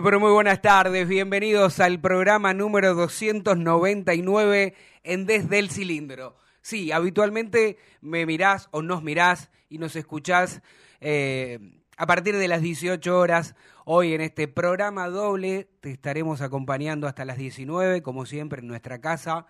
Muy 0.00 0.04
pero 0.06 0.18
muy 0.18 0.32
buenas 0.32 0.62
tardes, 0.62 1.06
bienvenidos 1.06 1.78
al 1.78 2.00
programa 2.00 2.54
número 2.54 2.94
299 2.94 4.74
en 5.04 5.26
Desde 5.26 5.58
el 5.58 5.68
Cilindro. 5.68 6.36
Sí, 6.62 6.90
habitualmente 6.90 7.76
me 8.00 8.24
mirás 8.24 8.70
o 8.70 8.80
nos 8.80 9.02
mirás 9.02 9.50
y 9.68 9.76
nos 9.76 9.96
escuchás 9.96 10.62
eh, 11.02 11.58
a 11.98 12.06
partir 12.06 12.38
de 12.38 12.48
las 12.48 12.62
18 12.62 13.18
horas. 13.18 13.54
Hoy 13.84 14.14
en 14.14 14.22
este 14.22 14.48
programa 14.48 15.10
doble 15.10 15.68
te 15.82 15.90
estaremos 15.90 16.40
acompañando 16.40 17.06
hasta 17.06 17.26
las 17.26 17.36
19, 17.36 18.00
como 18.00 18.24
siempre 18.24 18.62
en 18.62 18.68
nuestra 18.68 19.02
casa, 19.02 19.48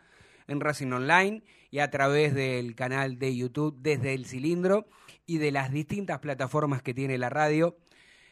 en 0.49 0.61
Racing 0.61 0.91
Online 0.91 1.45
y 1.71 1.79
a 1.79 1.93
través 1.93 2.35
del 2.35 2.75
canal 2.75 3.21
de 3.21 3.37
YouTube 3.37 3.77
Desde 3.79 4.15
el 4.15 4.27
Cilindro 4.27 4.89
y 5.27 5.39
de 5.39 5.53
las 5.53 5.71
distintas 5.71 6.19
plataformas 6.19 6.83
que 6.83 6.93
tiene 6.93 7.19
la 7.19 7.31
radio 7.31 7.77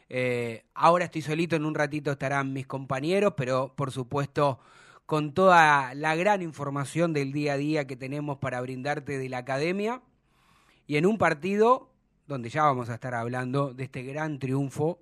eh, 0.08 0.64
ahora 0.74 1.06
estoy 1.06 1.22
solito, 1.22 1.56
en 1.56 1.64
un 1.64 1.74
ratito 1.74 2.12
estarán 2.12 2.52
mis 2.52 2.66
compañeros, 2.66 3.34
pero 3.36 3.74
por 3.76 3.92
supuesto 3.92 4.58
con 5.06 5.32
toda 5.32 5.94
la 5.94 6.14
gran 6.16 6.42
información 6.42 7.12
del 7.12 7.32
día 7.32 7.54
a 7.54 7.56
día 7.56 7.86
que 7.86 7.96
tenemos 7.96 8.38
para 8.38 8.60
brindarte 8.60 9.19
de 9.19 9.28
la 9.28 9.38
academia 9.38 10.02
y 10.86 10.96
en 10.96 11.06
un 11.06 11.19
partido 11.19 11.91
donde 12.26 12.50
ya 12.50 12.62
vamos 12.62 12.91
a 12.91 12.94
estar 12.94 13.14
hablando 13.14 13.72
de 13.72 13.84
este 13.84 14.02
gran 14.02 14.38
triunfo, 14.38 15.00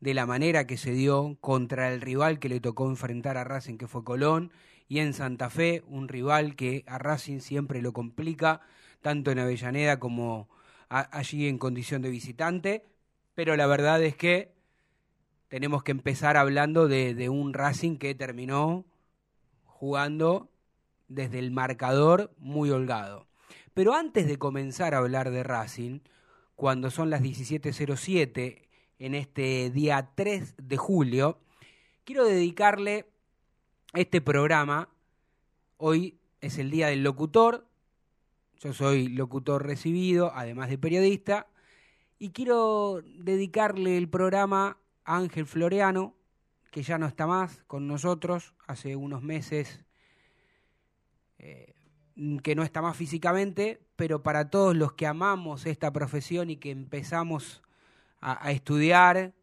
de 0.00 0.14
la 0.14 0.26
manera 0.26 0.66
que 0.66 0.78
se 0.78 0.92
dio 0.92 1.36
contra 1.40 1.92
el 1.92 2.00
rival 2.00 2.38
que 2.38 2.48
le 2.48 2.60
tocó 2.60 2.88
enfrentar 2.88 3.36
a 3.36 3.44
Racing, 3.44 3.76
que 3.76 3.86
fue 3.86 4.02
Colón, 4.02 4.50
y 4.88 4.98
en 4.98 5.12
Santa 5.12 5.50
Fe, 5.50 5.82
un 5.86 6.08
rival 6.08 6.56
que 6.56 6.84
a 6.86 6.98
Racing 6.98 7.40
siempre 7.40 7.82
lo 7.82 7.92
complica, 7.92 8.60
tanto 9.02 9.30
en 9.30 9.38
Avellaneda 9.38 9.98
como 9.98 10.48
allí 10.88 11.48
en 11.48 11.58
condición 11.58 12.02
de 12.02 12.10
visitante 12.10 12.84
pero 13.34 13.56
la 13.56 13.66
verdad 13.66 14.02
es 14.02 14.16
que 14.16 14.54
tenemos 15.48 15.82
que 15.82 15.92
empezar 15.92 16.36
hablando 16.36 16.88
de, 16.88 17.28
un 17.28 17.52
Racing 17.52 17.96
que 17.96 18.14
terminó 18.14 18.84
jugando 19.64 20.50
desde 21.08 21.38
el 21.38 21.50
marcador 21.50 22.32
muy 22.38 22.70
holgado. 22.70 23.26
Pero 23.74 23.94
antes 23.94 24.26
de 24.26 24.38
comenzar 24.38 24.94
a 24.94 24.98
hablar 24.98 25.30
de 25.30 25.42
Racing, 25.42 26.00
cuando 26.56 26.90
son 26.90 27.10
las 27.10 27.22
17.07 27.22 28.62
en 28.98 29.14
este 29.14 29.70
día 29.70 30.10
3 30.14 30.54
de 30.56 30.76
julio, 30.76 31.38
quiero 32.04 32.24
dedicarle 32.24 33.06
este 33.94 34.20
programa. 34.20 34.88
Hoy 35.76 36.18
es 36.40 36.58
el 36.58 36.70
día 36.70 36.88
del 36.88 37.02
locutor. 37.02 37.66
Yo 38.60 38.72
soy 38.72 39.08
locutor 39.08 39.66
recibido, 39.66 40.32
además 40.34 40.70
de 40.70 40.78
periodista, 40.78 41.48
y 42.24 42.30
quiero 42.30 43.02
dedicarle 43.18 43.98
el 43.98 44.08
programa 44.08 44.78
a 45.04 45.18
Ángel 45.18 45.44
Floreano, 45.44 46.14
que 46.70 46.82
ya 46.82 46.96
no 46.96 47.06
está 47.06 47.26
más 47.26 47.62
con 47.66 47.86
nosotros, 47.86 48.54
hace 48.66 48.96
unos 48.96 49.22
meses 49.22 49.84
eh, 51.38 51.74
que 52.42 52.54
no 52.54 52.62
está 52.62 52.80
más 52.80 52.96
físicamente, 52.96 53.78
pero 53.94 54.22
para 54.22 54.48
todos 54.48 54.74
los 54.74 54.94
que 54.94 55.06
amamos 55.06 55.66
esta 55.66 55.92
profesión 55.92 56.48
y 56.48 56.56
que 56.56 56.70
empezamos 56.70 57.62
a, 58.22 58.50
estudiar, 58.52 59.34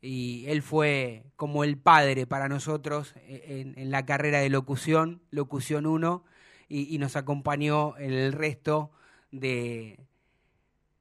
y 0.00 0.46
él 0.46 0.62
fue 0.62 1.24
como 1.36 1.62
el 1.62 1.76
padre 1.76 2.26
para 2.26 2.48
nosotros 2.48 3.12
en, 3.26 3.78
en 3.78 3.90
la 3.90 4.06
carrera 4.06 4.38
de 4.38 4.48
locución, 4.48 5.20
locución 5.30 5.84
1, 5.84 6.24
y, 6.70 6.94
y 6.94 6.96
nos 6.96 7.16
acompañó 7.16 7.98
en 7.98 8.14
el 8.14 8.32
resto 8.32 8.92
de, 9.30 9.98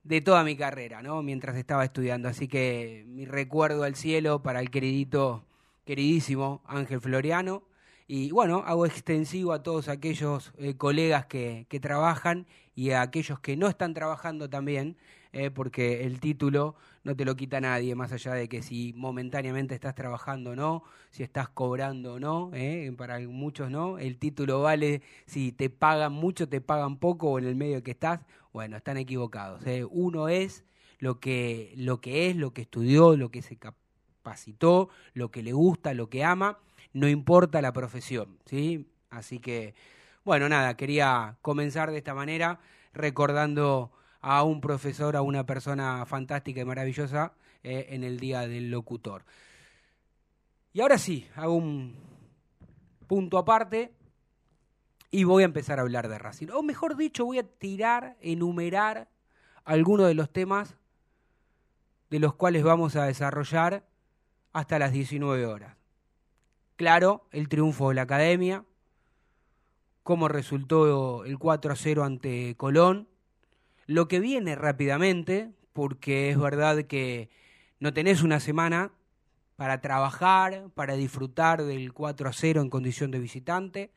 de 0.04 0.22
toda 0.22 0.44
mi 0.44 0.56
carrera, 0.56 1.02
¿no? 1.02 1.22
Mientras 1.24 1.56
estaba 1.56 1.86
estudiando. 1.86 2.30
Así 2.30 2.48
que 2.48 3.06
mi 3.08 3.26
recuerdo 3.26 3.84
al 3.84 3.96
cielo 3.96 4.44
para 4.44 4.60
el 4.60 4.70
queridito, 4.70 5.46
queridísimo 5.86 6.62
Ángel 6.66 7.02
Floriano. 7.02 7.64
Y 8.08 8.32
bueno, 8.32 8.64
hago 8.66 8.86
extensivo 8.86 9.54
a 9.54 9.64
todos 9.64 9.88
aquellos 9.88 10.54
eh, 10.58 10.76
colegas 10.76 11.26
que, 11.26 11.66
que, 11.70 11.80
trabajan 11.80 12.48
y 12.76 12.92
a 12.92 13.02
aquellos 13.02 13.40
que 13.40 13.56
no 13.56 13.68
están 13.68 13.94
trabajando 13.94 14.50
también, 14.50 14.98
eh, 15.32 15.50
porque 15.50 16.04
el 16.04 16.20
título 16.20 16.76
no 17.04 17.16
te 17.16 17.26
lo 17.26 17.36
quita 17.36 17.60
nadie, 17.62 17.96
más 17.96 18.12
allá 18.12 18.34
de 18.34 18.48
que 18.50 18.62
si 18.62 18.94
momentáneamente 18.94 19.74
estás 19.74 19.96
trabajando 19.96 20.52
o 20.52 20.56
no, 20.56 20.84
si 21.12 21.24
estás 21.24 21.50
cobrando 21.50 22.16
o 22.16 22.20
no, 22.20 22.52
eh, 22.54 22.92
para 22.98 23.20
muchos 23.20 23.70
no, 23.70 23.98
el 24.00 24.18
título 24.18 24.62
vale 24.62 25.02
si 25.26 25.52
te 25.52 25.70
pagan 25.70 26.14
mucho, 26.14 26.48
te 26.48 26.62
pagan 26.62 26.98
poco 26.98 27.32
o 27.32 27.40
en 27.40 27.46
el 27.46 27.56
medio 27.56 27.84
que 27.84 27.92
estás, 27.92 28.22
bueno, 28.54 28.78
están 28.78 28.98
equivocados. 28.98 29.64
Uno 29.90 30.30
es 30.30 30.64
lo 31.00 31.20
que, 31.20 31.74
lo 31.76 32.00
que 32.00 32.30
es, 32.30 32.36
lo 32.36 32.54
que 32.54 32.62
estudió, 32.62 33.18
lo 33.18 33.30
que 33.32 33.42
se 33.42 33.58
capacitó, 33.58 34.90
lo 35.14 35.32
que 35.32 35.44
le 35.44 35.52
gusta, 35.52 35.94
lo 35.94 36.10
que 36.10 36.24
ama, 36.24 36.60
no 36.94 37.10
importa 37.10 37.62
la 37.62 37.74
profesión, 37.74 38.38
¿sí? 38.46 38.88
Así 39.10 39.40
que, 39.40 39.76
bueno, 40.24 40.48
nada, 40.48 40.78
quería 40.78 41.38
comenzar 41.42 41.92
de 41.92 41.98
esta 41.98 42.14
manera 42.14 42.60
recordando 42.94 43.92
a 44.22 44.44
un 44.44 44.62
profesor, 44.62 45.16
a 45.16 45.22
una 45.22 45.46
persona 45.46 46.06
fantástica 46.06 46.62
y 46.62 46.66
maravillosa 46.66 47.34
eh, 47.64 47.88
en 47.90 48.04
el 48.04 48.20
Día 48.20 48.48
del 48.48 48.70
Locutor. 48.70 49.26
Y 50.72 50.82
ahora 50.82 50.98
sí, 50.98 51.28
hago 51.36 51.56
un 51.56 51.96
punto 53.08 53.38
aparte 53.38 53.94
y 55.14 55.26
voy 55.26 55.44
a 55.44 55.46
empezar 55.46 55.78
a 55.78 55.84
hablar 55.84 56.10
de 56.10 56.18
Racing. 56.18 56.48
O 56.50 56.64
mejor 56.64 56.98
dicho, 56.98 57.24
voy 57.24 57.38
a 57.38 57.44
tirar, 57.44 58.18
enumerar 58.20 59.10
algunos 59.64 60.08
de 60.08 60.16
los 60.16 60.34
temas 60.34 60.76
de 62.10 62.18
los 62.18 62.34
cuales 62.34 62.64
vamos 62.64 62.96
a 62.96 63.06
desarrollar 63.06 63.86
hasta 64.54 64.80
las 64.80 64.92
19 64.92 65.46
horas. 65.46 65.78
Claro, 66.78 67.28
el 67.30 67.48
triunfo 67.48 67.90
de 67.90 67.96
la 67.96 68.02
academia, 68.02 68.66
cómo 70.02 70.30
resultó 70.30 71.26
el 71.26 71.38
4 71.38 71.74
a 71.74 71.76
0 71.76 72.04
ante 72.04 72.56
Colón, 72.58 73.08
lo 73.86 74.08
que 74.08 74.20
viene 74.20 74.56
rápidamente, 74.56 75.52
porque 75.74 76.32
es 76.32 76.40
verdad 76.40 76.86
que 76.86 77.30
no 77.80 77.94
tenés 77.94 78.24
una 78.24 78.40
semana 78.40 78.92
para 79.58 79.80
trabajar, 79.80 80.72
para 80.74 80.96
disfrutar 80.96 81.62
del 81.62 81.94
4 81.94 82.30
a 82.30 82.34
0 82.34 82.62
en 82.62 82.72
condición 82.72 83.12
de 83.12 83.20
visitante. 83.20 83.92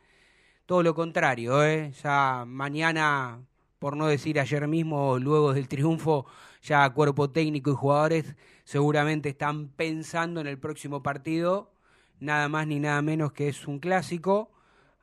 Todo 0.66 0.82
lo 0.82 0.96
contrario, 0.96 1.62
¿eh? 1.64 1.92
ya 2.02 2.44
mañana, 2.44 3.40
por 3.78 3.96
no 3.96 4.08
decir 4.08 4.40
ayer 4.40 4.66
mismo, 4.66 5.16
luego 5.20 5.52
del 5.54 5.68
triunfo, 5.68 6.26
ya 6.60 6.90
cuerpo 6.90 7.30
técnico 7.30 7.70
y 7.70 7.74
jugadores 7.74 8.34
seguramente 8.64 9.28
están 9.28 9.68
pensando 9.68 10.40
en 10.40 10.48
el 10.48 10.58
próximo 10.58 11.04
partido, 11.04 11.70
nada 12.18 12.48
más 12.48 12.66
ni 12.66 12.80
nada 12.80 13.00
menos 13.00 13.32
que 13.32 13.48
es 13.48 13.68
un 13.68 13.78
clásico 13.78 14.50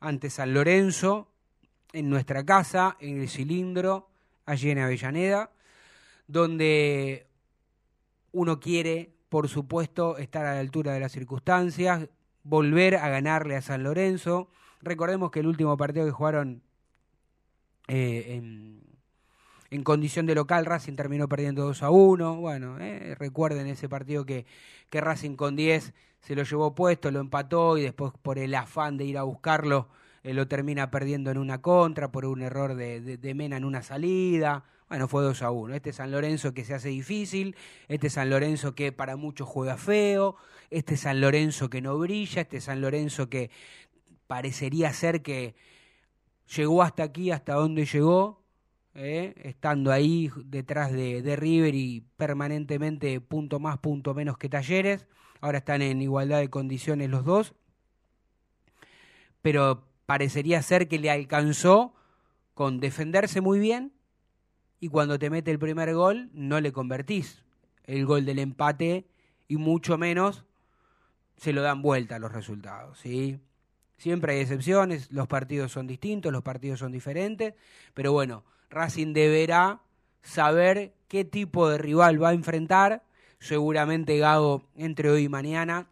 ante 0.02 0.30
San 0.30 0.54
Lorenzo, 0.54 1.30
en 1.94 2.10
nuestra 2.10 2.46
casa, 2.46 2.98
en 3.00 3.22
el 3.22 3.30
cilindro, 3.30 4.10
allí 4.46 4.70
en 4.70 4.80
Avellaneda, 4.80 5.50
donde 6.28 7.28
uno 8.34 8.60
quiere, 8.60 9.14
por 9.30 9.48
supuesto, 9.48 10.18
estar 10.18 10.46
a 10.46 10.56
la 10.56 10.60
altura 10.60 10.92
de 10.92 11.00
las 11.00 11.14
circunstancias, 11.14 12.10
volver 12.44 12.98
a 12.98 13.08
ganarle 13.08 13.56
a 13.56 13.62
San 13.62 13.84
Lorenzo. 13.84 14.50
Recordemos 14.84 15.32
que 15.32 15.40
el 15.40 15.48
último 15.48 15.78
partido 15.78 16.06
que 16.06 16.12
jugaron 16.12 16.62
eh, 17.88 18.42
en, 19.70 19.84
condición 19.84 20.26
de 20.28 20.36
local, 20.36 20.66
Racing 20.66 20.96
terminó 20.96 21.28
perdiendo 21.28 21.64
2 21.64 21.84
a 21.84 21.90
1. 21.90 22.36
Bueno, 22.36 22.78
eh, 22.80 23.16
recuerden 23.18 23.68
ese 23.68 23.90
partido 23.90 24.26
que, 24.26 24.46
que 24.90 25.02
Racing 25.02 25.36
con 25.36 25.56
10 25.56 25.94
se 26.20 26.36
lo 26.36 26.44
llevó 26.44 26.76
puesto, 26.76 27.12
lo 27.12 27.20
empató 27.20 27.78
y 27.78 27.82
después 27.82 28.14
por 28.22 28.38
el 28.38 28.54
afán 28.56 28.98
de 28.98 29.06
ir 29.06 29.18
a 29.18 29.24
buscarlo 29.24 29.88
eh, 30.24 30.34
lo 30.34 30.48
termina 30.48 30.90
perdiendo 30.90 31.32
en 31.32 31.38
una 31.38 31.62
contra 31.62 32.12
por 32.12 32.26
un 32.26 32.42
error 32.42 32.76
de, 32.76 33.34
Mena 33.36 33.58
en 33.58 33.66
una 33.66 33.84
salida. 33.84 34.64
Bueno, 34.88 35.08
fue 35.08 35.24
2 35.24 35.42
a 35.42 35.52
1. 35.52 35.76
Este 35.76 35.92
San 35.92 36.12
Lorenzo 36.12 36.54
que 36.54 36.64
se 36.64 36.74
hace 36.74 36.90
difícil, 36.90 37.56
este 37.88 38.10
San 38.10 38.30
Lorenzo 38.30 38.76
que 38.76 38.92
para 38.92 39.16
muchos 39.18 39.48
juega 39.48 39.76
feo, 39.78 40.36
este 40.70 40.98
San 40.98 41.20
Lorenzo 41.20 41.70
que 41.70 41.82
no 41.82 41.98
brilla, 41.98 42.42
este 42.42 42.62
San 42.62 42.80
Lorenzo 42.80 43.30
que 43.30 43.50
parecería 44.34 44.92
ser 44.94 45.22
que 45.22 45.54
llegó 46.58 46.82
hasta 46.82 47.04
aquí, 47.04 47.30
hasta 47.30 47.54
donde 47.54 47.86
llegó, 47.86 48.44
eh, 48.96 49.36
estando 49.44 49.92
ahí 49.92 50.32
detrás 50.46 50.92
de, 50.92 51.22
de, 51.22 51.36
River 51.36 51.76
y 51.76 52.02
permanentemente 52.18 53.22
punto 53.22 53.60
más, 53.60 53.78
punto 53.78 54.16
menos 54.16 54.40
que 54.40 54.50
Talleres. 54.50 55.06
Ahora 55.40 55.60
están 55.60 55.84
en 55.84 56.02
igualdad 56.02 56.40
de 56.40 56.50
condiciones 56.50 57.12
los 57.12 57.24
dos. 57.26 57.54
Pero 59.44 59.84
parecería 60.08 60.64
ser 60.64 60.88
que 60.88 60.98
le 60.98 61.12
alcanzó 61.12 61.94
con 62.56 62.80
defenderse 62.80 63.40
muy 63.40 63.60
bien 63.60 63.94
y 64.80 64.88
cuando 64.88 65.20
te 65.20 65.30
mete 65.30 65.52
el 65.52 65.60
primer 65.60 65.94
gol 65.94 66.32
no 66.34 66.60
le 66.60 66.72
convertís 66.72 67.44
el 67.84 68.08
gol 68.08 68.26
del 68.26 68.40
empate 68.40 69.06
y 69.48 69.58
mucho 69.58 70.00
menos 70.00 70.44
se 71.38 71.54
lo 71.54 71.62
dan 71.62 71.84
vuelta 71.84 72.18
los 72.18 72.32
resultados, 72.32 72.98
¿sí? 72.98 73.40
Siempre 73.98 74.34
hay 74.34 74.42
excepciones, 74.42 75.12
los 75.12 75.28
partidos 75.28 75.72
son 75.72 75.88
distintos, 75.88 76.32
los 76.32 76.44
partidos 76.44 76.80
son 76.80 76.92
diferentes, 76.92 77.54
pero 77.94 78.12
bueno, 78.12 78.44
Racing 78.70 79.14
deberá 79.14 79.82
saber 80.24 80.94
qué 81.08 81.24
tipo 81.26 81.70
de 81.70 81.78
rival 81.78 82.22
va 82.22 82.30
a 82.30 82.34
enfrentar. 82.34 83.04
Seguramente 83.40 84.18
Gago 84.18 84.64
entre 84.76 85.10
hoy 85.10 85.24
y 85.24 85.30
mañana 85.30 85.88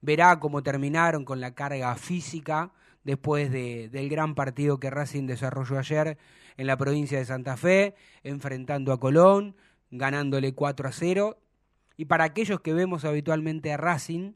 verá 0.00 0.40
cómo 0.40 0.62
terminaron 0.62 1.24
con 1.24 1.40
la 1.40 1.54
carga 1.54 1.94
física 1.96 2.72
después 3.04 3.50
del 3.50 4.08
gran 4.08 4.34
partido 4.34 4.80
que 4.80 4.90
Racing 4.90 5.26
desarrolló 5.26 5.78
ayer 5.78 6.18
en 6.56 6.66
la 6.66 6.76
provincia 6.76 7.18
de 7.18 7.24
Santa 7.24 7.56
Fe, 7.56 7.94
enfrentando 8.22 8.92
a 8.92 9.00
Colón, 9.00 9.56
ganándole 9.90 10.54
4 10.54 10.88
a 10.88 10.92
0. 10.92 11.38
Y 11.96 12.06
para 12.06 12.24
aquellos 12.24 12.60
que 12.60 12.74
vemos 12.74 13.04
habitualmente 13.04 13.72
a 13.72 13.76
Racing, 13.76 14.32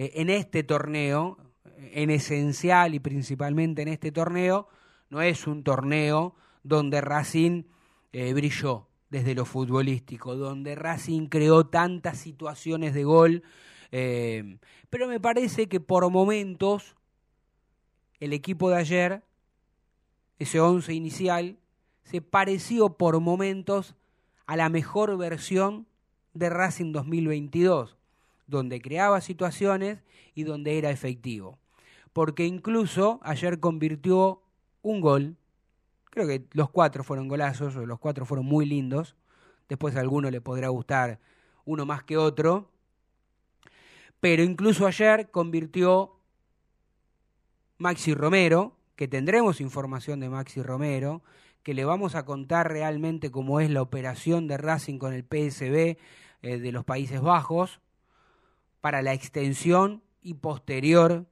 eh, 0.00 0.12
en 0.22 0.30
este 0.30 0.62
torneo, 0.62 1.36
en 1.76 2.08
esencial 2.08 2.94
y 2.94 3.00
principalmente 3.00 3.82
en 3.82 3.88
este 3.88 4.10
torneo, 4.10 4.66
no 5.10 5.20
es 5.20 5.46
un 5.46 5.62
torneo 5.62 6.34
donde 6.62 7.02
Racing 7.02 7.64
eh, 8.14 8.32
brilló 8.32 8.88
desde 9.10 9.34
lo 9.34 9.44
futbolístico, 9.44 10.36
donde 10.36 10.74
Racing 10.74 11.26
creó 11.26 11.66
tantas 11.66 12.16
situaciones 12.16 12.94
de 12.94 13.04
gol, 13.04 13.42
eh, 13.92 14.56
pero 14.88 15.06
me 15.06 15.20
parece 15.20 15.68
que 15.68 15.80
por 15.80 16.08
momentos 16.08 16.96
el 18.20 18.32
equipo 18.32 18.70
de 18.70 18.76
ayer, 18.76 19.22
ese 20.38 20.60
once 20.60 20.94
inicial, 20.94 21.58
se 22.04 22.22
pareció 22.22 22.96
por 22.96 23.20
momentos 23.20 23.96
a 24.46 24.56
la 24.56 24.70
mejor 24.70 25.18
versión 25.18 25.86
de 26.32 26.48
Racing 26.48 26.92
2022, 26.92 27.98
donde 28.50 28.80
creaba 28.80 29.20
situaciones 29.20 30.02
y 30.34 30.42
donde 30.42 30.76
era 30.76 30.90
efectivo. 30.90 31.58
Porque 32.12 32.44
incluso 32.44 33.20
ayer 33.22 33.60
convirtió 33.60 34.42
un 34.82 35.00
gol, 35.00 35.36
creo 36.10 36.26
que 36.26 36.46
los 36.52 36.70
cuatro 36.70 37.04
fueron 37.04 37.28
golazos, 37.28 37.76
los 37.76 37.98
cuatro 37.98 38.26
fueron 38.26 38.46
muy 38.46 38.66
lindos, 38.66 39.16
después 39.68 39.96
a 39.96 40.00
alguno 40.00 40.30
le 40.30 40.40
podrá 40.40 40.68
gustar 40.68 41.20
uno 41.64 41.86
más 41.86 42.02
que 42.02 42.16
otro, 42.16 42.70
pero 44.18 44.42
incluso 44.42 44.86
ayer 44.86 45.30
convirtió 45.30 46.16
Maxi 47.78 48.12
Romero, 48.12 48.76
que 48.96 49.08
tendremos 49.08 49.60
información 49.60 50.20
de 50.20 50.28
Maxi 50.28 50.62
Romero, 50.62 51.22
que 51.62 51.74
le 51.74 51.84
vamos 51.84 52.14
a 52.14 52.24
contar 52.24 52.70
realmente 52.70 53.30
cómo 53.30 53.60
es 53.60 53.70
la 53.70 53.82
operación 53.82 54.48
de 54.48 54.56
Racing 54.56 54.98
con 54.98 55.12
el 55.14 55.22
PSB 55.22 55.96
eh, 56.42 56.58
de 56.58 56.72
los 56.72 56.84
Países 56.84 57.20
Bajos 57.20 57.80
para 58.80 59.02
la 59.02 59.12
extensión 59.12 60.02
y 60.22 60.34
posterior 60.34 61.26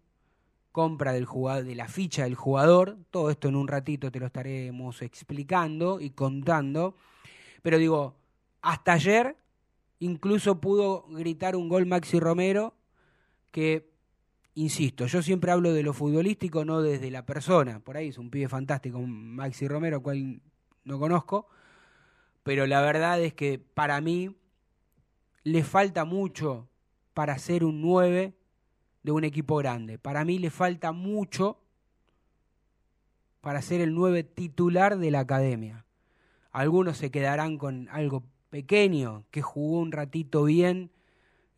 compra 0.72 1.12
del 1.12 1.24
jugador, 1.24 1.64
de 1.64 1.74
la 1.74 1.88
ficha 1.88 2.24
del 2.24 2.34
jugador. 2.34 2.98
Todo 3.10 3.30
esto 3.30 3.48
en 3.48 3.56
un 3.56 3.68
ratito 3.68 4.10
te 4.10 4.20
lo 4.20 4.26
estaremos 4.26 5.02
explicando 5.02 6.00
y 6.00 6.10
contando. 6.10 6.94
Pero 7.62 7.78
digo, 7.78 8.16
hasta 8.62 8.92
ayer 8.92 9.36
incluso 10.00 10.60
pudo 10.60 11.06
gritar 11.08 11.56
un 11.56 11.68
gol 11.68 11.86
Maxi 11.86 12.20
Romero 12.20 12.74
que 13.50 13.90
insisto, 14.54 15.06
yo 15.06 15.22
siempre 15.22 15.50
hablo 15.52 15.72
de 15.72 15.82
lo 15.82 15.92
futbolístico, 15.92 16.64
no 16.64 16.82
desde 16.82 17.10
la 17.10 17.24
persona. 17.24 17.80
Por 17.80 17.96
ahí 17.96 18.08
es 18.08 18.18
un 18.18 18.30
pibe 18.30 18.48
fantástico, 18.48 19.00
Maxi 19.00 19.68
Romero, 19.68 20.02
cual 20.02 20.40
no 20.84 20.98
conozco. 20.98 21.48
Pero 22.42 22.66
la 22.66 22.80
verdad 22.80 23.20
es 23.20 23.34
que 23.34 23.58
para 23.58 24.00
mí 24.00 24.36
le 25.44 25.64
falta 25.64 26.04
mucho 26.04 26.68
para 27.18 27.36
ser 27.36 27.64
un 27.64 27.80
9 27.80 28.32
de 29.02 29.10
un 29.10 29.24
equipo 29.24 29.56
grande. 29.56 29.98
Para 29.98 30.24
mí 30.24 30.38
le 30.38 30.50
falta 30.50 30.92
mucho 30.92 31.58
para 33.40 33.60
ser 33.60 33.80
el 33.80 33.92
9 33.92 34.22
titular 34.22 34.96
de 34.98 35.10
la 35.10 35.18
academia. 35.18 35.84
Algunos 36.52 36.96
se 36.96 37.10
quedarán 37.10 37.58
con 37.58 37.88
algo 37.90 38.22
pequeño, 38.50 39.24
que 39.32 39.42
jugó 39.42 39.80
un 39.80 39.90
ratito 39.90 40.44
bien 40.44 40.92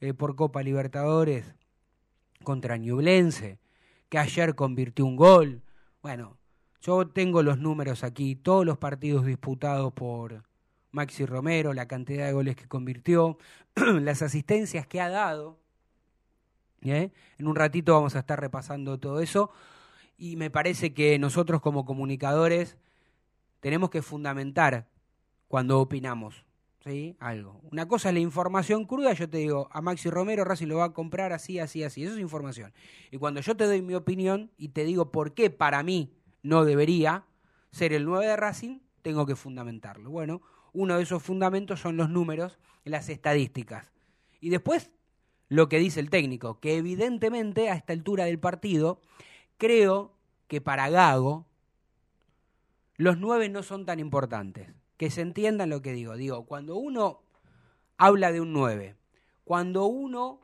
eh, 0.01 0.15
por 0.15 0.35
Copa 0.35 0.63
Libertadores 0.63 1.55
contra 2.43 2.79
Ñublense, 2.79 3.59
que 4.09 4.17
ayer 4.17 4.55
convirtió 4.55 5.05
un 5.05 5.17
gol. 5.17 5.61
Bueno, 6.01 6.39
yo 6.81 7.07
tengo 7.07 7.43
los 7.43 7.59
números 7.59 8.03
aquí, 8.03 8.35
todos 8.35 8.65
los 8.65 8.79
partidos 8.79 9.27
disputados 9.27 9.93
por 9.93 10.43
Maxi 10.93 11.27
Romero, 11.27 11.73
la 11.73 11.87
cantidad 11.87 12.27
de 12.27 12.33
goles 12.33 12.57
que 12.57 12.67
convirtió, 12.67 13.39
las 13.75 14.23
asistencias 14.23 14.87
que 14.87 15.01
ha 15.01 15.09
dado. 15.09 15.59
¿eh? 16.83 17.13
En 17.39 17.47
un 17.47 17.57
ratito 17.57 17.95
vamos 17.95 18.17
a 18.17 18.21
estar 18.21 18.41
repasando 18.41 18.99
todo 18.99 19.21
eso. 19.21 19.51
Y 20.17 20.37
me 20.37 20.51
parece 20.51 20.93
que 20.93 21.19
nosotros 21.19 21.61
como 21.61 21.85
comunicadores 21.85 22.77
tenemos 23.61 23.91
que 23.91 24.03
fundamentar 24.03 24.89
cuando 25.49 25.81
opinamos. 25.81 26.45
¿sí? 26.85 27.17
Algo. 27.21 27.61
Una 27.71 27.87
cosa 27.87 28.09
es 28.09 28.15
la 28.15 28.21
información 28.21 28.85
cruda, 28.85 29.13
yo 29.13 29.29
te 29.29 29.39
digo, 29.39 29.69
a 29.73 29.81
Maxi 29.81 30.11
Romero 30.11 30.45
Racing 30.45 30.67
lo 30.67 30.79
va 30.79 30.87
a 30.87 30.93
comprar 30.93 31.33
así, 31.33 31.59
así, 31.59 31.85
así. 31.85 32.05
Eso 32.05 32.15
es 32.15 32.21
información. 32.21 32.73
Y 33.11 33.19
cuando 33.19 33.41
yo 33.41 33.57
te 33.57 33.65
doy 33.65 33.83
mi 33.83 33.95
opinión 33.95 34.51
y 34.57 34.71
te 34.71 34.85
digo 34.85 35.11
por 35.11 35.35
qué 35.35 35.51
para 35.51 35.83
mí 35.83 36.13
no 36.43 36.65
debería 36.65 37.25
ser 37.71 37.93
el 37.93 38.05
9 38.05 38.27
de 38.27 38.37
Racing, 38.37 38.81
tengo 39.03 39.27
que 39.27 39.37
fundamentarlo. 39.37 40.11
Bueno, 40.11 40.43
uno 40.73 40.97
de 40.97 41.03
esos 41.03 41.23
fundamentos 41.23 41.81
son 41.81 41.97
los 41.97 42.11
números, 42.11 42.59
las 42.85 43.09
estadísticas. 43.09 43.93
Y 44.41 44.51
después 44.51 44.91
lo 45.49 45.69
que 45.69 45.79
dice 45.79 46.01
el 46.01 46.11
técnico, 46.11 46.61
que 46.61 46.77
evidentemente 46.77 47.71
a 47.71 47.75
esta 47.75 47.93
altura 47.93 48.25
del 48.25 48.39
partido, 48.39 49.01
creo 49.59 50.13
que 50.47 50.61
para 50.61 50.89
Gago 50.89 51.47
los 52.97 53.19
nueve 53.19 53.49
no 53.49 53.63
son 53.63 53.87
tan 53.87 53.99
importantes 53.99 54.69
que 54.97 55.11
se 55.11 55.23
entiendan 55.23 55.71
lo 55.71 55.81
que 55.81 55.93
digo. 55.93 56.15
Digo, 56.17 56.45
cuando 56.45 56.77
uno 56.77 57.23
habla 57.97 58.33
de 58.33 58.41
un 58.41 58.53
9, 58.53 58.97
cuando 59.45 59.87
uno 59.87 60.41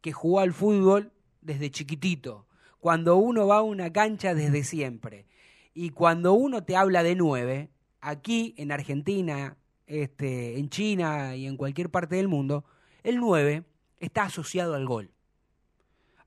que 0.00 0.12
jugó 0.12 0.40
al 0.40 0.52
fútbol 0.52 1.12
desde 1.42 1.70
chiquitito, 1.70 2.46
cuando 2.80 3.16
uno 3.16 3.46
va 3.46 3.58
a 3.58 3.62
una 3.62 3.92
cancha 3.92 4.34
desde 4.34 4.64
siempre, 4.64 5.26
y 5.74 5.90
cuando 5.90 6.32
uno 6.32 6.64
te 6.64 6.74
habla 6.74 7.02
de 7.02 7.14
9, 7.14 7.70
aquí 8.00 8.54
en 8.56 8.72
Argentina, 8.72 9.56
este, 9.88 10.58
en 10.58 10.70
China 10.70 11.34
y 11.34 11.46
en 11.46 11.56
cualquier 11.56 11.90
parte 11.90 12.16
del 12.16 12.28
mundo, 12.28 12.64
el 13.02 13.18
9 13.18 13.64
está 13.98 14.22
asociado 14.22 14.74
al 14.74 14.86
gol. 14.86 15.10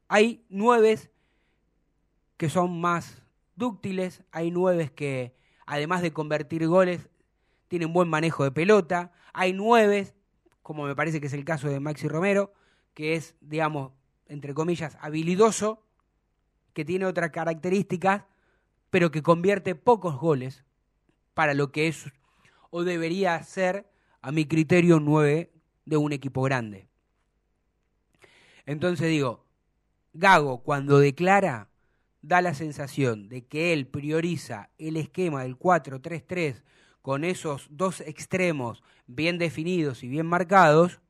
Hay 0.09 0.43
9 0.49 0.99
que 2.35 2.49
son 2.49 2.81
más 2.81 3.21
dúctiles, 3.55 4.23
hay 4.31 4.51
9 4.51 4.91
que 4.93 5.35
además 5.65 6.01
de 6.01 6.11
convertir 6.11 6.67
goles 6.67 7.07
tiene 7.71 7.85
un 7.85 7.93
buen 7.93 8.09
manejo 8.09 8.43
de 8.43 8.51
pelota. 8.51 9.13
Hay 9.31 9.53
nueve, 9.53 10.13
como 10.61 10.83
me 10.83 10.93
parece 10.93 11.21
que 11.21 11.27
es 11.27 11.33
el 11.33 11.45
caso 11.45 11.69
de 11.69 11.79
Maxi 11.79 12.09
Romero, 12.09 12.51
que 12.93 13.15
es, 13.15 13.37
digamos, 13.39 13.93
entre 14.27 14.53
comillas, 14.53 14.97
habilidoso, 14.99 15.81
que 16.73 16.83
tiene 16.83 17.05
otras 17.05 17.31
características, 17.31 18.25
pero 18.89 19.09
que 19.09 19.23
convierte 19.23 19.75
pocos 19.75 20.19
goles 20.19 20.65
para 21.33 21.53
lo 21.53 21.71
que 21.71 21.87
es 21.87 22.11
o 22.71 22.83
debería 22.83 23.41
ser, 23.43 23.85
a 24.21 24.31
mi 24.31 24.45
criterio, 24.45 24.99
nueve 24.99 25.51
de 25.85 25.97
un 25.97 26.11
equipo 26.11 26.41
grande. 26.41 26.87
Entonces 28.65 29.07
digo, 29.09 29.45
Gago 30.13 30.63
cuando 30.63 30.99
declara 30.99 31.69
da 32.21 32.41
la 32.41 32.53
sensación 32.53 33.29
de 33.29 33.45
que 33.45 33.73
él 33.73 33.87
prioriza 33.87 34.69
el 34.77 34.97
esquema 34.97 35.43
del 35.43 35.57
4-3-3 35.57 36.63
con 37.01 37.23
esos 37.23 37.67
dos 37.71 38.01
extremos 38.01 38.83
bien 39.07 39.37
definidos 39.37 40.03
y 40.03 40.07
bien 40.07 40.27
marcados, 40.27 41.01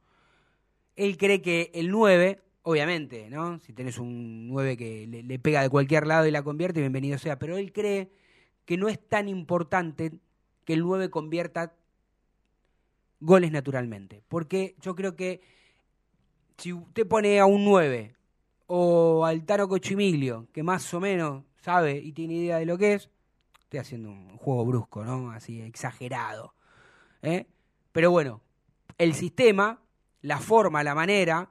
él 0.96 1.18
cree 1.18 1.41
que 1.41 1.72
el 1.74 1.91
9, 1.91 2.41
obviamente, 2.63 3.30
¿no? 3.30 3.60
Si 3.60 3.74
tenés 3.74 3.98
un 3.98 4.48
9 4.48 4.77
que 4.77 5.08
le, 5.08 5.39
pega 5.39 5.62
de 5.62 5.70
cualquier 5.70 6.08
lado 6.08 6.27
y 6.27 6.32
la 6.32 6.44
convierte, 6.44 6.80
bienvenido 6.80 7.18
sea, 7.18 7.38
pero 7.38 7.58
él 7.58 7.74
cree 7.74 8.10
que 8.65 8.77
no 8.77 8.88
es 8.88 9.00
tan 9.00 9.27
importante 9.27 10.13
que 10.65 10.74
el 10.74 10.82
9 10.82 11.10
convierta 11.10 11.75
goles 13.20 13.51
naturalmente. 13.51 14.24
Porque 14.27 14.75
yo 14.82 14.96
creo 14.96 15.15
que 15.15 15.41
si 16.58 16.74
usted 16.74 17.08
pone 17.08 17.39
a 17.39 17.46
un 17.46 17.65
9 17.65 18.15
o 18.68 19.25
al 19.25 19.46
Taro 19.46 19.68
Cochimilio, 19.68 20.48
que 20.53 20.63
más 20.63 20.94
o 20.94 21.00
menos 21.00 21.44
sabe 21.62 21.98
y 21.98 22.12
tiene 22.13 22.36
idea 22.36 22.58
de 22.58 22.65
lo 22.65 22.77
que 22.77 22.94
es, 22.94 23.10
Estoy 23.72 23.80
haciendo 23.80 24.10
un 24.10 24.38
juego 24.38 24.65
brusco, 24.65 25.06
¿no? 25.06 25.32
Así 25.32 25.62
exagerado. 25.62 26.53
¿eh? 27.22 27.46
Pero 27.94 28.12
bueno, 28.12 28.41
el 28.98 29.13
sistema, 29.13 29.80
la 30.22 30.39
forma, 30.39 30.84
la 30.84 30.94
manera, 30.94 31.50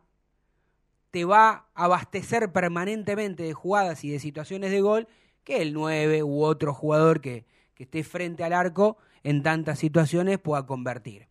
te 1.11 1.25
va 1.25 1.71
a 1.75 1.85
abastecer 1.85 2.53
permanentemente 2.53 3.45
de 3.45 3.55
jugadas 3.55 4.05
y 4.05 4.11
de 4.11 4.19
situaciones 4.19 4.71
de 4.71 4.83
gol 4.83 5.09
que 5.45 5.63
el 5.63 5.73
9 5.73 6.23
u 6.23 6.43
otro 6.43 6.75
jugador 6.75 7.23
que, 7.23 7.47
que 7.81 7.85
esté 7.85 8.05
frente 8.05 8.45
al 8.45 8.53
arco 8.53 8.99
en 9.23 9.43
tantas 9.43 9.79
situaciones 9.79 10.39
pueda 10.39 10.67
convertir. 10.67 11.29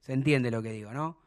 Se 0.00 0.14
entiende 0.14 0.50
lo 0.50 0.62
que 0.62 0.72
digo, 0.72 0.94
¿no? 0.94 1.18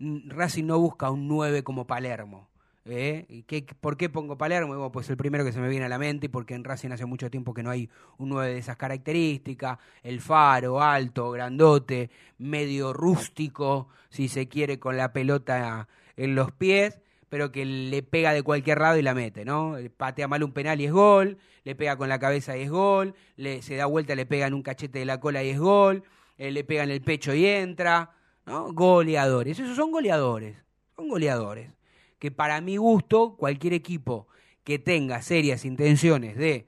Racing 0.00 0.64
no 0.64 0.80
busca 0.80 1.08
un 1.08 1.28
9 1.28 1.62
como 1.62 1.86
Palermo. 1.86 2.48
¿Eh? 2.84 3.26
¿Y 3.28 3.44
qué, 3.44 3.64
¿Por 3.80 3.96
qué 3.96 4.08
pongo 4.08 4.36
Palermo? 4.36 4.90
pues 4.90 5.08
el 5.08 5.16
primero 5.16 5.44
que 5.44 5.52
se 5.52 5.60
me 5.60 5.68
viene 5.68 5.84
a 5.84 5.88
la 5.88 5.98
mente, 5.98 6.28
porque 6.28 6.54
en 6.54 6.64
Racing 6.64 6.90
hace 6.90 7.06
mucho 7.06 7.30
tiempo 7.30 7.54
que 7.54 7.62
no 7.62 7.70
hay 7.70 7.88
un 8.18 8.30
9 8.30 8.54
de 8.54 8.58
esas 8.58 8.76
características, 8.76 9.78
el 10.02 10.20
faro, 10.20 10.82
alto, 10.82 11.30
grandote, 11.30 12.10
medio 12.38 12.92
rústico, 12.92 13.86
si 14.08 14.26
se 14.26 14.48
quiere, 14.48 14.80
con 14.80 14.96
la 14.96 15.12
pelota 15.12 15.86
en 16.16 16.34
los 16.34 16.50
pies, 16.50 16.98
pero 17.28 17.50
que 17.50 17.64
le 17.64 18.02
pega 18.02 18.32
de 18.32 18.42
cualquier 18.42 18.80
lado 18.80 18.98
y 18.98 19.02
la 19.02 19.14
mete, 19.14 19.44
¿no? 19.44 19.76
Patea 19.96 20.28
mal 20.28 20.42
un 20.42 20.52
penal 20.52 20.80
y 20.80 20.86
es 20.86 20.92
gol, 20.92 21.38
le 21.64 21.74
pega 21.74 21.96
con 21.96 22.08
la 22.08 22.18
cabeza 22.18 22.56
y 22.56 22.62
es 22.62 22.70
gol, 22.70 23.14
le, 23.36 23.62
se 23.62 23.76
da 23.76 23.86
vuelta, 23.86 24.14
le 24.14 24.26
pega 24.26 24.46
en 24.46 24.54
un 24.54 24.62
cachete 24.62 25.00
de 25.00 25.04
la 25.04 25.18
cola 25.18 25.42
y 25.42 25.50
es 25.50 25.58
gol, 25.58 26.04
eh, 26.38 26.50
le 26.50 26.64
pega 26.64 26.84
en 26.84 26.90
el 26.90 27.02
pecho 27.02 27.34
y 27.34 27.46
entra, 27.46 28.12
¿no? 28.44 28.72
Goleadores, 28.72 29.58
esos 29.58 29.76
son 29.76 29.90
goleadores, 29.90 30.56
son 30.94 31.08
goleadores. 31.08 31.70
Que 32.18 32.30
para 32.30 32.60
mi 32.60 32.76
gusto, 32.76 33.36
cualquier 33.36 33.72
equipo 33.74 34.28
que 34.64 34.78
tenga 34.78 35.20
serias 35.22 35.64
intenciones 35.64 36.36
de 36.36 36.66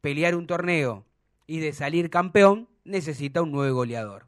pelear 0.00 0.34
un 0.34 0.46
torneo 0.46 1.04
y 1.46 1.60
de 1.60 1.72
salir 1.72 2.10
campeón, 2.10 2.68
necesita 2.84 3.42
un 3.42 3.52
nuevo 3.52 3.76
goleador. 3.76 4.26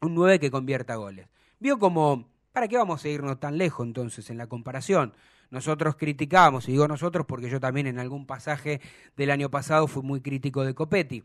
Un 0.00 0.14
9 0.14 0.38
que 0.38 0.50
convierta 0.50 0.94
goles. 0.94 1.26
Vio 1.58 1.78
como 1.78 2.29
¿Para 2.52 2.66
qué 2.66 2.76
vamos 2.76 3.04
a 3.04 3.08
irnos 3.08 3.38
tan 3.38 3.58
lejos 3.58 3.86
entonces 3.86 4.28
en 4.28 4.36
la 4.36 4.48
comparación? 4.48 5.14
Nosotros 5.50 5.94
criticamos, 5.96 6.68
y 6.68 6.72
digo 6.72 6.88
nosotros 6.88 7.24
porque 7.26 7.48
yo 7.48 7.60
también 7.60 7.86
en 7.86 8.00
algún 8.00 8.26
pasaje 8.26 8.80
del 9.16 9.30
año 9.30 9.50
pasado 9.50 9.86
fui 9.86 10.02
muy 10.02 10.20
crítico 10.20 10.64
de 10.64 10.74
Copetti. 10.74 11.22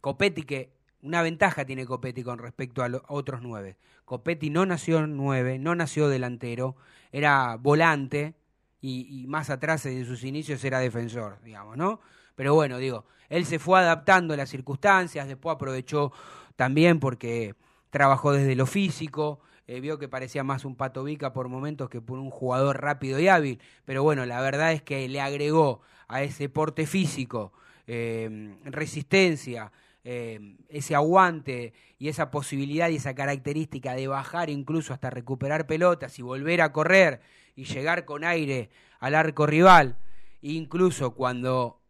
Copetti 0.00 0.44
que 0.44 0.72
una 1.02 1.22
ventaja 1.22 1.64
tiene 1.64 1.84
Copetti 1.84 2.22
con 2.22 2.38
respecto 2.38 2.84
a, 2.84 2.90
otros 3.08 3.40
nueve. 3.42 3.76
Copetti 4.04 4.50
no 4.50 4.66
nació 4.66 5.04
nueve, 5.08 5.58
no 5.58 5.74
nació 5.74 6.08
delantero, 6.08 6.76
era 7.10 7.56
volante 7.56 8.34
y, 8.80 9.26
más 9.28 9.50
atrás 9.50 9.82
de 9.82 10.04
sus 10.04 10.22
inicios 10.22 10.62
era 10.62 10.78
defensor, 10.78 11.40
digamos, 11.42 11.76
¿no? 11.76 12.00
Pero 12.36 12.54
bueno, 12.54 12.78
digo, 12.78 13.04
él 13.28 13.46
se 13.46 13.58
fue 13.58 13.80
adaptando 13.80 14.34
a 14.34 14.36
las 14.36 14.48
circunstancias, 14.48 15.26
después 15.26 15.56
aprovechó 15.56 16.12
también 16.54 17.00
porque 17.00 17.56
trabajó 17.90 18.32
desde 18.32 18.54
lo 18.54 18.66
físico, 18.66 19.40
eh, 19.68 19.80
vio 19.80 19.98
que 19.98 20.08
parecía 20.08 20.42
más 20.42 20.64
un 20.64 20.76
Pato 20.76 21.04
Vica 21.04 21.34
por 21.34 21.48
momentos 21.48 21.90
que 21.90 22.00
por 22.00 22.18
un 22.18 22.30
jugador 22.30 22.80
rápido 22.80 23.20
y 23.20 23.28
hábil, 23.28 23.60
pero 23.84 24.02
bueno, 24.02 24.24
la 24.24 24.40
verdad 24.40 24.72
es 24.72 24.82
que 24.82 25.06
le 25.08 25.20
agregó 25.20 25.82
a 26.08 26.22
ese 26.22 26.48
porte 26.48 26.86
físico 26.86 27.52
eh, 27.86 28.56
resistencia, 28.64 29.70
eh, 30.04 30.56
ese 30.70 30.94
aguante 30.94 31.74
y 31.98 32.08
esa 32.08 32.30
posibilidad 32.30 32.88
y 32.88 32.96
esa 32.96 33.14
característica 33.14 33.94
de 33.94 34.08
bajar 34.08 34.48
incluso 34.48 34.94
hasta 34.94 35.10
recuperar 35.10 35.66
pelotas 35.66 36.18
y 36.18 36.22
volver 36.22 36.62
a 36.62 36.72
correr 36.72 37.20
y 37.54 37.64
llegar 37.64 38.06
con 38.06 38.24
aire 38.24 38.70
al 39.00 39.14
arco 39.14 39.46
rival, 39.46 39.98
incluso 40.40 41.10
cuando 41.14 41.82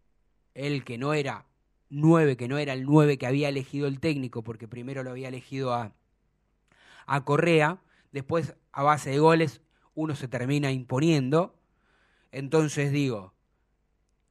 él 0.54 0.82
que 0.82 0.98
no 0.98 1.14
era 1.14 1.46
nueve, 1.90 2.36
que 2.36 2.48
no 2.48 2.58
era 2.58 2.72
el 2.72 2.84
nueve 2.84 3.18
que 3.18 3.26
había 3.26 3.48
elegido 3.48 3.86
el 3.86 4.00
técnico, 4.00 4.42
porque 4.42 4.66
primero 4.66 5.04
lo 5.04 5.10
había 5.10 5.28
elegido 5.28 5.74
a, 5.74 5.92
a 7.08 7.24
Correa, 7.24 7.80
después 8.12 8.54
a 8.70 8.82
base 8.84 9.10
de 9.10 9.18
goles 9.18 9.62
uno 9.94 10.14
se 10.14 10.28
termina 10.28 10.70
imponiendo. 10.70 11.58
Entonces 12.30 12.92
digo, 12.92 13.34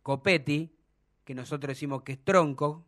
Copetti, 0.04 0.72
que 1.26 1.36
nosotros 1.36 1.70
decimos 1.70 2.04
que 2.04 2.14
es 2.14 2.24
tronco, 2.24 2.86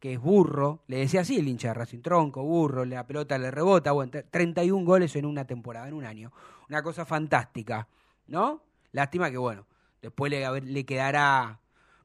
que 0.00 0.14
es 0.14 0.20
burro, 0.20 0.82
le 0.88 0.98
decía 0.98 1.22
así 1.22 1.38
el 1.38 1.48
hincha 1.48 1.68
de 1.68 1.74
Racing, 1.74 2.02
tronco, 2.02 2.42
burro, 2.42 2.84
la 2.84 3.06
pelota 3.06 3.38
le 3.38 3.50
rebota, 3.50 3.92
bueno, 3.92 4.12
31 4.30 4.84
goles 4.84 5.16
en 5.16 5.24
una 5.24 5.46
temporada, 5.46 5.88
en 5.88 5.94
un 5.94 6.04
año. 6.04 6.32
Una 6.68 6.82
cosa 6.82 7.06
fantástica, 7.06 7.88
¿no? 8.26 8.62
Lástima 8.92 9.30
que, 9.30 9.38
bueno, 9.38 9.66
después 10.02 10.30
le, 10.30 10.60
le 10.60 10.84
quedará 10.84 11.60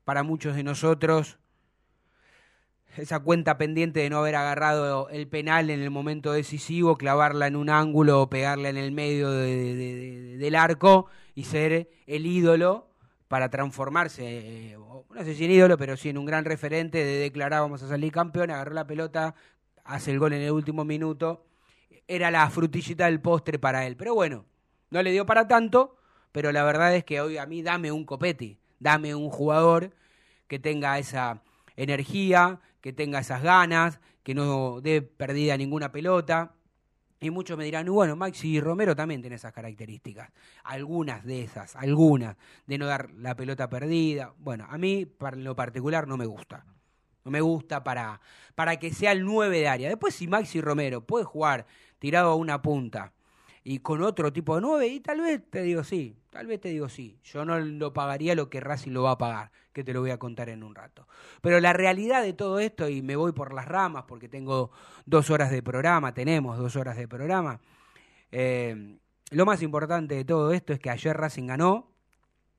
para 0.06 0.24
muchos 0.24 0.56
de 0.56 0.64
nosotros 0.64 1.40
esa 2.98 3.20
cuenta 3.20 3.58
pendiente 3.58 4.02
de 4.02 4.10
no 4.10 4.20
haber 4.20 4.36
agarrado 4.36 5.10
el 5.10 5.28
penal 5.28 5.70
en 5.70 5.82
el 5.82 5.90
momento 5.90 6.32
decisivo, 6.34 6.98
clavarla 6.98 7.48
en 7.48 7.56
un 7.56 7.70
ángulo 7.70 8.22
o 8.22 8.30
pegarla 8.30 8.70
en 8.70 8.78
el 8.78 8.92
medio 8.92 9.32
del 9.32 10.56
arco 10.56 11.08
y 11.36 11.46
ser 11.46 11.90
el 12.08 12.26
ídolo 12.26 12.90
para 13.28 13.50
transformarse, 13.50 14.24
eh, 14.26 14.78
no 14.78 15.24
sé 15.24 15.36
si 15.36 15.46
en 15.46 15.52
ídolo, 15.52 15.78
pero 15.78 15.96
sí 15.96 16.10
en 16.10 16.18
un 16.18 16.26
gran 16.26 16.44
referente 16.44 16.98
de 16.98 17.18
declarar 17.18 17.62
vamos 17.62 17.82
a 17.82 17.88
salir 17.88 18.12
campeón, 18.12 18.52
agarró 18.52 18.74
la 18.74 18.86
pelota, 18.86 19.36
hace 19.86 20.12
el 20.12 20.20
gol 20.20 20.34
en 20.34 20.42
el 20.42 20.52
último 20.52 20.84
minuto, 20.84 21.46
era 22.10 22.30
la 22.30 22.50
frutillita 22.50 23.06
del 23.06 23.22
postre 23.22 23.58
para 23.58 23.88
él. 23.88 23.96
Pero 23.96 24.14
bueno, 24.14 24.44
no 24.90 25.02
le 25.02 25.12
dio 25.12 25.26
para 25.26 25.48
tanto, 25.48 25.96
pero 26.34 26.52
la 26.52 26.66
verdad 26.66 26.94
es 26.94 27.06
que 27.06 27.22
hoy 27.22 27.38
a 27.38 27.46
mí 27.46 27.62
dame 27.62 27.92
un 27.94 28.04
copeti, 28.04 28.60
dame 28.80 29.16
un 29.16 29.30
jugador 29.30 29.92
que 30.48 30.60
tenga 30.60 31.00
esa 31.00 31.42
energía, 31.78 32.60
que 32.82 32.94
tenga 32.94 33.20
esas 33.20 33.44
ganas, 33.44 34.00
que 34.24 34.36
no 34.36 34.82
dé 34.82 35.02
perdida 35.02 35.58
ninguna 35.58 35.92
pelota. 35.92 36.56
Y 37.20 37.30
muchos 37.30 37.58
me 37.58 37.66
dirán, 37.66 37.86
bueno, 37.86 38.16
Maxi 38.16 38.60
Romero 38.60 38.96
también 38.96 39.22
tiene 39.22 39.36
esas 39.36 39.54
características. 39.54 40.32
Algunas 40.64 41.24
de 41.24 41.44
esas, 41.44 41.76
algunas, 41.76 42.36
de 42.66 42.78
no 42.80 42.88
dar 42.88 43.12
la 43.12 43.36
pelota 43.36 43.70
perdida. 43.70 44.34
Bueno, 44.40 44.66
a 44.68 44.78
mí, 44.80 45.06
para 45.06 45.38
lo 45.38 45.56
particular, 45.56 46.08
no 46.08 46.18
me 46.18 46.26
gusta. 46.26 46.66
No 47.24 47.30
me 47.30 47.42
gusta 47.42 47.84
para, 47.84 48.20
para 48.56 48.78
que 48.78 48.92
sea 48.92 49.12
el 49.12 49.24
9 49.24 49.60
de 49.60 49.68
área. 49.68 49.90
Después, 49.90 50.16
si 50.16 50.28
Maxi 50.28 50.62
Romero 50.62 51.06
puede 51.06 51.24
jugar 51.24 51.68
tirado 52.00 52.32
a 52.32 52.36
una 52.36 52.64
punta 52.64 53.14
y 53.64 53.80
con 53.80 54.02
otro 54.02 54.34
tipo 54.34 54.56
de 54.56 54.62
9, 54.62 54.88
y 54.88 55.00
tal 55.00 55.22
vez 55.22 55.42
te 55.50 55.62
digo 55.62 55.84
sí, 55.84 56.18
tal 56.30 56.48
vez 56.48 56.60
te 56.62 56.70
digo 56.70 56.90
sí. 56.90 57.20
Yo 57.24 57.46
no 57.46 57.60
lo 57.60 57.94
pagaría 57.94 58.36
lo 58.36 58.50
que 58.50 58.60
Racing 58.60 58.92
lo 58.92 59.04
va 59.04 59.12
a 59.12 59.18
pagar 59.18 59.52
que 59.74 59.84
te 59.84 59.94
lo 59.94 60.02
voy 60.02 60.12
a 60.12 60.18
contar 60.18 60.50
en 60.50 60.64
un 60.64 60.76
rato. 60.76 61.08
Pero 61.42 61.60
la 61.60 61.74
realidad 61.74 62.22
de 62.24 62.34
todo 62.34 62.60
esto, 62.60 62.90
y 62.90 63.02
me 63.02 63.16
voy 63.16 63.32
por 63.32 63.54
las 63.54 63.68
ramas 63.68 64.06
porque 64.08 64.28
tengo 64.28 64.72
dos 65.06 65.30
horas 65.30 65.52
de 65.52 65.64
programa, 65.64 66.14
tenemos 66.14 66.58
dos 66.58 66.76
horas 66.76 66.98
de 66.98 67.08
programa, 67.08 67.60
eh, 68.32 68.98
lo 69.32 69.46
más 69.46 69.62
importante 69.62 70.16
de 70.16 70.26
todo 70.26 70.52
esto 70.52 70.74
es 70.74 70.80
que 70.80 70.90
ayer 70.90 71.16
Racing 71.16 71.48
ganó 71.48 71.90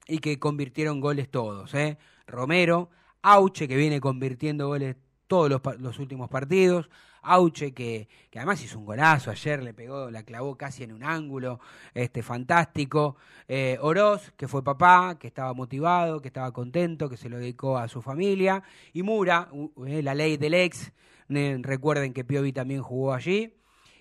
y 0.06 0.18
que 0.18 0.38
convirtieron 0.38 1.00
goles 1.00 1.30
todos. 1.30 1.74
¿eh? 1.74 1.98
Romero, 2.26 2.90
Auche, 3.20 3.68
que 3.68 3.76
viene 3.76 4.00
convirtiendo 4.00 4.68
goles 4.68 4.96
todos 5.26 5.50
los, 5.50 5.60
los 5.78 5.98
últimos 5.98 6.30
partidos, 6.30 6.88
Auche, 7.22 7.72
que, 7.72 8.08
además 8.34 8.62
hizo 8.62 8.78
un 8.78 8.84
golazo 8.84 9.30
ayer, 9.30 9.62
le 9.62 9.72
pegó, 9.72 10.10
la 10.10 10.24
clavó 10.24 10.56
casi 10.56 10.82
en 10.82 10.92
un 10.92 11.04
ángulo, 11.04 11.60
este, 11.94 12.22
fantástico. 12.22 13.16
Eh, 13.48 13.78
Oroz, 13.80 14.32
que 14.36 14.48
fue 14.48 14.64
papá, 14.64 15.16
que 15.18 15.28
estaba 15.28 15.54
motivado, 15.54 16.20
que 16.20 16.28
estaba 16.28 16.52
contento, 16.52 17.08
que 17.08 17.16
se 17.16 17.28
lo 17.28 17.38
dedicó 17.38 17.78
a 17.78 17.88
su 17.88 18.02
familia. 18.02 18.62
Y 18.92 19.02
Mura, 19.02 19.48
eh, 19.86 20.02
la 20.02 20.14
ley 20.14 20.36
del 20.36 20.54
ex, 20.54 20.92
recuerden 21.28 22.12
que 22.12 22.24
Piovi 22.24 22.52
también 22.52 22.82
jugó 22.82 23.14
allí. 23.14 23.54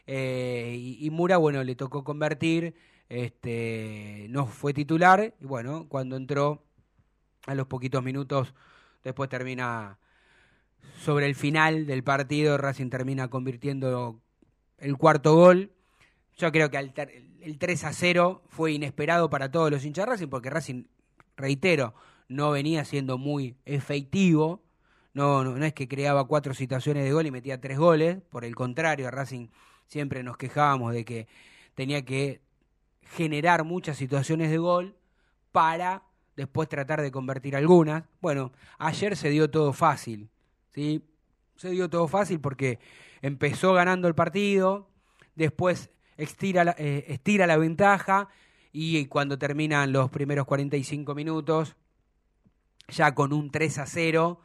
Eh, 0.07 0.75
y, 0.77 1.05
y, 1.05 1.09
Mura, 1.11 1.37
bueno, 1.37 1.63
le 1.63 1.75
tocó 1.75 2.03
convertir, 2.03 2.75
este, 3.07 4.27
no 4.29 4.47
fue 4.47 4.73
titular, 4.73 5.35
y 5.39 5.45
bueno, 5.45 5.85
cuando 5.87 6.15
entró 6.15 6.63
a 7.45 7.55
los 7.55 7.67
poquitos 7.67 8.03
minutos, 8.03 8.53
después 9.03 9.29
termina 9.29 9.99
sobre 10.99 11.25
el 11.25 11.35
final 11.35 11.85
del 11.85 12.03
partido 12.03 12.57
Racing 12.57 12.89
termina 12.89 13.29
convirtiendo 13.29 14.21
el 14.77 14.97
cuarto 14.97 15.35
gol. 15.35 15.71
Yo 16.37 16.51
creo 16.51 16.69
que 16.69 16.77
el 16.77 17.57
3 17.57 17.83
a 17.83 17.93
0 17.93 18.43
fue 18.47 18.73
inesperado 18.73 19.29
para 19.29 19.51
todos 19.51 19.71
los 19.71 19.83
hinchas 19.85 20.07
Racing 20.07 20.27
porque 20.27 20.49
Racing, 20.49 20.85
reitero, 21.37 21.93
no 22.27 22.51
venía 22.51 22.85
siendo 22.85 23.17
muy 23.17 23.57
efectivo. 23.65 24.63
No, 25.13 25.43
no, 25.43 25.65
es 25.65 25.73
que 25.73 25.87
creaba 25.87 26.25
cuatro 26.25 26.53
situaciones 26.53 27.03
de 27.03 27.11
gol 27.11 27.25
y 27.25 27.31
metía 27.31 27.59
tres 27.59 27.77
goles. 27.77 28.19
Por 28.29 28.45
el 28.45 28.55
contrario, 28.55 29.07
a 29.07 29.11
Racing 29.11 29.47
siempre 29.87 30.23
nos 30.23 30.37
quejábamos 30.37 30.93
de 30.93 31.03
que 31.03 31.27
tenía 31.75 32.05
que 32.05 32.41
generar 33.03 33.65
muchas 33.65 33.97
situaciones 33.97 34.49
de 34.49 34.57
gol 34.57 34.95
para 35.51 36.03
después 36.35 36.69
tratar 36.69 37.01
de 37.01 37.11
convertir 37.11 37.55
algunas. 37.55 38.05
Bueno, 38.21 38.51
ayer 38.77 39.17
se 39.17 39.29
dio 39.29 39.49
todo 39.49 39.73
fácil. 39.73 40.29
¿Sí? 40.73 41.03
Se 41.55 41.69
dio 41.71 41.89
todo 41.89 42.07
fácil 42.07 42.39
porque 42.39 42.79
empezó 43.21 43.73
ganando 43.73 44.07
el 44.07 44.15
partido, 44.15 44.89
después 45.35 45.91
estira 46.17 46.63
la, 46.63 46.75
eh, 46.77 47.05
estira 47.07 47.47
la 47.47 47.57
ventaja 47.57 48.29
y 48.71 49.05
cuando 49.07 49.37
terminan 49.37 49.91
los 49.91 50.09
primeros 50.09 50.45
45 50.45 51.13
minutos, 51.13 51.75
ya 52.87 53.13
con 53.13 53.33
un 53.33 53.51
3 53.51 53.77
a 53.79 53.85
0, 53.85 54.41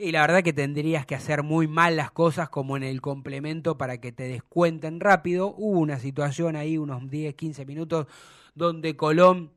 y 0.00 0.12
la 0.12 0.22
verdad 0.22 0.42
que 0.42 0.54
tendrías 0.54 1.04
que 1.04 1.14
hacer 1.14 1.42
muy 1.42 1.68
mal 1.68 1.94
las 1.94 2.10
cosas 2.10 2.48
como 2.48 2.74
en 2.78 2.82
el 2.82 3.02
complemento 3.02 3.76
para 3.76 4.00
que 4.00 4.12
te 4.12 4.22
descuenten 4.28 4.98
rápido. 4.98 5.54
Hubo 5.54 5.78
una 5.78 5.98
situación 5.98 6.56
ahí, 6.56 6.78
unos 6.78 7.10
10, 7.10 7.34
15 7.34 7.66
minutos, 7.66 8.06
donde 8.54 8.96
Colón 8.96 9.52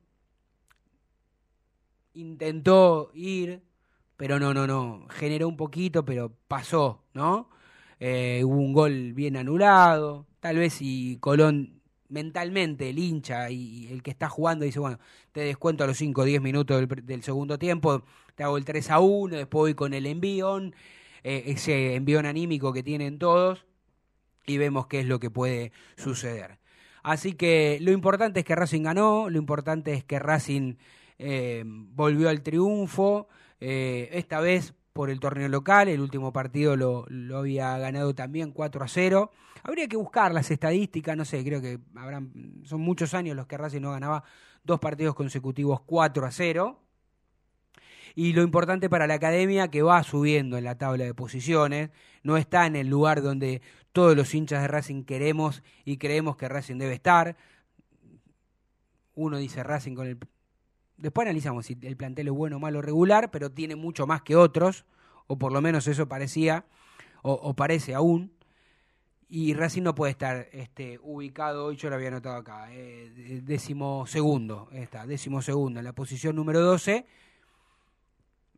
intentó 2.13 3.09
ir, 3.13 3.63
pero 4.23 4.39
no, 4.39 4.53
no, 4.53 4.65
no, 4.65 5.05
generó 5.09 5.49
un 5.49 5.57
poquito, 5.57 6.05
pero 6.05 6.31
pasó, 6.47 7.03
¿no? 7.13 7.49
Eh, 7.99 8.41
hubo 8.45 8.55
un 8.55 8.71
gol 8.71 9.11
bien 9.11 9.35
anulado, 9.35 10.27
tal 10.39 10.59
vez 10.59 10.75
si 10.75 11.17
Colón 11.19 11.81
mentalmente, 12.07 12.89
el 12.89 12.99
hincha 12.99 13.51
y 13.51 13.89
el 13.91 14.01
que 14.01 14.11
está 14.11 14.29
jugando 14.29 14.63
dice, 14.63 14.79
bueno, 14.79 14.97
te 15.33 15.41
descuento 15.41 15.83
a 15.83 15.87
los 15.87 15.97
5 15.97 16.21
o 16.21 16.23
10 16.23 16.41
minutos 16.41 16.87
del, 17.03 17.21
segundo 17.21 17.59
tiempo, 17.59 18.05
te 18.33 18.45
hago 18.45 18.55
el 18.55 18.63
3 18.63 18.91
a 18.91 18.99
1, 19.01 19.35
después 19.35 19.59
voy 19.59 19.73
con 19.73 19.93
el 19.93 20.05
envión, 20.05 20.73
eh, 21.25 21.43
ese 21.47 21.95
envión 21.95 22.25
anímico 22.25 22.71
que 22.71 22.81
tienen 22.81 23.19
todos, 23.19 23.65
y 24.47 24.57
vemos 24.57 24.87
qué 24.87 25.01
es 25.01 25.05
lo 25.05 25.19
que 25.19 25.31
puede 25.31 25.73
suceder. 25.97 26.59
Así 27.03 27.33
que 27.33 27.77
lo 27.81 27.91
importante 27.91 28.39
es 28.39 28.45
que 28.45 28.55
Racing 28.55 28.83
ganó, 28.83 29.29
lo 29.29 29.37
importante 29.37 29.91
es 29.91 30.05
que 30.05 30.17
Racing 30.17 30.75
eh, 31.19 31.63
volvió 31.65 32.29
al 32.29 32.41
triunfo, 32.41 33.27
eh, 33.65 34.09
esta 34.11 34.41
vez 34.41 34.73
por 34.91 35.09
el 35.09 35.21
torneo 35.21 35.47
local, 35.47 35.87
el 35.87 36.01
último 36.01 36.33
partido 36.33 36.75
lo, 36.75 37.07
había 37.37 37.77
ganado 37.77 38.13
también 38.13 38.51
4 38.51 38.83
a 38.83 38.87
0. 38.89 39.31
Habría 39.63 39.87
que 39.87 39.95
buscar 39.95 40.33
las 40.33 40.51
estadísticas, 40.51 41.15
no 41.15 41.23
sé, 41.23 41.45
creo 41.45 41.61
que 41.61 41.79
habrán, 41.95 42.61
son 42.65 42.81
muchos 42.81 43.13
años 43.13 43.37
los 43.37 43.47
que 43.47 43.57
Racing 43.57 43.79
no 43.79 43.91
ganaba 43.91 44.25
dos 44.65 44.81
partidos 44.81 45.15
consecutivos 45.15 45.79
4 45.79 46.25
a 46.25 46.31
0. 46.31 46.77
Y 48.15 48.33
lo 48.33 48.41
importante 48.41 48.89
para 48.89 49.07
la 49.07 49.13
academia 49.13 49.69
que 49.69 49.81
va 49.81 50.03
subiendo 50.03 50.57
en 50.57 50.65
la 50.65 50.77
tabla 50.77 51.05
de 51.05 51.13
posiciones, 51.13 51.89
no 52.21 52.35
está 52.35 52.65
en 52.65 52.75
el 52.75 52.89
lugar 52.89 53.21
donde 53.21 53.61
todos 53.93 54.13
los 54.13 54.35
hinchas 54.35 54.61
de 54.61 54.67
Racing 54.67 55.05
queremos 55.05 55.63
y 55.85 55.95
creemos 55.95 56.35
que 56.35 56.49
Racing 56.49 56.79
debe 56.79 56.95
estar. 56.95 57.37
Uno 59.15 59.37
dice 59.37 59.63
Racing 59.63 59.95
con 59.95 60.07
el 60.07 60.17
Después 61.03 61.25
analizamos 61.25 61.65
si 61.65 61.77
el 61.81 61.97
plantel 61.97 62.27
es 62.27 62.33
bueno, 62.33 62.59
malo, 62.59 62.81
regular, 62.81 63.29
pero 63.29 63.51
tiene 63.51 63.75
mucho 63.75 64.07
más 64.07 64.21
que 64.21 64.37
otros, 64.37 64.85
o 65.27 65.37
por 65.37 65.51
lo 65.51 65.59
menos 65.59 65.85
eso 65.89 66.07
parecía, 66.07 66.65
o, 67.23 67.53
parece 67.55 67.93
aún. 67.93 68.31
Y 69.27 69.53
Racing 69.53 69.81
no 69.81 69.95
puede 69.95 70.11
estar 70.11 70.47
este, 70.53 70.99
ubicado, 71.03 71.65
hoy 71.65 71.75
yo 71.75 71.89
lo 71.89 71.97
había 71.97 72.07
anotado 72.07 72.37
acá, 72.37 72.67
eh, 72.71 73.41
décimo 73.43 74.07
segundo, 74.07 74.69
está, 74.71 75.05
décimo 75.05 75.41
segundo, 75.41 75.79
en 75.79 75.83
la 75.83 75.91
posición 75.91 76.37
número 76.37 76.61
12. 76.61 77.05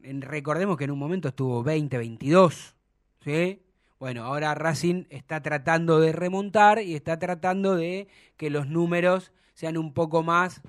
recordemos 0.03 0.77
que 0.77 0.83
en 0.83 0.91
un 0.91 0.99
momento 0.99 1.29
estuvo 1.29 1.63
20, 1.63 1.97
22, 1.97 2.75
¿sí? 3.21 3.59
Bueno, 3.97 4.23
ahora 4.23 4.53
Racing 4.53 5.05
está 5.09 5.41
tratando 5.41 5.99
de 5.99 6.11
remontar 6.11 6.79
y 6.83 6.93
está 6.93 7.17
tratando 7.17 7.75
de 7.75 8.07
que 8.37 8.51
los 8.51 8.67
números 8.67 9.31
sean 9.55 9.77
un 9.77 9.95
poco 9.95 10.21
más 10.21 10.61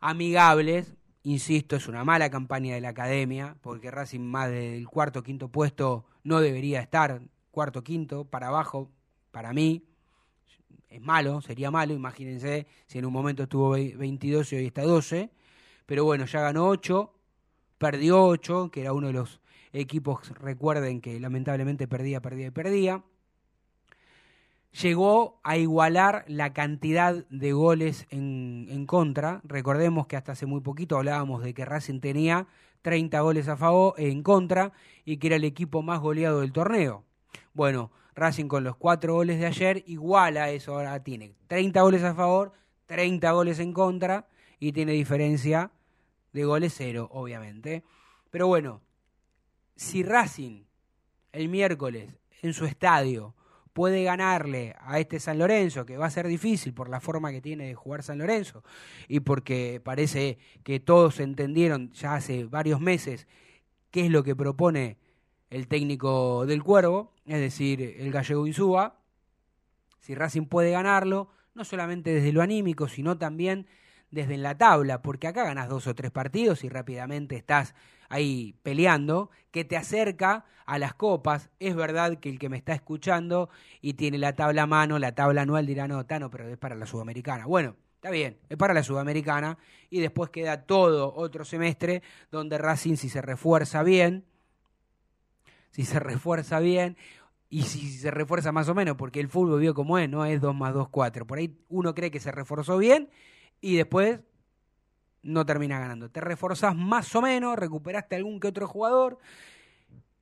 amigables. 0.00 0.94
Insisto, 1.22 1.76
es 1.76 1.86
una 1.86 2.02
mala 2.02 2.30
campaña 2.30 2.74
de 2.74 2.80
la 2.80 2.88
academia, 2.88 3.56
porque 3.60 3.90
Racing 3.90 4.20
más 4.20 4.50
del 4.50 4.88
cuarto 4.88 5.22
quinto 5.22 5.48
puesto 5.48 6.06
no 6.24 6.40
debería 6.40 6.80
estar, 6.80 7.20
cuarto 7.50 7.84
quinto, 7.84 8.24
para 8.24 8.48
abajo, 8.48 8.90
para 9.30 9.52
mí, 9.52 9.84
es 10.88 11.00
malo, 11.00 11.40
sería 11.40 11.70
malo, 11.70 11.94
imagínense 11.94 12.66
si 12.86 12.98
en 12.98 13.04
un 13.04 13.12
momento 13.12 13.44
estuvo 13.44 13.70
22 13.70 14.52
y 14.52 14.56
hoy 14.56 14.66
está 14.66 14.82
12, 14.82 15.30
pero 15.86 16.04
bueno, 16.04 16.24
ya 16.24 16.40
ganó 16.40 16.68
8, 16.68 17.12
perdió 17.78 18.24
8, 18.24 18.70
que 18.72 18.80
era 18.80 18.92
uno 18.92 19.08
de 19.08 19.12
los 19.12 19.40
equipos, 19.72 20.28
recuerden 20.40 21.00
que 21.00 21.20
lamentablemente 21.20 21.86
perdía, 21.86 22.20
perdía 22.20 22.48
y 22.48 22.50
perdía 22.50 23.04
llegó 24.72 25.40
a 25.42 25.56
igualar 25.56 26.24
la 26.28 26.52
cantidad 26.52 27.26
de 27.28 27.52
goles 27.52 28.06
en, 28.10 28.66
en, 28.70 28.86
contra. 28.86 29.40
Recordemos 29.44 30.06
que 30.06 30.16
hasta 30.16 30.32
hace 30.32 30.46
muy 30.46 30.60
poquito 30.60 30.96
hablábamos 30.96 31.42
de 31.42 31.54
que 31.54 31.64
Racing 31.64 32.00
tenía 32.00 32.46
30 32.82 33.20
goles 33.20 33.48
a 33.48 33.56
favor 33.56 33.94
en 33.98 34.22
contra 34.22 34.72
y 35.04 35.16
que 35.18 35.28
era 35.28 35.36
el 35.36 35.44
equipo 35.44 35.82
más 35.82 36.00
goleado 36.00 36.40
del 36.40 36.52
torneo. 36.52 37.04
Bueno, 37.52 37.90
Racing 38.14 38.46
con 38.46 38.64
los 38.64 38.76
cuatro 38.76 39.14
goles 39.14 39.38
de 39.38 39.46
ayer 39.46 39.82
iguala 39.86 40.50
eso, 40.50 40.74
ahora 40.74 41.02
tiene 41.02 41.34
30 41.48 41.80
goles 41.82 42.02
a 42.02 42.14
favor, 42.14 42.52
30 42.86 43.30
goles 43.32 43.58
en 43.58 43.72
contra 43.72 44.28
y 44.58 44.72
tiene 44.72 44.92
diferencia 44.92 45.70
de 46.32 46.44
goles 46.44 46.74
cero, 46.76 47.08
obviamente. 47.12 47.82
Pero 48.30 48.46
bueno, 48.46 48.80
si 49.74 50.02
Racing 50.02 50.64
el 51.32 51.48
miércoles 51.48 52.14
en 52.42 52.52
su 52.52 52.64
estadio 52.66 53.34
puede 53.72 54.02
ganarle 54.02 54.74
a 54.80 54.98
este 54.98 55.20
San 55.20 55.38
Lorenzo, 55.38 55.86
que 55.86 55.96
va 55.96 56.06
a 56.06 56.10
ser 56.10 56.26
difícil 56.26 56.74
por 56.74 56.88
la 56.88 57.00
forma 57.00 57.30
que 57.30 57.40
tiene 57.40 57.66
de 57.66 57.74
jugar 57.74 58.02
San 58.02 58.18
Lorenzo 58.18 58.62
y 59.08 59.20
porque 59.20 59.80
parece 59.82 60.38
que 60.62 60.80
todos 60.80 61.20
entendieron 61.20 61.90
ya 61.92 62.14
hace 62.14 62.44
varios 62.44 62.80
meses 62.80 63.26
qué 63.90 64.06
es 64.06 64.10
lo 64.10 64.22
que 64.22 64.36
propone 64.36 64.98
el 65.50 65.66
técnico 65.66 66.46
del 66.46 66.62
Cuervo, 66.62 67.12
es 67.26 67.40
decir, 67.40 67.82
el 67.98 68.12
gallego 68.12 68.46
Insúa, 68.46 69.00
si 69.98 70.14
Racing 70.14 70.46
puede 70.46 70.70
ganarlo, 70.70 71.28
no 71.54 71.64
solamente 71.64 72.14
desde 72.14 72.32
lo 72.32 72.42
anímico, 72.42 72.88
sino 72.88 73.18
también 73.18 73.66
desde 74.10 74.36
la 74.36 74.56
tabla, 74.56 75.02
porque 75.02 75.26
acá 75.26 75.44
ganas 75.44 75.68
dos 75.68 75.86
o 75.86 75.94
tres 75.94 76.10
partidos 76.10 76.64
y 76.64 76.68
rápidamente 76.68 77.36
estás 77.36 77.74
ahí 78.10 78.54
peleando, 78.62 79.30
que 79.50 79.64
te 79.64 79.78
acerca 79.78 80.44
a 80.66 80.78
las 80.78 80.92
copas. 80.92 81.48
Es 81.58 81.74
verdad 81.74 82.18
que 82.18 82.28
el 82.28 82.38
que 82.38 82.50
me 82.50 82.58
está 82.58 82.74
escuchando 82.74 83.48
y 83.80 83.94
tiene 83.94 84.18
la 84.18 84.34
tabla 84.34 84.64
a 84.64 84.66
mano, 84.66 84.98
la 84.98 85.14
tabla 85.14 85.42
anual 85.42 85.64
dirá, 85.64 85.88
no, 85.88 86.04
Tano, 86.04 86.30
pero 86.30 86.46
es 86.48 86.58
para 86.58 86.74
la 86.74 86.84
Sudamericana. 86.84 87.46
Bueno, 87.46 87.76
está 87.94 88.10
bien, 88.10 88.36
es 88.50 88.58
para 88.58 88.74
la 88.74 88.82
Sudamericana 88.82 89.56
y 89.88 90.00
después 90.00 90.28
queda 90.28 90.62
todo 90.66 91.14
otro 91.14 91.46
semestre 91.46 92.02
donde 92.30 92.58
Racing 92.58 92.96
si 92.96 93.08
se 93.08 93.22
refuerza 93.22 93.82
bien, 93.82 94.26
si 95.70 95.84
se 95.84 95.98
refuerza 96.00 96.60
bien, 96.60 96.96
y 97.52 97.62
si 97.62 97.90
se 97.90 98.12
refuerza 98.12 98.52
más 98.52 98.68
o 98.68 98.74
menos, 98.76 98.96
porque 98.96 99.18
el 99.18 99.28
fútbol 99.28 99.60
vio 99.60 99.74
como 99.74 99.98
es, 99.98 100.08
no 100.08 100.24
es 100.24 100.40
2 100.40 100.54
más 100.54 100.72
2, 100.72 100.88
4. 100.88 101.26
Por 101.26 101.38
ahí 101.38 101.58
uno 101.68 101.96
cree 101.96 102.12
que 102.12 102.20
se 102.20 102.30
reforzó 102.30 102.78
bien 102.78 103.10
y 103.60 103.74
después 103.74 104.20
no 105.22 105.44
termina 105.44 105.78
ganando. 105.78 106.10
Te 106.10 106.20
reforzás 106.20 106.74
más 106.74 107.14
o 107.14 107.22
menos, 107.22 107.58
recuperaste 107.58 108.16
algún 108.16 108.40
que 108.40 108.48
otro 108.48 108.66
jugador, 108.66 109.18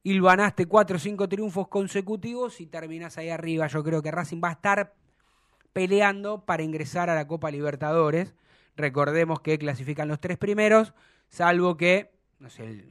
hilvanaste 0.03 0.67
cuatro 0.67 0.97
o 0.97 1.01
cinco 1.01 1.29
triunfos 1.29 1.69
consecutivos 1.69 2.61
y 2.61 2.67
terminas 2.67 3.19
ahí 3.19 3.31
arriba. 3.31 3.67
Yo 3.67 3.83
creo 3.85 4.03
que 4.03 4.11
Racing 4.11 4.41
va 4.43 4.51
a 4.51 4.53
estar 4.53 4.95
peleando 5.73 6.45
para 6.45 6.63
ingresar 6.63 7.11
a 7.11 7.15
la 7.15 7.27
Copa 7.27 7.51
Libertadores. 7.51 8.35
Recordemos 8.77 9.41
que 9.41 9.59
clasifican 9.59 10.09
los 10.09 10.21
tres 10.21 10.39
primeros, 10.39 10.95
salvo 11.29 11.77
que, 11.77 12.13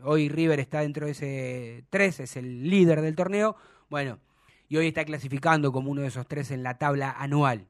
hoy 0.04 0.28
River 0.28 0.60
está 0.60 0.82
dentro 0.82 1.06
de 1.06 1.14
ese 1.14 1.86
tres, 1.90 2.20
es 2.20 2.36
el 2.36 2.70
líder 2.70 3.02
del 3.02 3.16
torneo. 3.16 3.56
Bueno, 3.90 4.20
y 4.68 4.78
hoy 4.78 4.88
está 4.88 5.06
clasificando 5.06 5.72
como 5.72 5.92
uno 5.92 6.02
de 6.02 6.08
esos 6.08 6.28
tres 6.28 6.52
en 6.52 6.62
la 6.64 6.78
tabla 6.78 7.12
anual 7.18 7.68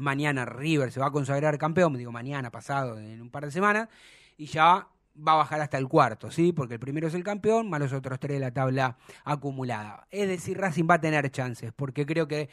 mañana 0.00 0.44
River 0.44 0.90
se 0.90 1.00
va 1.00 1.06
a 1.06 1.10
consagrar 1.10 1.58
campeón, 1.58 1.96
digo 1.96 2.10
mañana, 2.10 2.50
pasado, 2.50 2.98
en 2.98 3.20
un 3.20 3.30
par 3.30 3.44
de 3.44 3.50
semanas, 3.50 3.88
y 4.36 4.46
ya 4.46 4.88
va 5.16 5.32
a 5.32 5.36
bajar 5.36 5.60
hasta 5.60 5.78
el 5.78 5.88
cuarto, 5.88 6.30
¿sí? 6.30 6.52
Porque 6.52 6.74
el 6.74 6.80
primero 6.80 7.08
es 7.08 7.14
el 7.14 7.22
campeón, 7.22 7.68
más 7.68 7.80
los 7.80 7.92
otros 7.92 8.18
tres 8.18 8.36
de 8.36 8.40
la 8.40 8.52
tabla 8.52 8.96
acumulada. 9.24 10.06
Es 10.10 10.28
decir, 10.28 10.58
Racing 10.58 10.86
va 10.88 10.94
a 10.94 11.00
tener 11.00 11.30
chances, 11.30 11.72
porque 11.72 12.06
creo 12.06 12.26
que 12.26 12.48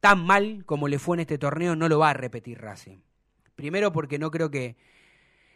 tan 0.00 0.24
mal 0.24 0.64
como 0.66 0.88
le 0.88 0.98
fue 0.98 1.16
en 1.16 1.20
este 1.20 1.38
torneo 1.38 1.74
no 1.74 1.88
lo 1.88 1.98
va 1.98 2.10
a 2.10 2.14
repetir 2.14 2.60
Racing. 2.60 2.98
Primero 3.54 3.92
porque 3.92 4.18
no 4.18 4.30
creo 4.30 4.50
que, 4.50 4.76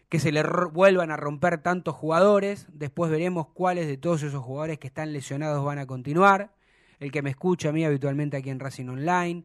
que 0.09 0.19
se 0.19 0.33
le 0.33 0.43
vuelvan 0.43 1.11
a 1.11 1.17
romper 1.17 1.59
tantos 1.59 1.95
jugadores, 1.95 2.67
después 2.73 3.11
veremos 3.11 3.49
cuáles 3.49 3.87
de 3.87 3.97
todos 3.97 4.23
esos 4.23 4.43
jugadores 4.43 4.79
que 4.79 4.89
están 4.89 5.13
lesionados 5.13 5.65
van 5.65 5.79
a 5.79 5.87
continuar. 5.87 6.55
El 6.99 7.11
que 7.11 7.23
me 7.23 7.31
escucha 7.31 7.71
a 7.71 7.73
mí 7.73 7.85
habitualmente 7.85 8.37
aquí 8.37 8.51
en 8.51 8.61
Racing 8.61 8.89
Online, 8.89 9.45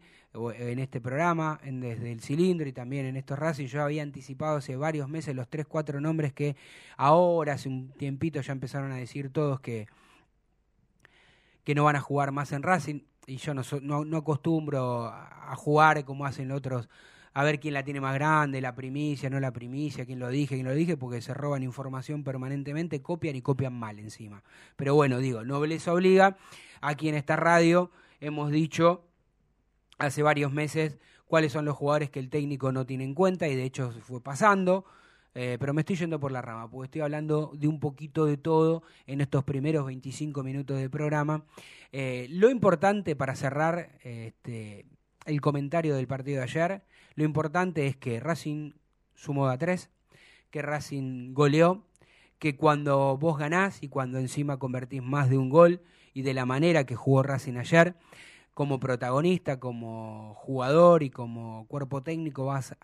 en 0.58 0.80
este 0.80 1.02
programa, 1.02 1.60
en 1.63 1.80
Desde 1.82 2.12
el 2.12 2.21
Cilindro 2.21 2.67
y 2.67 2.73
también 2.73 3.06
en 3.06 3.17
estos 3.17 3.38
Racing. 3.38 3.67
Yo 3.67 3.84
había 3.84 4.04
anticipado 4.04 4.58
hace 4.58 4.76
varios 4.76 5.10
meses 5.10 5.36
los 5.36 5.47
tres, 5.47 5.65
cuatro 5.67 6.00
nombres 6.00 6.34
que 6.34 6.56
ahora, 6.95 7.54
hace 7.54 7.69
un 7.69 7.89
tiempito, 7.89 8.41
ya 8.41 8.52
empezaron 8.52 8.91
a 8.91 8.95
decir 8.95 9.32
todos 9.32 9.60
que, 9.60 9.88
que 11.63 11.76
no 11.76 11.84
van 11.84 11.95
a 11.95 12.02
jugar 12.02 12.32
más 12.32 12.52
en 12.52 12.63
Racing. 12.63 13.02
Y 13.26 13.38
yo 13.38 13.54
no, 13.54 13.63
no, 13.82 14.06
no 14.06 14.17
acostumbro 14.17 15.06
a 15.06 15.54
jugar 15.56 16.06
como 16.06 16.26
hacen 16.26 16.52
otros 16.52 16.88
a 17.38 17.43
ver 17.43 17.60
quién 17.60 17.76
la 17.76 17.84
tiene 17.84 18.02
más 18.02 18.15
grande, 18.15 18.62
la 18.62 18.73
primicia, 18.73 19.30
no 19.30 19.39
la 19.39 19.52
primicia, 19.52 20.08
quién 20.08 20.17
lo 20.17 20.28
dije, 20.28 20.56
quién 20.56 20.65
lo 20.65 20.73
dije, 20.73 20.97
porque 20.97 21.21
se 21.21 21.36
roban 21.36 21.62
información 21.62 22.23
permanentemente, 22.23 23.04
copian 23.04 23.36
y 23.36 23.43
copian 23.43 23.73
mal 23.73 24.00
encima. 24.00 24.41
Pero 24.76 24.95
bueno, 24.95 25.19
digo, 25.19 25.43
nobleza 25.43 25.93
obliga. 25.93 26.36
Aquí 26.82 27.10
en 27.10 27.13
esta 27.13 27.36
radio 27.36 27.91
hemos 28.21 28.50
dicho 28.50 29.04
hace 29.98 30.24
varios 30.24 30.52
meses 30.52 30.98
cuáles 31.26 31.52
son 31.52 31.66
los 31.66 31.76
jugadores 31.76 32.10
que 32.10 32.20
el 32.20 32.30
técnico 32.30 32.72
no 32.72 32.86
tiene 32.86 33.04
en 33.04 33.14
cuenta 33.14 33.48
y 33.48 33.56
de 33.56 33.64
hecho 33.64 33.92
fue 34.02 34.22
pasando. 34.22 34.86
Eh, 35.40 35.58
pero 35.60 35.72
me 35.72 35.82
estoy 35.82 35.96
yendo 35.98 36.20
por 36.20 36.32
la 36.32 36.42
rama, 36.42 36.68
porque 36.68 36.86
estoy 36.86 37.02
hablando 37.02 37.52
de 37.54 37.68
un 37.68 37.80
poquito 37.80 38.26
de 38.26 38.38
todo 38.38 38.82
en 39.06 39.22
estos 39.22 39.44
primeros 39.44 39.86
25 39.86 40.42
minutos 40.42 40.80
de 40.80 40.90
programa. 40.90 41.46
Eh, 41.92 42.26
lo 42.32 42.50
importante 42.50 43.16
para 43.16 43.36
cerrar 43.36 44.00
este, 44.02 44.88
el 45.26 45.40
comentario 45.40 45.96
del 45.96 46.08
partido 46.08 46.38
de 46.38 46.44
ayer, 46.44 46.82
lo 47.14 47.24
importante 47.24 47.86
es 47.86 47.96
que 47.96 48.20
Racing 48.20 48.72
sumó 49.14 49.48
a 49.48 49.60
tres, 49.60 49.92
que 50.50 50.64
Racing 50.64 51.36
goleó, 51.36 51.86
que 52.40 52.56
cuando 52.56 53.16
vos 53.18 53.38
ganás 53.38 53.84
y 53.84 53.90
cuando 53.90 54.18
encima 54.18 54.58
convertís 54.58 55.04
más 55.04 55.30
de 55.30 55.38
un 55.38 55.50
gol 55.50 55.82
y 56.16 56.24
de 56.24 56.34
la 56.34 56.48
manera 56.48 56.86
que 56.86 56.96
jugó 56.96 57.22
Racing 57.22 57.58
ayer, 57.58 57.96
como 58.58 58.80
protagonista, 58.80 59.60
como 59.60 60.34
jugador 60.34 61.04
y 61.04 61.12
como 61.12 61.67
cuerpo 61.67 62.02
técnico 62.02 62.46
vas 62.46 62.76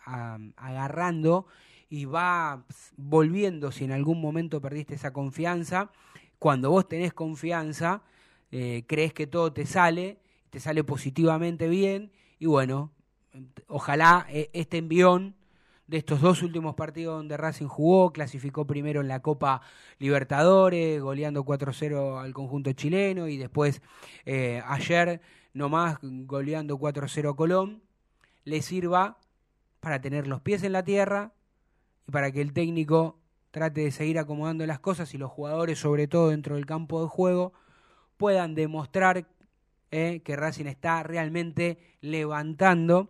agarrando 0.56 1.48
y 1.90 2.06
va 2.06 2.64
volviendo 2.96 3.72
si 3.72 3.86
en 3.86 3.92
algún 3.92 4.22
momento 4.22 4.62
perdiste 4.62 4.94
esa 4.94 5.12
confianza. 5.14 5.90
Cuando 6.38 6.70
vos 6.70 6.88
tenés 6.88 7.12
confianza, 7.12 8.04
eh, 8.52 8.84
crees 8.86 9.16
que 9.16 9.26
todo 9.26 9.52
te 9.52 9.66
sale, 9.66 10.20
te 10.52 10.60
sale 10.60 10.84
positivamente 10.84 11.68
bien 11.68 12.12
y 12.38 12.46
bueno, 12.46 12.92
ojalá 13.66 14.28
eh, 14.30 14.52
este 14.54 14.78
envión 14.78 15.34
de 15.88 15.98
estos 15.98 16.22
dos 16.22 16.44
últimos 16.44 16.76
partidos 16.76 17.18
donde 17.18 17.36
Racing 17.36 17.66
jugó, 17.66 18.14
clasificó 18.14 18.68
primero 18.68 19.02
en 19.02 19.08
la 19.08 19.24
Copa 19.24 19.62
Libertadores, 19.98 21.02
goleando 21.02 21.44
4-0 21.44 22.22
al 22.22 22.32
conjunto 22.32 22.72
chileno 22.74 23.28
y 23.28 23.38
después 23.38 23.82
eh, 24.28 24.62
ayer 24.68 25.20
nomás 25.54 25.98
goleando 26.02 26.78
4-0 26.78 27.32
a 27.32 27.36
Colón, 27.36 27.84
le 28.44 28.62
sirva 28.62 29.18
para 29.80 30.02
tener 30.02 30.28
los 30.28 30.42
pies 30.42 30.64
en 30.64 30.72
la 30.72 30.84
tierra 30.84 31.34
y 32.08 32.12
para 32.12 32.32
que 32.32 32.42
el 32.42 32.54
técnico 32.54 33.20
trate 33.52 33.82
de 33.82 33.92
seguir 33.92 34.18
acomodando 34.18 34.66
las 34.66 34.80
cosas 34.80 35.14
y 35.14 35.18
los 35.18 35.32
jugadores, 35.32 35.80
sobre 35.80 36.08
todo 36.08 36.30
dentro 36.30 36.56
del 36.56 36.66
campo 36.66 37.04
de 37.04 37.08
juego, 37.08 37.54
puedan 38.18 38.56
demostrar 38.56 39.28
eh, 39.92 40.22
que 40.24 40.36
Racing 40.36 40.66
está 40.66 41.04
realmente 41.04 41.78
levantando 42.02 43.10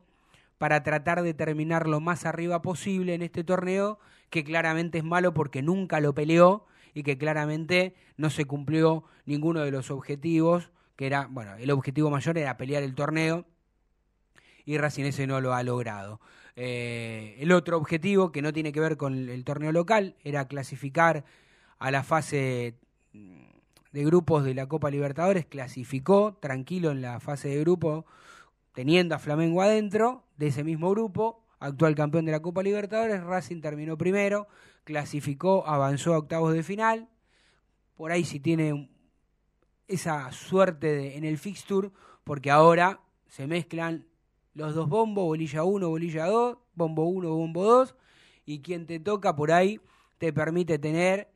para 0.57 0.83
tratar 0.83 1.23
de 1.23 1.33
terminar 1.33 1.87
lo 1.87 2.01
más 2.01 2.25
arriba 2.25 2.61
posible 2.61 3.13
en 3.13 3.21
este 3.21 3.45
torneo, 3.45 3.99
que 4.29 4.43
claramente 4.43 4.97
es 4.97 5.03
malo 5.05 5.33
porque 5.33 5.61
nunca 5.61 6.01
lo 6.01 6.13
peleó 6.13 6.65
y 6.93 7.03
que 7.03 7.17
claramente 7.17 7.95
no 8.17 8.29
se 8.29 8.43
cumplió 8.45 9.05
ninguno 9.25 9.61
de 9.61 9.71
los 9.71 9.91
objetivos, 9.91 10.71
que 10.95 11.05
era, 11.05 11.27
bueno, 11.29 11.55
el 11.55 11.71
objetivo 11.71 12.09
mayor 12.09 12.37
era 12.37 12.57
pelear 12.57 12.83
el 12.83 12.95
torneo 12.95 13.45
y 14.65 14.77
Racing 14.77 15.05
ese 15.05 15.27
no 15.27 15.41
lo 15.41 15.53
ha 15.53 15.63
logrado. 15.63 16.19
Eh, 16.55 17.35
el 17.39 17.51
otro 17.51 17.77
objetivo, 17.77 18.31
que 18.31 18.41
no 18.41 18.53
tiene 18.53 18.71
que 18.71 18.79
ver 18.79 18.97
con 18.97 19.29
el 19.29 19.43
torneo 19.43 19.71
local, 19.71 20.15
era 20.23 20.47
clasificar 20.47 21.25
a 21.79 21.91
la 21.91 22.03
fase 22.03 22.75
de 23.11 24.03
grupos 24.05 24.43
de 24.43 24.53
la 24.53 24.67
Copa 24.67 24.89
Libertadores, 24.89 25.45
clasificó 25.45 26.37
tranquilo 26.39 26.91
en 26.91 27.01
la 27.01 27.19
fase 27.19 27.49
de 27.49 27.59
grupo 27.59 28.05
teniendo 28.73 29.15
a 29.15 29.19
Flamengo 29.19 29.61
adentro 29.61 30.23
de 30.37 30.47
ese 30.47 30.63
mismo 30.63 30.89
grupo, 30.89 31.43
actual 31.59 31.95
campeón 31.95 32.25
de 32.25 32.31
la 32.31 32.41
Copa 32.41 32.63
Libertadores, 32.63 33.23
Racing 33.23 33.61
terminó 33.61 33.97
primero, 33.97 34.47
clasificó, 34.83 35.67
avanzó 35.67 36.13
a 36.13 36.17
octavos 36.17 36.53
de 36.53 36.63
final. 36.63 37.07
Por 37.95 38.11
ahí 38.11 38.25
si 38.25 38.39
tiene 38.39 38.89
esa 39.87 40.31
suerte 40.31 41.17
en 41.17 41.23
el 41.23 41.37
fixture, 41.37 41.91
porque 42.23 42.51
ahora 42.51 43.01
se 43.27 43.47
mezclan 43.47 44.05
los 44.53 44.75
dos 44.75 44.87
bombos, 44.87 45.25
bolilla 45.25 45.63
1, 45.63 45.89
bolilla 45.89 46.25
2, 46.25 46.57
bombo 46.75 47.05
1, 47.05 47.29
bombo 47.29 47.63
2, 47.63 47.95
y 48.45 48.59
quien 48.59 48.85
te 48.85 48.99
toca 48.99 49.35
por 49.35 49.51
ahí 49.51 49.79
te 50.17 50.31
permite 50.31 50.79
tener, 50.79 51.29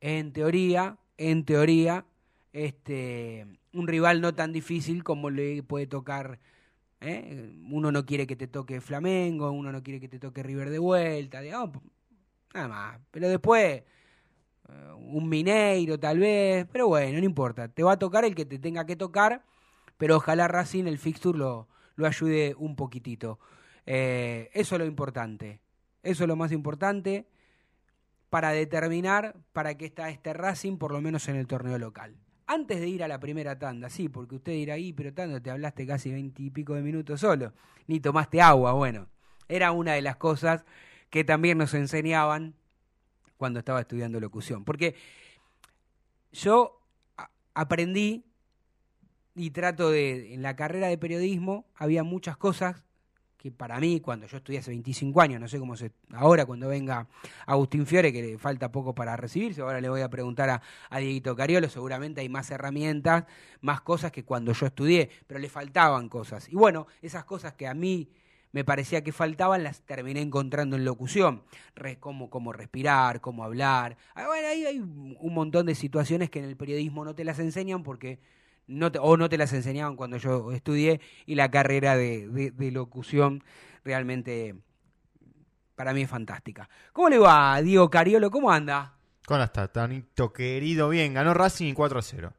en 0.00 0.32
teoría, 0.32 0.98
en 1.16 1.44
teoría, 1.44 2.04
este, 2.52 3.46
un 3.72 3.86
rival 3.86 4.20
no 4.20 4.34
tan 4.34 4.52
difícil 4.52 5.04
como 5.04 5.30
le 5.30 5.62
puede 5.62 5.86
tocar 5.86 6.38
¿eh? 7.02 7.52
Uno 7.70 7.92
no 7.92 8.06
quiere 8.06 8.26
que 8.26 8.36
te 8.36 8.46
toque 8.46 8.80
Flamengo, 8.80 9.50
uno 9.50 9.72
no 9.72 9.82
quiere 9.82 10.00
que 10.00 10.08
te 10.08 10.18
toque 10.18 10.42
River 10.42 10.70
de 10.70 10.78
vuelta, 10.78 11.40
digamos, 11.40 11.82
nada 12.54 12.68
más. 12.68 13.00
Pero 13.10 13.28
después, 13.28 13.82
un 14.98 15.28
Mineiro 15.28 15.98
tal 15.98 16.18
vez, 16.18 16.66
pero 16.72 16.88
bueno, 16.88 17.18
no 17.18 17.24
importa. 17.24 17.68
Te 17.68 17.82
va 17.82 17.92
a 17.92 17.98
tocar 17.98 18.24
el 18.24 18.34
que 18.34 18.44
te 18.44 18.58
tenga 18.58 18.86
que 18.86 18.96
tocar, 18.96 19.44
pero 19.98 20.16
ojalá 20.16 20.48
Racing 20.48 20.86
el 20.86 20.98
fixture 20.98 21.38
lo, 21.38 21.68
lo 21.96 22.06
ayude 22.06 22.54
un 22.58 22.76
poquitito. 22.76 23.38
Eh, 23.86 24.50
eso 24.52 24.74
es 24.76 24.78
lo 24.78 24.86
importante. 24.86 25.60
Eso 26.02 26.24
es 26.24 26.28
lo 26.28 26.36
más 26.36 26.52
importante 26.52 27.28
para 28.30 28.50
determinar 28.50 29.36
para 29.52 29.76
qué 29.76 29.86
está 29.86 30.08
este 30.10 30.32
Racing, 30.32 30.78
por 30.78 30.92
lo 30.92 31.00
menos 31.00 31.28
en 31.28 31.36
el 31.36 31.46
torneo 31.46 31.78
local 31.78 32.16
antes 32.52 32.80
de 32.80 32.88
ir 32.88 33.02
a 33.02 33.08
la 33.08 33.18
primera 33.18 33.58
tanda, 33.58 33.88
sí, 33.88 34.08
porque 34.08 34.36
usted 34.36 34.52
dirá 34.52 34.74
ahí, 34.74 34.92
pero 34.92 35.14
tanto 35.14 35.40
te 35.40 35.50
hablaste 35.50 35.86
casi 35.86 36.12
veintipico 36.12 36.74
de 36.74 36.82
minutos 36.82 37.20
solo, 37.20 37.54
ni 37.86 38.00
tomaste 38.00 38.42
agua, 38.42 38.72
bueno, 38.72 39.08
era 39.48 39.72
una 39.72 39.94
de 39.94 40.02
las 40.02 40.16
cosas 40.16 40.64
que 41.10 41.24
también 41.24 41.58
nos 41.58 41.74
enseñaban 41.74 42.54
cuando 43.42 43.58
estaba 43.58 43.80
estudiando 43.80 44.20
locución, 44.20 44.64
porque 44.64 44.94
yo 46.30 46.80
aprendí 47.54 48.24
y 49.34 49.50
trato 49.50 49.90
de, 49.90 50.32
en 50.32 50.42
la 50.42 50.54
carrera 50.54 50.86
de 50.86 50.96
periodismo 50.96 51.66
había 51.74 52.04
muchas 52.04 52.36
cosas 52.36 52.84
que 53.36 53.50
para 53.50 53.80
mí, 53.80 53.98
cuando 53.98 54.28
yo 54.28 54.36
estudié 54.36 54.60
hace 54.60 54.70
25 54.70 55.20
años, 55.20 55.40
no 55.40 55.48
sé 55.48 55.58
cómo 55.58 55.74
se. 55.74 55.90
Ahora, 56.12 56.46
cuando 56.46 56.68
venga 56.68 57.08
Agustín 57.44 57.84
Fiore, 57.84 58.12
que 58.12 58.22
le 58.22 58.38
falta 58.38 58.70
poco 58.70 58.94
para 58.94 59.16
recibirse, 59.16 59.60
ahora 59.60 59.80
le 59.80 59.88
voy 59.88 60.02
a 60.02 60.08
preguntar 60.08 60.48
a, 60.48 60.62
a 60.88 60.98
Dieguito 60.98 61.34
Cariolo, 61.34 61.68
seguramente 61.68 62.20
hay 62.20 62.28
más 62.28 62.48
herramientas, 62.52 63.24
más 63.60 63.80
cosas 63.80 64.12
que 64.12 64.22
cuando 64.22 64.52
yo 64.52 64.66
estudié, 64.66 65.10
pero 65.26 65.40
le 65.40 65.48
faltaban 65.48 66.08
cosas. 66.08 66.48
Y 66.48 66.54
bueno, 66.54 66.86
esas 67.00 67.24
cosas 67.24 67.54
que 67.54 67.66
a 67.66 67.74
mí 67.74 68.08
me 68.52 68.64
parecía 68.64 69.02
que 69.02 69.12
faltaban, 69.12 69.64
las 69.64 69.80
terminé 69.80 70.20
encontrando 70.20 70.76
en 70.76 70.84
locución. 70.84 71.42
cómo, 72.00 72.30
cómo 72.30 72.52
respirar, 72.52 73.20
cómo 73.20 73.44
hablar. 73.44 73.96
Ah, 74.14 74.26
bueno, 74.26 74.48
ahí 74.48 74.64
hay 74.64 74.78
un 74.78 75.34
montón 75.34 75.66
de 75.66 75.74
situaciones 75.74 76.30
que 76.30 76.38
en 76.38 76.44
el 76.44 76.56
periodismo 76.56 77.04
no 77.04 77.14
te 77.14 77.24
las 77.24 77.38
enseñan 77.38 77.82
porque 77.82 78.20
no 78.66 78.88
o 79.00 79.16
no 79.16 79.28
te 79.28 79.38
las 79.38 79.52
enseñaban 79.52 79.96
cuando 79.96 80.16
yo 80.16 80.52
estudié 80.52 81.00
y 81.26 81.34
la 81.34 81.50
carrera 81.50 81.96
de, 81.96 82.52
locución 82.72 83.42
realmente 83.84 84.54
para 85.74 85.92
mí 85.92 86.02
es 86.02 86.10
fantástica. 86.10 86.68
¿Cómo 86.92 87.08
le 87.08 87.18
va, 87.18 87.60
Diego 87.60 87.90
Cariolo? 87.90 88.30
¿Cómo 88.30 88.50
anda? 88.50 88.94
¿Cómo 89.26 89.42
está, 89.42 89.68
Tanito 89.68 90.32
querido? 90.32 90.88
Bien, 90.88 91.14
ganó 91.14 91.34
Racing 91.34 91.74
4 91.74 91.98
a 91.98 92.02
0. 92.02 92.32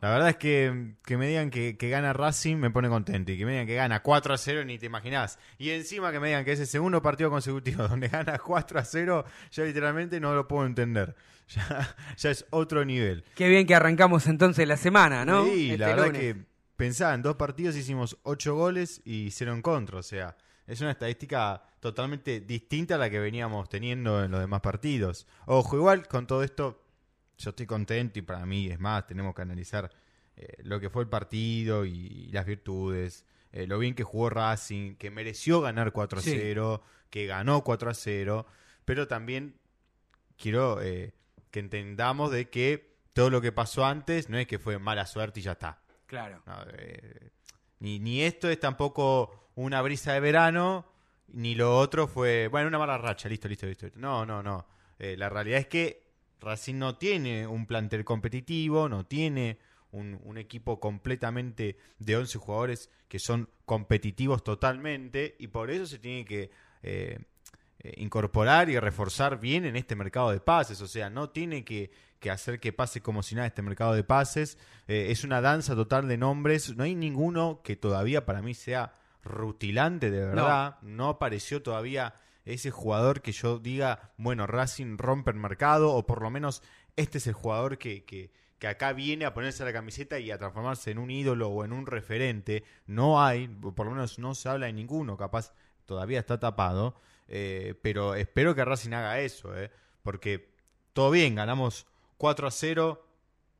La 0.00 0.10
verdad 0.10 0.28
es 0.30 0.36
que, 0.36 0.94
que 1.04 1.16
me 1.16 1.26
digan 1.28 1.50
que, 1.50 1.72
gana 1.72 2.12
Racing 2.12 2.56
me 2.56 2.70
pone 2.70 2.88
contento. 2.88 3.32
Y 3.32 3.38
que 3.38 3.44
me 3.44 3.52
digan 3.52 3.66
que 3.66 3.74
gana 3.74 4.02
4 4.02 4.34
a 4.34 4.38
0 4.38 4.64
ni 4.64 4.78
te 4.78 4.86
imaginás. 4.86 5.38
Y 5.58 5.70
encima 5.70 6.12
que 6.12 6.20
me 6.20 6.28
digan 6.28 6.44
que 6.44 6.52
es 6.52 6.60
el 6.60 6.66
segundo 6.66 7.02
partido 7.02 7.30
consecutivo 7.30 7.86
donde 7.88 8.08
gana 8.08 8.38
4 8.38 8.78
a 8.78 8.84
0, 8.84 9.24
yo 9.50 9.64
literalmente 9.64 10.20
no 10.20 10.34
lo 10.34 10.46
puedo 10.48 10.66
entender. 10.66 11.14
Ya, 11.50 11.96
ya 12.16 12.30
es 12.30 12.46
otro 12.50 12.84
nivel. 12.84 13.24
Qué 13.34 13.48
bien 13.48 13.66
que 13.66 13.74
arrancamos 13.74 14.28
entonces 14.28 14.68
la 14.68 14.76
semana, 14.76 15.24
¿no? 15.24 15.46
Sí, 15.46 15.76
la 15.76 15.90
este 15.90 16.00
verdad 16.00 16.16
que 16.16 16.36
pensaba, 16.76 17.12
en 17.12 17.22
dos 17.22 17.34
partidos 17.34 17.74
hicimos 17.74 18.18
8 18.22 18.54
goles 18.54 19.02
y 19.04 19.32
0 19.32 19.54
en 19.54 19.60
contra. 19.60 19.98
O 19.98 20.02
sea, 20.04 20.36
es 20.68 20.80
una 20.80 20.92
estadística 20.92 21.60
totalmente 21.80 22.38
distinta 22.38 22.94
a 22.94 22.98
la 22.98 23.10
que 23.10 23.18
veníamos 23.18 23.68
teniendo 23.68 24.22
en 24.22 24.30
los 24.30 24.40
demás 24.40 24.60
partidos. 24.60 25.26
Ojo, 25.46 25.76
igual 25.76 26.06
con 26.06 26.28
todo 26.28 26.44
esto 26.44 26.84
yo 27.40 27.50
estoy 27.50 27.66
contento 27.66 28.18
y 28.18 28.22
para 28.22 28.44
mí 28.44 28.68
es 28.68 28.78
más, 28.78 29.06
tenemos 29.06 29.34
que 29.34 29.42
analizar 29.42 29.90
eh, 30.36 30.56
lo 30.62 30.78
que 30.78 30.90
fue 30.90 31.02
el 31.02 31.08
partido 31.08 31.86
y, 31.86 32.28
las 32.32 32.44
virtudes, 32.44 33.24
eh, 33.52 33.66
lo 33.66 33.78
bien 33.78 33.94
que 33.94 34.04
jugó 34.04 34.28
Racing, 34.28 34.96
que 34.96 35.10
mereció 35.10 35.60
ganar 35.62 35.92
4 35.92 36.18
a 36.18 36.22
0, 36.22 36.82
que 37.08 37.26
ganó 37.26 37.64
4 37.64 37.90
a 37.90 37.94
0, 37.94 38.46
pero 38.84 39.08
también 39.08 39.56
quiero 40.36 40.82
eh, 40.82 41.14
que 41.50 41.60
entendamos 41.60 42.30
de 42.30 42.50
que 42.50 42.94
todo 43.14 43.30
lo 43.30 43.40
que 43.40 43.52
pasó 43.52 43.86
antes 43.86 44.28
no 44.28 44.38
es 44.38 44.46
que 44.46 44.58
fue 44.58 44.78
mala 44.78 45.06
suerte 45.06 45.40
y 45.40 45.42
ya 45.42 45.52
está. 45.52 45.80
Claro. 46.06 46.42
ni, 47.78 48.00
ni 48.00 48.22
esto 48.22 48.50
es 48.50 48.58
tampoco 48.60 49.50
una 49.54 49.80
brisa 49.80 50.12
de 50.12 50.20
verano, 50.20 50.84
ni 51.28 51.54
lo 51.54 51.76
otro 51.78 52.06
fue, 52.06 52.48
bueno, 52.48 52.68
una 52.68 52.78
mala 52.78 52.98
racha, 52.98 53.28
listo, 53.28 53.48
listo, 53.48 53.66
listo. 53.66 53.88
No, 53.94 54.26
no, 54.26 54.42
no. 54.42 54.66
la 54.98 55.28
realidad 55.28 55.60
es 55.60 55.66
que 55.68 56.09
Racing 56.40 56.76
no 56.76 56.96
tiene 56.96 57.46
un 57.46 57.66
plantel 57.66 58.04
competitivo, 58.04 58.88
no 58.88 59.04
tiene 59.04 59.58
un, 59.92 60.38
equipo 60.38 60.80
completamente 60.80 61.76
de 61.98 62.16
11 62.16 62.38
jugadores 62.38 62.90
que 63.08 63.18
son 63.18 63.48
competitivos 63.64 64.44
totalmente 64.44 65.36
y 65.38 65.48
por 65.48 65.70
eso 65.70 65.86
se 65.86 65.98
tiene 65.98 66.24
que 66.24 66.50
eh, 66.82 67.18
eh, 67.80 67.94
incorporar 67.96 68.70
y 68.70 68.78
reforzar 68.78 69.40
bien 69.40 69.64
en 69.64 69.76
este 69.76 69.96
mercado 69.96 70.30
de 70.30 70.40
pases. 70.40 70.80
O 70.80 70.86
sea, 70.86 71.10
no 71.10 71.30
tiene 71.30 71.64
que, 71.64 71.90
hacer 72.30 72.60
que 72.60 72.72
pase 72.72 73.00
como 73.00 73.22
si 73.22 73.34
nada 73.34 73.48
este 73.48 73.62
mercado 73.62 73.94
de 73.94 74.04
pases. 74.04 74.58
Eh, 74.86 75.08
es 75.10 75.24
una 75.24 75.40
danza 75.40 75.74
total 75.74 76.06
de 76.08 76.16
nombres. 76.16 76.76
No 76.76 76.84
hay 76.84 76.94
ninguno 76.94 77.60
que 77.62 77.76
todavía 77.76 78.24
para 78.24 78.42
mí 78.42 78.54
sea 78.54 78.94
rutilante 79.22 80.10
de 80.10 80.24
verdad. 80.24 80.78
no 80.82 81.08
apareció 81.08 81.62
todavía 81.62 82.14
ese 82.44 82.70
jugador 82.70 83.22
que 83.22 83.32
yo 83.32 83.58
diga, 83.58 84.12
bueno, 84.16 84.46
Racing 84.46 84.98
rompe 84.98 85.30
el 85.30 85.36
mercado, 85.36 85.92
o 85.92 86.06
por 86.06 86.22
lo 86.22 86.30
menos 86.30 86.62
este 86.96 87.18
es 87.18 87.26
el 87.26 87.34
jugador 87.34 87.78
que, 87.78 88.04
que, 88.04 88.32
que 88.58 88.68
acá 88.68 88.92
viene 88.92 89.24
a 89.24 89.34
ponerse 89.34 89.64
la 89.64 89.72
camiseta 89.72 90.18
y 90.18 90.30
a 90.30 90.38
transformarse 90.38 90.90
en 90.90 90.98
un 90.98 91.10
ídolo 91.10 91.48
o 91.48 91.64
en 91.64 91.72
un 91.72 91.86
referente. 91.86 92.64
No 92.86 93.22
hay, 93.22 93.48
por 93.48 93.86
lo 93.86 93.92
menos 93.92 94.18
no 94.18 94.34
se 94.34 94.48
habla 94.48 94.66
de 94.66 94.72
ninguno, 94.72 95.16
capaz 95.16 95.52
todavía 95.86 96.20
está 96.20 96.38
tapado, 96.38 96.94
eh, 97.28 97.74
pero 97.82 98.14
espero 98.14 98.54
que 98.54 98.64
Racing 98.64 98.92
haga 98.92 99.20
eso, 99.20 99.56
eh, 99.56 99.70
porque 100.02 100.50
todo 100.92 101.10
bien, 101.10 101.34
ganamos 101.34 101.86
4 102.18 102.46
a 102.46 102.50
0 102.50 103.06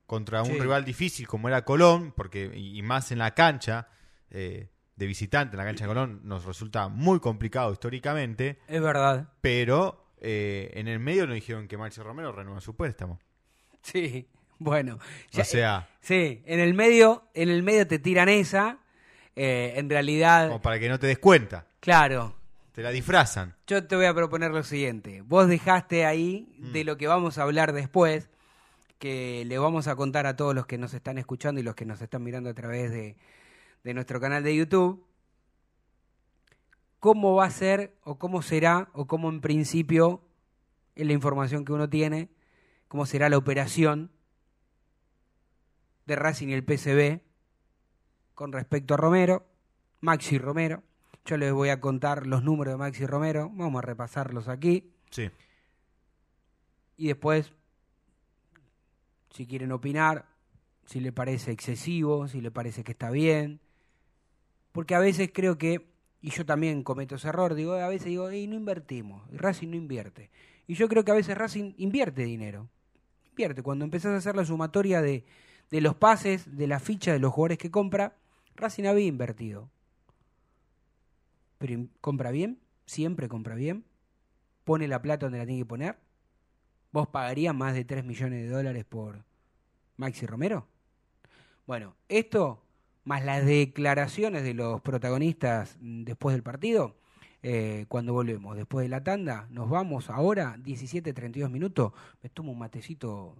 contra 0.07 0.43
un 0.43 0.59
rival 0.59 0.85
difícil 0.85 1.27
como 1.29 1.49
era 1.49 1.65
Colón, 1.65 2.13
porque 2.17 2.51
y, 2.55 2.83
más 2.83 3.13
en 3.13 3.19
la 3.19 3.33
cancha. 3.33 3.89
Eh, 4.31 4.69
de 5.01 5.07
visitante 5.07 5.57
en 5.57 5.59
la 5.59 5.65
cancha 5.65 5.85
de 5.85 5.89
Colón 5.89 6.21
nos 6.25 6.45
resulta 6.45 6.89
muy 6.89 7.19
complicado 7.21 7.73
históricamente. 7.73 8.59
Es 8.69 8.83
verdad. 8.83 9.29
Pero 9.41 10.05
eh, 10.21 10.71
en 10.75 10.89
el 10.89 10.99
medio 11.01 11.27
nos 11.27 11.35
dijeron 11.35 11.67
que 11.67 11.79
Maxi 11.79 12.03
Romero 12.03 12.33
renueva 12.33 12.61
su 12.61 12.77
préstamo. 12.77 13.19
Sí, 13.83 14.29
bueno. 14.59 14.99
o 15.39 15.43
sea. 15.45 15.89
sí, 16.01 16.43
en 16.45 16.61
el 16.61 16.75
medio, 16.75 17.25
en 17.33 17.49
el 17.49 17.63
medio 17.63 17.87
te 17.87 17.99
tiran 17.99 18.29
esa. 18.29 18.79
Eh, 19.35 19.73
en 19.77 19.89
realidad, 19.89 20.49
Como 20.49 20.61
para 20.61 20.79
que 20.79 20.89
no 20.91 20.99
te 20.99 21.07
des 21.07 21.19
cuenta. 21.19 21.67
claro, 21.81 22.37
Te 22.73 22.83
la 22.83 22.91
disfrazan. 22.91 23.55
yo 23.67 23.87
te 23.87 23.97
voy 23.97 24.05
a 24.05 24.13
proponer 24.13 24.51
lo 24.51 24.63
siguiente. 24.63 25.23
Vos 25.23 25.49
dejaste 25.49 26.05
ahí 26.05 26.55
Mm. 26.59 26.73
de 26.73 26.85
lo 26.85 26.99
que 26.99 27.07
vamos 27.07 27.39
a 27.39 27.43
hablar 27.45 27.73
después, 27.73 28.29
que 28.99 29.45
le 29.47 29.57
vamos 29.59 29.87
a 29.89 29.97
contar 29.97 30.27
a 30.27 30.37
todos 30.37 30.55
los 30.55 30.67
que 30.67 30.77
nos 30.77 30.93
están 30.93 31.17
escuchando 31.17 31.59
y 31.59 31.65
los 31.65 31.75
que 31.75 31.87
nos 31.87 32.03
están 32.03 32.23
mirando 32.23 32.51
a 32.51 32.55
través 32.55 32.91
de, 32.91 33.17
de 33.85 33.95
nuestro 33.95 34.21
canal 34.21 34.43
de 34.43 34.55
YouTube, 34.57 35.05
cómo 36.99 37.35
va 37.35 37.47
a 37.47 37.51
ser 37.51 37.97
o 38.05 38.19
cómo 38.19 38.43
será 38.43 38.91
o 38.93 39.07
cómo 39.07 39.29
en 39.31 39.41
principio 39.41 40.23
es 40.95 41.07
la 41.07 41.13
información 41.13 41.65
que 41.65 41.73
uno 41.73 41.89
tiene, 41.89 42.29
cómo 42.89 43.07
será 43.07 43.29
la 43.29 43.39
operación 43.39 44.11
de 46.07 46.17
Racing 46.17 46.49
y 46.49 46.53
el 46.55 46.65
PCB 46.65 47.21
con 48.35 48.53
respecto 48.53 48.95
a 48.95 48.97
Romero, 48.97 49.47
Maxi 50.01 50.39
Romero. 50.39 50.83
Yo 51.25 51.37
les 51.37 51.53
voy 51.53 51.69
a 51.69 51.81
contar 51.81 52.27
los 52.27 52.43
números 52.43 52.75
de 52.75 52.79
Maxi 52.79 53.07
Romero, 53.07 53.51
vamos 53.55 53.79
a 53.83 53.87
repasarlos 53.87 54.49
aquí 54.49 54.93
Sí. 55.11 55.31
y 56.97 57.09
después, 57.09 57.53
si 59.31 59.47
quieren 59.47 59.73
opinar, 59.73 60.27
si 60.87 61.01
le 61.01 61.13
parece 61.13 61.53
excesivo, 61.53 62.27
si 62.29 62.41
le 62.41 62.51
parece 62.51 62.83
que 62.85 62.93
está 62.93 63.11
bien, 63.11 63.61
porque 64.73 64.95
a 64.95 64.99
veces 64.99 65.31
creo 65.33 65.59
que, 65.59 65.91
y 66.21 66.31
yo 66.31 66.45
también 66.47 66.83
cometo 66.83 67.17
ese 67.17 67.29
error, 67.29 67.55
digo, 67.55 67.75
a 67.75 67.89
veces 67.89 68.07
digo, 68.07 68.31
y 68.31 68.47
no 68.47 68.57
invertimos, 68.57 69.23
y 69.33 69.37
Racing 69.37 69.69
no 69.71 69.77
invierte. 69.77 70.31
Y 70.67 70.75
yo 70.75 70.89
creo 70.89 71.05
que 71.05 71.11
a 71.11 71.15
veces 71.15 71.37
Racing 71.37 71.75
invierte 71.79 72.23
dinero, 72.23 72.69
invierte. 73.31 73.63
Cuando 73.63 73.85
empezás 73.85 74.13
a 74.13 74.17
hacer 74.19 74.37
la 74.37 74.45
sumatoria 74.45 75.03
de, 75.03 75.25
de 75.71 75.81
los 75.81 75.95
pases, 75.97 76.57
de 76.57 76.67
la 76.67 76.81
ficha 76.81 77.13
de 77.13 77.19
los 77.19 77.33
jugadores 77.33 77.59
que 77.59 77.71
compra, 77.71 78.17
Racing 78.57 78.85
había 78.85 79.07
invertido. 79.07 79.71
Pero 81.59 81.87
compra 82.01 82.31
bien, 82.31 82.61
siempre 82.87 83.29
compra 83.29 83.55
bien, 83.55 83.85
pone 84.65 84.89
la 84.89 85.03
plata 85.03 85.27
donde 85.27 85.39
la 85.39 85.47
tiene 85.47 85.63
que 85.63 85.67
poner. 85.67 85.99
¿Vos 86.93 87.09
pagarías 87.09 87.55
más 87.55 87.75
de 87.75 87.85
3 87.85 88.05
millones 88.05 88.43
de 88.43 88.49
dólares 88.49 88.85
por 88.85 89.25
Maxi 89.97 90.27
Romero? 90.27 90.67
Bueno, 91.67 91.95
esto, 92.09 92.63
más 93.11 93.25
las 93.25 93.45
declaraciones 93.45 94.45
de 94.45 94.55
los 94.55 94.81
protagonistas 94.83 95.77
después 95.81 96.33
del 96.33 96.45
partido, 96.45 96.95
eh, 97.43 97.87
cuando 97.89 98.13
volvemos, 98.13 98.57
después 98.57 98.85
de 98.85 98.89
la 98.89 99.03
tanda, 99.03 99.49
nos 99.51 99.69
vamos 99.69 100.11
ahora, 100.11 100.57
17, 100.63 101.13
32 101.13 101.51
minutos, 101.51 101.93
me 102.23 102.29
tomo 102.29 102.53
un 102.53 102.61
matecito 102.61 103.35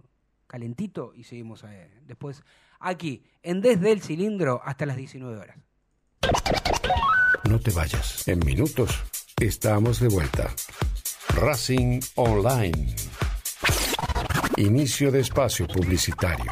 calentito 0.45 1.13
y 1.15 1.23
seguimos 1.23 1.63
eh, 1.63 1.89
después 2.05 2.43
aquí, 2.81 3.23
en 3.43 3.61
Desde 3.61 3.93
el 3.93 4.01
Cilindro, 4.01 4.61
hasta 4.65 4.85
las 4.85 4.97
19 4.97 5.39
horas. 5.39 5.57
No 7.49 7.57
te 7.57 7.71
vayas. 7.71 8.27
En 8.27 8.39
minutos 8.39 8.99
estamos 9.39 10.01
de 10.01 10.09
vuelta. 10.09 10.53
Racing 11.29 12.01
Online. 12.15 12.93
Inicio 14.57 15.11
de 15.11 15.21
espacio 15.21 15.65
publicitario. 15.65 16.51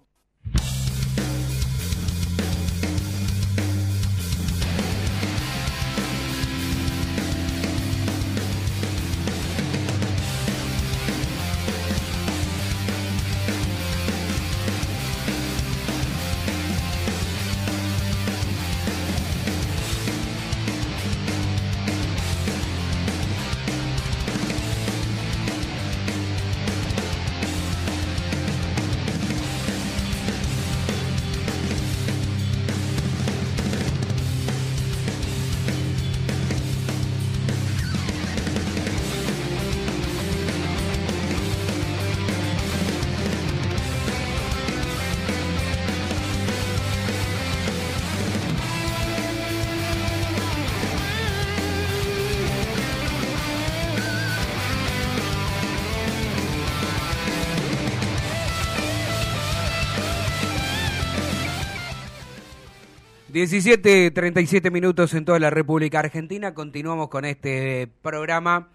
17.37 63.45 64.69
minutos 64.71 65.15
en 65.15 65.25
toda 65.25 65.39
la 65.39 65.49
República 65.49 65.97
Argentina. 65.99 66.53
Continuamos 66.53 67.09
con 67.09 67.25
este 67.25 67.87
programa 68.03 68.69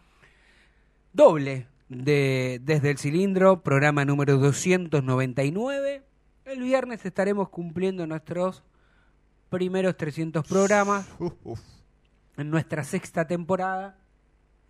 doble 1.13 1.69
de 1.89 2.61
Desde 2.65 2.91
el 2.91 2.99
Cilindro, 2.99 3.63
programa 3.63 4.05
número 4.05 4.39
299. 4.39 6.03
El 6.47 6.63
viernes 6.63 7.05
estaremos 7.07 7.49
cumpliendo 7.49 8.09
nuestros 8.09 8.65
primeros 9.51 9.97
300 9.97 10.45
programas 10.49 11.07
Uf, 11.21 11.33
uf. 11.45 11.61
en 12.37 12.51
nuestra 12.51 12.83
sexta 12.83 13.25
temporada. 13.25 13.97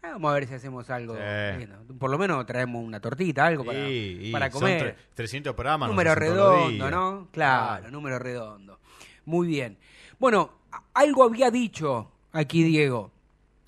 Ah, 0.03 0.11
Vamos 0.13 0.31
a 0.31 0.35
ver 0.35 0.47
si 0.47 0.53
hacemos 0.55 0.91
algo. 0.91 1.15
Sí. 1.17 1.67
Por 1.99 2.11
lo 2.11 2.19
menos 2.19 2.45
traemos 2.45 2.85
una 2.85 3.01
tortita, 3.01 3.47
algo 3.47 3.65
para, 3.65 3.87
Sí, 3.87 4.29
para 4.31 4.51
comer. 4.51 4.95
tre- 4.95 5.15
300 5.15 5.55
programas. 5.55 5.89
número 5.89 6.15
redondo. 6.15 6.91
¿no? 6.91 7.29
Claro, 7.33 7.91
número 7.91 8.19
redondo. 8.19 8.79
Muy 9.25 9.49
bien. 9.49 9.79
Bueno, 10.19 10.51
algo 10.95 11.25
había 11.25 11.51
dicho 11.51 12.11
aquí 12.33 12.63
Diego 12.63 13.11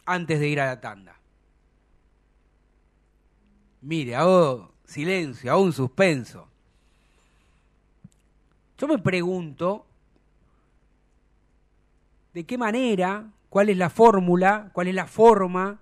antes 0.06 0.40
de 0.40 0.48
ir 0.48 0.60
a 0.60 0.66
la 0.66 0.80
tanda. 0.80 1.16
Mire, 3.82 4.16
hago 4.16 4.72
silencio, 4.84 5.52
hago 5.52 5.62
un 5.62 5.72
suspenso. 5.72 6.48
Yo 8.78 8.88
me 8.88 8.98
pregunto 8.98 9.84
de 12.32 12.44
qué 12.44 12.56
manera, 12.56 13.30
cuál 13.50 13.68
es 13.68 13.76
la 13.76 13.90
fórmula, 13.90 14.70
cuál 14.72 14.88
es 14.88 14.94
la 14.94 15.06
forma 15.06 15.80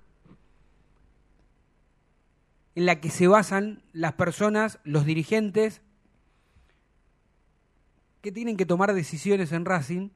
en 2.74 2.86
la 2.86 3.00
que 3.00 3.10
se 3.10 3.26
basan 3.26 3.82
las 3.92 4.12
personas, 4.14 4.78
los 4.84 5.06
dirigentes, 5.06 5.80
que 8.20 8.32
tienen 8.32 8.56
que 8.56 8.66
tomar 8.66 8.92
decisiones 8.92 9.52
en 9.52 9.64
Racing, 9.64 10.10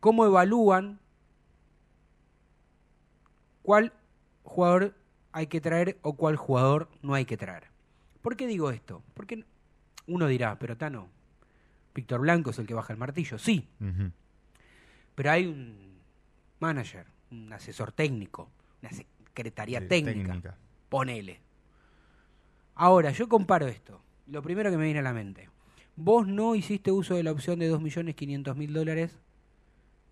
cómo 0.00 0.24
evalúan 0.26 0.98
cuál 3.62 3.92
jugador 4.42 4.94
hay 5.32 5.46
que 5.46 5.60
traer 5.60 5.98
o 6.02 6.14
cuál 6.14 6.36
jugador 6.36 6.88
no 7.02 7.14
hay 7.14 7.24
que 7.24 7.36
traer. 7.36 7.64
¿Por 8.22 8.36
qué 8.36 8.46
digo 8.46 8.70
esto? 8.70 9.02
Porque 9.14 9.44
uno 10.06 10.26
dirá, 10.26 10.58
pero 10.58 10.76
Tano, 10.76 11.08
Víctor 11.94 12.20
Blanco 12.20 12.50
es 12.50 12.58
el 12.58 12.66
que 12.66 12.74
baja 12.74 12.92
el 12.92 12.98
martillo. 12.98 13.38
Sí, 13.38 13.68
pero 15.14 15.30
hay 15.30 15.46
un 15.46 15.98
manager, 16.58 17.06
un 17.30 17.52
asesor 17.52 17.92
técnico, 17.92 18.50
una 18.82 18.90
secretaría 18.92 19.80
Sí, 19.80 19.86
técnica. 19.86 20.28
técnica. 20.28 20.56
Ponele. 20.88 21.40
Ahora, 22.74 23.10
yo 23.12 23.28
comparo 23.28 23.68
esto. 23.68 24.00
Lo 24.26 24.42
primero 24.42 24.70
que 24.70 24.76
me 24.76 24.84
viene 24.84 25.00
a 25.00 25.02
la 25.02 25.12
mente. 25.12 25.48
Vos 25.96 26.26
no 26.26 26.54
hiciste 26.54 26.90
uso 26.90 27.14
de 27.14 27.22
la 27.22 27.32
opción 27.32 27.58
de 27.58 27.70
2.500.000 27.72 28.72
dólares 28.72 29.18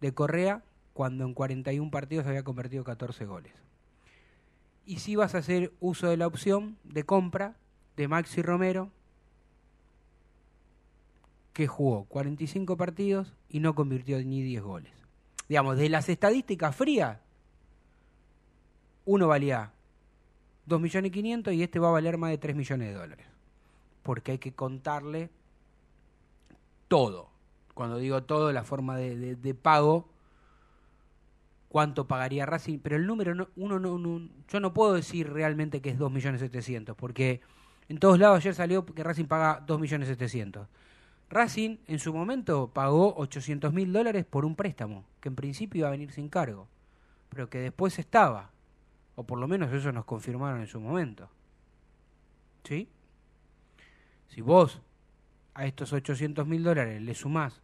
de 0.01 0.15
Correa 0.15 0.63
cuando 0.93 1.25
en 1.25 1.35
41 1.35 1.91
partidos 1.91 2.27
había 2.27 2.43
convertido 2.43 2.85
14 2.85 3.25
goles. 3.25 3.53
Y 4.85 4.99
si 4.99 5.17
vas 5.17 5.35
a 5.35 5.39
hacer 5.39 5.73
uso 5.81 6.09
de 6.09 6.17
la 6.17 6.27
opción 6.27 6.79
de 6.85 7.05
compra 7.05 7.57
de 7.97 8.09
Maxi 8.09 8.43
Romero, 8.43 8.91
que 11.53 11.67
jugó 11.67 12.05
45 12.05 12.77
partidos 12.77 13.35
y 13.49 13.61
no 13.61 13.75
convirtió 13.75 14.17
ni 14.23 14.43
10 14.43 14.63
goles. 14.63 14.93
Digamos, 15.49 15.77
de 15.77 15.89
las 15.89 16.09
estadísticas 16.09 16.75
frías, 16.75 17.19
uno 19.05 19.27
valía 19.27 19.73
2 20.67 20.81
millones 20.81 21.09
y 21.09 21.13
500 21.13 21.55
y 21.55 21.63
este 21.63 21.79
va 21.79 21.89
a 21.89 21.93
valer 21.93 22.19
más 22.19 22.31
de 22.31 22.39
3 22.39 22.55
millones 22.55 22.89
de 22.89 22.95
dólares. 22.95 23.27
Porque 24.03 24.33
hay 24.33 24.39
que 24.39 24.53
contarle 24.53 25.31
todo. 26.89 27.31
Cuando 27.79 27.99
digo 27.99 28.25
todo, 28.25 28.51
la 28.51 28.65
forma 28.65 28.97
de, 28.97 29.55
pago, 29.55 30.09
cuánto 31.69 32.09
pagaría 32.09 32.45
Racing, 32.45 32.81
pero 32.81 32.97
el 32.97 33.07
número 33.07 33.37
no, 33.37 33.51
uno 33.55 33.79
no, 33.79 33.97
no- 33.99 34.29
yo 34.49 34.59
no 34.59 34.75
puedo 34.75 34.95
decir 34.95 35.33
realmente 35.33 35.81
que 35.81 35.91
es 35.91 35.97
2 35.97 36.11
millones 36.11 36.41
700, 36.41 36.97
porque 36.97 37.41
en 37.89 38.01
todos 38.01 38.19
lados 38.19 38.39
ayer 38.39 38.53
salió 38.57 38.85
que 38.85 39.05
Racing 39.05 39.27
paga 39.27 39.63
2 39.65 39.79
millones 39.79 40.09
700. 40.09 40.67
Racing 41.31 41.77
en 41.87 42.01
su 42.01 42.13
momento 42.13 42.73
pagó 42.75 43.15
800 43.17 43.73
mil 43.73 43.93
dólares 43.93 44.25
por 44.25 44.45
un 44.45 44.57
préstamo, 44.57 45.05
que 45.21 45.29
en 45.29 45.37
principio 45.37 45.79
iba 45.79 45.87
a 45.87 45.93
venir 45.93 46.11
sin 46.11 46.29
cargo, 46.29 46.67
pero 47.29 47.49
que 47.49 47.59
después 47.59 47.97
estaba, 48.01 48.51
o 49.15 49.23
por 49.23 49.39
lo 49.39 49.47
menos 49.47 49.73
eso 49.73 49.93
nos 49.93 50.05
confirmaron 50.05 50.63
en 50.63 50.67
su 50.67 50.81
momento. 50.81 51.31
¿Sí? 52.65 52.89
Si 54.31 54.41
vos 54.41 54.81
a 55.55 55.65
estos 55.65 55.93
800 55.93 56.45
mil 56.45 56.65
dólares 56.65 57.01
le 57.01 57.15
sumás 57.15 57.63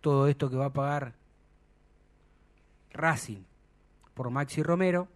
todo 0.00 0.28
esto 0.28 0.50
que 0.50 0.56
va 0.56 0.66
a 0.66 0.72
pagar 0.72 1.14
Racing 2.92 3.42
por 4.14 4.30
Maxi 4.30 4.62
Romero, 4.62 5.08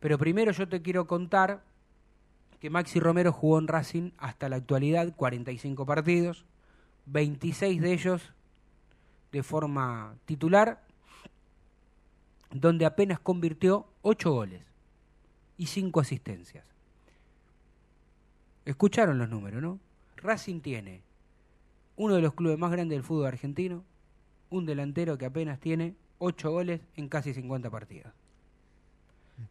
pero 0.00 0.18
primero 0.18 0.52
yo 0.52 0.68
te 0.68 0.82
quiero 0.82 1.06
contar 1.06 1.62
que 2.60 2.70
Maxi 2.70 3.00
Romero 3.00 3.32
jugó 3.32 3.58
en 3.58 3.68
Racing 3.68 4.10
hasta 4.18 4.48
la 4.48 4.56
actualidad 4.56 5.14
45 5.14 5.86
partidos, 5.86 6.44
26 7.06 7.80
de 7.80 7.92
ellos 7.92 8.32
de 9.32 9.42
forma 9.42 10.16
titular, 10.24 10.82
donde 12.50 12.86
apenas 12.86 13.20
convirtió 13.20 13.86
8 14.02 14.32
goles 14.32 14.62
y 15.58 15.66
5 15.66 16.00
asistencias. 16.00 16.64
Escucharon 18.64 19.18
los 19.18 19.28
números, 19.28 19.62
¿no? 19.62 19.78
Racing 20.16 20.60
tiene 20.60 21.02
uno 21.96 22.14
de 22.14 22.22
los 22.22 22.34
clubes 22.34 22.58
más 22.58 22.70
grandes 22.70 22.96
del 22.96 23.04
fútbol 23.04 23.26
argentino, 23.26 23.84
un 24.50 24.66
delantero 24.66 25.18
que 25.18 25.26
apenas 25.26 25.58
tiene 25.60 25.94
8 26.18 26.50
goles 26.50 26.80
en 26.96 27.08
casi 27.08 27.34
50 27.34 27.70
partidos. 27.70 28.12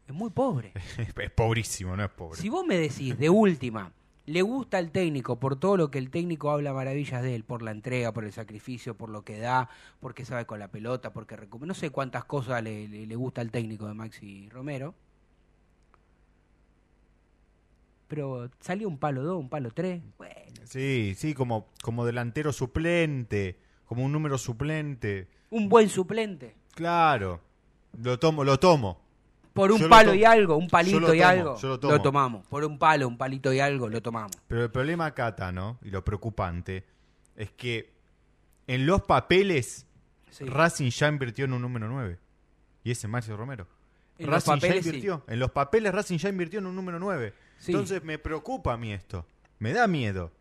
Es 0.08 0.14
muy 0.14 0.30
pobre. 0.32 0.74
Es 1.18 1.32
pobrísimo, 1.32 1.96
no 1.96 2.04
es 2.04 2.10
pobre. 2.12 2.40
Si 2.42 2.50
vos 2.50 2.66
me 2.66 2.78
decís, 2.78 3.18
de 3.20 3.30
última, 3.30 3.92
le 4.26 4.42
gusta 4.42 4.80
al 4.80 4.90
técnico 4.92 5.40
por 5.40 5.60
todo 5.60 5.78
lo 5.78 5.92
que 5.92 6.00
el 6.00 6.10
técnico 6.10 6.50
habla 6.50 6.74
maravillas 6.74 7.22
de 7.22 7.36
él, 7.36 7.44
por 7.44 7.62
la 7.62 7.70
entrega, 7.72 8.12
por 8.12 8.24
el 8.26 8.32
sacrificio, 8.34 8.96
por 8.98 9.10
lo 9.10 9.24
que 9.24 9.38
da, 9.38 9.70
porque 10.00 10.26
sabe 10.26 10.46
con 10.46 10.58
la 10.60 10.70
pelota, 10.70 11.14
porque 11.14 11.36
recupera, 11.36 11.68
no 11.68 11.74
sé 11.76 11.92
cuántas 11.92 12.26
cosas 12.26 12.64
le, 12.64 12.88
le- 12.88 13.06
le 13.06 13.16
gusta 13.16 13.42
al 13.42 13.52
técnico 13.52 13.86
de 13.88 13.94
Maxi 13.94 14.50
Romero. 14.50 14.96
Pero 18.08 18.50
salió 18.60 18.88
un 18.88 18.98
palo 18.98 19.24
2, 19.24 19.40
un 19.40 19.50
palo 19.50 19.72
3. 19.72 20.02
Bueno, 20.18 20.34
Sí, 20.64 21.14
sí, 21.16 21.34
como, 21.36 21.68
como 21.84 22.06
delantero 22.06 22.52
suplente, 22.54 23.60
como 23.86 24.04
un 24.04 24.12
número 24.12 24.38
suplente. 24.38 25.28
un 25.50 25.70
buen 25.70 25.90
suplente. 25.90 26.56
Claro, 26.74 27.42
lo 28.02 28.20
tomo, 28.20 28.44
lo 28.44 28.60
tomo. 28.60 29.02
Por 29.54 29.72
un 29.72 29.78
Yo 29.80 29.86
lo 29.86 29.90
palo 29.90 30.14
y 30.14 30.26
algo, 30.26 30.58
un 30.58 30.68
palito 30.68 31.00
lo 31.00 31.14
y 31.14 31.22
algo, 31.22 31.56
yo 31.58 31.70
lo 31.70 31.80
tomo. 31.80 32.02
tomamos. 32.02 32.46
Por 32.48 32.66
un 32.66 32.78
palo, 32.78 33.08
un 33.08 33.18
palito 33.18 33.54
y 33.54 33.60
algo, 33.62 33.88
lo 33.88 34.02
tomamos. 34.02 34.34
Pero 34.48 34.64
el 34.64 34.70
problema 34.72 35.06
acá, 35.06 35.34
Tano, 35.34 35.80
y 35.82 35.92
lo 35.92 36.04
preocupante, 36.04 36.84
es 37.38 37.52
que 37.52 37.94
en 38.68 38.86
los 38.86 39.02
papeles 39.04 39.88
Sí. 40.32 40.44
Racing 40.44 40.90
ya 40.90 41.08
invirtió 41.08 41.46
en 41.46 41.54
un 41.54 41.62
número 41.62 41.88
9. 41.88 42.20
Y 42.84 42.92
ese 42.92 43.08
es 43.08 43.10
Marcio 43.12 43.38
Romero. 43.38 43.68
En 44.20 44.28
Racing 44.28 44.52
papeles, 44.52 44.76
ya 44.78 44.82
sí. 44.84 44.88
invirtió. 44.90 45.24
En 45.30 45.40
los 45.40 45.52
papeles 45.52 45.94
Racing 45.94 46.18
ya 46.18 46.28
invirtió 46.28 46.60
en 46.60 46.66
un 46.66 46.76
número 46.76 47.00
9. 47.00 47.34
Sí. 47.58 47.72
Entonces 47.72 48.04
me 48.04 48.20
preocupa 48.20 48.74
a 48.74 48.78
mí 48.78 48.92
esto. 48.92 49.26
Me 49.60 49.72
da 49.72 49.88
miedo. 49.88 50.34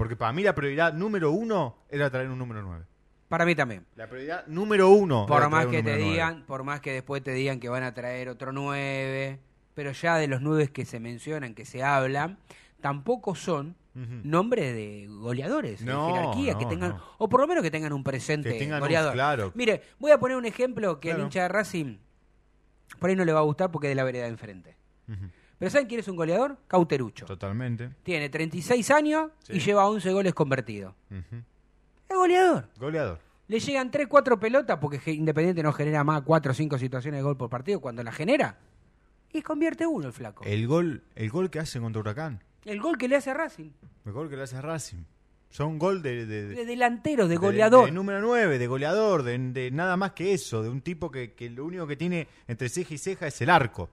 Porque 0.00 0.16
para 0.16 0.32
mí 0.32 0.42
la 0.42 0.54
prioridad 0.54 0.94
número 0.94 1.30
uno 1.30 1.76
era 1.90 2.08
traer 2.08 2.30
un 2.30 2.38
número 2.38 2.62
9. 2.62 2.86
Para 3.28 3.44
mí 3.44 3.54
también. 3.54 3.84
La 3.96 4.06
prioridad 4.08 4.46
número 4.46 4.88
uno. 4.88 5.26
Por 5.26 5.46
más 5.50 5.66
un 5.66 5.70
que 5.72 5.82
te 5.82 5.90
nueve. 5.96 6.10
digan, 6.10 6.44
por 6.46 6.64
más 6.64 6.80
que 6.80 6.90
después 6.92 7.22
te 7.22 7.32
digan 7.32 7.60
que 7.60 7.68
van 7.68 7.82
a 7.82 7.92
traer 7.92 8.30
otro 8.30 8.50
9, 8.50 9.38
pero 9.74 9.92
ya 9.92 10.16
de 10.16 10.26
los 10.26 10.40
9 10.40 10.68
que 10.72 10.86
se 10.86 11.00
mencionan, 11.00 11.54
que 11.54 11.66
se 11.66 11.82
hablan, 11.82 12.38
tampoco 12.80 13.34
son 13.34 13.76
nombres 14.24 14.74
de 14.74 15.06
goleadores, 15.10 15.82
No, 15.82 16.06
de 16.06 16.12
jerarquía, 16.14 16.52
no, 16.54 16.58
que 16.58 16.64
tengan, 16.66 16.90
no. 16.92 17.02
o 17.18 17.28
por 17.28 17.40
lo 17.42 17.46
menos 17.46 17.62
que 17.62 17.70
tengan 17.70 17.92
un 17.92 18.02
presente 18.02 18.52
tengan 18.54 18.76
un- 18.76 18.80
goleador. 18.88 19.12
claro. 19.12 19.52
Mire, 19.54 19.82
voy 19.98 20.12
a 20.12 20.18
poner 20.18 20.38
un 20.38 20.46
ejemplo 20.46 20.98
que 21.00 21.10
Claro. 21.10 21.24
hincha 21.24 21.42
de 21.42 21.48
Racing 21.48 21.98
por 22.98 23.10
ahí 23.10 23.16
no 23.16 23.26
le 23.26 23.32
va 23.34 23.40
a 23.40 23.42
gustar 23.42 23.70
porque 23.70 23.88
es 23.88 23.90
de 23.90 23.94
la 23.96 24.04
vereda 24.04 24.24
de 24.24 24.30
enfrente. 24.30 24.76
Pero 25.60 25.70
¿saben 25.70 25.86
quién 25.86 26.00
es 26.00 26.08
un 26.08 26.16
goleador? 26.16 26.56
Cauterucho. 26.66 27.26
Totalmente. 27.26 27.90
Tiene 28.02 28.28
36 28.28 28.90
años 28.90 29.30
Sí. 29.44 29.52
y 29.52 29.60
lleva 29.60 29.86
11 29.88 30.10
goles 30.12 30.34
convertidos. 30.34 30.94
Es 32.08 32.16
goleador. 32.16 32.68
Goleador. 32.78 33.20
Le 33.46 33.60
llegan 33.60 33.90
3, 33.90 34.06
4 34.08 34.40
pelotas 34.40 34.78
porque 34.80 35.12
Independiente 35.12 35.62
no 35.62 35.72
genera 35.72 36.02
más 36.02 36.22
4 36.22 36.50
o 36.52 36.54
5 36.54 36.78
situaciones 36.78 37.18
de 37.18 37.22
gol 37.22 37.36
por 37.36 37.48
partido. 37.50 37.80
Cuando 37.80 38.02
la 38.02 38.10
genera, 38.10 38.58
y 39.32 39.42
convierte 39.42 39.86
uno 39.86 40.06
el 40.08 40.12
flaco. 40.12 40.44
El, 40.44 40.52
El 40.60 40.66
gol, 40.66 41.04
el 41.14 41.30
gol 41.30 41.50
que 41.50 41.58
hace 41.60 41.78
contra 41.78 42.00
Huracán. 42.00 42.42
gol 42.80 42.96
que 42.98 43.06
le 43.06 43.16
hace 43.16 43.30
a 43.30 43.34
Racing. 43.34 43.70
El 44.06 44.12
gol 44.12 44.28
que 44.30 44.36
le 44.36 44.42
hace 44.42 44.56
a 44.56 44.60
Racing. 44.62 45.04
Son 45.50 45.78
gol 45.78 46.00
de, 46.00 46.26
de- 46.26 46.46
de- 46.48 46.54
De 46.54 46.64
delantero, 46.64 47.26
de 47.28 47.36
goleador. 47.36 47.86
De, 47.86 47.92
número 47.92 48.20
9, 48.20 48.58
de 48.58 48.66
goleador, 48.66 49.24
de, 49.24 49.36
de 49.36 49.70
nada 49.72 49.96
más 49.96 50.12
que 50.12 50.32
eso, 50.32 50.62
de 50.62 50.68
un 50.70 50.80
tipo 50.80 51.10
que, 51.10 51.34
que 51.34 51.50
lo 51.50 51.64
único 51.66 51.86
que 51.88 51.96
tiene 51.96 52.28
entre 52.48 52.68
ceja 52.68 52.94
y 52.94 52.98
ceja 52.98 53.26
es 53.26 53.40
el 53.40 53.50
arco. 53.50 53.90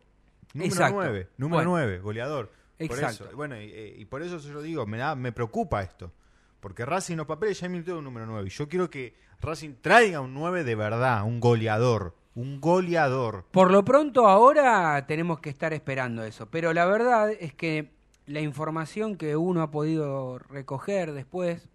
Número 0.54 0.74
Exacto. 0.74 0.96
9, 0.96 1.30
número 1.38 1.58
Bueno. 1.58 1.72
9, 1.72 2.00
goleador. 2.00 2.52
Por 2.78 2.86
Exacto. 2.86 3.26
eso, 3.26 3.36
bueno, 3.36 3.60
y, 3.60 3.66
eh, 3.72 3.96
y 3.98 4.06
por 4.06 4.22
eso 4.22 4.38
yo 4.40 4.62
digo, 4.62 4.86
me 4.86 4.98
da, 4.98 5.16
me 5.16 5.32
preocupa 5.32 5.82
esto. 5.82 6.12
Porque 6.60 6.86
Racing 6.86 7.14
en 7.14 7.18
los 7.20 7.28
papeles 7.28 7.60
ya 7.60 7.66
emitió 7.68 7.98
un 7.98 8.04
número 8.04 8.26
9. 8.26 8.48
Y 8.48 8.50
yo 8.50 8.68
quiero 8.68 8.90
que 8.90 9.16
Racing 9.42 9.76
traiga 9.82 10.22
un 10.22 10.34
9 10.34 10.64
de 10.64 10.76
verdad, 10.76 11.24
un 11.24 11.40
goleador. 11.40 12.16
Un 12.36 12.62
goleador. 12.62 13.46
Por 13.52 13.72
lo 13.72 13.84
pronto 13.84 14.28
ahora 14.28 15.06
tenemos 15.08 15.40
que 15.40 15.50
estar 15.50 15.74
esperando 15.74 16.24
eso, 16.24 16.48
pero 16.52 16.72
la 16.72 16.86
verdad 16.86 17.32
es 17.32 17.54
que 17.54 17.96
la 18.28 18.42
información 18.42 19.16
que 19.16 19.36
uno 19.36 19.62
ha 19.64 19.72
podido 19.72 20.38
recoger 20.38 21.14
después, 21.14 21.68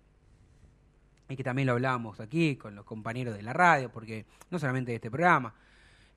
y 1.29 1.35
que 1.37 1.43
también 1.43 1.67
lo 1.67 1.73
hablamos 1.73 2.21
aquí 2.21 2.57
con 2.57 2.75
los 2.77 2.85
compañeros 2.85 3.35
de 3.35 3.43
la 3.43 3.53
radio, 3.53 3.91
porque 3.91 4.27
no 4.51 4.59
solamente 4.59 4.93
de 4.93 4.97
este 4.97 5.11
programa, 5.11 5.55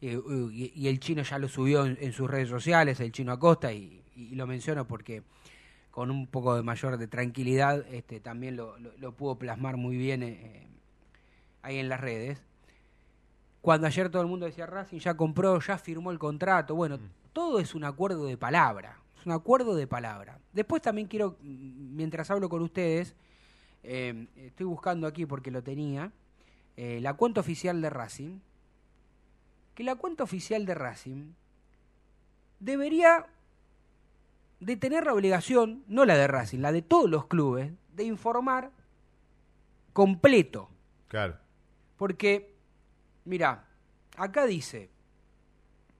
eh, 0.01 0.19
y, 0.51 0.71
y 0.75 0.87
el 0.87 0.99
chino 0.99 1.23
ya 1.23 1.39
lo 1.39 1.47
subió 1.47 1.85
en, 1.85 1.97
en 1.99 2.13
sus 2.13 2.29
redes 2.29 2.49
sociales, 2.49 2.99
el 2.99 3.11
chino 3.11 3.31
Acosta, 3.31 3.71
y, 3.73 4.01
y 4.15 4.35
lo 4.35 4.47
menciono 4.47 4.85
porque 4.87 5.23
con 5.91 6.11
un 6.11 6.27
poco 6.27 6.55
de 6.55 6.61
mayor 6.61 6.97
de 6.97 7.07
tranquilidad 7.07 7.85
este, 7.93 8.19
también 8.19 8.57
lo, 8.57 8.77
lo, 8.79 8.91
lo 8.97 9.13
pudo 9.13 9.35
plasmar 9.39 9.77
muy 9.77 9.95
bien 9.95 10.23
eh, 10.23 10.67
ahí 11.61 11.77
en 11.77 11.87
las 11.87 12.01
redes. 12.01 12.43
Cuando 13.61 13.87
ayer 13.87 14.09
todo 14.09 14.21
el 14.21 14.27
mundo 14.27 14.45
decía 14.45 14.65
Racing 14.65 14.99
ya 14.99 15.15
compró, 15.15 15.59
ya 15.59 15.77
firmó 15.77 16.11
el 16.11 16.19
contrato, 16.19 16.75
bueno, 16.75 16.99
todo 17.33 17.59
es 17.59 17.73
un 17.73 17.83
acuerdo 17.83 18.25
de 18.25 18.37
palabra, 18.37 18.99
es 19.19 19.25
un 19.25 19.31
acuerdo 19.31 19.75
de 19.75 19.87
palabra. 19.87 20.39
Después 20.53 20.81
también 20.81 21.07
quiero, 21.07 21.37
mm, 21.41 21.95
mientras 21.95 22.29
hablo 22.29 22.49
con 22.49 22.61
ustedes, 22.61 23.15
eh, 23.83 24.27
estoy 24.35 24.65
buscando 24.65 25.07
aquí 25.07 25.25
porque 25.25 25.49
lo 25.49 25.63
tenía, 25.63 26.11
eh, 26.77 26.99
la 27.01 27.13
cuenta 27.13 27.39
oficial 27.39 27.81
de 27.81 27.89
Racing, 27.89 28.39
que 29.75 29.83
la 29.83 29.95
cuenta 29.95 30.23
oficial 30.23 30.65
de 30.65 30.73
Racing 30.73 31.33
debería 32.59 33.27
de 34.61 34.77
tener 34.77 35.05
la 35.05 35.13
obligación, 35.13 35.83
no 35.87 36.05
la 36.05 36.15
de 36.15 36.27
Racing, 36.27 36.59
la 36.59 36.71
de 36.71 36.81
todos 36.81 37.09
los 37.09 37.27
clubes, 37.27 37.71
de 37.93 38.05
informar 38.05 38.71
completo. 39.93 40.69
Claro. 41.09 41.37
Porque, 41.97 42.55
mira, 43.25 43.67
acá 44.17 44.45
dice, 44.45 44.89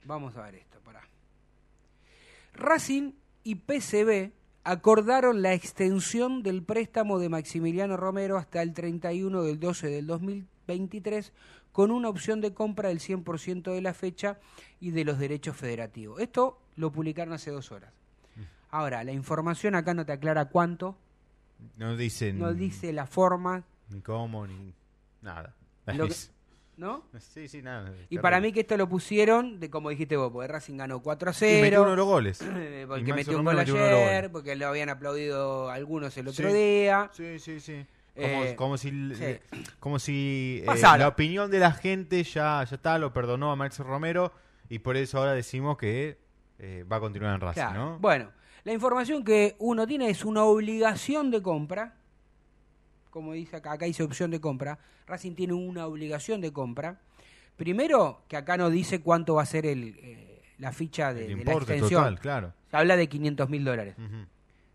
vamos 0.05 0.35
a 0.37 0.43
ver 0.43 0.55
esto, 0.55 0.79
pará. 0.79 1.07
Racing 2.53 3.11
y 3.43 3.55
PCB 3.55 4.31
acordaron 4.63 5.41
la 5.41 5.53
extensión 5.53 6.43
del 6.43 6.63
préstamo 6.63 7.19
de 7.19 7.29
Maximiliano 7.29 7.97
Romero 7.97 8.37
hasta 8.37 8.61
el 8.61 8.73
31 8.73 9.43
del 9.43 9.59
12 9.59 9.87
del 9.87 10.07
2023 10.07 11.31
con 11.75 11.91
una 11.91 12.07
opción 12.07 12.39
de 12.39 12.53
compra 12.53 12.87
del 12.87 12.99
100% 13.01 13.73
de 13.73 13.81
la 13.81 13.93
fecha 13.93 14.39
y 14.79 14.91
de 14.91 15.03
los 15.03 15.19
derechos 15.19 15.57
federativos. 15.57 16.21
Esto 16.21 16.57
lo 16.77 16.89
publicaron 16.89 17.33
hace 17.33 17.51
dos 17.51 17.69
horas. 17.73 17.91
Ahora, 18.69 19.03
la 19.03 19.11
información 19.11 19.75
acá 19.75 19.93
no 19.93 20.05
te 20.05 20.13
aclara 20.13 20.45
cuánto, 20.45 20.95
No 21.75 21.97
dicen. 21.97 22.39
no 22.39 22.53
dice 22.53 22.93
la 22.93 23.05
forma, 23.07 23.65
Ni 23.89 23.99
cómo, 23.99 24.47
ni 24.47 24.73
nada. 25.21 25.53
Lo 25.87 26.07
que- 26.07 26.15
¿no? 26.77 27.03
Sí, 27.19 27.49
sí, 27.49 27.61
nada. 27.61 27.91
Y 28.09 28.19
para 28.19 28.39
mí 28.39 28.53
que 28.53 28.61
esto 28.61 28.77
lo 28.77 28.87
pusieron, 28.87 29.59
de 29.59 29.69
como 29.69 29.89
dijiste 29.89 30.15
vos, 30.15 30.31
porque 30.31 30.47
Racing 30.47 30.77
ganó 30.77 31.01
4 31.01 31.29
a 31.31 31.33
Y 31.33 31.61
metió 31.61 31.79
0. 31.79 31.81
uno 31.81 31.91
de 31.91 31.97
los 31.97 32.05
goles. 32.05 32.37
porque 32.87 33.13
metió 33.13 33.37
un 33.37 33.43
gol 33.43 33.55
metió 33.57 33.75
ayer, 33.75 34.31
porque 34.31 34.55
lo 34.55 34.67
habían 34.67 34.87
aplaudido 34.87 35.69
algunos 35.69 36.15
el 36.17 36.29
otro 36.29 36.49
Sí. 36.49 36.55
día. 36.55 37.09
Sí, 37.13 37.37
sí, 37.39 37.59
sí. 37.59 37.85
Como, 38.15 38.27
Eh, 38.43 38.55
como 38.55 38.77
si, 38.77 38.89
sí. 39.15 39.37
como 39.79 39.99
si 39.99 40.63
eh, 40.65 40.81
la 40.97 41.07
opinión 41.09 41.51
de 41.51 41.59
la 41.59 41.71
gente 41.73 42.23
ya, 42.23 42.63
ya 42.63 42.75
está, 42.75 42.97
lo 42.97 43.11
perdonó 43.11 43.51
a 43.51 43.55
Max 43.57 43.79
Romero 43.79 44.31
y 44.69 44.79
por 44.79 44.95
eso 44.95 45.17
ahora 45.17 45.33
decimos 45.33 45.77
que 45.77 46.17
eh, 46.59 46.85
va 46.89 46.95
a 46.97 46.99
continuar 47.01 47.35
en 47.35 47.41
Racing, 47.41 47.61
Claro. 47.61 47.85
¿no? 47.91 47.99
Bueno, 47.99 48.31
la 48.63 48.71
información 48.71 49.23
que 49.25 49.55
uno 49.59 49.85
tiene 49.85 50.09
es 50.09 50.23
una 50.23 50.43
obligación 50.45 51.29
de 51.29 51.41
compra. 51.41 51.95
Como 53.09 53.33
dice 53.33 53.57
acá, 53.57 53.73
acá 53.73 53.85
dice 53.85 54.03
opción 54.03 54.31
de 54.31 54.39
compra. 54.39 54.79
Racing 55.07 55.35
tiene 55.35 55.53
una 55.53 55.85
obligación 55.85 56.39
de 56.41 56.51
compra. 56.53 56.99
Primero, 57.57 58.23
que 58.27 58.37
acá 58.37 58.57
no 58.57 58.69
dice 58.69 59.01
cuánto 59.01 59.35
va 59.35 59.43
a 59.43 59.45
ser 59.45 59.65
el, 59.65 60.41
la 60.57 60.71
ficha 60.71 61.13
de, 61.13 61.31
El 61.31 61.39
de 61.39 61.45
la 61.45 61.53
extensión. 61.53 61.89
total, 62.03 62.19
claro. 62.19 62.53
Se 62.71 62.77
habla 62.77 62.95
de 62.97 63.07
500 63.07 63.49
mil 63.49 63.63
dólares. 63.63 63.95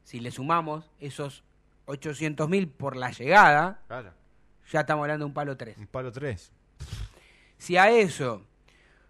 Si 0.05 0.21
le 0.21 0.31
sumamos 0.31 0.91
esos 1.01 1.43
800 1.91 2.49
mil 2.49 2.69
por 2.69 2.97
la 2.97 3.11
llegada, 3.11 3.81
Claro. 3.89 4.13
ya 4.71 4.81
estamos 4.81 5.03
hablando 5.03 5.25
de 5.25 5.29
un 5.29 5.35
palo 5.35 5.57
3. 5.57 5.77
Un 5.79 5.87
palo 5.87 6.13
3. 6.13 6.53
Si 7.59 7.77
a 7.77 7.91
eso, 7.91 8.43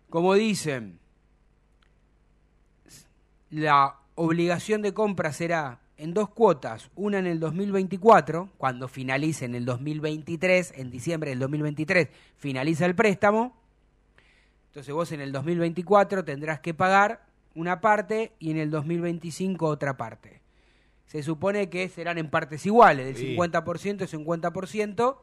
como 0.09 0.35
dicen, 0.35 0.99
la 3.51 3.97
obligación 4.15 4.83
de 4.83 4.95
compra 4.95 5.33
será 5.33 5.81
en 5.97 6.15
dos 6.15 6.31
cuotas, 6.31 6.91
una 6.95 7.19
en 7.19 7.27
el 7.27 7.41
2024, 7.41 8.49
cuando 8.57 8.89
finalice 8.89 9.45
en 9.45 9.55
el 9.55 9.65
2023, 9.67 10.73
en 10.77 10.91
diciembre 10.91 11.31
del 11.31 11.39
2023 11.41 12.09
finaliza 12.37 12.87
el 12.87 12.95
préstamo, 12.95 13.55
entonces 14.69 14.95
vos 14.95 15.13
en 15.13 15.21
el 15.21 15.31
2024 15.33 16.25
tendrás 16.25 16.61
que 16.61 16.73
pagar 16.73 17.27
una 17.55 17.81
parte 17.81 18.33
y 18.39 18.51
en 18.51 18.57
el 18.57 18.71
2025 18.71 19.67
otra 19.67 19.97
parte. 19.97 20.40
Se 21.11 21.25
supone 21.25 21.69
que 21.69 21.89
serán 21.89 22.19
en 22.19 22.31
partes 22.31 22.65
iguales, 22.67 23.05
del 23.07 23.17
Sí. 23.17 23.35
50% 23.37 24.05
y 24.05 24.07
50% 24.07 25.17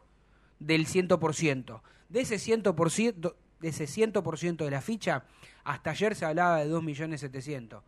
del 0.59 0.85
100%. 0.85 1.81
De 2.09 2.19
ese 2.21 2.35
100%, 2.39 3.35
de 3.61 3.67
ese 3.69 3.85
100% 3.88 4.65
de 4.65 4.71
la 4.71 4.81
ficha, 4.81 5.23
hasta 5.63 5.91
ayer 5.91 6.13
se 6.13 6.25
hablaba 6.25 6.57
de 6.57 6.69
2.700.000. 6.69 7.79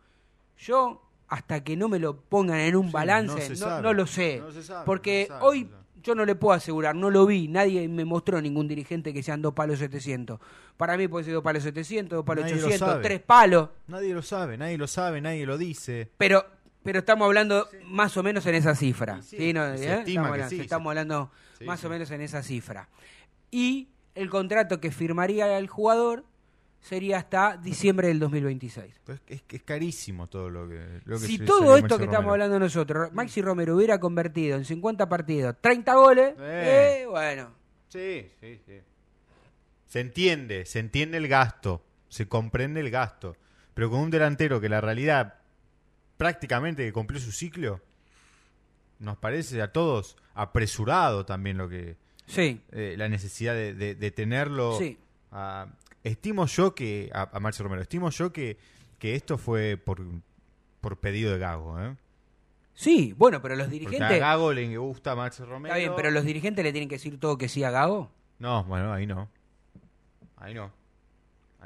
Yo, 0.56 1.02
hasta 1.28 1.62
que 1.62 1.76
no 1.76 1.88
me 1.90 1.98
lo 1.98 2.16
pongan 2.22 2.60
en 2.60 2.76
un 2.76 2.86
Sí, 2.86 2.92
balance, 2.92 3.50
no 3.60 3.82
no, 3.82 3.92
lo 3.92 4.06
sé. 4.06 4.38
No 4.40 4.50
se 4.50 4.62
sabe, 4.62 4.86
porque 4.86 5.26
sabe, 5.28 5.44
hoy 5.44 5.70
yo 6.02 6.14
no 6.14 6.24
le 6.24 6.34
puedo 6.34 6.54
asegurar, 6.54 6.94
no 6.96 7.10
lo 7.10 7.26
vi, 7.26 7.48
nadie 7.48 7.86
me 7.86 8.06
mostró 8.06 8.40
ningún 8.40 8.66
dirigente 8.66 9.12
que 9.12 9.22
sean 9.22 9.42
dos 9.42 9.52
palos 9.52 9.78
700. 9.78 10.40
Para 10.78 10.96
mí 10.96 11.06
puede 11.06 11.26
ser 11.26 11.34
dos 11.34 11.44
palos 11.44 11.62
700, 11.62 12.16
dos 12.16 12.24
palos 12.24 12.44
Nadie 12.44 12.56
lo 12.56 12.62
800, 12.66 12.88
sabe. 12.88 13.02
tres 13.02 13.20
palos. 13.20 13.68
Nadie 13.88 14.14
lo 14.14 14.22
sabe, 14.22 14.56
nadie 14.56 14.78
lo 14.78 14.86
sabe, 14.86 15.20
nadie 15.20 15.44
lo 15.44 15.58
dice. 15.58 16.08
Pero, 16.16 16.46
pero 16.82 17.00
estamos 17.00 17.26
hablando 17.26 17.68
más 17.84 18.16
o 18.16 18.22
menos 18.22 18.46
en 18.46 18.54
esa 18.54 18.74
cifra. 18.74 19.20
Sí, 19.22 19.36
¿sí? 19.36 19.48
estamos, 19.50 20.06
que 20.06 20.18
hablando, 20.18 20.62
estamos 20.62 21.66
más 21.66 21.84
o 21.84 21.88
menos 21.90 22.10
en 22.10 22.20
esa 22.22 22.42
cifra. 22.42 22.88
Y 23.50 23.88
el 24.14 24.30
contrato 24.30 24.80
que 24.80 24.90
firmaría 24.90 25.58
el 25.58 25.66
jugador 25.68 26.24
sería 26.80 27.18
hasta 27.18 27.56
diciembre 27.58 28.08
del 28.08 28.18
2026. 28.20 29.00
Pues 29.04 29.20
es, 29.26 29.42
es 29.48 29.62
carísimo 29.62 30.28
todo 30.28 30.48
lo 30.48 30.68
que. 30.68 31.00
Lo 31.04 31.18
que 31.18 31.26
Si 31.26 31.36
se- 31.36 31.44
todo 31.44 31.76
esto 31.76 31.88
Maxi 31.88 31.98
que 31.98 32.04
estamos 32.04 32.24
Romero. 32.26 32.32
hablando 32.32 32.58
nosotros, 32.58 33.12
Maxi 33.12 33.42
Romero 33.42 33.76
hubiera 33.76 34.00
convertido 34.00 34.56
en 34.56 34.64
50 34.64 35.08
partidos, 35.08 35.56
30 35.60 35.94
goles, 35.94 36.34
Eh. 36.38 37.00
eh, 37.02 37.06
bueno, 37.06 37.50
Sí, 37.88 38.30
sí, 38.40 38.60
sí. 38.64 38.78
Se 39.86 39.98
entiende, 40.00 40.64
se 40.64 40.78
entiende 40.78 41.16
el 41.18 41.26
gasto, 41.26 41.82
se 42.08 42.28
comprende 42.28 42.78
el 42.80 42.90
gasto. 42.90 43.36
Pero 43.74 43.90
con 43.90 43.98
un 44.00 44.10
delantero 44.10 44.60
que 44.60 44.68
la 44.68 44.80
realidad 44.80 45.39
prácticamente 46.20 46.84
que 46.84 46.92
cumplió 46.92 47.18
su 47.18 47.32
ciclo, 47.32 47.80
nos 48.98 49.16
parece 49.16 49.62
a 49.62 49.72
todos 49.72 50.18
apresurado 50.34 51.24
también 51.24 51.56
lo 51.56 51.66
que 51.66 51.96
sí, 52.26 52.60
eh, 52.72 52.94
la 52.98 53.08
necesidad 53.08 53.54
de, 53.54 53.72
de- 53.72 53.94
de 53.94 54.10
tenerlo. 54.10 54.76
sí. 54.78 54.98
a- 55.32 55.66
estimo 56.04 56.44
yo 56.44 56.74
que, 56.74 57.10
a, 57.14 57.30
a 57.32 57.40
Marcio 57.40 57.62
Romero, 57.62 57.80
estimo 57.80 58.10
yo 58.10 58.32
que, 58.34 58.58
que 58.98 59.14
esto 59.14 59.38
fue 59.38 59.78
por, 59.78 60.02
por 60.82 60.98
pedido 60.98 61.32
de 61.32 61.38
Gago. 61.38 61.80
¿eh? 61.80 61.96
Sí, 62.74 63.14
bueno, 63.16 63.40
pero 63.40 63.56
los 63.56 63.68
Porque 63.68 63.76
a 63.78 63.80
dirigentes... 63.80 64.20
Gago 64.20 64.52
le 64.52 64.76
gusta 64.76 65.14
Marcio 65.14 65.46
Romero. 65.46 65.74
Está 65.74 65.78
bien, 65.78 65.92
pero 65.96 66.10
los 66.10 66.24
dirigentes 66.24 66.62
le 66.62 66.72
tienen 66.72 66.88
que 66.90 66.96
decir 66.96 67.18
todo 67.18 67.38
que 67.38 67.48
sí 67.48 67.64
a 67.64 67.70
Gago. 67.70 68.10
No, 68.38 68.62
bueno, 68.64 68.92
ahí 68.92 69.06
no. 69.06 69.26
Ahí 70.36 70.52
no. 70.52 70.70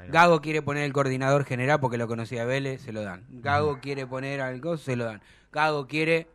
Gago 0.09 0.41
quiere 0.41 0.61
poner 0.61 0.83
el 0.83 0.93
coordinador 0.93 1.45
general 1.45 1.79
porque 1.79 1.97
lo 1.97 2.07
conocía 2.07 2.43
a 2.43 2.45
Vélez, 2.45 2.81
se 2.81 2.91
lo 2.91 3.01
dan. 3.01 3.25
Gago 3.29 3.79
quiere 3.79 4.05
poner 4.05 4.41
algo, 4.41 4.77
se 4.77 4.95
lo 4.95 5.05
dan. 5.05 5.21
Gago 5.51 5.87
quiere 5.87 6.27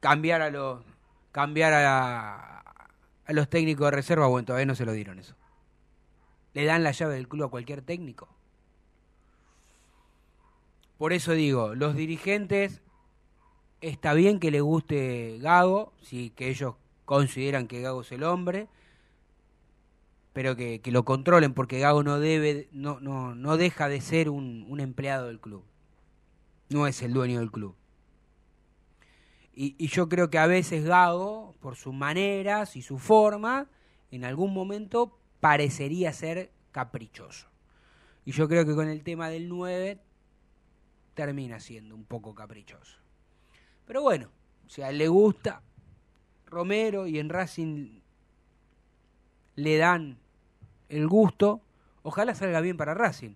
cambiar 0.00 0.42
a 0.42 0.50
los 0.50 0.82
cambiar 1.32 1.72
a, 1.72 2.60
a 3.26 3.32
los 3.32 3.48
técnicos 3.48 3.86
de 3.86 3.90
reserva, 3.90 4.28
bueno, 4.28 4.46
todavía 4.46 4.66
no 4.66 4.74
se 4.76 4.84
lo 4.84 4.92
dieron 4.92 5.18
eso. 5.18 5.34
Le 6.52 6.64
dan 6.64 6.84
la 6.84 6.92
llave 6.92 7.14
del 7.14 7.26
club 7.26 7.44
a 7.44 7.50
cualquier 7.50 7.82
técnico. 7.82 8.28
Por 10.96 11.12
eso 11.12 11.32
digo, 11.32 11.74
los 11.74 11.96
dirigentes 11.96 12.82
está 13.80 14.14
bien 14.14 14.38
que 14.38 14.50
le 14.50 14.60
guste 14.60 15.38
Gago, 15.40 15.92
si 16.02 16.30
que 16.30 16.48
ellos 16.48 16.76
consideran 17.04 17.66
que 17.66 17.82
Gago 17.82 18.02
es 18.02 18.12
el 18.12 18.22
hombre, 18.22 18.68
pero 20.34 20.54
que, 20.54 20.82
que 20.82 20.90
lo 20.90 21.06
controlen 21.06 21.54
porque 21.54 21.78
Gago 21.78 22.02
no 22.02 22.20
debe 22.20 22.68
no 22.72 23.00
no 23.00 23.34
no 23.34 23.56
deja 23.56 23.88
de 23.88 24.02
ser 24.02 24.28
un, 24.28 24.66
un 24.68 24.80
empleado 24.80 25.28
del 25.28 25.40
club. 25.40 25.64
No 26.68 26.86
es 26.86 27.00
el 27.00 27.14
dueño 27.14 27.40
del 27.40 27.50
club. 27.50 27.74
Y, 29.54 29.74
y 29.78 29.86
yo 29.86 30.10
creo 30.10 30.28
que 30.28 30.36
a 30.38 30.46
veces 30.46 30.84
Gago 30.84 31.54
por 31.60 31.76
sus 31.76 31.94
maneras 31.94 32.76
y 32.76 32.82
su 32.82 32.98
forma 32.98 33.70
en 34.10 34.26
algún 34.26 34.52
momento 34.52 35.18
parecería 35.40 36.12
ser 36.12 36.52
caprichoso. 36.72 37.48
Y 38.26 38.32
yo 38.32 38.46
creo 38.48 38.66
que 38.66 38.74
con 38.74 38.88
el 38.88 39.02
tema 39.02 39.30
del 39.30 39.48
9 39.48 39.98
termina 41.14 41.58
siendo 41.60 41.94
un 41.94 42.04
poco 42.04 42.34
caprichoso. 42.34 42.98
Pero 43.86 44.02
bueno 44.02 44.28
si 44.66 44.82
a 44.82 44.92
le 44.92 45.08
gusta 45.08 45.62
Romero 46.46 47.06
y 47.06 47.18
en 47.18 47.28
Racing 47.28 48.00
le 49.56 49.76
dan 49.76 50.18
el 50.88 51.08
gusto, 51.08 51.60
ojalá 52.02 52.34
salga 52.34 52.60
bien 52.60 52.76
para 52.76 52.94
Racing. 52.94 53.34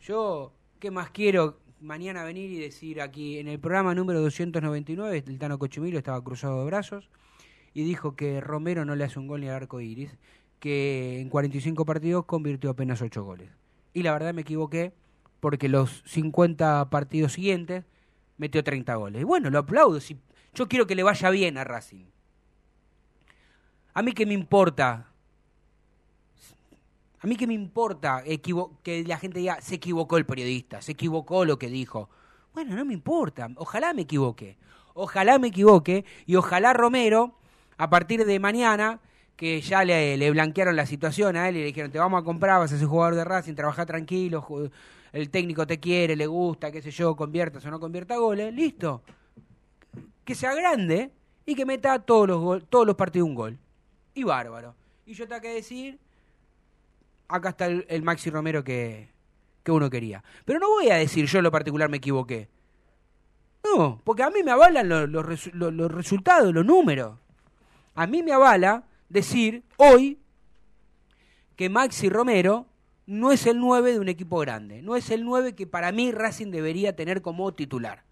Yo, 0.00 0.52
¿qué 0.78 0.90
más 0.90 1.10
quiero? 1.10 1.58
Mañana 1.80 2.24
venir 2.24 2.50
y 2.50 2.58
decir 2.58 3.00
aquí 3.00 3.38
en 3.38 3.48
el 3.48 3.58
programa 3.58 3.94
número 3.94 4.20
299, 4.20 5.24
el 5.26 5.38
Tano 5.38 5.58
Cochimilo 5.58 5.98
estaba 5.98 6.22
cruzado 6.22 6.60
de 6.60 6.66
brazos 6.66 7.10
y 7.74 7.84
dijo 7.84 8.16
que 8.16 8.40
Romero 8.40 8.84
no 8.84 8.96
le 8.96 9.04
hace 9.04 9.18
un 9.18 9.26
gol 9.26 9.40
ni 9.40 9.48
al 9.48 9.56
arco 9.56 9.80
iris, 9.80 10.16
que 10.60 11.20
en 11.20 11.28
45 11.28 11.84
partidos 11.84 12.24
convirtió 12.24 12.70
apenas 12.70 13.02
8 13.02 13.22
goles. 13.22 13.50
Y 13.92 14.02
la 14.02 14.12
verdad 14.12 14.32
me 14.32 14.42
equivoqué 14.42 14.92
porque 15.40 15.68
los 15.68 16.02
50 16.06 16.88
partidos 16.88 17.34
siguientes 17.34 17.84
metió 18.38 18.64
30 18.64 18.94
goles. 18.94 19.20
Y 19.20 19.24
bueno, 19.24 19.50
lo 19.50 19.58
aplaudo. 19.58 20.00
Si, 20.00 20.18
yo 20.54 20.68
quiero 20.68 20.86
que 20.86 20.94
le 20.94 21.02
vaya 21.02 21.30
bien 21.30 21.58
a 21.58 21.64
Racing. 21.64 22.06
A 23.92 24.02
mí 24.02 24.12
que 24.12 24.26
me 24.26 24.34
importa. 24.34 25.13
A 27.24 27.26
mí 27.26 27.36
que 27.36 27.46
me 27.46 27.54
importa 27.54 28.22
que 28.82 29.02
la 29.06 29.16
gente 29.16 29.38
diga, 29.38 29.58
se 29.62 29.76
equivocó 29.76 30.18
el 30.18 30.26
periodista, 30.26 30.82
se 30.82 30.92
equivocó 30.92 31.46
lo 31.46 31.58
que 31.58 31.68
dijo. 31.68 32.10
Bueno, 32.52 32.76
no 32.76 32.84
me 32.84 32.92
importa. 32.92 33.48
Ojalá 33.56 33.94
me 33.94 34.02
equivoque. 34.02 34.58
Ojalá 34.92 35.38
me 35.38 35.48
equivoque 35.48 36.04
y 36.26 36.36
ojalá 36.36 36.74
Romero, 36.74 37.38
a 37.78 37.88
partir 37.88 38.26
de 38.26 38.38
mañana, 38.38 39.00
que 39.36 39.62
ya 39.62 39.84
le, 39.86 40.30
blanquearon 40.32 40.76
la 40.76 40.84
situación 40.84 41.34
a 41.36 41.48
él 41.48 41.56
y 41.56 41.60
le 41.60 41.64
dijeron, 41.64 41.90
te 41.90 41.98
vamos 41.98 42.20
a 42.20 42.24
comprar, 42.24 42.58
vas 42.58 42.74
a 42.74 42.78
ser 42.78 42.86
jugador 42.86 43.14
de 43.14 43.24
Racing, 43.24 43.54
trabaja 43.54 43.86
tranquilo, 43.86 44.46
el 45.14 45.30
técnico 45.30 45.66
te 45.66 45.80
quiere, 45.80 46.16
le 46.16 46.26
gusta, 46.26 46.70
qué 46.70 46.82
sé 46.82 46.90
yo, 46.90 47.16
conviertas 47.16 47.64
o 47.64 47.70
no 47.70 47.80
convierta 47.80 48.18
goles, 48.18 48.52
listo. 48.52 49.00
Que 50.26 50.34
sea 50.34 50.54
grande 50.54 51.10
y 51.46 51.54
que 51.54 51.64
meta 51.64 51.98
todos 52.00 52.28
los, 52.28 52.68
todos 52.68 52.86
los 52.86 52.96
partidos 52.96 53.26
un 53.26 53.34
gol. 53.34 53.58
Y 54.12 54.24
bárbaro. 54.24 54.74
Y 55.06 55.14
yo 55.14 55.26
tengo 55.26 55.40
que 55.40 55.54
decir, 55.54 55.98
acá 57.36 57.50
está 57.50 57.66
el, 57.66 58.02
Maxi 58.02 58.30
Romero 58.30 58.62
que, 58.62 59.10
que 59.62 59.72
uno 59.72 59.90
quería. 59.90 60.22
Pero 60.44 60.58
no 60.58 60.68
voy 60.68 60.90
a 60.90 60.96
decir 60.96 61.26
yo 61.26 61.38
en 61.38 61.44
lo 61.44 61.50
particular 61.50 61.88
me 61.90 61.96
equivoqué. 61.96 62.48
No, 63.64 64.00
porque 64.04 64.22
a 64.22 64.30
mí 64.30 64.42
me 64.42 64.50
avalan 64.50 64.88
los, 64.88 65.08
los, 65.08 65.54
los 65.54 65.90
resultados, 65.90 66.52
los 66.52 66.64
números. 66.64 67.18
A 67.94 68.06
mí 68.06 68.22
me 68.22 68.32
avala 68.32 68.84
decir 69.08 69.64
hoy 69.76 70.18
que 71.56 71.68
Maxi 71.68 72.08
Romero 72.08 72.66
no 73.06 73.32
es 73.32 73.46
el 73.46 73.58
9 73.58 73.92
de 73.92 74.00
un 74.00 74.08
equipo 74.08 74.38
grande, 74.38 74.82
no 74.82 74.96
es 74.96 75.10
el 75.10 75.24
9 75.24 75.54
que 75.54 75.66
para 75.66 75.92
mí 75.92 76.12
Racing 76.12 76.50
debería 76.50 76.96
tener 76.96 77.22
como 77.22 77.52
titular. 77.52 78.04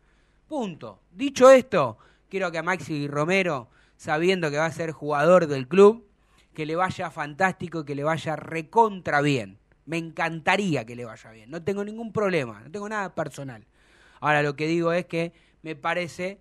Punto. 0.48 1.00
Dicho 1.12 1.50
esto, 1.50 1.98
quiero 2.28 2.50
que 2.52 2.58
a 2.58 2.62
Maxi 2.62 3.08
Romero, 3.08 3.68
sabiendo 3.96 4.50
que 4.50 4.58
va 4.58 4.66
a 4.66 4.72
ser 4.72 4.92
jugador 4.92 5.46
del 5.46 5.66
club, 5.66 6.06
que 6.54 6.66
le 6.66 6.76
vaya 6.76 7.10
fantástico 7.10 7.80
y 7.80 7.84
que 7.84 7.94
le 7.94 8.04
vaya 8.04 8.36
recontra 8.36 9.20
bien. 9.20 9.58
Me 9.86 9.98
encantaría 9.98 10.84
que 10.84 10.94
le 10.94 11.04
vaya 11.04 11.30
bien, 11.30 11.50
no 11.50 11.62
tengo 11.62 11.84
ningún 11.84 12.12
problema, 12.12 12.60
no 12.60 12.70
tengo 12.70 12.88
nada 12.88 13.14
personal. 13.14 13.66
Ahora 14.20 14.42
lo 14.42 14.54
que 14.54 14.66
digo 14.66 14.92
es 14.92 15.06
que 15.06 15.32
me 15.62 15.74
parece 15.74 16.38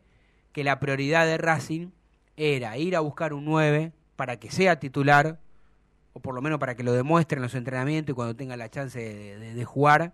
que 0.51 0.63
la 0.63 0.79
prioridad 0.79 1.25
de 1.25 1.37
Racing 1.37 1.89
era 2.37 2.77
ir 2.77 2.95
a 2.95 2.99
buscar 2.99 3.33
un 3.33 3.45
9 3.45 3.91
para 4.15 4.39
que 4.39 4.51
sea 4.51 4.79
titular 4.79 5.39
o 6.13 6.19
por 6.19 6.35
lo 6.35 6.41
menos 6.41 6.59
para 6.59 6.75
que 6.75 6.83
lo 6.83 6.93
demuestre 6.93 7.37
en 7.37 7.41
los 7.41 7.55
entrenamientos 7.55 8.13
y 8.13 8.15
cuando 8.15 8.35
tenga 8.35 8.57
la 8.57 8.69
chance 8.69 8.99
de, 8.99 9.65
jugar, 9.65 10.13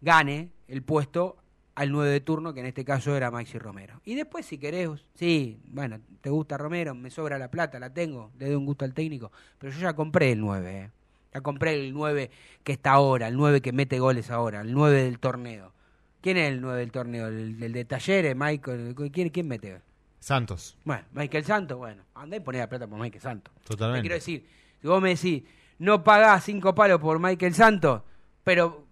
gane 0.00 0.50
el 0.68 0.82
puesto 0.82 1.36
al 1.74 1.90
9 1.92 2.10
de 2.10 2.20
turno, 2.20 2.52
que 2.52 2.60
en 2.60 2.66
este 2.66 2.84
caso 2.84 3.16
era 3.16 3.30
Maxi 3.30 3.58
Romero. 3.58 4.00
Y 4.04 4.14
después, 4.14 4.46
si 4.46 4.58
querés, 4.58 4.88
sí, 5.14 5.60
bueno, 5.66 6.00
te 6.20 6.30
gusta 6.30 6.58
Romero, 6.58 6.94
me 6.94 7.10
sobra 7.10 7.38
la 7.38 7.50
plata, 7.50 7.78
la 7.78 7.92
tengo, 7.92 8.30
le 8.38 8.46
doy 8.46 8.54
un 8.54 8.66
gusto 8.66 8.84
al 8.84 8.94
técnico, 8.94 9.30
pero 9.58 9.72
yo 9.72 9.80
ya 9.80 9.94
compré 9.94 10.32
el 10.32 10.40
9, 10.40 10.78
eh. 10.78 10.90
ya 11.32 11.40
compré 11.40 11.74
el 11.74 11.92
9 11.92 12.30
que 12.64 12.72
está 12.72 12.92
ahora, 12.92 13.28
el 13.28 13.36
9 13.36 13.60
que 13.60 13.72
mete 13.72 13.98
goles 13.98 14.30
ahora, 14.30 14.60
el 14.60 14.72
9 14.72 15.04
del 15.04 15.18
torneo. 15.18 15.72
¿Quién 16.20 16.36
es 16.36 16.50
el 16.50 16.60
9 16.60 16.78
del 16.80 16.92
torneo? 16.92 17.28
¿El, 17.28 17.72
de 17.72 17.84
Talleres, 17.84 18.36
Michael? 18.36 18.94
¿Quién, 19.12 19.30
quién 19.30 19.48
mete? 19.48 19.80
Santos. 20.18 20.76
Bueno, 20.84 21.04
Michael 21.12 21.44
Santos, 21.44 21.78
bueno, 21.78 22.02
andá 22.14 22.36
y 22.36 22.40
poné 22.40 22.58
la 22.58 22.68
plata 22.68 22.86
por 22.86 22.98
Michael 22.98 23.22
Santos. 23.22 23.54
Totalmente. 23.64 24.02
quiero 24.02 24.16
decir, 24.16 24.46
si 24.82 24.86
vos 24.86 25.00
me 25.00 25.10
decís, 25.10 25.44
no 25.78 26.04
pagás 26.04 26.44
cinco 26.44 26.74
palos 26.74 27.00
por 27.00 27.18
Michael 27.18 27.54
Santos, 27.54 28.02
pero 28.44 28.84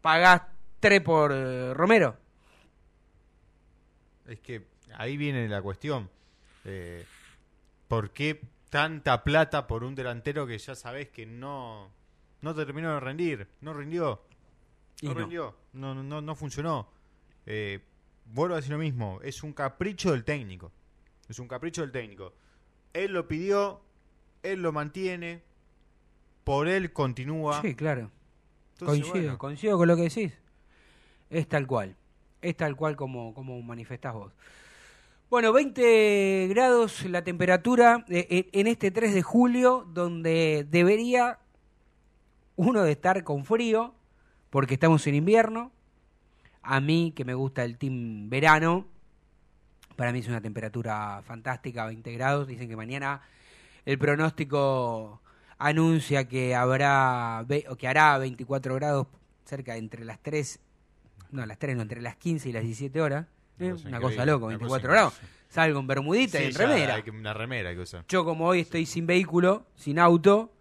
pagás 0.00 0.42
tres 0.82 1.00
por 1.00 1.32
eh, 1.32 1.72
Romero. 1.72 2.16
Es 4.26 4.40
que 4.40 4.66
ahí 4.96 5.16
viene 5.16 5.48
la 5.48 5.62
cuestión. 5.62 6.10
Eh, 6.64 7.06
¿Por 7.86 8.10
qué 8.10 8.40
tanta 8.68 9.22
plata 9.22 9.66
por 9.68 9.84
un 9.84 9.94
delantero 9.94 10.46
que 10.46 10.58
ya 10.58 10.74
sabés 10.74 11.08
que 11.08 11.24
no, 11.24 11.88
no 12.40 12.54
terminó 12.54 12.92
de 12.94 13.00
rendir? 13.00 13.46
No 13.60 13.72
rindió. 13.72 14.22
No, 15.02 15.14
rindió. 15.14 15.56
No, 15.72 15.94
no, 15.94 16.20
no 16.20 16.34
funcionó. 16.34 16.88
Eh, 17.46 17.80
vuelvo 18.26 18.54
a 18.54 18.56
decir 18.56 18.72
lo 18.72 18.78
mismo, 18.78 19.20
es 19.22 19.42
un 19.44 19.52
capricho 19.52 20.10
del 20.10 20.24
técnico. 20.24 20.72
Es 21.28 21.38
un 21.38 21.46
capricho 21.46 21.82
del 21.82 21.92
técnico. 21.92 22.34
Él 22.92 23.12
lo 23.12 23.28
pidió, 23.28 23.82
él 24.42 24.62
lo 24.62 24.72
mantiene, 24.72 25.42
por 26.42 26.66
él 26.66 26.92
continúa. 26.92 27.62
Sí, 27.62 27.76
claro. 27.76 28.10
coincido, 28.80 29.38
coincido 29.38 29.78
con 29.78 29.86
lo 29.86 29.96
que 29.96 30.02
decís. 30.02 30.41
Es 31.32 31.48
tal 31.48 31.66
cual. 31.66 31.96
Es 32.42 32.56
tal 32.56 32.76
cual 32.76 32.94
como, 32.94 33.32
como 33.32 33.60
manifestás 33.62 34.12
vos. 34.12 34.32
Bueno, 35.30 35.50
20 35.54 36.46
grados 36.50 37.06
la 37.06 37.24
temperatura 37.24 38.04
eh, 38.10 38.26
eh, 38.28 38.50
en 38.52 38.66
este 38.66 38.90
3 38.90 39.14
de 39.14 39.22
julio, 39.22 39.88
donde 39.94 40.66
debería 40.70 41.38
uno 42.56 42.82
de 42.82 42.92
estar 42.92 43.24
con 43.24 43.46
frío, 43.46 43.94
porque 44.50 44.74
estamos 44.74 45.06
en 45.06 45.14
invierno, 45.14 45.72
a 46.62 46.80
mí, 46.80 47.14
que 47.16 47.24
me 47.24 47.32
gusta 47.32 47.64
el 47.64 47.78
team 47.78 48.28
verano, 48.28 48.86
para 49.96 50.12
mí 50.12 50.18
es 50.18 50.28
una 50.28 50.42
temperatura 50.42 51.22
fantástica, 51.24 51.86
20 51.86 52.12
grados. 52.12 52.46
Dicen 52.46 52.68
que 52.68 52.76
mañana 52.76 53.22
el 53.86 53.98
pronóstico 53.98 55.22
anuncia 55.58 56.28
que 56.28 56.54
habrá 56.54 57.46
que 57.78 57.88
hará 57.88 58.18
24 58.18 58.74
grados 58.74 59.06
cerca 59.46 59.76
entre 59.76 60.04
las 60.04 60.18
3, 60.20 60.60
no, 61.32 61.44
las 61.44 61.58
3, 61.58 61.76
no, 61.76 61.82
entre 61.82 62.00
las 62.00 62.16
15 62.16 62.48
y 62.48 62.52
las 62.52 62.62
17 62.62 63.00
horas. 63.00 63.26
¿eh? 63.58 63.74
Una 63.86 64.00
cosa 64.00 64.24
loca, 64.24 64.46
24 64.46 64.90
grados. 64.90 65.14
Salgo 65.48 65.80
en 65.80 65.86
bermudita 65.86 66.40
y 66.42 66.46
en 66.46 66.54
remera. 66.54 67.02
una 67.12 67.34
remera 67.34 67.74
que 67.74 67.84
Yo 68.08 68.24
como 68.24 68.46
hoy 68.46 68.60
estoy 68.60 68.86
sin 68.86 69.06
vehículo, 69.06 69.66
sin 69.74 69.98
auto, 69.98 70.52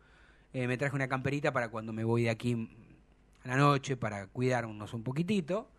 eh, 0.53 0.67
me 0.67 0.77
traje 0.77 0.95
una 0.95 1.07
camperita 1.07 1.53
para 1.53 1.69
cuando 1.69 1.93
me 1.93 2.03
voy 2.03 2.23
de 2.23 2.29
aquí 2.29 2.69
a 3.45 3.47
la 3.47 3.55
noche 3.55 3.95
para 3.95 4.27
cuidarnos 4.27 4.93
un 4.93 5.03
poquitito. 5.03 5.69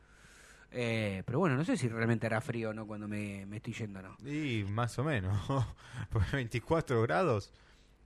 Eh, 0.74 1.22
pero 1.26 1.38
bueno, 1.38 1.56
no 1.56 1.64
sé 1.64 1.76
si 1.76 1.88
realmente 1.88 2.26
hará 2.26 2.40
frío 2.40 2.70
o 2.70 2.72
no 2.72 2.86
cuando 2.86 3.06
me, 3.06 3.42
estoy 3.54 3.74
yendo, 3.74 4.00
¿no? 4.00 4.16
Y 4.26 4.64
más 4.64 4.98
o 4.98 5.04
menos. 5.04 5.36
Por 6.10 6.30
24 6.30 7.02
grados. 7.02 7.52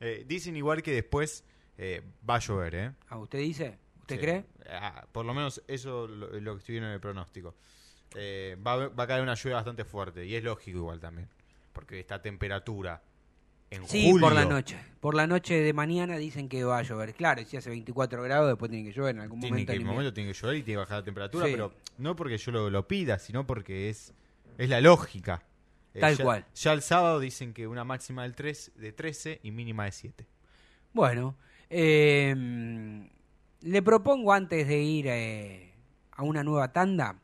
Eh, 0.00 0.24
dicen 0.26 0.56
igual 0.56 0.82
que 0.82 0.92
después 0.92 1.44
eh, 1.78 2.02
va 2.28 2.36
a 2.36 2.38
llover, 2.38 2.74
¿eh? 2.74 2.92
¿A 3.08 3.18
usted 3.18 3.38
dice? 3.38 3.78
¿Usted 4.12 4.20
cree? 4.20 4.44
Ah, 4.70 5.04
por 5.10 5.24
lo 5.24 5.34
menos 5.34 5.62
eso 5.66 6.04
es 6.04 6.42
lo, 6.42 6.54
que 6.54 6.58
estoy 6.58 6.74
viendo 6.74 6.88
en 6.88 6.94
el 6.94 7.00
pronóstico. 7.00 7.54
va, 8.14 8.88
va 8.88 9.04
a 9.04 9.06
caer 9.06 9.22
una 9.22 9.34
lluvia 9.34 9.56
bastante 9.56 9.84
fuerte. 9.84 10.24
Y 10.24 10.34
es 10.34 10.44
lógico 10.44 10.78
igual 10.78 11.00
también. 11.00 11.28
Porque 11.72 12.00
esta 12.00 12.22
temperatura 12.22 13.02
sí, 13.86 14.14
por 14.20 14.32
la 14.32 14.44
noche. 14.44 14.78
Por 15.00 15.14
la 15.14 15.26
noche 15.26 15.60
de 15.60 15.72
mañana 15.72 16.16
dicen 16.16 16.48
que 16.48 16.64
va 16.64 16.78
a 16.78 16.82
llover. 16.82 17.14
Claro, 17.14 17.42
si 17.44 17.56
hace 17.56 17.70
24 17.70 18.22
grados, 18.22 18.48
después 18.48 18.70
tiene 18.70 18.88
que 18.88 18.96
llover 18.96 19.16
en 19.16 19.22
algún 19.22 19.40
momento. 19.40 19.72
En 19.72 19.78
algún 19.78 19.92
momento 19.92 20.12
tiene 20.12 20.32
que 20.32 20.38
llover 20.38 20.56
y 20.56 20.62
tiene 20.62 20.76
que 20.76 20.84
bajar 20.84 20.98
la 20.98 21.04
temperatura, 21.04 21.44
pero 21.44 21.72
no 21.98 22.16
porque 22.16 22.38
yo 22.38 22.52
lo, 22.52 22.88
pida, 22.88 23.18
sino 23.18 23.46
porque 23.46 23.90
es, 23.90 24.12
es 24.58 24.68
la 24.68 24.80
lógica. 24.80 25.42
Eh, 25.94 26.00
Tal 26.00 26.18
cual. 26.18 26.44
Ya 26.54 26.72
el 26.72 26.82
sábado 26.82 27.20
dicen 27.20 27.54
que 27.54 27.66
una 27.66 27.84
máxima 27.84 28.22
del 28.24 28.34
3, 28.34 28.72
de 28.76 28.92
13 28.92 29.40
y 29.42 29.50
mínima 29.50 29.86
de 29.86 29.92
7. 29.92 30.26
Bueno, 30.92 31.36
eh, 31.70 33.08
le 33.66 33.82
propongo 33.82 34.32
antes 34.32 34.66
de 34.66 34.78
ir 34.78 35.06
eh, 35.08 35.72
a 36.12 36.22
una 36.22 36.42
nueva 36.44 36.72
tanda, 36.72 37.16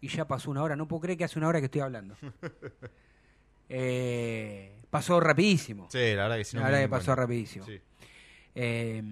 y 0.00 0.08
ya 0.08 0.26
pasó 0.26 0.50
una 0.50 0.62
hora, 0.62 0.76
no 0.76 0.88
puedo 0.88 1.00
creer 1.02 1.18
que 1.18 1.24
hace 1.24 1.38
una 1.38 1.48
hora 1.48 1.60
que 1.60 1.66
estoy 1.66 1.80
hablando. 1.80 2.16
eh, 3.68 4.80
pasó 4.90 5.20
rapidísimo. 5.20 5.88
Sí, 5.90 6.14
la 6.14 6.24
verdad 6.24 6.36
que 6.36 6.44
sí. 6.44 6.56
la 6.56 6.64
verdad 6.64 6.80
que 6.80 6.88
pasó 6.88 7.14
rapidísimo. 7.14 7.66
Eh, 8.54 9.02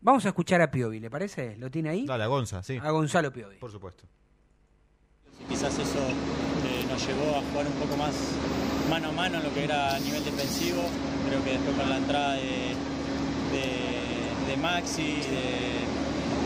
vamos 0.00 0.24
a 0.24 0.28
escuchar 0.28 0.60
a 0.62 0.70
Piovi, 0.70 0.98
¿le 0.98 1.10
parece? 1.10 1.56
¿Lo 1.56 1.70
tiene 1.70 1.90
ahí? 1.90 2.06
Dale, 2.06 2.24
a 2.24 2.26
Gonza, 2.26 2.62
sí. 2.62 2.78
A 2.82 2.90
Gonzalo 2.90 3.32
Piovi. 3.32 3.56
Por 3.56 3.70
supuesto. 3.70 4.04
Quizás 5.48 5.78
eso 5.78 5.98
eh, 5.98 6.84
nos 6.88 7.06
llevó 7.06 7.36
a 7.36 7.42
jugar 7.42 7.66
un 7.66 7.72
poco 7.74 7.96
más 7.96 8.14
mano 8.88 9.08
a 9.08 9.12
mano 9.12 9.38
en 9.38 9.44
lo 9.44 9.54
que 9.54 9.64
era 9.64 9.94
a 9.94 10.00
nivel 10.00 10.24
defensivo. 10.24 10.82
Creo 11.28 11.44
que 11.44 11.50
después 11.52 11.76
con 11.76 11.88
la 11.88 11.96
entrada 11.96 12.34
de, 12.34 12.74
de, 14.48 14.56
Maxi 14.56 15.20
de, 15.20 15.89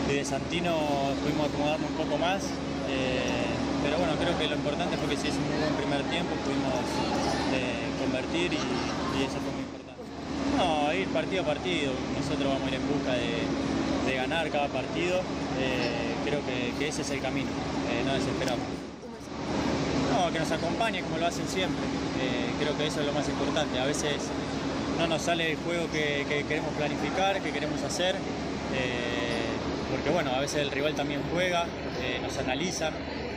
de, 0.07 0.25
Santino 0.25 0.75
pudimos 1.21 1.49
acomodarnos 1.49 1.89
un 1.89 1.97
poco 1.97 2.17
más. 2.17 2.43
Eh, 2.89 3.45
pero 3.83 3.97
bueno, 3.97 4.13
creo 4.19 4.37
que 4.37 4.47
lo 4.47 4.55
importante 4.55 4.97
fue 4.97 5.09
que 5.09 5.17
se 5.17 5.27
hizo 5.29 5.37
un 5.37 5.61
buen 5.61 5.73
primer 5.75 6.01
tiempo, 6.09 6.33
pudimos 6.45 6.73
eh, 7.53 7.85
convertir 8.01 8.53
y, 8.53 8.57
eso 9.21 9.39
fue 9.39 9.51
muy 9.53 9.63
importante. 9.63 10.01
No, 10.57 10.93
ir 10.93 11.07
partido 11.09 11.43
a 11.43 11.45
partido, 11.45 11.93
nosotros 12.17 12.49
vamos 12.49 12.65
a 12.65 12.67
ir 12.67 12.75
en 12.75 12.87
busca 12.89 13.13
de, 13.13 14.15
ganar 14.15 14.49
cada 14.49 14.67
partido, 14.69 15.19
eh, 15.59 16.15
creo 16.23 16.39
que, 16.45 16.87
ese 16.87 17.01
es 17.01 17.09
el 17.11 17.21
camino, 17.21 17.49
no 18.05 18.13
desesperamos. 18.13 18.63
No, 20.13 20.31
que 20.31 20.39
nos 20.39 20.51
acompañe 20.51 21.01
como 21.01 21.17
lo 21.17 21.27
hacen 21.27 21.47
siempre. 21.47 21.83
Creo 22.59 22.77
que 22.77 22.87
eso 22.87 23.01
es 23.01 23.05
lo 23.05 23.11
más 23.11 23.27
importante. 23.27 23.77
A 23.79 23.85
veces 23.85 24.15
no 24.97 25.07
nos 25.07 25.21
sale 25.21 25.51
el 25.51 25.57
juego 25.57 25.91
que, 25.91 26.25
que 26.29 26.45
queremos 26.45 26.71
planificar, 26.75 27.41
que 27.41 27.51
queremos 27.51 27.81
hacer, 27.83 28.15
porque 30.05 30.13
bueno, 30.13 30.35
a 30.35 30.39
veces 30.39 30.61
el 30.61 30.69
rival 30.69 30.93
también 30.93 31.19
juega, 31.33 31.65
eh, 31.99 32.19
nos 32.21 32.37
analizan, 32.37 32.93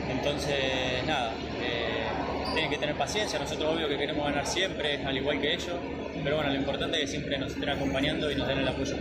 entonces 0.07 1.03
nada, 1.07 1.33
eh, 1.63 2.05
tienen 2.53 2.69
que 2.69 2.77
tener 2.77 2.95
paciencia, 2.95 3.39
nosotros 3.39 3.73
obvio 3.73 3.87
que 3.87 3.97
queremos 3.97 4.23
ganar 4.23 4.45
siempre, 4.45 5.03
al 5.03 5.17
igual 5.17 5.41
que 5.41 5.55
ellos, 5.55 5.75
pero 6.23 6.35
bueno, 6.35 6.51
lo 6.51 6.59
importante 6.59 6.97
es 6.97 7.05
que 7.05 7.07
siempre 7.07 7.39
nos 7.39 7.53
estén 7.53 7.69
acompañando 7.69 8.29
y 8.29 8.35
nos 8.35 8.47
den 8.47 8.59
el 8.59 8.67
apoyo. 8.67 8.97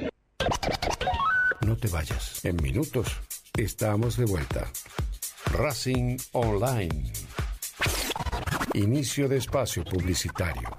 No 1.60 1.76
te 1.76 1.88
vayas. 1.88 2.42
En 2.42 2.56
minutos 2.56 3.08
estamos 3.54 4.16
de 4.16 4.24
vuelta. 4.24 4.66
Racing 5.52 6.16
Online. 6.32 7.12
Inicio 8.72 9.28
de 9.28 9.36
espacio 9.36 9.84
publicitario. 9.84 10.70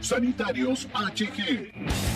Sanitarios 0.00 0.88
HG. 0.92 2.15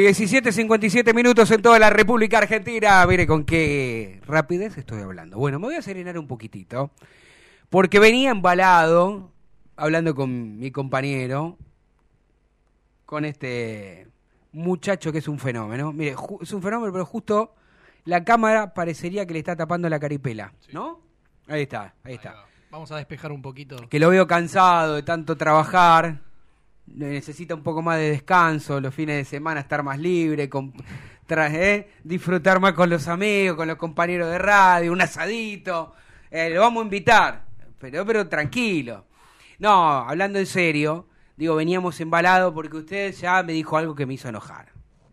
17.57 0.00 1.14
minutos 1.14 1.50
en 1.50 1.62
toda 1.62 1.78
la 1.78 1.90
República 1.90 2.38
Argentina. 2.38 3.04
Mire 3.06 3.26
con 3.26 3.44
qué 3.44 4.20
rapidez 4.26 4.78
estoy 4.78 5.02
hablando. 5.02 5.36
Bueno, 5.36 5.58
me 5.58 5.66
voy 5.66 5.74
a 5.76 5.82
serenar 5.82 6.18
un 6.18 6.26
poquitito. 6.26 6.90
Porque 7.68 7.98
venía 7.98 8.30
embalado, 8.30 9.30
hablando 9.76 10.14
con 10.14 10.58
mi 10.58 10.70
compañero, 10.70 11.56
con 13.04 13.24
este 13.24 14.08
muchacho 14.52 15.12
que 15.12 15.18
es 15.18 15.28
un 15.28 15.38
fenómeno. 15.38 15.92
Mire, 15.92 16.16
es 16.40 16.52
un 16.52 16.62
fenómeno, 16.62 16.92
pero 16.92 17.04
justo 17.04 17.54
la 18.04 18.24
cámara 18.24 18.74
parecería 18.74 19.26
que 19.26 19.34
le 19.34 19.40
está 19.40 19.54
tapando 19.54 19.88
la 19.88 20.00
caripela, 20.00 20.52
¿no? 20.72 21.00
Ahí 21.46 21.62
está, 21.62 21.94
ahí 22.02 22.14
está. 22.14 22.46
Vamos 22.70 22.90
a 22.92 22.96
despejar 22.96 23.32
un 23.32 23.42
poquito. 23.42 23.76
Que 23.88 23.98
lo 23.98 24.08
veo 24.10 24.26
cansado 24.26 24.94
de 24.94 25.02
tanto 25.02 25.36
trabajar, 25.36 26.20
necesita 26.94 27.54
un 27.54 27.62
poco 27.62 27.82
más 27.82 27.98
de 27.98 28.10
descanso, 28.10 28.80
los 28.80 28.94
fines 28.94 29.16
de 29.16 29.24
semana 29.24 29.60
estar 29.60 29.82
más 29.82 29.98
libre, 29.98 30.48
con, 30.48 30.72
¿eh? 31.28 31.90
disfrutar 32.04 32.60
más 32.60 32.72
con 32.72 32.90
los 32.90 33.08
amigos, 33.08 33.56
con 33.56 33.68
los 33.68 33.76
compañeros 33.76 34.30
de 34.30 34.38
radio, 34.38 34.92
un 34.92 35.00
asadito. 35.00 35.94
Eh, 36.30 36.50
lo 36.50 36.60
vamos 36.60 36.82
a 36.82 36.84
invitar, 36.84 37.44
pero, 37.78 38.04
pero 38.04 38.28
tranquilo. 38.28 39.06
No, 39.58 39.98
hablando 39.98 40.38
en 40.38 40.46
serio, 40.46 41.06
digo, 41.36 41.54
veníamos 41.54 42.00
embalados 42.00 42.52
porque 42.52 42.78
usted 42.78 43.14
ya 43.14 43.42
me 43.42 43.52
dijo 43.52 43.76
algo 43.76 43.94
que 43.94 44.06
me 44.06 44.14
hizo 44.14 44.28
enojar. 44.28 44.72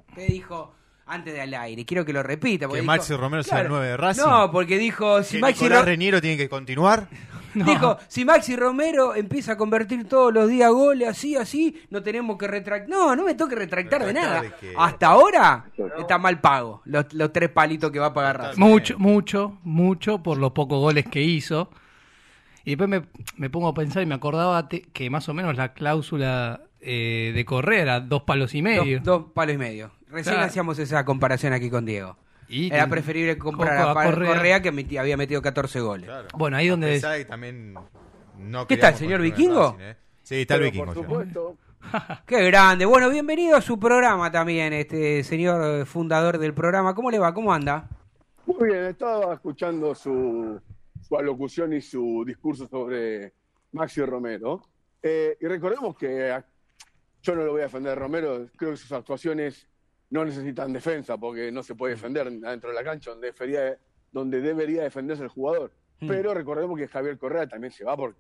Usted 0.10 0.28
dijo 0.28 0.74
antes 1.08 1.34
del 1.34 1.54
aire, 1.54 1.86
quiero 1.86 2.04
que 2.06 2.14
lo 2.14 2.22
repita. 2.24 2.68
porque 2.68 2.80
Que 2.80 2.82
dijo- 2.84 2.92
Maxi 2.94 3.14
Romero 3.16 3.44
sea 3.44 3.62
el 3.62 3.70
9 3.70 3.88
de 3.88 3.98
Racing. 3.98 4.22
No, 4.24 4.52
porque 4.52 4.78
dijo, 4.78 5.24
si 5.24 5.38
¿Que 5.38 5.42
Maxi 5.42 5.64
Nicolás 5.64 5.86
Ro- 5.86 6.22
tiene 6.22 6.38
que 6.38 6.50
continuar? 6.50 7.08
Dijo, 7.54 7.98
si 8.08 8.24
Maxi 8.24 8.56
Romero 8.56 9.16
empieza 9.16 9.54
a 9.54 9.58
convertir 9.58 10.08
todos 10.08 10.32
los 10.32 10.48
días 10.48 10.70
goles 10.72 11.08
así, 11.10 11.36
así, 11.36 11.82
no 11.90 12.04
tenemos 12.04 12.38
que 12.38 12.46
retractar. 12.48 12.88
No, 12.88 13.16
no 13.16 13.24
me 13.24 13.34
toque 13.34 13.56
retractar 13.56 14.06
de 14.06 14.14
nada. 14.14 14.42
¿Retractar 14.42 14.62
de 14.70 14.74
qué? 14.74 14.76
Hasta 14.78 15.08
ahora 15.08 15.66
está 15.98 16.20
mal 16.20 16.40
pago 16.40 16.82
los, 16.86 17.12
los 17.14 17.34
tres 17.34 17.50
palitos 17.50 17.90
que 17.90 17.98
va 17.98 18.08
a 18.08 18.14
pagar 18.14 18.38
Racing. 18.38 18.60
Mucho, 18.62 19.00
mucho, 19.00 19.58
mucho 19.64 20.22
por 20.22 20.38
los 20.38 20.52
pocos 20.52 20.80
goles 20.80 21.06
que 21.08 21.24
hizo. 21.24 21.72
Y 22.64 22.72
después 22.72 22.90
me, 22.90 23.04
me 23.38 23.50
pongo 23.50 23.70
a 23.70 23.74
pensar 23.74 24.04
y 24.04 24.06
me 24.06 24.14
acordaba 24.16 24.68
te- 24.68 24.82
que 24.94 25.10
más 25.10 25.28
o 25.30 25.34
menos 25.34 25.56
la 25.56 25.74
cláusula 25.74 26.62
eh, 26.82 27.32
de 27.34 27.46
Correa 27.46 27.82
era 27.82 28.00
dos 28.02 28.22
palos 28.24 28.54
y 28.54 28.62
medio. 28.62 28.98
Dos, 28.98 29.04
dos 29.04 29.26
palos 29.34 29.56
y 29.56 29.58
medio. 29.58 29.92
Recién 30.10 30.36
Claro. 30.36 30.48
hacíamos 30.48 30.80
esa 30.80 31.04
comparación 31.06 31.54
aquí 31.54 31.70
con 31.70 31.86
Diego. 31.86 32.16
Y 32.50 32.74
Era 32.74 32.88
preferible 32.88 33.38
comprar 33.38 33.78
a, 33.78 33.94
Correa. 33.94 34.34
Correa. 34.36 34.62
que 34.62 34.72
meti- 34.72 34.98
había 34.98 35.18
metido 35.18 35.42
14 35.42 35.82
goles. 35.82 36.06
Claro. 36.06 36.28
Bueno, 36.34 36.56
ahí 36.58 36.68
A 36.68 36.72
donde- 36.72 37.02
que 37.02 37.26
también 37.26 37.74
no 38.38 38.68
¿Qué 38.68 38.78
tal, 38.78 38.94
queríamos 38.94 39.00
señor 39.00 39.22
Vikingo? 39.22 39.72
Racing, 39.74 39.82
¿eh? 39.84 39.96
Sí, 40.24 40.36
está 40.42 40.56
el 40.56 40.62
vikingo. 40.64 40.86
Por 40.86 40.96
supuesto. 40.96 41.58
Qué 42.26 42.44
grande. 42.46 42.86
Bueno, 42.86 43.10
bienvenido 43.10 43.58
a 43.58 43.62
su 43.62 43.78
programa 43.80 44.32
también, 44.32 44.72
este 44.74 45.24
señor 45.24 45.86
fundador 45.86 46.38
del 46.38 46.54
programa. 46.54 46.96
¿Cómo 46.96 47.12
le 47.12 47.20
va? 47.20 47.34
¿Cómo 47.34 47.54
anda? 47.54 47.90
Muy 48.46 48.70
bien, 48.70 48.86
estaba 48.86 49.34
escuchando 49.34 49.94
su, 49.94 50.60
su 51.06 51.18
alocución 51.18 51.74
y 51.74 51.82
su 51.82 52.24
discurso 52.26 52.66
sobre 52.68 53.34
Maxi 53.74 54.02
Romero. 54.04 54.62
Eh, 55.04 55.38
y 55.42 55.46
recordemos 55.48 55.98
que 55.98 56.34
yo 57.22 57.36
no 57.36 57.44
lo 57.44 57.52
voy 57.52 57.62
a 57.62 57.66
defender 57.66 57.92
a 57.92 57.96
Romero, 57.96 58.48
creo 58.56 58.72
que 58.72 58.78
sus 58.78 58.92
actuaciones 58.94 59.68
no 60.10 60.24
necesitan 60.26 60.72
defensa 60.74 61.18
porque 61.18 61.52
no 61.52 61.64
se 61.64 61.76
puede 61.76 61.96
defender 61.96 62.30
dentro 62.32 62.70
de 62.70 62.76
la 62.76 62.84
cancha 62.84 63.12
donde 63.12 63.32
debería, 63.32 63.78
donde 64.12 64.42
debería 64.42 64.84
defenderse 64.84 65.24
el 65.24 65.30
jugador. 65.30 65.72
Mm. 66.00 66.08
Pero 66.08 66.34
recordemos 66.34 66.78
que 66.78 66.88
Javier 66.88 67.18
Correa 67.18 67.48
también 67.48 67.72
se 67.74 67.84
va 67.84 67.96
por 67.98 68.16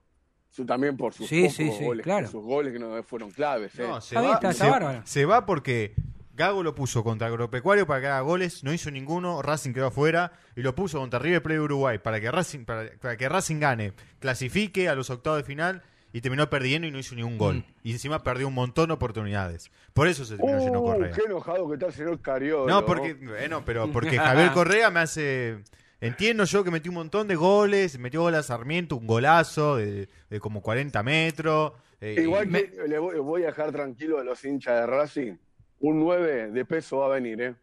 su, 0.49 0.65
también 0.65 0.97
por 0.97 1.13
sus 1.13 1.27
Sí, 1.27 1.41
pocos 1.41 1.55
sí, 1.55 1.71
sí, 1.71 1.83
goles, 1.85 2.03
claro. 2.03 2.27
sus 2.27 2.43
goles 2.43 2.73
que 2.73 2.79
no 2.79 3.01
fueron 3.03 3.31
claves. 3.31 3.77
¿eh? 3.79 3.87
No, 3.87 4.01
se 4.01 4.15
va, 4.15 4.33
está- 4.33 4.49
está 4.51 5.01
se- 5.05 5.25
va 5.25 5.45
porque 5.45 5.93
Gago 6.33 6.61
lo 6.63 6.75
puso 6.75 7.03
contra 7.03 7.27
Agropecuario 7.27 7.87
para 7.87 7.99
que 8.01 8.07
haga 8.07 8.21
goles, 8.21 8.63
no 8.63 8.71
hizo 8.73 8.91
ninguno, 8.91 9.41
Racing 9.41 9.73
quedó 9.73 9.87
afuera 9.87 10.33
y 10.55 10.61
lo 10.61 10.75
puso 10.75 10.99
contra 10.99 11.19
River 11.19 11.41
Plate 11.41 11.59
Uruguay 11.59 11.97
para 11.99 12.19
que 12.21 12.29
Racing 12.31 12.63
para, 12.65 12.91
para 13.01 13.17
que 13.17 13.27
Racing 13.29 13.59
gane, 13.59 13.93
clasifique 14.19 14.87
a 14.89 14.95
los 14.95 15.09
octavos 15.09 15.39
de 15.39 15.43
final 15.45 15.83
y 16.13 16.21
terminó 16.21 16.49
perdiendo 16.49 16.87
y 16.87 16.91
no 16.91 16.99
hizo 16.99 17.15
ni 17.15 17.23
un 17.23 17.37
gol. 17.37 17.63
Y 17.83 17.91
encima 17.91 18.23
perdió 18.23 18.47
un 18.47 18.53
montón 18.53 18.87
de 18.87 18.93
oportunidades. 18.93 19.71
Por 19.93 20.07
eso 20.07 20.25
se 20.25 20.37
terminó 20.37 20.81
Uh, 20.81 20.85
Correa. 20.85 21.11
qué 21.11 21.21
enojado 21.25 21.67
que 21.67 21.73
está 21.75 21.87
el 21.87 21.93
señor 21.93 22.21
Cariolo. 22.21 22.67
No, 22.67 22.85
porque 22.85 23.13
bueno, 23.13 23.63
pero 23.65 23.91
porque 23.91 24.17
Javier 24.17 24.51
Correa 24.51 24.89
me 24.89 25.01
hace 25.01 25.63
entiendo 25.99 26.43
yo 26.45 26.63
que 26.63 26.71
metió 26.71 26.91
un 26.91 26.95
montón 26.95 27.27
de 27.27 27.35
goles, 27.35 27.97
metió 27.99 28.21
gol 28.21 28.35
a 28.35 28.43
Sarmiento, 28.43 28.95
un 28.95 29.07
golazo 29.07 29.77
de, 29.77 30.07
de 30.29 30.39
como 30.39 30.61
40 30.61 31.01
metros. 31.03 31.73
eh, 32.01 32.15
Igual 32.21 32.49
que 32.49 32.71
le 32.87 32.99
voy, 32.99 33.17
voy 33.19 33.43
a 33.43 33.47
dejar 33.47 33.71
tranquilo 33.71 34.19
a 34.19 34.23
los 34.23 34.43
hinchas 34.45 34.79
de 34.81 34.85
Racing. 34.87 35.33
Un 35.79 35.99
9 35.99 36.51
de 36.51 36.65
peso 36.65 36.97
va 36.99 37.07
a 37.07 37.09
venir, 37.09 37.41
¿eh? 37.41 37.55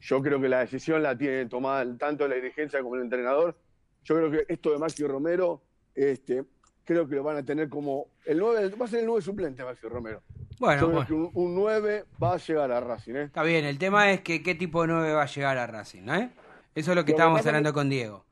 Yo 0.00 0.22
creo 0.22 0.40
que 0.40 0.48
la 0.48 0.60
decisión 0.60 1.02
la 1.02 1.16
tiene 1.16 1.46
tomada 1.46 1.84
tanto 1.98 2.28
la 2.28 2.36
dirigencia 2.36 2.80
como 2.82 2.94
el 2.96 3.02
entrenador. 3.02 3.56
Yo 4.04 4.14
creo 4.16 4.30
que 4.30 4.44
esto 4.52 4.70
de 4.72 4.78
Maxi 4.78 5.04
Romero, 5.04 5.62
este, 5.94 6.44
creo 6.88 7.06
que 7.06 7.16
lo 7.16 7.22
van 7.22 7.36
a 7.36 7.42
tener 7.42 7.68
como. 7.68 8.06
El 8.24 8.38
9, 8.38 8.70
va 8.80 8.86
a 8.86 8.88
ser 8.88 9.00
el 9.00 9.06
9 9.06 9.20
suplente 9.20 9.62
Maxi 9.62 9.86
Romero. 9.88 10.22
Bueno, 10.58 10.80
Yo 10.80 10.86
creo 10.86 10.96
bueno. 10.96 11.06
que 11.06 11.12
un, 11.12 11.30
un 11.34 11.54
9 11.54 12.04
va 12.22 12.32
a 12.32 12.36
llegar 12.38 12.72
a 12.72 12.80
Racing, 12.80 13.14
¿eh? 13.14 13.22
Está 13.24 13.42
bien, 13.42 13.66
el 13.66 13.76
tema 13.78 14.10
es 14.10 14.22
que 14.22 14.42
qué 14.42 14.54
tipo 14.54 14.80
de 14.82 14.88
9 14.88 15.12
va 15.12 15.22
a 15.22 15.26
llegar 15.26 15.58
a 15.58 15.66
Racing, 15.66 16.02
¿no? 16.02 16.14
¿eh? 16.14 16.30
Eso 16.74 16.92
es 16.92 16.96
lo 16.96 17.04
que 17.04 17.12
Lo 17.12 17.16
estábamos 17.18 17.46
hablando 17.46 17.70
que- 17.70 17.74
con 17.74 17.90
Diego. 17.90 18.24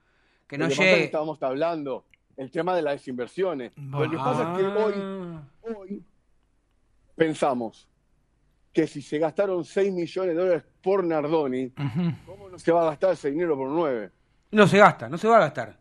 Que 0.47 0.57
no 0.57 0.65
Lo 0.65 0.71
que 0.71 0.77
llegue. 0.77 1.05
estábamos 1.05 1.43
hablando 1.43 2.07
el 2.39 2.51
tema 2.51 2.75
de 2.75 2.81
las 2.83 2.95
desinversiones. 2.95 3.73
Lo 3.77 4.11
que 4.11 4.17
pasa 4.17 4.53
es 4.53 4.59
que 4.59 4.65
hoy, 4.67 4.95
Ah. 4.97 5.43
hoy 5.63 6.03
pensamos 7.15 7.89
que 8.73 8.87
si 8.87 9.01
se 9.03 9.19
gastaron 9.19 9.65
6 9.65 9.93
millones 9.93 10.35
de 10.35 10.41
dólares 10.43 10.63
por 10.83 11.05
Nardoni. 11.05 11.71
¿cómo 12.27 12.49
no 12.49 12.59
se 12.59 12.73
va 12.73 12.83
a 12.83 12.87
gastar 12.87 13.13
ese 13.13 13.31
dinero 13.31 13.57
por 13.57 13.69
9? 13.69 14.11
No 14.51 14.67
se 14.67 14.79
gasta, 14.79 15.09
no 15.09 15.19
se 15.19 15.29
va 15.29 15.37
a 15.37 15.41
gastar. 15.41 15.77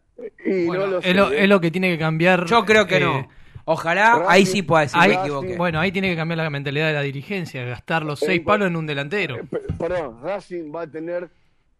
Y 0.45 0.65
Bueno, 0.65 0.85
no 0.85 0.91
lo 0.93 1.01
sé, 1.01 1.09
es, 1.11 1.15
lo, 1.15 1.31
¿eh? 1.31 1.43
es 1.43 1.49
lo 1.49 1.59
que 1.61 1.71
tiene 1.71 1.89
que 1.91 1.97
cambiar. 1.99 2.45
Yo 2.45 2.65
creo 2.65 2.85
que 2.87 2.97
eh, 2.97 2.99
no. 3.01 3.27
Ojalá, 3.65 4.13
Racing- 4.19 4.25
ahí 4.29 4.45
sí 4.45 4.61
pueda 4.61 4.81
decir 4.83 4.99
ahí- 5.01 5.09
me 5.09 5.15
equivoqué. 5.21 5.57
Bueno, 5.57 5.79
ahí 5.79 5.91
tiene 5.91 6.09
que 6.09 6.15
cambiar 6.15 6.37
la 6.37 6.49
mentalidad 6.49 6.87
de 6.87 6.93
la 6.93 7.01
dirigencia, 7.01 7.63
gastar 7.65 8.03
los 8.05 8.21
Eh, 8.21 8.25
seis 8.27 8.41
palos 8.41 8.67
en 8.67 8.75
un 8.75 8.85
delantero. 8.85 9.37
Eh, 9.37 9.43
pe- 9.49 9.61
Perdón, 9.79 10.19
Racing 10.21 10.71
va 10.73 10.81
a 10.83 10.87
tener 10.87 11.27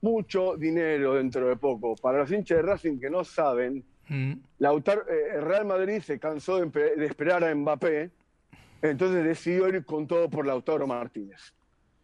mucho 0.01 0.55
dinero 0.57 1.13
dentro 1.15 1.47
de 1.47 1.55
poco. 1.55 1.95
Para 1.95 2.19
los 2.19 2.31
hinchas 2.31 2.57
de 2.57 2.61
Racing 2.63 2.99
que 2.99 3.09
no 3.09 3.23
saben, 3.23 3.83
Mm. 4.07 4.33
Lautaro, 4.59 5.01
eh, 5.09 5.36
el 5.36 5.41
Real 5.41 5.65
Madrid 5.65 5.99
se 6.01 6.19
cansó 6.19 6.59
de, 6.63 7.05
esperar 7.05 7.43
a 7.43 7.53
Mbappé, 7.55 8.11
entonces 8.83 9.23
decidió 9.23 9.67
ir 9.67 9.83
con 9.83 10.05
todo 10.05 10.29
por 10.29 10.45
Lautaro 10.45 10.86
Martínez. 10.86 11.53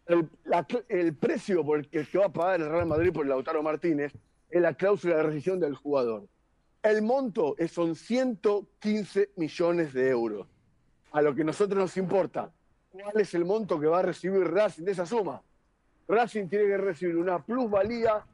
El, 0.06 0.28
la 0.44 0.66
el 0.88 1.14
precio 1.14 1.64
por 1.64 1.78
el 1.78 1.88
que, 1.88 2.00
el 2.00 2.08
que 2.08 2.18
va 2.18 2.26
a 2.26 2.32
pagar 2.32 2.60
el 2.60 2.68
Real 2.70 2.86
Madrid 2.86 3.12
por 3.12 3.24
Lautaro 3.26 3.62
Martínez 3.62 4.12
es 4.52 4.60
la 4.62 4.74
cláusula 4.74 5.16
de 5.16 5.22
rescisión 5.24 5.58
del 5.58 5.74
jugador. 5.74 6.28
El 6.82 7.02
monto 7.02 7.54
es- 7.58 7.72
son 7.72 7.96
115 7.96 9.30
millones 9.36 9.92
de 9.94 10.10
euros. 10.10 10.46
A 11.12 11.22
lo 11.22 11.34
que 11.34 11.42
a 11.42 11.44
nosotros 11.44 11.78
nos 11.78 11.96
importa, 11.96 12.50
¿cuál 12.90 13.20
es 13.20 13.34
el 13.34 13.44
monto 13.44 13.80
que 13.80 13.86
va 13.86 14.00
a 14.00 14.02
recibir 14.02 14.42
Racing 14.44 14.84
de 14.84 14.92
esa 14.92 15.06
suma? 15.06 15.42
Racing 16.06 16.48
tiene 16.48 16.66
que 16.66 16.76
recibir 16.76 17.16
una 17.16 17.42
plusvalía 17.42 18.24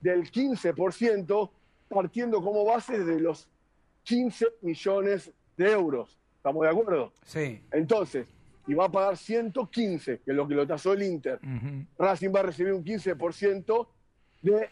del 0.00 0.30
15%, 0.30 1.50
partiendo 1.88 2.42
como 2.42 2.64
base 2.64 2.98
de 3.04 3.20
los 3.20 3.48
15 4.02 4.46
millones 4.62 5.32
de 5.56 5.70
euros. 5.72 6.18
¿Estamos 6.36 6.62
de 6.62 6.68
acuerdo? 6.70 7.12
Sí. 7.24 7.60
Entonces, 7.72 8.26
y 8.66 8.74
va 8.74 8.86
a 8.86 8.90
pagar 8.90 9.16
115, 9.16 10.20
que 10.24 10.30
es 10.30 10.36
lo 10.36 10.46
que 10.46 10.54
lo 10.54 10.66
tasó 10.66 10.92
el 10.92 11.02
Inter. 11.02 11.38
Racing 11.98 12.30
va 12.34 12.40
a 12.40 12.44
recibir 12.44 12.72
un 12.72 12.84
15% 12.84 13.88
de 14.42 14.68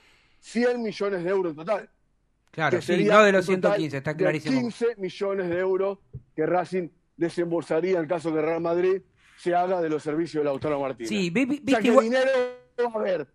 100 0.47 0.80
millones 0.82 1.24
de 1.24 1.30
euros 1.30 1.51
en 1.51 1.57
total. 1.57 1.88
Claro, 2.53 2.80
sí, 2.80 3.05
no 3.05 3.22
de 3.22 3.32
los 3.32 3.49
un 3.49 3.57
total 3.61 3.78
115, 3.78 3.97
está 3.99 4.16
clarísimo. 4.16 4.61
15 4.61 4.86
millones 4.99 5.49
de 5.49 5.59
euros 5.59 5.99
que 6.34 6.47
Racing 6.47 6.88
desembolsaría 7.16 7.99
en 7.99 8.07
caso 8.07 8.32
que 8.32 8.40
Real 8.40 8.61
Madrid 8.61 9.03
se 9.38 9.55
haga 9.55 9.80
de 9.82 9.88
los 9.90 10.03
servicios 10.03 10.42
de 10.42 10.44
Lautaro 10.47 10.80
Martínez. 10.80 11.09
Sí, 11.09 11.30
vi- 11.30 11.44
vi- 11.44 11.57
o 11.57 11.57
sea 11.57 11.64
viste 11.64 11.82
que 11.82 11.88
igual- 11.88 12.05
dinero 12.05 12.30
va 12.78 12.84
a 12.84 12.94
haber. 13.01 13.26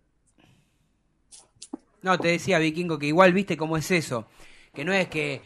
No, 2.02 2.18
te 2.18 2.28
decía 2.28 2.58
Vikingo 2.58 2.98
que 2.98 3.06
igual 3.06 3.32
viste 3.32 3.56
cómo 3.56 3.76
es 3.76 3.90
eso. 3.90 4.26
Que 4.74 4.84
no 4.84 4.92
es 4.92 5.06
que 5.08 5.40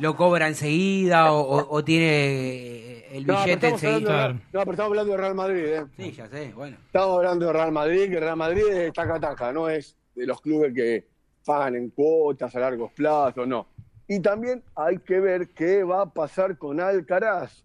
lo 0.00 0.16
cobra 0.16 0.48
enseguida 0.48 1.32
o, 1.32 1.40
o- 1.40 1.76
o 1.76 1.84
tiene 1.84 2.06
eh, 2.08 3.08
el 3.16 3.24
billete 3.24 3.68
enseguida. 3.68 4.28
de, 4.28 4.34
no, 4.34 4.40
pero 4.52 4.70
estamos 4.72 4.90
hablando 4.90 5.12
de 5.12 5.16
Real 5.18 5.34
Madrid, 5.34 5.64
¿eh? 5.64 5.84
Sí, 5.96 6.12
ya 6.12 6.28
sé, 6.28 6.52
bueno. 6.52 6.76
Estamos 6.86 7.16
hablando 7.18 7.46
de 7.46 7.52
Real 7.52 7.72
Madrid, 7.72 8.10
que 8.10 8.20
Real 8.20 8.36
Madrid 8.36 8.64
es 8.66 8.92
taca-taca, 8.92 9.52
no 9.52 9.68
es 9.70 9.96
de 10.14 10.26
los 10.26 10.40
clubes 10.40 10.72
que 10.74 11.06
pagan 11.44 11.76
en 11.76 11.90
cuotas 11.90 12.54
a 12.56 12.60
largos 12.60 12.92
plazos, 12.92 13.46
no. 13.46 13.66
Y 14.08 14.20
también 14.20 14.62
hay 14.76 14.98
que 14.98 15.20
ver 15.20 15.48
qué 15.50 15.82
va 15.82 16.02
a 16.02 16.06
pasar 16.12 16.58
con 16.58 16.80
Alcaraz, 16.80 17.64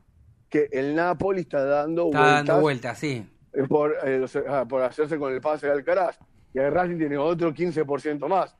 que 0.49 0.67
el 0.71 0.95
Napoli 0.95 1.41
está 1.41 1.63
dando 1.63 2.05
Está 2.07 2.19
vueltas 2.19 2.45
dando 2.47 2.61
vueltas, 2.61 2.97
sí. 2.99 3.25
eh, 3.53 3.63
por, 3.67 3.95
eh, 4.03 4.19
los- 4.19 4.35
ah, 4.47 4.65
por 4.67 4.81
hacerse 4.83 5.17
con 5.17 5.33
el 5.33 5.41
pase 5.41 5.67
de 5.67 5.73
Alcaraz. 5.73 6.17
Y 6.53 6.59
el 6.59 6.71
Racing 6.71 6.97
tiene 6.97 7.17
otro 7.17 7.53
15% 7.53 8.27
más. 8.27 8.55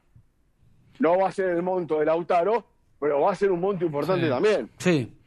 No 1.00 1.18
va 1.18 1.30
a 1.30 1.32
ser 1.32 1.50
el 1.50 1.64
monto 1.64 2.00
de 2.00 2.06
Lautaro, 2.06 2.66
pero 3.00 3.22
va 3.22 3.32
a 3.32 3.36
ser 3.36 3.52
un 3.52 3.60
monto 3.62 3.86
importante 3.86 4.26
Sí. 4.26 4.30
también. 4.30 4.70
Sí, 4.78 5.18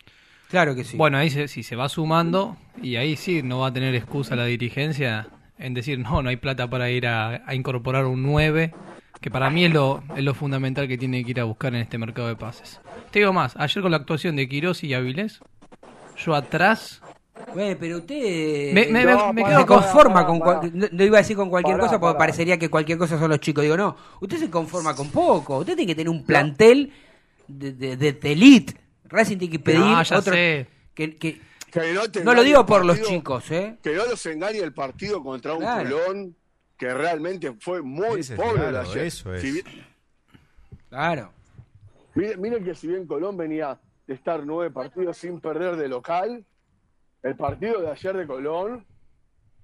claro 0.48 0.74
que 0.74 0.84
sí. 0.84 0.96
Bueno, 0.96 1.16
ahí 1.18 1.30
se, 1.30 1.48
si 1.48 1.62
se 1.62 1.74
va 1.76 1.88
sumando, 1.88 2.56
y 2.80 2.96
ahí 2.96 3.16
sí 3.16 3.42
no 3.42 3.60
va 3.60 3.68
a 3.68 3.72
tener 3.72 3.94
excusa 3.94 4.36
la 4.36 4.44
dirigencia 4.44 5.26
en 5.62 5.74
decir, 5.74 5.98
no, 5.98 6.22
no 6.22 6.28
hay 6.28 6.36
plata 6.36 6.68
para 6.68 6.90
ir 6.90 7.06
a, 7.06 7.42
a 7.46 7.54
incorporar 7.54 8.04
un 8.06 8.22
9, 8.22 8.72
que 9.20 9.30
para 9.30 9.48
mí 9.50 9.64
es 9.64 9.72
lo, 9.72 10.02
es 10.16 10.22
lo 10.24 10.34
fundamental 10.34 10.88
que 10.88 10.98
tiene 10.98 11.24
que 11.24 11.30
ir 11.30 11.40
a 11.40 11.44
buscar 11.44 11.74
en 11.74 11.80
este 11.82 11.98
mercado 11.98 12.28
de 12.28 12.36
pases. 12.36 12.80
Te 13.10 13.20
digo 13.20 13.32
más, 13.32 13.54
ayer 13.56 13.82
con 13.82 13.90
la 13.92 13.98
actuación 13.98 14.36
de 14.36 14.48
Quirós 14.48 14.82
y 14.84 14.92
Avilés, 14.94 15.40
yo 16.16 16.34
atrás... 16.34 17.00
Güey, 17.54 17.74
pero 17.76 17.98
usted 17.98 18.72
Me- 18.72 18.86
me- 18.86 19.04
no, 19.04 19.32
me- 19.32 19.42
me 19.42 19.48
se 19.50 19.56
quedo- 19.56 19.66
conforma 19.66 20.24
con 20.26 20.38
no, 20.38 20.86
no 20.92 21.04
iba 21.04 21.18
a 21.18 21.22
decir 21.22 21.36
con 21.36 21.48
cualquier 21.50 21.78
cosa 21.78 21.98
porque 21.98 22.18
parecería 22.18 22.58
que 22.58 22.68
cualquier 22.68 22.98
cosa 22.98 23.18
son 23.18 23.30
los 23.30 23.40
chicos. 23.40 23.62
Digo, 23.64 23.76
no, 23.76 23.96
usted 24.20 24.36
se 24.38 24.50
conforma 24.50 24.94
con 24.94 25.10
poco. 25.10 25.58
Usted 25.58 25.74
tiene 25.74 25.88
que 25.90 25.94
tener 25.96 26.10
un 26.10 26.24
plantel 26.24 26.92
de, 27.48 27.72
de, 27.72 27.96
de- 27.96 28.12
de 28.12 28.32
elite. 28.32 28.74
Racing 29.04 29.38
tiene 29.38 29.52
que 29.52 29.58
pedir 29.58 29.80
No, 29.80 30.02
ya 30.02 30.18
otro 30.18 30.34
sé. 30.34 30.66
que, 30.94 31.16
que- 31.16 31.40
Que 31.72 31.92
no, 31.94 32.02
te 32.10 32.22
no 32.22 32.34
lo 32.34 32.42
digo 32.44 32.66
por 32.66 32.84
los 32.84 33.00
chicos, 33.02 33.50
¿eh? 33.50 33.78
Que 33.82 33.94
no 33.96 34.04
los 34.06 34.24
engañe 34.26 34.58
el 34.58 34.74
partido 34.74 35.22
contra 35.22 35.54
un 35.54 35.60
Claro. 35.60 35.88
Colón 35.98 36.36
que 36.76 36.92
realmente 36.92 37.56
fue 37.60 37.80
muy 37.82 38.20
Ese 38.20 38.34
es 38.34 38.40
pobre. 38.40 38.56
claro, 38.56 38.72
de 38.72 38.78
ayer. 38.80 39.04
eso 39.06 39.34
es. 39.34 39.40
Si 39.42 39.50
bien- 39.52 39.86
Claro. 40.90 41.32
Miren, 42.14 42.40
miren 42.40 42.64
que 42.64 42.74
si 42.74 42.88
bien 42.88 43.06
Colón 43.06 43.36
venía 43.36 43.80
de 44.06 44.14
estar 44.14 44.44
nueve 44.44 44.70
partidos 44.70 45.16
sin 45.16 45.40
perder 45.40 45.76
de 45.76 45.88
local, 45.88 46.44
el 47.22 47.36
partido 47.36 47.80
de 47.80 47.90
ayer 47.90 48.16
de 48.18 48.26
Colón 48.26 48.84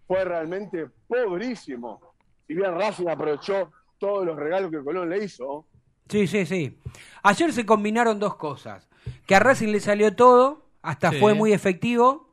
fue 0.07 0.25
realmente 0.25 0.89
pobrísimo. 1.07 2.01
Si 2.47 2.55
bien 2.55 2.73
Racing 2.75 3.09
aprovechó 3.09 3.71
todos 3.99 4.25
los 4.25 4.37
regalos 4.37 4.71
que 4.71 4.83
Colón 4.83 5.11
le 5.11 5.25
hizo, 5.25 5.67
Sí, 6.09 6.27
sí, 6.27 6.47
sí. 6.47 6.81
Ayer 7.23 7.53
se 7.53 7.67
combinaron 7.67 8.19
dos 8.19 8.37
cosas. 8.37 8.89
Que 9.27 9.35
a 9.35 9.41
Racing 9.41 9.69
le 9.69 9.79
salió 9.81 10.17
todo, 10.17 10.68
hasta 10.83 11.11
Sí. 11.13 11.19
fue 11.19 11.35
muy 11.35 11.53
efectivo. 11.53 12.29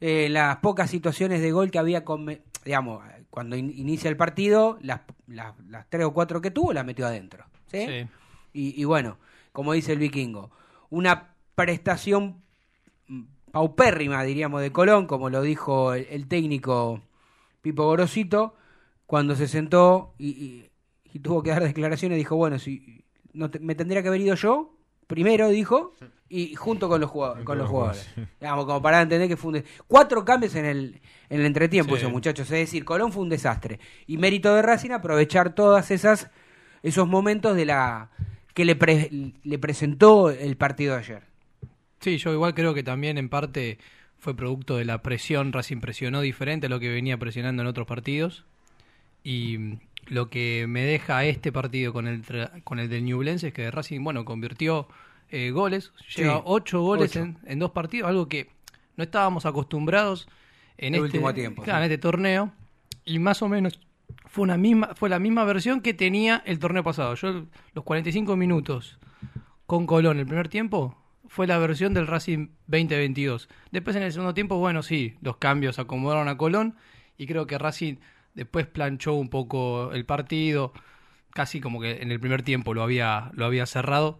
Eh, 0.00 0.28
las 0.30 0.56
pocas 0.58 0.90
situaciones 0.90 1.40
de 1.40 1.52
gol 1.52 1.70
que 1.70 1.78
había, 1.78 2.04
digamos, 2.64 3.02
cuando 3.30 3.56
in- 3.56 3.72
inicia 3.76 4.10
el 4.10 4.16
partido, 4.16 4.78
las, 4.82 5.02
las, 5.28 5.54
las 5.68 5.88
tres 5.88 6.04
o 6.06 6.12
cuatro 6.12 6.40
que 6.40 6.50
tuvo 6.50 6.72
las 6.72 6.84
metió 6.84 7.06
adentro. 7.06 7.44
¿sí? 7.66 7.86
Sí. 7.86 8.06
Y, 8.52 8.80
y 8.80 8.84
bueno, 8.84 9.18
como 9.52 9.72
dice 9.72 9.92
el 9.92 9.98
vikingo, 10.00 10.50
una 10.90 11.34
prestación 11.54 12.42
paupérrima, 13.50 14.22
diríamos, 14.24 14.60
de 14.60 14.72
Colón, 14.72 15.06
como 15.06 15.30
lo 15.30 15.42
dijo 15.42 15.94
el, 15.94 16.06
el 16.10 16.26
técnico 16.26 17.02
Pipo 17.60 17.84
Gorosito, 17.84 18.54
cuando 19.06 19.36
se 19.36 19.46
sentó 19.46 20.14
y, 20.18 20.28
y- 20.30 20.68
y 21.14 21.18
tuvo 21.18 21.42
que 21.42 21.50
dar 21.50 21.62
declaraciones, 21.62 22.16
dijo, 22.16 22.36
bueno, 22.36 22.58
si 22.58 23.04
no 23.34 23.50
te- 23.50 23.58
me 23.60 23.74
tendría 23.74 24.00
que 24.02 24.08
haber 24.08 24.22
ido 24.22 24.34
yo, 24.34 24.74
primero 25.14 25.48
dijo, 25.48 25.94
y 26.28 26.54
junto 26.54 26.88
con 26.88 27.00
los 27.00 27.10
jugadores. 27.10 27.44
Con 27.44 27.58
los 27.58 27.68
jugadores. 27.68 28.08
Digamos, 28.40 28.64
como 28.66 28.80
para 28.82 29.02
entender 29.02 29.28
que 29.28 29.36
fue 29.36 29.52
un... 29.52 29.64
Cuatro 29.86 30.24
cambios 30.24 30.54
en 30.54 30.64
el, 30.64 31.00
en 31.28 31.40
el 31.40 31.46
entretiempo, 31.46 31.94
Sí. 31.94 32.00
esos 32.00 32.12
muchachos. 32.12 32.46
Es 32.46 32.58
decir, 32.58 32.84
Colón 32.84 33.12
fue 33.12 33.22
un 33.22 33.28
desastre. 33.28 33.78
Y 34.06 34.16
mérito 34.16 34.54
de 34.54 34.62
Racing 34.62 34.90
aprovechar 34.92 35.54
todas 35.54 35.90
esas 35.90 36.30
esos 36.82 37.06
momentos 37.06 37.54
de 37.54 37.64
la 37.66 38.10
que 38.54 38.64
le, 38.64 38.74
pre- 38.74 39.08
le 39.44 39.58
presentó 39.58 40.30
el 40.30 40.56
partido 40.56 40.94
de 40.94 40.98
ayer. 41.00 41.22
Sí, 42.00 42.18
yo 42.18 42.32
igual 42.32 42.54
creo 42.54 42.74
que 42.74 42.82
también 42.82 43.18
en 43.18 43.28
parte 43.28 43.78
fue 44.18 44.34
producto 44.34 44.76
de 44.76 44.84
la 44.84 45.00
presión, 45.02 45.52
Racing 45.52 45.80
presionó 45.80 46.20
diferente 46.22 46.66
a 46.66 46.68
lo 46.70 46.80
que 46.80 46.88
venía 46.88 47.16
presionando 47.18 47.62
en 47.62 47.68
otros 47.68 47.86
partidos 47.86 48.44
y 49.22 49.78
lo 50.12 50.28
que 50.28 50.66
me 50.68 50.82
deja 50.82 51.24
este 51.24 51.52
partido 51.52 51.92
con 51.92 52.06
el 52.06 52.22
tra- 52.24 52.62
con 52.64 52.78
el 52.78 52.88
del 52.88 53.04
Ñublense 53.04 53.48
es 53.48 53.54
que 53.54 53.70
Racing, 53.70 54.02
bueno, 54.04 54.24
convirtió 54.24 54.86
eh, 55.30 55.50
goles, 55.50 55.92
llega 56.16 56.34
a 56.34 56.42
ocho 56.44 56.82
goles 56.82 57.12
ocho. 57.12 57.20
En, 57.20 57.38
en 57.46 57.58
dos 57.58 57.70
partidos, 57.70 58.08
algo 58.10 58.28
que 58.28 58.50
no 58.96 59.04
estábamos 59.04 59.46
acostumbrados 59.46 60.28
en 60.76 60.94
El 60.94 61.04
este 61.04 61.16
último 61.18 61.32
tiempo, 61.32 61.62
claro, 61.62 61.78
sí. 61.80 61.86
en 61.86 61.92
este 61.92 61.98
torneo 62.02 62.52
y 63.04 63.18
más 63.18 63.40
o 63.42 63.48
menos 63.48 63.80
fue 64.26 64.42
una 64.44 64.56
misma 64.58 64.90
fue 64.94 65.08
la 65.08 65.18
misma 65.18 65.44
versión 65.44 65.80
que 65.80 65.94
tenía 65.94 66.42
el 66.44 66.58
torneo 66.58 66.82
pasado. 66.82 67.14
Yo 67.14 67.46
los 67.74 67.84
45 67.84 68.36
minutos 68.36 68.98
con 69.66 69.86
Colón 69.86 70.18
el 70.18 70.26
primer 70.26 70.48
tiempo 70.48 70.98
fue 71.28 71.46
la 71.46 71.56
versión 71.56 71.94
del 71.94 72.06
Racing 72.06 72.48
2022. 72.66 73.48
Después 73.70 73.96
en 73.96 74.02
el 74.02 74.12
segundo 74.12 74.34
tiempo, 74.34 74.58
bueno, 74.58 74.82
sí, 74.82 75.14
los 75.22 75.38
cambios 75.38 75.78
acomodaron 75.78 76.28
a 76.28 76.36
Colón 76.36 76.74
y 77.16 77.26
creo 77.26 77.46
que 77.46 77.56
Racing 77.56 77.96
después 78.34 78.66
planchó 78.66 79.14
un 79.14 79.28
poco 79.28 79.92
el 79.92 80.04
partido, 80.04 80.72
casi 81.30 81.60
como 81.60 81.80
que 81.80 82.02
en 82.02 82.10
el 82.10 82.20
primer 82.20 82.42
tiempo 82.42 82.74
lo 82.74 82.82
había, 82.82 83.30
lo 83.34 83.44
había 83.46 83.66
cerrado, 83.66 84.18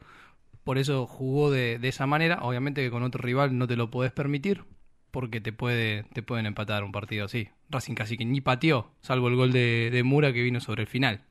por 0.64 0.78
eso 0.78 1.06
jugó 1.06 1.50
de, 1.50 1.78
de 1.78 1.88
esa 1.88 2.06
manera. 2.06 2.38
Obviamente 2.42 2.82
que 2.82 2.90
con 2.90 3.02
otro 3.02 3.22
rival 3.22 3.56
no 3.58 3.66
te 3.66 3.76
lo 3.76 3.90
podés 3.90 4.12
permitir, 4.12 4.64
porque 5.10 5.40
te, 5.40 5.52
puede, 5.52 6.04
te 6.14 6.22
pueden 6.22 6.46
empatar 6.46 6.84
un 6.84 6.92
partido 6.92 7.26
así. 7.26 7.48
Racing 7.70 7.94
casi 7.94 8.16
que 8.16 8.24
ni 8.24 8.40
pateó, 8.40 8.90
salvo 9.00 9.28
el 9.28 9.36
gol 9.36 9.52
de, 9.52 9.90
de 9.92 10.02
Mura 10.02 10.32
que 10.32 10.42
vino 10.42 10.60
sobre 10.60 10.82
el 10.82 10.88
final. 10.88 11.22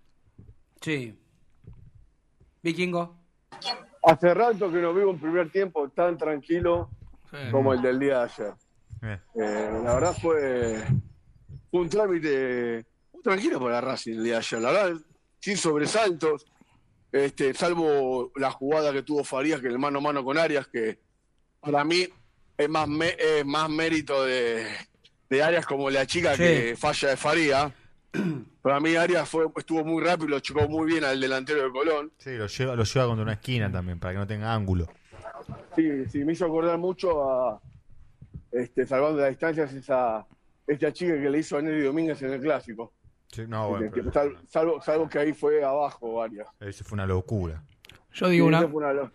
Sí. 0.82 1.18
Vikingo. 2.64 3.16
hace 4.04 4.34
rato 4.34 4.72
que 4.72 4.82
no 4.82 4.94
vivo 4.94 5.12
un 5.12 5.20
primer 5.20 5.50
tiempo 5.50 5.90
tan 5.90 6.18
tranquilo 6.18 6.90
Sí. 7.32 7.38
como 7.50 7.74
el 7.74 7.82
del 7.82 7.98
día 7.98 8.20
de 8.20 8.24
ayer. 8.26 8.54
Eh, 9.36 9.82
la 9.86 9.94
verdad 9.94 10.14
fue, 10.22 10.78
fue 10.80 10.84
un 11.72 11.90
trámite 11.90 12.86
muy 13.14 13.24
tranquilo 13.24 13.60
para 13.60 13.82
Racing 13.82 14.14
el 14.14 14.24
día 14.24 14.34
de 14.34 14.40
ayer. 14.40 14.62
La 14.62 14.72
verdad, 14.72 15.02
sin 15.40 15.58
sobresaltos, 15.58 16.46
este, 17.12 17.54
salvo 17.54 18.32
la 18.36 18.52
jugada 18.52 18.92
que 18.94 19.04
tuvo 19.04 19.24
Farías 19.24 19.62
que 19.62 19.68
el 19.68 19.80
mano 19.80 20.00
a 20.00 20.02
mano 20.02 20.24
con 20.24 20.38
Arias, 20.38 20.68
que 20.68 21.00
para 21.60 21.84
mí 21.84 22.08
es 22.58 22.70
más, 22.70 22.88
me- 22.88 23.16
es 23.20 23.46
más 23.46 23.70
mérito 23.70 24.24
de, 24.24 24.66
de 25.30 25.44
Arias 25.44 25.66
como 25.66 25.90
la 25.90 26.06
chica 26.06 26.32
Sí. 26.36 26.44
que 26.44 26.76
falla 26.78 27.10
de 27.10 27.18
Faría. 27.18 27.76
Para 28.62 28.80
mí 28.80 28.96
Arias 28.96 29.28
fue, 29.28 29.46
estuvo 29.56 29.84
muy 29.86 30.04
rápido, 30.04 30.28
lo 30.30 30.40
chocó 30.42 30.68
muy 30.68 30.86
bien 30.86 31.04
al 31.06 31.20
delantero 31.20 31.64
de 31.64 31.72
Colón. 31.72 32.12
sí, 32.18 32.32
lo 32.32 32.48
lleva, 32.48 32.76
lo 32.76 32.84
lleva 32.84 33.06
contra 33.08 33.24
una 33.24 33.34
esquina 33.34 33.72
también, 33.72 34.00
para 34.00 34.14
que 34.14 34.20
no 34.20 34.28
tenga 34.28 34.54
ángulo. 34.54 34.88
Sí, 35.76 36.06
sí, 36.12 36.24
me 36.26 36.34
hizo 36.34 36.46
acordar 36.46 36.78
mucho 36.78 37.24
a, 37.32 37.62
este, 38.52 38.86
salvando 38.86 39.22
las 39.22 39.30
distancias, 39.30 39.74
esa, 39.74 40.26
esta 40.68 40.92
chica 40.94 41.14
que 41.14 41.30
le 41.30 41.40
hizo 41.40 41.58
a 41.58 41.62
Nelly 41.62 41.82
Domínguez 41.84 42.22
en 42.22 42.34
el 42.34 42.42
clásico. 42.42 42.94
Sí, 43.32 43.44
no, 43.48 43.70
bueno, 43.70 43.86
Que- 43.86 43.92
que 43.92 44.00
pero 44.02 44.14
sal- 44.14 44.38
salvo, 44.48 44.82
salvo 44.82 45.08
que 45.10 45.20
ahí 45.20 45.34
fue 45.34 45.64
abajo 45.64 46.22
Arias. 46.22 46.48
eso 46.60 46.84
fue 46.84 46.96
una 46.96 47.06
locura. 47.06 47.64
Yo 48.14 48.28
digo 48.28 48.46
una, 48.48 48.66
una 48.66 48.92
lo- 48.94 49.12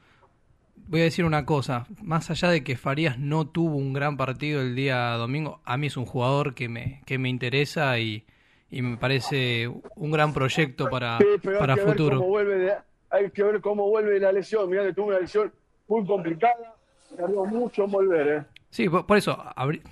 voy 0.89 1.01
a 1.01 1.05
decir 1.05 1.25
una 1.25 1.45
cosa, 1.45 1.87
más 2.03 2.31
allá 2.31 2.49
de 2.51 2.65
que 2.65 2.77
Farías 2.77 3.19
no 3.19 3.47
tuvo 3.47 3.77
un 3.77 3.93
gran 3.93 4.17
partido 4.17 4.63
el 4.63 4.75
día 4.75 5.11
domingo, 5.17 5.61
a 5.65 5.77
mí 5.77 5.89
es 5.89 5.97
un 5.99 6.07
jugador 6.07 6.55
que 6.55 6.69
me, 6.69 7.03
que 7.05 7.19
me 7.19 7.29
interesa 7.29 7.99
y, 7.99 8.25
y 8.71 8.81
me 8.83 8.97
parece 8.97 9.69
un 9.97 10.11
gran 10.11 10.33
proyecto 10.33 10.89
para, 10.89 11.19
Sí, 11.19 11.25
pero 11.43 11.59
para 11.59 11.75
hay 11.75 11.79
que 11.81 11.85
ver 11.85 11.95
futuro. 11.95 12.17
cómo 12.19 12.29
vuelve 12.31 12.57
de- 12.59 12.75
hay 13.11 13.31
que 13.31 13.43
ver 13.43 13.61
cómo 13.61 13.89
vuelve 13.89 14.19
la 14.19 14.33
lesión. 14.33 14.69
Mirá 14.71 14.83
que 14.85 14.93
tuvo 14.95 15.09
una 15.09 15.21
lesión 15.21 15.53
muy 15.89 16.05
complicada, 16.07 16.75
tardó 17.17 17.45
mucho 17.45 17.85
en 17.85 17.91
volver, 17.91 18.29
¿eh? 18.29 18.43
Sí, 18.71 18.89
por, 18.89 19.07
por 19.07 19.17
eso, 19.19 19.43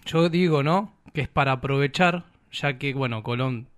yo 0.07 0.29
digo, 0.31 0.63
¿no? 0.63 0.94
Que 1.15 1.23
es 1.23 1.29
para 1.29 1.53
aprovechar, 1.53 2.25
ya 2.53 2.77
que, 2.77 2.93
bueno, 2.93 3.23
Colón 3.23 3.69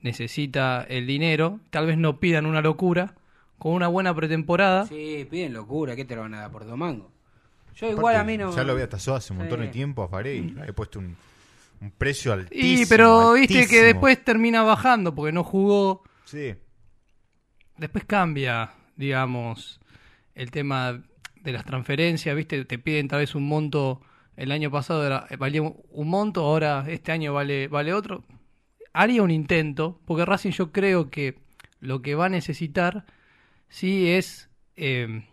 necesita 0.00 0.82
el 0.88 1.06
dinero, 1.06 1.60
tal 1.70 1.86
vez 1.86 1.98
no 1.98 2.18
pidan 2.20 2.46
una 2.46 2.62
locura, 2.62 3.14
con 3.58 3.72
una 3.74 3.88
buena 3.88 4.14
pretemporada. 4.14 4.86
Sí, 4.86 5.26
piden 5.30 5.52
locura, 5.52 5.94
¿qué 5.94 6.04
te 6.06 6.14
lo 6.16 6.22
van 6.22 6.32
a 6.34 6.40
dar 6.40 6.50
por 6.50 6.64
dos 6.64 6.78
mangos? 6.78 7.08
Yo 7.74 7.90
igual 7.90 8.16
a 8.16 8.24
mí 8.24 8.38
no... 8.38 8.54
Ya 8.54 8.64
lo 8.64 8.72
había 8.72 8.88
tasado 8.88 9.16
hace 9.16 9.32
un 9.32 9.40
montón 9.40 9.60
Sí. 9.60 9.66
de 9.66 9.72
tiempo 9.72 10.02
a 10.02 10.08
Farey. 10.08 10.40
Le 10.50 10.60
había 10.60 10.72
puesto 10.72 10.98
un, 10.98 11.16
un 11.80 11.90
precio 11.92 12.32
altísimo. 12.32 12.82
Y, 12.82 12.86
pero 12.86 13.32
viste 13.34 13.66
que 13.66 13.82
después 13.82 14.22
termina 14.24 14.62
bajando 14.62 15.14
porque 15.14 15.32
no 15.32 15.44
jugó. 15.44 16.02
Sí. 16.24 16.54
Después 17.76 18.04
cambia, 18.04 18.70
digamos, 18.96 19.80
el 20.34 20.50
tema 20.50 21.02
de 21.42 21.52
las 21.52 21.64
transferencias, 21.64 22.34
¿viste? 22.36 22.64
Te 22.64 22.78
piden 22.78 23.08
tal 23.08 23.20
vez 23.20 23.34
un 23.34 23.46
monto, 23.48 24.02
el 24.40 24.52
año 24.52 24.70
pasado 24.70 25.04
era, 25.04 25.26
valía 25.38 25.60
un 25.60 26.08
monto, 26.08 26.40
ahora 26.40 26.86
este 26.88 27.12
año 27.12 27.34
vale, 27.34 27.68
vale 27.68 27.92
otro. 27.92 28.24
Haría 28.94 29.22
un 29.22 29.30
intento, 29.30 30.00
porque 30.06 30.24
Racing 30.24 30.52
yo 30.52 30.72
creo 30.72 31.10
que 31.10 31.38
lo 31.78 32.00
que 32.00 32.14
va 32.14 32.24
a 32.26 32.28
necesitar 32.30 33.04
sí 33.68 34.10
es 34.10 34.50
eh, 34.76 35.26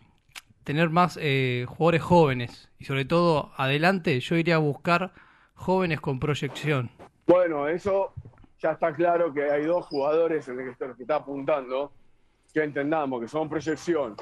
tener 0.62 0.90
más 0.90 1.18
eh, 1.22 1.64
jugadores 1.66 2.02
jóvenes 2.02 2.70
y 2.78 2.84
sobre 2.84 3.06
todo 3.06 3.50
adelante 3.56 4.20
yo 4.20 4.36
iría 4.36 4.56
a 4.56 4.58
buscar 4.58 5.14
jóvenes 5.54 6.02
con 6.02 6.20
proyección. 6.20 6.90
Bueno, 7.26 7.66
eso 7.66 8.12
ya 8.60 8.72
está 8.72 8.92
claro 8.92 9.32
que 9.32 9.50
hay 9.50 9.64
dos 9.64 9.86
jugadores 9.86 10.46
en 10.48 10.60
el 10.60 10.74
que 10.76 11.02
está 11.02 11.16
apuntando, 11.16 11.92
que 12.52 12.62
entendamos 12.62 13.22
que 13.22 13.28
son 13.28 13.48
proyección, 13.48 14.16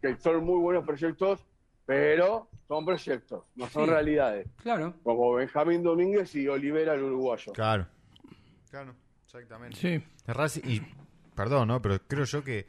que 0.00 0.16
son 0.16 0.44
muy 0.44 0.58
buenos 0.58 0.84
proyectos, 0.84 1.46
pero 1.86 2.48
son 2.68 2.84
proyectos, 2.84 3.44
no 3.56 3.68
son 3.68 3.84
Sí. 3.86 3.90
realidades. 3.90 4.46
Claro. 4.62 4.94
Como 5.02 5.34
Benjamín 5.34 5.82
Domínguez 5.82 6.34
y 6.34 6.48
Olivera 6.48 6.94
el 6.94 7.02
uruguayo. 7.02 7.52
Claro. 7.52 7.86
Claro, 8.70 8.94
exactamente. 9.26 9.76
Sí. 9.78 10.02
Racing, 10.26 10.62
y 10.64 10.80
perdón, 11.34 11.68
¿no? 11.68 11.82
Pero 11.82 11.98
creo 12.06 12.24
yo 12.24 12.42
que 12.42 12.66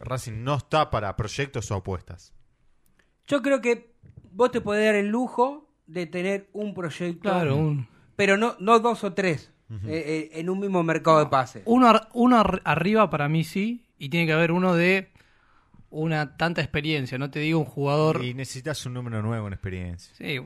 Racing 0.00 0.42
no 0.42 0.56
está 0.56 0.90
para 0.90 1.14
proyectos 1.16 1.70
o 1.70 1.76
apuestas. 1.76 2.32
Yo 3.26 3.42
creo 3.42 3.60
que 3.60 3.92
vos 4.32 4.50
te 4.50 4.60
podés 4.60 4.84
dar 4.86 4.94
el 4.96 5.08
lujo 5.08 5.68
de 5.86 6.06
tener 6.06 6.48
un 6.52 6.74
proyecto, 6.74 7.20
Claro, 7.30 7.56
un- 7.56 7.88
pero 8.16 8.36
no, 8.36 8.56
no 8.58 8.78
dos 8.80 9.04
o 9.04 9.12
tres. 9.14 9.52
eh, 9.86 10.30
eh, 10.32 10.40
en 10.40 10.48
un 10.48 10.60
mismo 10.60 10.82
mercado 10.82 11.18
de 11.18 11.26
pases. 11.26 11.62
Uno, 11.66 11.88
ar- 11.88 12.08
uno 12.14 12.40
ar- 12.40 12.62
arriba 12.64 13.10
para 13.10 13.28
mí 13.28 13.44
sí, 13.44 13.84
y 13.98 14.08
tiene 14.08 14.24
que 14.26 14.32
haber 14.32 14.50
uno 14.50 14.74
de 14.74 15.10
una 15.90 16.36
tanta 16.36 16.60
experiencia. 16.60 17.18
No 17.18 17.30
te 17.30 17.40
digo 17.40 17.58
un 17.60 17.64
jugador, 17.64 18.24
Y 18.24 18.34
necesitas 18.34 18.84
un 18.86 18.94
número 18.94 19.22
nuevo 19.22 19.46
en 19.46 19.52
experiencia. 19.54 20.14
sí, 20.16 20.38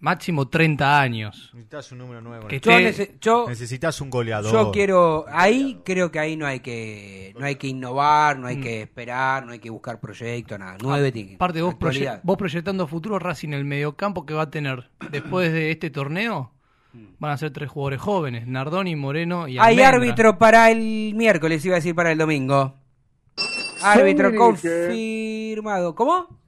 máximo 0.00 0.48
30 0.48 1.00
años. 1.00 1.50
Necesitas 1.54 1.92
un 1.92 1.98
número 1.98 2.20
nuevo. 2.20 2.42
en 2.44 2.48
Que 2.48 2.58
Yo, 2.60 2.72
esté- 2.72 2.82
nece- 3.12 3.18
yo, 3.20 3.46
Necesitas 3.48 4.00
un 4.00 4.10
goleador. 4.10 4.52
yo 4.52 4.72
quiero, 4.72 5.24
ahí 5.28 5.80
creo 5.84 6.10
que 6.10 6.18
ahí 6.18 6.36
no 6.36 6.44
hay 6.46 6.58
que, 6.60 7.32
no 7.38 7.46
hay 7.46 7.54
que 7.54 7.68
innovar, 7.68 8.36
no 8.38 8.48
hay 8.48 8.60
que 8.60 8.82
esperar, 8.82 9.46
no 9.46 9.52
hay 9.52 9.60
que 9.60 9.70
buscar 9.70 10.00
proyectos, 10.00 10.58
nada. 10.58 10.76
Nueve 10.82 11.12
tickets. 11.12 11.36
Aparte, 11.36 11.62
vos, 11.62 11.74
proye- 11.76 12.20
vos 12.24 12.36
proyectando 12.36 12.86
futuro 12.88 13.18
Racing, 13.20 13.50
el 13.52 13.64
mediocampo 13.64 14.26
que 14.26 14.34
va 14.34 14.42
a 14.42 14.50
tener 14.50 14.90
después 15.10 15.52
de 15.52 15.70
este 15.70 15.88
torneo, 15.90 16.50
van 17.20 17.30
a 17.30 17.36
ser 17.38 17.52
tres 17.52 17.70
jugadores 17.70 18.00
jóvenes, 18.00 18.46
Nardoni, 18.48 18.96
Moreno 18.96 19.46
y 19.48 19.52
Hay 19.52 19.78
Almendra. 19.80 19.88
árbitro 19.88 20.38
para 20.38 20.70
el 20.70 21.14
miércoles, 21.14 21.64
iba 21.64 21.76
a 21.76 21.78
decir 21.78 21.94
para 21.94 22.10
el 22.12 22.18
domingo. 22.18 22.81
Árbitro 23.82 24.34
confirmado. 24.34 25.94
¿Cómo? 25.94 26.40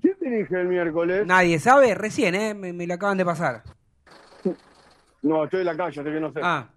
¿Quién 0.00 0.16
dirige 0.20 0.60
el 0.60 0.68
miércoles? 0.68 1.26
Nadie 1.26 1.58
sabe, 1.58 1.94
recién, 1.94 2.34
¿eh? 2.34 2.54
Me, 2.54 2.72
me 2.72 2.86
lo 2.86 2.94
acaban 2.94 3.18
de 3.18 3.24
pasar. 3.24 3.62
No, 5.22 5.44
estoy 5.44 5.60
en 5.60 5.66
la 5.66 5.76
calle, 5.76 6.00
así 6.00 6.10
que 6.10 6.20
no 6.20 6.32
sé. 6.32 6.40
Ah. 6.42 6.68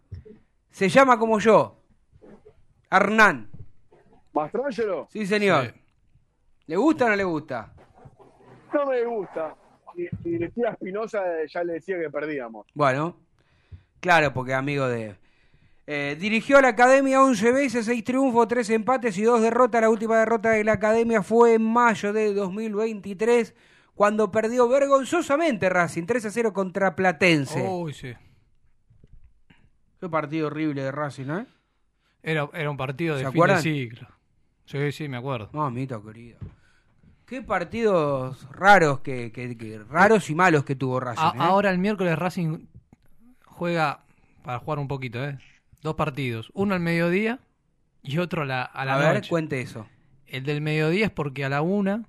Se 0.71 0.89
llama 0.89 1.19
como 1.19 1.39
yo. 1.39 1.75
Hernán. 2.89 3.49
¿Mastrangelo? 4.33 5.07
Sí, 5.11 5.25
señor. 5.25 5.65
Sí. 5.65 5.71
¿Le 6.67 6.75
gusta 6.77 7.05
o 7.05 7.09
no 7.09 7.15
le 7.15 7.23
gusta? 7.23 7.73
No 8.73 8.85
me 8.85 9.03
gusta. 9.03 9.55
Y, 9.95 10.07
y 10.27 10.37
decía 10.37 10.69
Espinosa, 10.69 11.21
ya 11.47 11.63
le 11.63 11.73
decía 11.73 11.99
que 11.99 12.09
perdíamos. 12.09 12.67
Bueno, 12.73 13.17
claro, 13.99 14.33
porque 14.33 14.53
amigo 14.53 14.87
de... 14.87 15.15
Eh, 15.91 16.15
dirigió 16.19 16.59
a 16.59 16.61
la 16.61 16.67
Academia 16.67 17.19
11 17.23 17.51
veces, 17.51 17.85
6 17.87 18.03
triunfos, 18.03 18.47
3 18.47 18.69
empates 18.69 19.17
y 19.17 19.23
2 19.23 19.41
derrotas. 19.41 19.81
La 19.81 19.89
última 19.89 20.19
derrota 20.19 20.51
de 20.51 20.63
la 20.63 20.73
Academia 20.73 21.23
fue 21.23 21.55
en 21.55 21.63
mayo 21.63 22.13
de 22.13 22.31
2023, 22.35 23.55
cuando 23.95 24.29
perdió 24.31 24.67
vergonzosamente 24.69 25.67
Racing 25.67 26.05
3 26.05 26.25
a 26.25 26.29
0 26.29 26.53
contra 26.53 26.95
Platense. 26.95 27.67
Uy, 27.67 27.93
sí. 27.95 28.13
Qué 29.99 30.07
partido 30.09 30.45
horrible 30.45 30.83
de 30.83 30.91
Racing, 30.91 31.29
¿eh? 31.31 31.45
Era, 32.21 32.47
era 32.53 32.69
un 32.69 32.77
partido 32.77 33.15
de 33.15 33.23
¿Se 33.25 33.31
fin 33.31 33.41
de 33.47 33.57
ciclo. 33.57 34.07
Sí, 34.65 34.91
sí, 34.91 35.07
me 35.09 35.17
acuerdo. 35.17 35.49
Mamita 35.53 35.99
querida. 36.05 36.37
Qué 37.25 37.41
partidos 37.41 38.47
raros 38.51 38.99
que, 38.99 39.31
que- 39.31 39.57
que- 39.57 39.79
raros 39.79 40.29
y 40.29 40.35
malos 40.35 40.63
que 40.65 40.75
tuvo 40.75 40.99
Racing. 40.99 41.23
A- 41.23 41.29
¿eh? 41.35 41.39
Ahora 41.39 41.71
el 41.71 41.79
miércoles 41.79 42.17
Racing 42.19 42.67
juega, 43.45 44.03
para 44.43 44.59
jugar 44.59 44.77
un 44.77 44.87
poquito, 44.87 45.23
¿eh? 45.25 45.39
Dos 45.81 45.95
partidos. 45.95 46.51
Uno 46.53 46.73
al 46.75 46.81
mediodía 46.81 47.39
y 48.03 48.17
otro 48.17 48.41
a 48.43 48.45
la, 48.45 48.63
a 48.63 48.85
la 48.85 48.95
a 48.95 48.97
ver, 48.99 49.13
noche. 49.15 49.29
cuente 49.29 49.61
eso. 49.61 49.87
El 50.27 50.43
del 50.43 50.61
mediodía 50.61 51.05
es 51.05 51.11
porque 51.11 51.45
a 51.45 51.49
la 51.49 51.61
una 51.61 52.05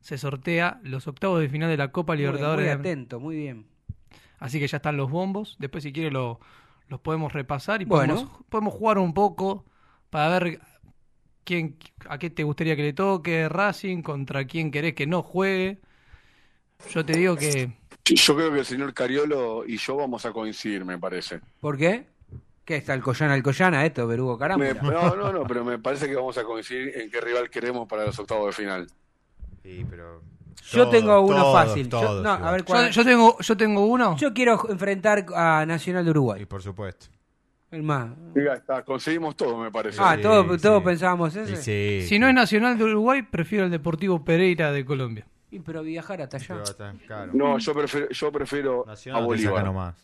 se 0.00 0.18
sortea 0.18 0.80
los 0.82 1.06
octavos 1.08 1.40
de 1.40 1.48
final 1.48 1.70
de 1.70 1.76
la 1.78 1.90
Copa 1.92 2.14
Libertadores. 2.14 2.66
muy 2.66 2.72
atento, 2.80 3.20
muy 3.20 3.36
bien. 3.36 3.66
Así 4.38 4.58
que 4.60 4.66
ya 4.68 4.76
están 4.76 4.96
los 4.98 5.10
bombos. 5.10 5.56
Después, 5.58 5.82
si 5.84 5.92
quiere, 5.92 6.10
lo- 6.10 6.38
los 6.88 7.00
podemos 7.00 7.32
repasar 7.32 7.80
y 7.80 7.86
Bueno. 7.86 8.14
podemos, 8.14 8.38
podemos 8.50 8.74
jugar 8.74 8.98
un 8.98 9.14
poco 9.14 9.64
para 10.10 10.38
ver 10.38 10.60
quién, 11.44 11.76
a 12.08 12.18
qué 12.18 12.28
te 12.28 12.42
gustaría 12.42 12.76
que 12.76 12.82
le 12.82 12.92
toque 12.92 13.48
Racing, 13.48 14.02
contra 14.02 14.44
quién 14.46 14.70
querés 14.70 14.94
que 14.94 15.06
no 15.06 15.22
juegue. 15.22 15.80
Yo 16.92 17.04
te 17.06 17.16
digo 17.16 17.36
que 17.36 17.72
Yo 18.04 18.36
creo 18.36 18.52
que 18.52 18.58
el 18.58 18.64
señor 18.66 18.92
Cariolo 18.92 19.64
y 19.66 19.78
yo 19.78 19.96
vamos 19.96 20.26
a 20.26 20.32
coincidir, 20.32 20.84
me 20.84 20.98
parece. 20.98 21.40
¿Por 21.60 21.78
qué? 21.78 22.06
¿Qué 22.64 22.76
está 22.76 22.94
Alcoyana, 22.94 23.34
Alcoyana 23.34 23.84
esto, 23.84 24.06
Berugo 24.06 24.38
Caramba? 24.38 24.72
No, 24.74 25.14
no, 25.16 25.32
no, 25.32 25.44
pero 25.46 25.64
me 25.64 25.78
parece 25.78 26.08
que 26.08 26.14
vamos 26.14 26.36
a 26.38 26.44
coincidir 26.44 26.98
en 26.98 27.10
qué 27.10 27.20
rival 27.20 27.50
queremos 27.50 27.86
para 27.86 28.06
los 28.06 28.18
octavos 28.18 28.46
de 28.46 28.52
final. 28.52 28.86
Sí, 29.62 29.84
pero. 29.88 30.22
Yo 30.70 30.80
todos, 30.84 30.90
tengo 30.94 31.20
uno 31.20 31.36
todos, 31.42 31.54
fácil. 31.66 31.88
Yo- 31.90 32.22
no, 32.22 32.30
a 32.30 32.50
ver 32.52 32.60
yo, 32.62 32.66
cuál. 32.66 32.90
yo 32.90 33.04
tengo 33.04 33.38
yo 33.38 33.56
tengo 33.56 33.84
uno. 33.86 34.16
Yo 34.16 34.32
quiero 34.32 34.58
enfrentar 34.70 35.26
a 35.34 35.66
Nacional 35.66 36.04
de 36.04 36.08
Y 36.08 36.12
Uruguay. 36.12 36.46
por 36.46 36.62
supuesto. 36.62 37.06
El 37.70 37.82
más. 37.82 38.08
Diga, 38.34 38.54
está, 38.54 38.82
conseguimos 38.82 39.36
todo, 39.36 39.58
me 39.58 39.70
parece. 39.70 39.98
Ah, 40.00 40.14
Sí, 40.16 40.22
todos, 40.22 40.60
sí. 40.60 40.84
pensábamos 40.84 41.34
Y 41.36 41.40
ese. 41.40 41.56
sí, 41.56 41.98
si 42.02 42.08
sí. 42.08 42.18
no 42.18 42.28
es 42.28 42.34
Nacional 42.34 42.78
de 42.78 42.84
Uruguay, 42.84 43.22
prefiero 43.22 43.64
el 43.64 43.70
Deportivo 43.70 44.24
Pereira 44.24 44.70
de 44.72 44.84
Colombia. 44.86 45.26
Y 45.50 45.58
pero 45.60 45.82
viajar 45.82 46.22
hasta 46.22 46.36
allá. 46.38 46.62
Pero. 47.06 47.26
No, 47.34 47.58
yo 47.58 47.74
prefiero, 47.74 48.08
yo 48.08 48.32
prefiero 48.32 48.84
Nacional 48.86 49.22
a 49.22 49.26
te 49.28 49.36
saca 49.38 49.50
Bolívar. 49.50 49.64
nomás. 49.64 49.94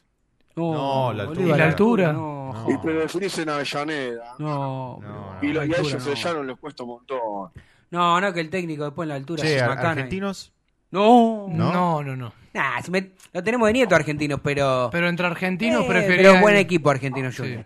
No, 0.60 0.72
No, 0.72 1.12
la 1.12 1.24
Bolívar, 1.24 1.56
¿Y 1.56 1.58
la 1.58 1.64
altura? 1.66 2.12
No, 2.12 2.52
No. 2.52 2.66
Y 2.70 2.76
pero 2.82 3.00
definís 3.00 3.38
en 3.38 3.48
Avellaneda. 3.48 4.34
no, 4.38 4.98
No, 5.00 5.00
no. 5.00 5.38
y, 5.42 5.48
lo- 5.52 5.64
y 5.64 5.72
a 5.72 5.76
altura 5.76 5.88
ellos 5.88 6.06
no. 6.06 6.12
allá 6.12 6.32
no 6.34 6.42
les 6.44 6.56
cuesta 6.58 6.82
un 6.82 6.88
montón. 6.90 7.50
no, 7.90 8.20
no, 8.20 8.32
que 8.32 8.40
el 8.40 8.50
técnico 8.50 8.84
después 8.84 9.04
en 9.04 9.08
la 9.10 9.14
altura 9.16 9.42
Che, 9.42 9.58
se 9.58 9.66
macana 9.66 9.90
argentinos. 9.90 10.52
No, 10.90 11.46
¿No? 11.48 11.72
No, 11.72 12.02
no, 12.02 12.16
no. 12.16 12.32
Nah, 12.52 12.80
si 12.82 12.90
me- 12.90 13.12
lo 13.32 13.44
tenemos 13.44 13.68
de 13.68 13.72
nieto 13.74 13.94
argentinos, 13.94 14.40
pero. 14.42 14.88
Pero 14.90 15.08
entre 15.08 15.26
argentinos 15.26 15.84
Eh, 15.84 16.04
pero 16.06 16.40
buen 16.40 16.56
equipo 16.56 16.90
argentino, 16.90 17.30
Sí. 17.30 17.36
Junior. 17.38 17.64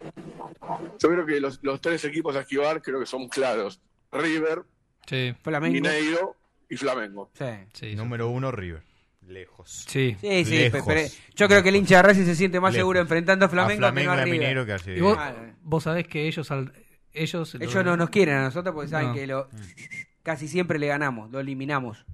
Yo 0.99 1.09
creo 1.09 1.25
que 1.27 1.41
los, 1.41 1.59
los 1.63 1.81
tres 1.81 2.05
equipos 2.05 2.37
a 2.37 2.41
esquivar 2.41 2.83
creo 2.83 3.01
que 3.01 3.07
son 3.07 3.29
claros. 3.29 3.81
River, 4.13 4.63
Sí, 5.07 5.35
Flamengo. 5.43 5.73
Mineiro 5.75 6.37
y 6.69 6.77
Flamengo. 6.77 7.31
Sí. 7.35 7.45
sí, 7.73 7.91
sí. 7.91 7.97
Número 7.97 8.29
uno, 8.29 8.51
River. 8.51 8.83
Lejos. 9.27 9.85
Sí. 9.89 10.17
Sí, 10.21 10.45
sí, 10.45 10.59
Lejos. 10.59 10.81
pe- 10.81 10.87
pero 10.87 11.09
yo 11.35 11.49
creo 11.49 11.63
que 11.63 11.69
el 11.71 11.77
hincha 11.77 11.97
de 11.97 12.03
Racing 12.03 12.25
se 12.25 12.35
siente 12.37 12.61
más 12.61 12.73
Lejos. 12.73 12.81
seguro 12.83 13.01
enfrentando 13.01 13.47
a 13.47 13.49
Flamengo, 13.49 13.87
a 13.87 13.91
Flamengo 13.93 14.11
que 14.13 14.17
no 14.17 14.23
a. 14.23 14.27
Minero 14.27 14.67
que. 14.67 14.97
Y 14.97 15.01
vos, 15.01 15.17
Ah, 15.19 15.33
vos 15.63 15.83
sabés 15.83 16.07
que 16.07 16.27
ellos 16.29 16.51
al- 16.51 16.73
ellos, 17.13 17.55
Ellos 17.55 17.85
no 17.85 17.97
nos 17.97 18.11
quieren 18.11 18.37
a 18.37 18.43
nosotros 18.45 18.75
porque 18.75 18.89
saben 18.91 19.09
No. 19.09 19.15
que 19.15 19.27
lo, 19.27 19.49
casi 20.23 20.49
siempre 20.49 20.79
le 20.79 20.89
ganamos, 20.89 21.31
lo 21.31 21.41
eliminamos. 21.41 22.05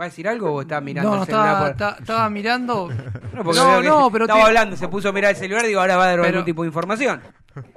¿Va 0.00 0.04
a 0.04 0.08
decir 0.08 0.28
algo 0.28 0.52
o 0.52 0.60
está 0.60 0.80
mirando 0.80 1.10
No, 1.10 1.16
no, 1.16 1.22
el 1.22 1.26
celular? 1.26 1.46
estaba, 1.48 1.60
por- 1.64 1.70
estaba- 1.72 1.96
estaba 1.98 2.30
mirando. 2.30 2.88
No, 3.38 3.82
no, 3.82 4.10
pero 4.10 4.24
estaba 4.24 4.40
te- 4.40 4.46
hablando, 4.46 4.76
se 4.76 4.88
puso 4.88 5.08
a 5.08 5.12
mirar 5.12 5.30
el 5.30 5.36
celular 5.36 5.64
y 5.64 5.68
digo, 5.68 5.80
ahora 5.80 5.96
va 5.96 6.04
a 6.04 6.06
dar 6.08 6.16
Pero- 6.18 6.28
algún 6.28 6.44
tipo 6.44 6.62
de 6.62 6.68
información. 6.68 7.20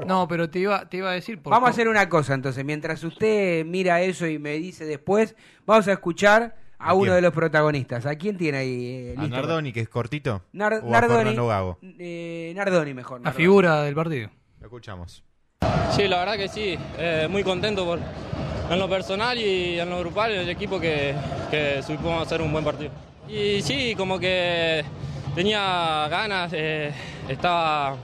No, 0.06 0.28
pero 0.28 0.50
te 0.50 0.60
iba, 0.60 0.88
te 0.90 0.98
iba 0.98 1.10
a 1.10 1.14
decir. 1.14 1.42
por 1.42 1.52
Vamos 1.52 1.68
a 1.68 1.72
hacer 1.72 1.88
una 1.88 2.08
cosa 2.10 2.34
entonces, 2.34 2.64
mientras 2.66 3.04
usted 3.04 3.66
mira 3.66 4.02
eso 4.02 4.28
y 4.28 4.40
me 4.40 4.54
dice 4.54 4.86
después, 4.86 5.36
vamos 5.66 5.88
a 5.88 5.94
escuchar 5.94 6.56
a, 6.80 6.90
¿A 6.90 6.94
uno 6.94 7.04
quién? 7.06 7.16
de 7.16 7.22
los 7.22 7.34
protagonistas. 7.34 8.06
¿A 8.06 8.16
quién 8.16 8.38
tiene 8.38 8.58
ahí? 8.60 8.86
eh, 9.10 9.16
A? 9.18 9.28
Nardoni, 9.28 9.72
que 9.72 9.82
es 9.82 9.90
cortito. 9.90 10.44
Nar- 10.54 10.82
o 10.84 10.88
a 10.88 10.92
Nardoni. 10.92 11.18
Fernando 11.20 11.48
Gago. 11.48 11.80
Eh, 11.82 12.54
Nardoni 12.56 12.94
mejor. 12.94 13.22
La 13.22 13.32
figura 13.34 13.84
del 13.84 13.94
partido. 13.96 14.30
Lo 14.60 14.66
escuchamos. 14.68 15.24
Sí, 15.92 16.08
la 16.08 16.20
verdad 16.20 16.38
que 16.38 16.48
sí, 16.48 16.78
eh, 16.98 17.28
muy 17.30 17.44
contento 17.44 17.86
por, 17.86 18.00
en 18.70 18.80
lo 18.80 18.90
personal 18.90 19.38
y 19.38 19.80
en 19.80 19.90
lo 19.90 20.00
grupal, 20.00 20.32
el 20.32 20.50
equipo 20.50 20.80
que, 20.80 21.14
que 21.52 21.84
supimos 21.84 22.22
hacer 22.26 22.42
un 22.42 22.52
buen 22.52 22.64
partido. 22.64 22.92
Y 23.28 23.62
sí, 23.62 23.94
como 23.96 24.18
que 24.20 24.84
tenía 25.36 26.08
ganas, 26.10 26.52
eh, 26.56 26.92
estaba 27.30 27.96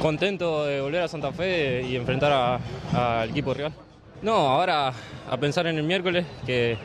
contento 0.00 0.64
de 0.64 0.80
volver 0.80 1.02
a 1.02 1.08
Santa 1.08 1.32
Fe 1.32 1.82
y 1.82 1.96
enfrentar 1.96 2.60
al 2.92 3.30
equipo 3.30 3.54
rival. 3.54 3.72
No, 4.22 4.32
ahora 4.32 4.92
a 5.28 5.36
pensar 5.36 5.66
en 5.66 5.76
el 5.76 5.84
miércoles, 5.84 6.24
que 6.46 6.78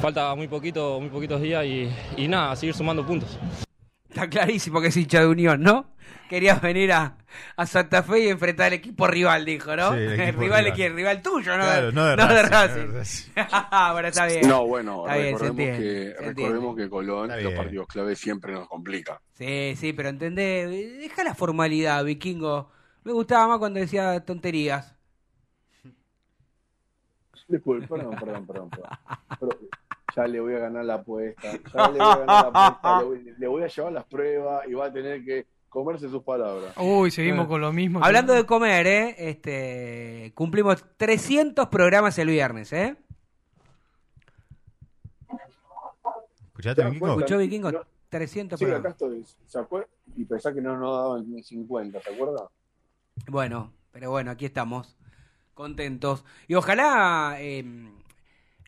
falta 0.00 0.34
muy 0.34 0.48
poquito, 0.48 1.00
muy 1.00 1.08
poquitos 1.08 1.40
días 1.40 1.64
y, 1.64 1.88
y 2.16 2.28
nada, 2.28 2.52
a 2.52 2.56
seguir 2.56 2.74
sumando 2.74 3.06
puntos. 3.06 3.38
Está 4.08 4.28
clarísimo 4.28 4.80
que 4.80 4.88
es 4.88 4.96
hincha 4.96 5.20
de 5.20 5.26
Unión, 5.26 5.62
¿no? 5.62 5.86
Querías 6.28 6.60
venir 6.60 6.92
a, 6.92 7.16
a 7.56 7.66
Santa 7.66 8.02
Fe 8.02 8.20
y 8.24 8.28
enfrentar 8.28 8.66
al 8.68 8.72
equipo 8.74 9.06
rival, 9.06 9.44
dijo, 9.44 9.74
¿no? 9.76 9.92
Sí, 9.92 9.98
el 9.98 10.20
equipo 10.20 10.40
rival 10.40 10.64
de 10.64 10.70
rival. 10.70 10.76
quién, 10.76 10.96
rival 10.96 11.22
tuyo, 11.22 11.56
¿no? 11.56 11.64
Claro, 11.64 11.92
no 11.92 12.06
de 12.06 12.16
no 12.16 12.26
de 12.26 12.42
Racing, 12.42 12.92
Racing. 12.92 13.30
no 13.36 13.42
de 13.42 13.48
Racing. 13.50 13.92
bueno, 13.92 14.08
está 14.08 14.26
bien. 14.26 14.48
No, 14.48 14.66
bueno, 14.66 15.06
Está 15.06 15.16
bien, 15.16 15.26
se 15.26 15.44
recordemos, 15.44 15.60
entiende, 15.60 16.14
que, 16.18 16.24
recordemos 16.26 16.76
que 16.76 16.90
Colón 16.90 17.42
los 17.42 17.52
partidos 17.54 17.86
clave 17.86 18.16
siempre 18.16 18.52
nos 18.52 18.68
complica. 18.68 19.20
Sí, 19.34 19.74
sí, 19.76 19.92
pero 19.92 20.08
entendé. 20.08 20.66
Deja 21.00 21.24
la 21.24 21.34
formalidad, 21.34 22.04
vikingo. 22.04 22.70
Me 23.04 23.12
gustaba 23.12 23.46
más 23.48 23.58
cuando 23.58 23.80
decía 23.80 24.18
tonterías. 24.24 24.96
Disculpe, 27.48 27.86
perdón, 27.86 28.16
perdón, 28.18 28.46
perdón. 28.46 28.70
perdón. 28.70 28.98
Pero 29.38 29.58
ya 30.16 30.26
le 30.26 30.40
voy 30.40 30.54
a 30.54 30.58
ganar 30.58 30.84
la 30.84 30.94
apuesta. 30.94 31.52
Ya 31.52 31.90
le 31.90 31.98
voy 31.98 32.00
a 32.00 32.16
ganar 32.16 32.26
la 32.26 32.40
apuesta. 32.70 32.98
Le 32.98 33.04
voy, 33.04 33.34
le 33.38 33.46
voy 33.46 33.62
a 33.62 33.66
llevar 33.68 33.92
las 33.92 34.04
pruebas 34.04 34.68
y 34.68 34.74
va 34.74 34.86
a 34.86 34.92
tener 34.92 35.24
que 35.24 35.46
comerse 35.68 36.08
sus 36.08 36.22
palabras. 36.22 36.72
Uy, 36.78 37.10
seguimos 37.10 37.46
con 37.46 37.60
lo 37.60 37.72
mismo. 37.72 38.02
Hablando 38.04 38.32
de 38.32 38.44
comer, 38.46 38.86
¿eh? 38.86 39.14
Este, 39.18 40.32
cumplimos 40.34 40.84
300 40.96 41.68
programas 41.68 42.18
el 42.18 42.28
viernes, 42.28 42.72
¿eh? 42.72 42.96
¿Escuchaste, 46.48 46.82
Vikingo? 46.84 47.00
bueno. 47.06 47.18
¿Escuchó 47.20 47.38
Vikingo? 47.38 47.72
No. 47.72 47.80
300 48.08 48.58
Sí, 48.58 48.64
acá 48.64 48.74
programas. 48.74 48.92
estoy. 49.02 49.24
¿Se 49.46 49.58
acuerda? 49.58 49.88
Y 50.16 50.24
pensá 50.24 50.54
que 50.54 50.60
no 50.60 50.76
nos 50.76 50.96
daban 50.96 51.30
ni 51.30 51.42
50, 51.42 52.00
¿se 52.00 52.14
acuerda? 52.14 52.48
Bueno, 53.28 53.72
pero 53.92 54.10
bueno, 54.10 54.30
aquí 54.30 54.46
estamos. 54.46 54.96
Contentos. 55.54 56.24
Y 56.48 56.54
ojalá 56.54 57.36
eh, 57.38 57.64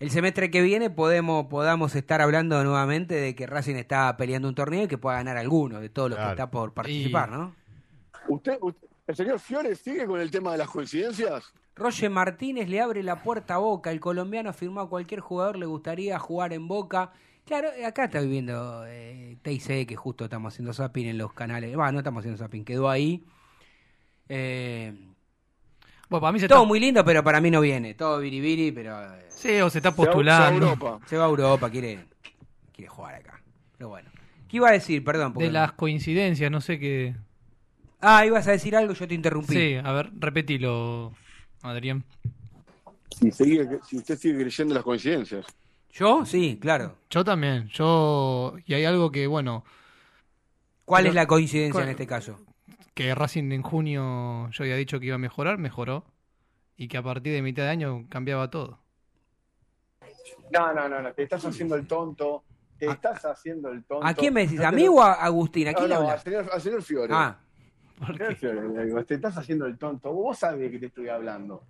el 0.01 0.11
semestre 0.11 0.51
que 0.51 0.63
viene 0.63 0.91
podemos 0.91 1.47
podamos 1.47 1.95
estar 1.95 2.21
hablando 2.21 2.63
nuevamente 2.65 3.15
de 3.15 3.35
que 3.35 3.47
Racing 3.47 3.77
está 3.77 4.17
peleando 4.17 4.49
un 4.49 4.55
torneo 4.55 4.85
y 4.85 4.89
que 4.89 4.99
pueda 4.99 5.17
ganar 5.17 5.37
alguno 5.37 5.81
de 5.81 5.89
todos 5.89 6.11
los 6.11 6.19
que 6.19 6.31
está 6.31 6.51
por 6.51 6.73
participar, 6.75 7.29
Y- 7.29 7.33
¿no? 7.33 7.55
¿Usted, 8.29 8.59
usted- 8.61 8.89
el 9.07 9.17
señor 9.17 9.39
Fiore 9.41 9.75
sigue 9.75 10.07
con 10.07 10.21
el 10.21 10.31
tema 10.31 10.53
de 10.53 10.59
las 10.59 10.69
coincidencias? 10.69 11.53
Roger 11.77 12.11
Martínez 12.11 12.69
le 12.69 12.81
abre 12.81 13.03
la 13.03 13.23
puerta 13.23 13.55
a 13.55 13.59
Boca. 13.59 13.91
El 13.91 14.01
colombiano 14.01 14.51
afirmó 14.51 14.81
a 14.81 14.89
cualquier 14.91 15.21
jugador 15.21 15.57
le 15.57 15.65
gustaría 15.67 16.19
jugar 16.19 16.53
en 16.53 16.69
Boca. 16.69 17.13
Claro, 17.47 17.69
acá 17.87 18.05
está 18.05 18.21
viviendo 18.21 18.85
eh, 18.87 19.39
TIC, 19.43 19.87
que 19.87 19.97
justo 19.97 20.25
estamos 20.25 20.53
haciendo 20.53 20.75
zapping 20.75 21.07
en 21.07 21.17
los 21.19 21.33
canales. 21.33 21.79
Va, 21.79 21.91
no 21.93 21.99
estamos 21.99 22.21
haciendo 22.21 22.37
zapping, 22.37 22.65
quedó 22.65 22.91
ahí. 22.91 23.25
Eh, 24.29 24.95
Bueno, 26.09 26.21
para 26.23 26.33
mí 26.33 26.41
se 26.41 26.49
todo 26.49 26.59
está, 26.61 26.69
muy 26.69 26.81
lindo, 26.81 27.05
pero 27.05 27.23
para 27.23 27.41
mí 27.41 27.51
no 27.51 27.61
viene. 27.61 27.95
Todo 27.95 28.19
biribiri, 28.21 28.73
pero 28.73 29.03
eh, 29.15 29.27
sí, 29.29 29.61
o 29.61 29.69
se 29.71 29.79
está 29.79 29.91
va- 29.91 29.97
se 29.97 30.03
va 30.03 30.09
a 30.11 30.13
postulando. 30.13 30.67
Europa. 30.71 31.01
se 31.07 31.17
va 31.17 31.25
a 31.25 31.29
Europa, 31.29 31.71
quiere, 31.71 32.07
quiere 32.73 32.89
jugar 32.89 33.15
acá. 33.17 33.41
Pero 33.77 33.91
bueno. 33.91 34.09
¿Qué 34.49 34.57
iba 34.57 34.69
a 34.69 34.73
decir? 34.73 35.05
Perdón. 35.05 35.35
porque- 35.35 35.47
De 35.47 35.53
las 35.53 35.73
coincidencias, 35.73 36.51
no 36.51 36.61
sé 36.63 36.79
qué. 36.79 37.15
Ah, 38.01 38.25
ibas 38.25 38.47
a 38.49 38.53
decir 38.53 38.75
algo, 38.77 38.95
yo 38.95 39.07
te 39.09 39.15
interrumpí. 39.15 39.53
Sí, 39.55 39.75
a 39.75 39.93
ver, 39.93 40.11
repetilo, 40.19 41.13
Adrián. 41.63 42.05
Si, 43.11 43.31
sigue- 43.33 43.81
si 43.87 43.97
usted 43.99 44.17
sigue 44.19 44.39
creyendo 44.41 44.73
en 44.73 44.77
las 44.77 44.85
coincidencias. 44.85 45.45
¿Yo? 45.93 46.25
Sí, 46.25 46.59
claro. 46.61 46.97
Yo 47.11 47.25
también, 47.25 47.69
yo... 47.69 48.55
Y 48.67 48.75
hay 48.75 48.85
algo 48.85 49.11
que, 49.11 49.27
bueno, 49.27 49.65
¿Cuál 50.85 51.03
Pero- 51.03 51.11
es 51.11 51.15
la 51.17 51.27
coincidencia 51.27 51.73
¿cuál- 51.73 51.85
en 51.85 51.91
este 51.91 52.07
caso? 52.07 52.39
Que 52.99 53.15
Racing 53.15 53.53
en 53.53 53.63
junio 53.63 54.51
yo 54.51 54.65
había 54.65 54.75
dicho 54.75 54.99
que 54.99 55.07
iba 55.07 55.15
a 55.15 55.19
mejorar, 55.19 55.57
mejoró. 55.57 56.05
Y 56.77 56.89
que 56.89 56.97
a 56.97 57.03
partir 57.03 57.33
de 57.33 57.43
mitad 57.43 57.63
de 57.63 57.69
año 57.69 58.07
cambiaba 58.09 58.51
todo. 58.51 58.81
No, 60.51 60.73
no, 60.75 60.89
no, 60.89 61.01
no, 61.01 61.13
te 61.13 61.23
estás 61.23 61.45
haciendo 61.45 61.77
el 61.77 61.87
tonto. 61.87 62.43
Te 62.77 62.87
estás 62.87 63.25
haciendo 63.25 63.69
el 63.71 63.85
tonto. 63.85 64.05
¿A 64.05 64.15
quién 64.15 64.35
me 64.35 64.41
decís? 64.43 64.59
No 64.59 64.67
¿A 64.67 64.73
mí 64.73 64.89
o 64.89 65.01
a 65.01 65.13
Agustín? 65.13 65.69
¿A 65.69 65.73
No, 65.73 65.79
quién 65.79 65.91
no, 65.91 65.97
hablas? 65.97 66.13
al 66.15 66.21
señor, 66.23 66.51
al 66.53 66.61
señor 66.61 66.83
Fiore. 66.83 67.15
Ah, 67.15 67.39
Señor 68.17 68.35
Fiore, 68.35 68.69
le 68.69 68.87
digo, 68.87 69.05
te 69.05 69.15
estás 69.15 69.37
haciendo 69.39 69.67
el 69.67 69.79
tonto. 69.79 70.13
Vos 70.13 70.37
sabés 70.37 70.61
de 70.61 70.71
qué 70.73 70.79
te 70.81 70.87
estoy 70.87 71.09
hablando. 71.09 71.63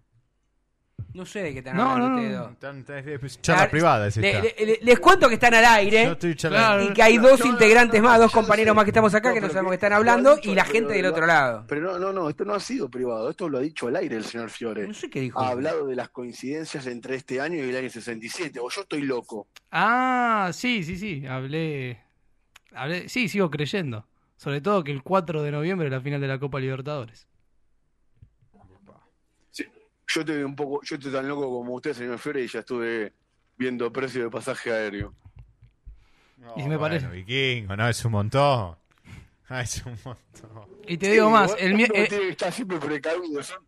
No 1.15 1.27
sé 1.27 1.43
de 1.43 1.53
qué 1.53 1.59
están 1.59 1.77
No, 1.77 1.91
hablando 1.91 2.09
no, 2.11 2.15
ustedes 2.17 2.37
no. 2.39 2.45
dos. 2.45 2.59
Tan- 2.59 2.85
tan- 2.85 3.09
es 3.09 3.41
Charla 3.43 3.59
Claro, 3.63 3.71
privada 3.71 4.07
es 4.07 4.17
le- 4.19 4.31
esta. 4.31 4.43
le- 4.43 4.67
le- 4.67 4.79
les 4.83 4.99
cuento 5.01 5.29
que 5.29 5.35
están 5.35 5.55
al 5.55 5.65
aire 5.65 6.05
Yo 6.05 6.13
estoy 6.13 6.35
charlando. 6.37 6.85
y 6.91 6.93
que 6.93 7.03
hay 7.03 7.19
dos 7.19 7.45
integrantes 7.45 8.01
más, 8.03 8.19
dos 8.21 8.31
compañeros 8.33 8.73
sé. 8.73 8.77
más 8.77 8.85
que 8.85 8.91
estamos 8.91 9.15
acá 9.15 9.29
No, 9.31 9.35
que 9.35 9.41
no 9.41 9.49
sabemos 9.49 9.71
que- 9.71 9.75
están 9.75 9.93
hablando 9.95 10.37
dicho, 10.37 10.51
y 10.51 10.55
la 10.55 10.65
gente 10.65 10.93
del 10.95 11.07
otro 11.07 11.27
lado. 11.27 11.65
Pero 11.67 11.81
no, 11.81 11.99
no, 11.99 12.13
no, 12.13 12.29
esto 12.29 12.45
no 12.45 12.55
ha 12.55 12.61
sido 12.61 12.89
privado, 12.89 13.31
esto 13.31 13.49
lo 13.49 13.59
ha 13.59 13.61
dicho 13.61 13.89
al 13.89 13.97
aire 13.97 14.17
el 14.17 14.25
señor 14.25 14.51
Fiore. 14.51 14.87
No 14.87 14.95
sé 14.95 15.11
qué 15.11 15.21
dijo. 15.21 15.41
Ha 15.41 15.49
hablado 15.49 15.87
de 15.87 15.97
las 15.97 16.09
coincidencias 16.11 16.87
entre 16.87 17.17
este 17.17 17.41
año 17.41 17.57
y 17.57 17.69
el 17.69 17.77
año 17.77 17.91
67, 17.91 18.61
o 18.61 18.69
yo 18.71 18.83
estoy 18.83 19.03
loco. 19.03 19.49
Ah, 19.73 20.51
sí, 20.53 20.85
sí, 20.85 20.97
sí, 20.97 21.27
hablé... 21.27 22.01
hablé 22.75 23.09
sí, 23.09 23.29
sigo 23.29 23.51
creyendo. 23.51 24.07
Sobre 24.37 24.61
todo 24.61 24.85
que 24.85 24.93
el 24.93 25.03
4 25.03 25.43
de 25.43 25.51
noviembre 25.51 25.89
es 25.89 25.93
la 25.93 26.01
final 26.01 26.21
de 26.21 26.29
la 26.29 26.39
Copa 26.39 26.61
Libertadores. 26.61 27.27
Yo 30.09 30.21
estoy 30.21 30.43
un 30.43 30.57
poco, 30.57 30.81
yo 30.85 30.97
estoy 30.97 31.13
tan 31.13 31.29
loco 31.29 31.43
como 31.51 31.75
usted, 31.75 31.93
señor 31.93 32.19
Fiore, 32.19 32.43
y 32.45 32.49
ya 32.49 32.61
estuve 32.61 33.13
viendo 33.57 33.93
precio 33.93 34.25
de 34.25 34.31
pasaje 34.31 34.73
aéreo. 34.73 35.15
No, 36.39 36.55
Y 36.57 36.63
si 36.63 36.69
me 36.69 36.77
bueno, 36.77 36.81
parece- 36.97 37.09
Vikingo, 37.09 37.77
no, 37.77 37.89
es 37.89 38.05
un 38.05 38.13
montón. 38.13 38.77
Ah, 39.49 39.61
es 39.63 39.85
un 39.85 39.99
montón. 40.05 40.69
Y 40.87 40.97
te 40.97 41.11
digo 41.11 41.31
más, 41.31 41.55
el, 41.59 41.75
mi- 41.75 41.83
eh, 41.85 42.09
estar 42.31 42.53
siempre 42.53 42.79
precavido. 42.79 43.43
Son, 43.43 43.59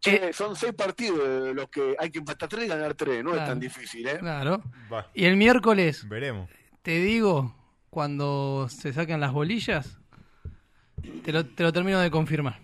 che, 0.00 0.32
son 0.32 0.54
seis 0.54 0.72
partidos 0.74 1.54
los 1.54 1.68
que 1.68 1.96
hay 1.98 2.10
que 2.10 2.18
empatar 2.18 2.48
tres 2.48 2.64
y 2.66 2.68
ganar 2.68 2.94
tres, 2.94 3.22
no 3.24 3.34
es 3.34 3.44
tan 3.44 3.58
difícil, 3.58 4.06
¿eh? 4.06 4.18
claro. 4.18 4.62
Va, 4.92 5.08
Y 5.14 5.24
el 5.24 5.36
miércoles, 5.36 6.06
veremos. 6.08 6.50
te 6.82 6.98
digo, 7.00 7.54
cuando 7.90 8.68
se 8.68 8.92
sacan 8.92 9.20
las 9.20 9.32
bolillas, 9.32 9.98
te 11.24 11.32
lo, 11.32 11.46
te 11.46 11.62
lo 11.62 11.72
termino 11.72 11.98
de 12.00 12.10
confirmar. 12.10 12.60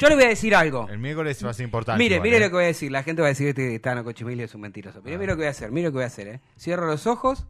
Yo 0.00 0.08
le 0.08 0.14
voy 0.14 0.24
a 0.24 0.28
decir 0.28 0.54
algo. 0.54 0.88
El 0.88 0.98
miércoles 0.98 1.44
va 1.44 1.50
a 1.50 1.52
ser 1.52 1.64
importante. 1.64 1.98
Mire, 2.02 2.14
igual, 2.14 2.26
mire 2.26 2.36
¿eh? 2.38 2.40
lo 2.40 2.46
que 2.46 2.54
voy 2.54 2.64
a 2.64 2.68
decir. 2.68 2.90
La 2.90 3.02
gente 3.02 3.20
va 3.20 3.28
a 3.28 3.28
decir 3.28 3.54
que 3.54 3.66
este 3.66 3.78
Tano 3.80 4.02
Cochimilio 4.02 4.46
es 4.46 4.54
un 4.54 4.62
mentiroso. 4.62 5.02
Pero 5.02 5.18
mire 5.18 5.32
lo 5.32 5.36
que 5.36 5.40
voy 5.42 5.48
a 5.48 5.50
hacer, 5.50 5.70
mire 5.70 5.88
lo 5.88 5.90
que 5.92 5.96
voy 5.96 6.04
a 6.04 6.06
hacer, 6.06 6.26
¿eh? 6.26 6.40
Cierro 6.58 6.86
los 6.86 7.06
ojos, 7.06 7.46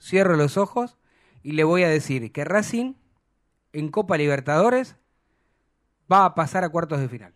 cierro 0.00 0.34
los 0.34 0.56
ojos 0.56 0.98
y 1.44 1.52
le 1.52 1.62
voy 1.62 1.84
a 1.84 1.88
decir 1.88 2.32
que 2.32 2.44
Racing 2.44 2.94
en 3.72 3.90
Copa 3.92 4.16
Libertadores 4.16 4.96
va 6.12 6.24
a 6.24 6.34
pasar 6.34 6.64
a 6.64 6.68
cuartos 6.68 6.98
de 6.98 7.08
final. 7.08 7.32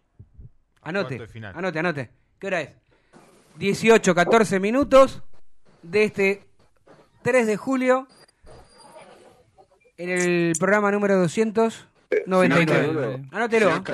Anote, 0.82 1.18
Cuartos 1.18 1.28
de 1.28 1.32
final. 1.32 1.54
anote, 1.56 1.78
anote. 1.78 2.10
¿Qué 2.40 2.46
hora 2.48 2.60
es? 2.62 2.70
18, 3.58 4.12
14 4.12 4.58
minutos 4.58 5.22
de 5.82 6.02
este 6.02 6.42
3 7.22 7.46
de 7.46 7.56
julio 7.56 8.08
en 9.98 10.10
el 10.10 10.52
programa 10.58 10.90
número 10.90 11.16
299. 11.16 12.66
Cariolo. 12.66 13.20
Anótelo. 13.30 13.84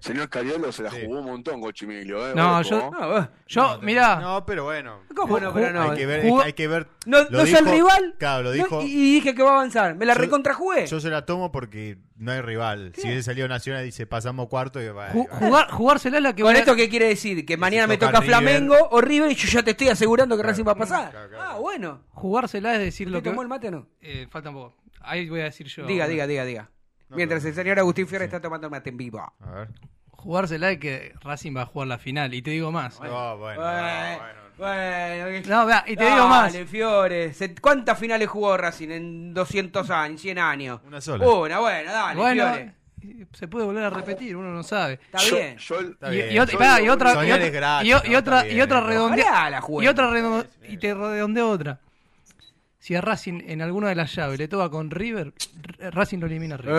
Señor, 0.00 0.28
Cariolo 0.28 0.70
se 0.72 0.82
la 0.82 0.90
Sí. 0.90 0.98
jugó 1.04 1.20
un 1.20 1.26
montón, 1.26 1.60
Cochimilio, 1.60 2.28
¿eh? 2.30 2.32
No, 2.34 2.52
Ojo. 2.60 2.62
yo- 2.62 2.90
No, 2.90 3.18
eh, 3.18 3.28
Yo, 3.48 3.78
mirá, 3.82 4.16
No, 4.16 4.44
pero 4.44 4.64
bueno. 4.64 5.00
¿Cómo 5.14 5.38
no? 5.40 5.52
Pero 5.54 5.72
no. 5.72 5.90
hay, 5.90 5.96
que 5.96 6.06
ver, 6.06 6.22
jugó- 6.22 6.42
hay 6.42 6.52
que 6.52 6.68
ver. 6.68 6.88
No, 7.06 7.22
lo 7.22 7.30
no 7.30 7.40
es 7.40 7.52
el 7.52 7.64
rival. 7.66 8.14
Claro, 8.18 8.42
lo 8.42 8.48
No, 8.50 8.54
dijo. 8.54 8.82
y, 8.82 8.86
y 8.86 9.14
dije 9.14 9.34
que 9.34 9.42
va 9.42 9.50
a 9.50 9.54
avanzar. 9.54 9.94
Me 9.94 10.04
la 10.04 10.14
Yo- 10.14 10.20
recontrajugué. 10.20 10.86
Yo 10.86 11.00
se 11.00 11.08
la 11.10 11.24
tomo 11.24 11.50
porque 11.52 11.98
no 12.16 12.32
hay 12.32 12.40
rival. 12.40 12.92
Si 12.96 13.02
hubiese 13.06 13.22
salido 13.22 13.46
Nacional 13.48 13.84
dice 13.84 14.06
pasamos 14.06 14.48
cuarto 14.48 14.80
y 14.82 14.88
va, 14.88 15.12
ju- 15.12 15.28
jugar, 15.28 15.70
jugársela 15.70 16.16
es 16.18 16.22
la 16.22 16.34
que 16.34 16.42
¿Con 16.42 16.54
a- 16.54 16.58
esto 16.58 16.74
qué 16.74 16.88
quiere 16.88 17.06
decir? 17.08 17.46
Que 17.46 17.56
mañana 17.56 17.86
me 17.86 17.96
toca 17.98 18.12
toca 18.12 18.20
River. 18.22 18.36
Flamengo 18.40 18.76
o 18.90 19.00
River 19.00 19.30
y 19.30 19.34
yo 19.34 19.48
ya 19.48 19.62
te 19.62 19.70
estoy 19.72 19.88
asegurando 19.88 20.36
que 20.36 20.42
Claro. 20.42 20.50
Racing 20.52 20.66
va 20.66 20.72
a 20.72 20.76
pasar. 20.76 21.10
Claro, 21.10 21.28
claro. 21.30 21.44
Ah, 21.50 21.58
bueno. 21.58 22.02
jugársela 22.10 22.74
es 22.74 22.80
decir 22.80 23.08
lo 23.10 23.18
¿Usted 23.18 23.24
que 23.24 23.30
tomó 23.30 23.42
el 23.42 23.48
mate 23.48 23.68
o 23.68 23.70
no? 23.70 23.86
Eh, 24.00 24.26
falta 24.30 24.48
un 24.50 24.56
poco. 24.56 24.76
Ahí 25.02 25.28
voy 25.28 25.40
a 25.40 25.44
decir 25.44 25.66
yo. 25.68 25.86
Diga, 25.86 26.08
diga, 26.08 26.26
diga, 26.26 26.44
diga. 26.44 26.70
No, 27.08 27.16
Mientras 27.16 27.44
el 27.44 27.54
señor 27.54 27.78
Agustín 27.78 28.08
Fierre 28.08 28.24
está 28.24 28.40
tomando 28.40 28.68
mate 28.68 28.90
en 28.90 28.96
vivo. 28.96 29.20
A 29.20 29.50
ver. 29.50 29.68
Jugársela 30.10 30.72
es 30.72 30.78
que 30.78 31.14
Racing 31.22 31.56
va 31.56 31.62
a 31.62 31.66
jugar 31.66 31.88
la 31.88 31.98
final. 31.98 32.34
Y 32.34 32.42
te 32.42 32.50
digo 32.50 32.72
más. 32.72 33.00
No, 33.00 33.36
bueno, 33.38 33.60
Bueno, 33.60 33.60
no, 33.60 34.18
bueno. 34.58 35.42
No, 35.46 35.66
vea, 35.66 35.84
y 35.86 35.96
te 35.96 36.04
digo 36.04 36.26
más. 36.26 36.52
Dale, 36.52 36.66
Fiore. 36.66 37.32
¿Cuántas 37.60 37.98
finales 37.98 38.28
jugó 38.28 38.56
Racing 38.56 38.88
en 38.90 39.34
200 39.34 39.88
años, 39.90 40.20
100 40.20 40.38
años? 40.38 40.80
Una 40.84 41.00
sola. 41.00 41.28
Una, 41.28 41.58
bueno, 41.60 41.92
dale, 41.92 42.18
Bueno, 42.18 42.54
Fiore. 42.54 42.74
se 43.32 43.48
puede 43.48 43.66
volver 43.66 43.84
a 43.84 43.90
repetir, 43.90 44.34
uno 44.34 44.50
no 44.50 44.62
sabe. 44.62 44.98
Está 45.04 45.18
bien. 45.30 45.58
Y, 46.32 46.38
otra, 46.38 46.80
y 46.80 46.88
otra, 46.88 47.24
gratis, 47.24 47.52
y, 48.08 48.14
otra, 48.14 48.48
y 48.48 48.56
te 50.78 50.94
redondeo 50.94 51.50
otra. 51.50 51.78
Si 52.86 52.94
a 52.94 53.00
Racing 53.00 53.40
en 53.48 53.62
alguna 53.62 53.88
de 53.88 53.96
las 53.96 54.14
llaves 54.14 54.38
le 54.38 54.46
toca 54.46 54.70
con 54.70 54.92
River, 54.92 55.32
Racing 55.90 56.18
lo 56.20 56.26
elimina 56.26 56.54
a 56.54 56.58
River. 56.58 56.76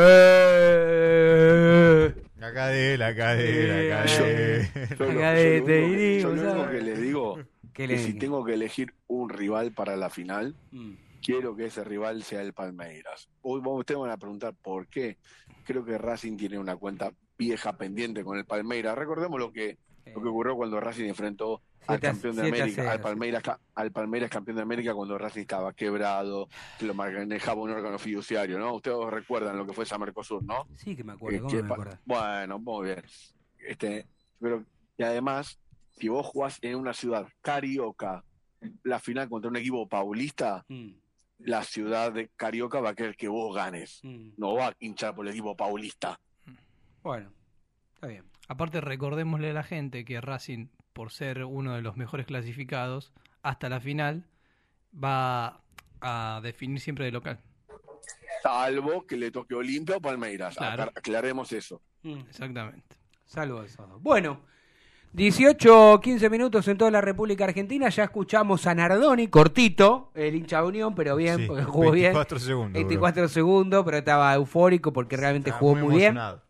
Eh. 0.87 2.13
Acá 2.41 2.67
de 2.67 2.93
él, 2.93 3.01
acá 3.01 3.35
de 3.35 3.63
él, 3.85 3.91
acá 3.91 4.05
Yo- 4.05 4.23
de 4.23 4.55
él. 4.55 4.69
yo 4.97 5.05
lo- 5.05 5.05
yo 5.05 5.09
único 5.09 5.59
que- 5.67 5.75
digo, 5.75 6.21
yo 6.21 6.29
lo 6.29 6.31
único 6.31 6.49
¿sabes? 6.63 6.69
que 6.79 6.81
les 6.85 7.01
digo 7.01 7.35
¿Qué 7.35 7.43
que 7.73 7.87
le 7.87 7.97
si 7.97 8.13
tengo 8.13 8.45
que 8.45 8.53
elegir 8.53 8.93
un 9.07 9.29
rival 9.29 9.73
para 9.73 9.97
la 9.97 10.09
final, 10.09 10.55
Mm. 10.71 10.93
quiero 11.21 11.57
que 11.57 11.65
ese 11.65 11.83
rival 11.83 12.23
sea 12.23 12.41
el 12.41 12.53
Palmeiras. 12.53 13.27
Hoy 13.41 13.59
ustedes 13.65 13.99
van 13.99 14.11
a 14.11 14.17
preguntar 14.17 14.53
por 14.61 14.87
qué. 14.87 15.17
Creo 15.65 15.83
que 15.83 15.97
Racing 15.97 16.37
tiene 16.37 16.57
una 16.57 16.77
cuenta 16.77 17.11
vieja 17.37 17.75
pendiente 17.77 18.23
con 18.23 18.37
el 18.37 18.45
Palmeiras. 18.45 18.97
Recordemos 18.97 19.37
lo 19.41 19.51
que, 19.51 19.77
lo 20.15 20.21
que 20.21 20.27
ocurrió 20.29 20.55
cuando 20.55 20.79
Racing 20.79 21.05
enfrentó 21.05 21.61
al 21.87 21.99
campeón 21.99 22.35
de 22.35 22.41
América, 22.47 22.91
al. 22.91 22.99
Palmeiras, 23.01 23.43
al 23.75 23.91
Palmeiras 23.91 24.29
campeón 24.29 24.57
de 24.57 24.63
América 24.63 24.93
cuando 24.93 25.17
Racing 25.17 25.41
estaba 25.41 25.71
quebrado, 25.73 26.49
que 26.77 26.85
lo 26.85 26.93
manejaba 26.93 27.61
un 27.61 27.69
órgano 27.71 27.97
fiduciario, 27.97 28.59
¿no? 28.59 28.73
Ustedes 28.75 28.97
recuerdan 29.09 29.57
lo 29.57 29.65
que 29.65 29.73
fue 29.73 29.83
esa 29.85 29.97
Mercosur, 29.97 30.43
¿no? 30.43 30.67
Sí 30.75 30.95
que 30.95 31.03
me 31.03 31.13
acuerdo, 31.13 31.47
Que- 31.47 31.57
¿cómo 31.57 31.63
me 31.67 31.73
acuerdo? 31.73 31.97
Bueno, 32.05 32.59
muy 32.59 32.85
bien. 32.87 33.03
Este, 33.59 34.05
pero, 34.39 34.63
y 34.97 35.03
además, 35.03 35.59
si 35.91 36.09
vos 36.09 36.25
jugás 36.25 36.57
en 36.61 36.75
una 36.75 36.93
ciudad 36.93 37.27
carioca, 37.41 38.23
la 38.83 38.99
final 38.99 39.29
contra 39.29 39.49
un 39.49 39.55
equipo 39.57 39.87
paulista, 39.87 40.65
Mm, 40.67 40.89
la 41.39 41.63
ciudad 41.63 42.11
de 42.11 42.29
Carioca 42.35 42.79
va 42.81 42.89
a 42.89 42.95
querer 42.95 43.15
que 43.15 43.27
vos 43.27 43.55
ganes. 43.55 43.99
mm. 44.03 44.31
No 44.37 44.55
va 44.55 44.69
a 44.69 44.75
hinchar 44.79 45.13
por 45.15 45.25
el 45.27 45.31
equipo 45.33 45.55
paulista. 45.55 46.19
Bueno, 47.03 47.31
está 47.93 48.07
bien. 48.07 48.23
Aparte, 48.47 48.81
recordémosle 48.81 49.49
a 49.49 49.53
la 49.53 49.63
gente 49.63 50.05
que 50.05 50.21
Racing, 50.21 50.67
por 50.93 51.11
ser 51.11 51.43
uno 51.43 51.75
de 51.75 51.81
los 51.81 51.97
mejores 51.97 52.25
clasificados, 52.25 53.11
hasta 53.43 53.69
la 53.69 53.79
final, 53.79 54.25
va 54.93 55.61
a 56.01 56.39
definir 56.43 56.79
siempre 56.79 57.05
de 57.05 57.11
local. 57.11 57.39
Salvo 58.41 59.05
que 59.05 59.17
le 59.17 59.31
toque 59.31 59.55
Olimpia 59.55 59.97
o 59.97 60.01
Palmeiras. 60.01 60.55
Claro. 60.55 60.83
Aclar- 60.83 60.93
Aclaremos 60.97 61.51
eso. 61.51 61.81
Mm. 62.03 62.19
Exactamente. 62.29 62.95
Salvo 63.25 63.63
eso. 63.63 63.85
Bueno, 63.99 64.41
18, 65.13 65.99
15 66.01 66.29
minutos 66.29 66.67
en 66.67 66.77
toda 66.77 66.91
la 66.91 67.01
República 67.01 67.43
Argentina. 67.45 67.89
Ya 67.89 68.03
escuchamos 68.05 68.65
a 68.67 68.75
Nardoni, 68.75 69.27
cortito, 69.27 70.11
el 70.13 70.35
hincha 70.35 70.61
de 70.61 70.67
Unión, 70.67 70.95
pero 70.95 71.15
bien, 71.15 71.37
Sí, 71.39 71.45
porque 71.47 71.63
jugó 71.63 71.91
24 71.91 72.37
bien. 72.37 72.45
segundos. 72.47 72.73
24 72.73 73.27
segundos, 73.27 73.83
pero 73.83 73.97
estaba 73.97 74.33
eufórico 74.35 74.93
porque 74.93 75.17
realmente 75.17 75.49
Estaba 75.49 75.59
jugó 75.59 75.75
muy, 75.75 75.97
bien. 75.97 76.11
emocionado. 76.11 76.46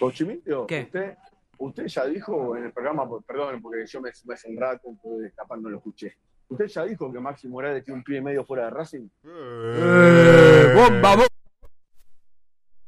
Cochimilio, 0.00 0.66
¿Qué? 0.66 0.82
usted 0.82 1.16
usted 1.58 1.86
ya 1.86 2.06
dijo 2.06 2.56
en 2.56 2.64
el 2.64 2.72
programa, 2.72 3.06
perdón, 3.26 3.60
porque 3.60 3.86
yo 3.86 4.00
me 4.00 4.10
me 4.24 4.34
hace 4.34 4.48
un 4.48 4.56
rato, 4.56 4.88
entonces 4.88 5.32
capaz 5.36 5.58
no 5.58 5.68
lo 5.68 5.76
escuché. 5.76 6.16
¿Usted 6.48 6.66
ya 6.66 6.84
dijo 6.84 7.12
que 7.12 7.20
Maxi 7.20 7.46
Morales 7.46 7.84
tiene 7.84 7.98
un 7.98 8.02
pie 8.02 8.18
y 8.18 8.22
medio 8.22 8.44
fuera 8.44 8.64
de 8.64 8.70
Racing? 8.70 9.08
Eh, 9.24 10.72
bomba, 10.74 11.10
bomba. 11.10 11.26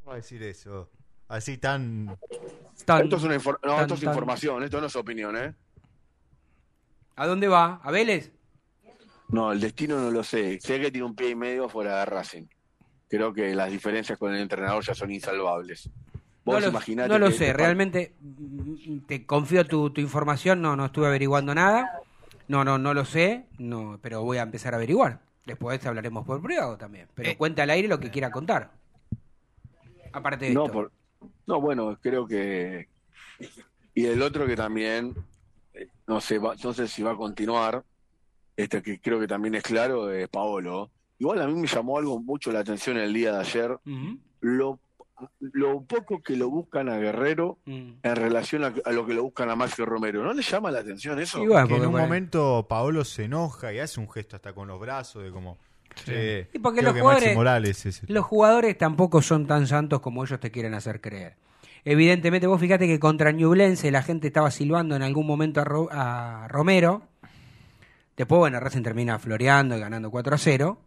¿Cómo 0.01 0.09
va 0.09 0.12
a 0.14 0.16
decir 0.16 0.43
eso? 0.43 0.90
Así 1.28 1.59
tan... 1.59 2.18
esto 2.74 3.16
es, 3.16 3.22
una 3.22 3.36
infor- 3.36 3.60
no, 3.62 3.72
tan, 3.72 3.80
esto 3.82 3.94
es 3.94 4.01
tan. 4.01 4.09
información, 4.09 4.62
esto 4.64 4.80
no 4.80 4.86
es 4.86 4.97
opinión, 4.97 5.36
¿eh? 5.36 5.55
¿A 7.14 7.26
dónde 7.26 7.47
va? 7.47 7.80
¿A 7.84 7.90
Vélez? 7.90 8.32
No, 9.28 9.52
el 9.52 9.60
destino 9.60 10.01
no 10.01 10.10
lo 10.10 10.24
sé. 10.24 10.59
Sé 10.60 10.80
que 10.80 10.90
tiene 10.90 11.06
un 11.06 11.14
pie 11.14 11.30
y 11.30 11.34
medio 11.34 11.68
fuera 11.68 12.01
de 12.01 12.05
Racing. 12.06 12.47
Creo 13.09 13.32
que 13.32 13.55
las 13.55 13.70
diferencias 13.70 14.18
con 14.18 14.34
el 14.34 14.40
entrenador 14.40 14.82
ya 14.82 14.94
son 14.94 15.10
insalvables. 15.10 15.89
No 16.44 16.59
lo, 16.60 16.69
imaginate 16.69 17.09
no 17.09 17.19
lo 17.19 17.27
que 17.28 17.32
sé, 17.35 17.47
este 17.51 17.56
realmente 17.56 18.14
mm, 18.20 18.98
te 19.06 19.24
confío 19.27 19.64
tu, 19.64 19.90
tu 19.90 20.01
información, 20.01 20.60
no, 20.60 20.74
no 20.77 20.86
estuve 20.86 21.06
averiguando 21.06 21.55
nada. 21.55 22.01
No, 22.48 22.64
no, 22.64 22.77
no 22.78 22.93
lo 22.94 23.05
sé, 23.05 23.47
no, 23.59 23.98
pero 24.02 24.23
voy 24.23 24.39
a 24.39 24.43
empezar 24.43 24.74
a 24.74 24.77
averiguar. 24.77 25.20
Después 25.47 25.85
hablaremos 25.86 26.27
por 26.27 26.43
privado 26.43 26.77
también. 26.77 27.06
Pero 27.14 27.31
Eh. 27.31 27.36
cuenta 27.36 27.62
al 27.62 27.70
aire 27.70 27.89
lo 27.89 27.98
que 28.01 28.10
quiera 28.10 28.31
contar. 28.31 28.73
Aparte 30.12 30.47
de 30.47 30.55
No, 30.55 30.64
esto. 30.66 30.73
por- 30.73 30.93
no, 31.47 31.60
bueno, 31.60 31.97
creo 32.01 32.27
que. 32.27 32.89
Y 33.94 34.06
el 34.06 34.20
otro 34.23 34.47
que 34.47 34.56
también, 34.56 35.14
eh, 35.74 35.89
no 36.06 36.20
sé, 36.20 36.39
va- 36.39 36.55
no 36.62 36.73
sé 36.74 36.89
si 36.89 37.02
va 37.02 37.12
a 37.12 37.16
continuar, 37.16 37.85
este 38.56 38.82
que 38.82 39.01
creo 39.01 39.19
que 39.20 39.27
también 39.27 39.55
es 39.55 39.62
claro, 39.62 40.10
es 40.10 40.28
Paolo. 40.28 40.90
Igual 41.19 41.40
a 41.43 41.47
mí 41.47 41.55
me 41.55 41.66
llamó 41.66 41.98
algo 41.98 42.20
mucho 42.20 42.52
la 42.52 42.60
atención 42.60 42.97
el 42.98 43.12
día 43.12 43.32
de 43.32 43.40
ayer, 43.40 43.78
lo, 44.40 44.81
lo 45.40 45.82
poco 45.82 46.22
que 46.22 46.36
lo 46.36 46.48
buscan 46.50 46.88
a 46.88 46.96
Guerrero 46.98 47.58
Mm. 47.66 47.90
en 48.02 48.16
relación 48.16 48.64
a, 48.64 48.72
a 48.84 48.92
lo 48.92 49.06
que 49.06 49.14
lo 49.14 49.22
buscan 49.22 49.50
a 49.50 49.56
Macio 49.56 49.84
Romero. 49.86 50.22
¿No 50.22 50.32
le 50.32 50.42
llama 50.42 50.70
la 50.70 50.80
atención 50.80 51.18
eso? 51.20 51.38
que 51.38 51.74
en 51.76 51.86
un 51.86 51.92
momento 51.92 52.66
Paolo 52.68 53.04
se 53.04 53.24
enoja 53.24 53.72
y 53.72 53.78
hace 53.78 54.00
un 54.00 54.10
gesto 54.10 54.36
hasta 54.36 54.52
con 54.52 54.68
los 54.68 54.78
brazos 54.80 55.22
de 55.22 55.30
como... 55.30 55.58
"Che, 55.94 56.48
Y 56.54 56.58
porque 56.58 56.80
los 56.82 56.94
que 56.94 57.00
jugadores, 57.00 57.24
Maxi 57.28 57.36
Morales 57.36 57.86
es 57.86 58.02
el- 58.02 58.14
los 58.14 58.24
jugadores 58.24 58.78
tampoco 58.78 59.20
son 59.22 59.46
tan 59.46 59.66
santos 59.66 60.00
como 60.00 60.24
ellos 60.24 60.40
te 60.40 60.50
quieren 60.50 60.74
hacer 60.74 61.00
creer. 61.00 61.34
Evidentemente, 61.84 62.46
vos 62.46 62.60
fíjate 62.60 62.86
que 62.86 62.98
contra 63.00 63.32
Ñublense 63.32 63.90
la 63.90 64.02
gente 64.02 64.28
estaba 64.28 64.50
silbando 64.50 64.94
en 64.96 65.02
algún 65.02 65.26
momento 65.26 65.60
a, 65.60 65.64
Ro- 65.64 65.88
a 65.90 66.46
Romero. 66.48 67.02
Después, 68.16 68.38
bueno, 68.38 68.60
Racing 68.60 68.82
termina 68.82 69.18
floreando 69.18 69.76
y 69.76 69.80
ganando 69.80 70.10
4 70.10 70.34
a 70.34 70.38
0. 70.38 70.78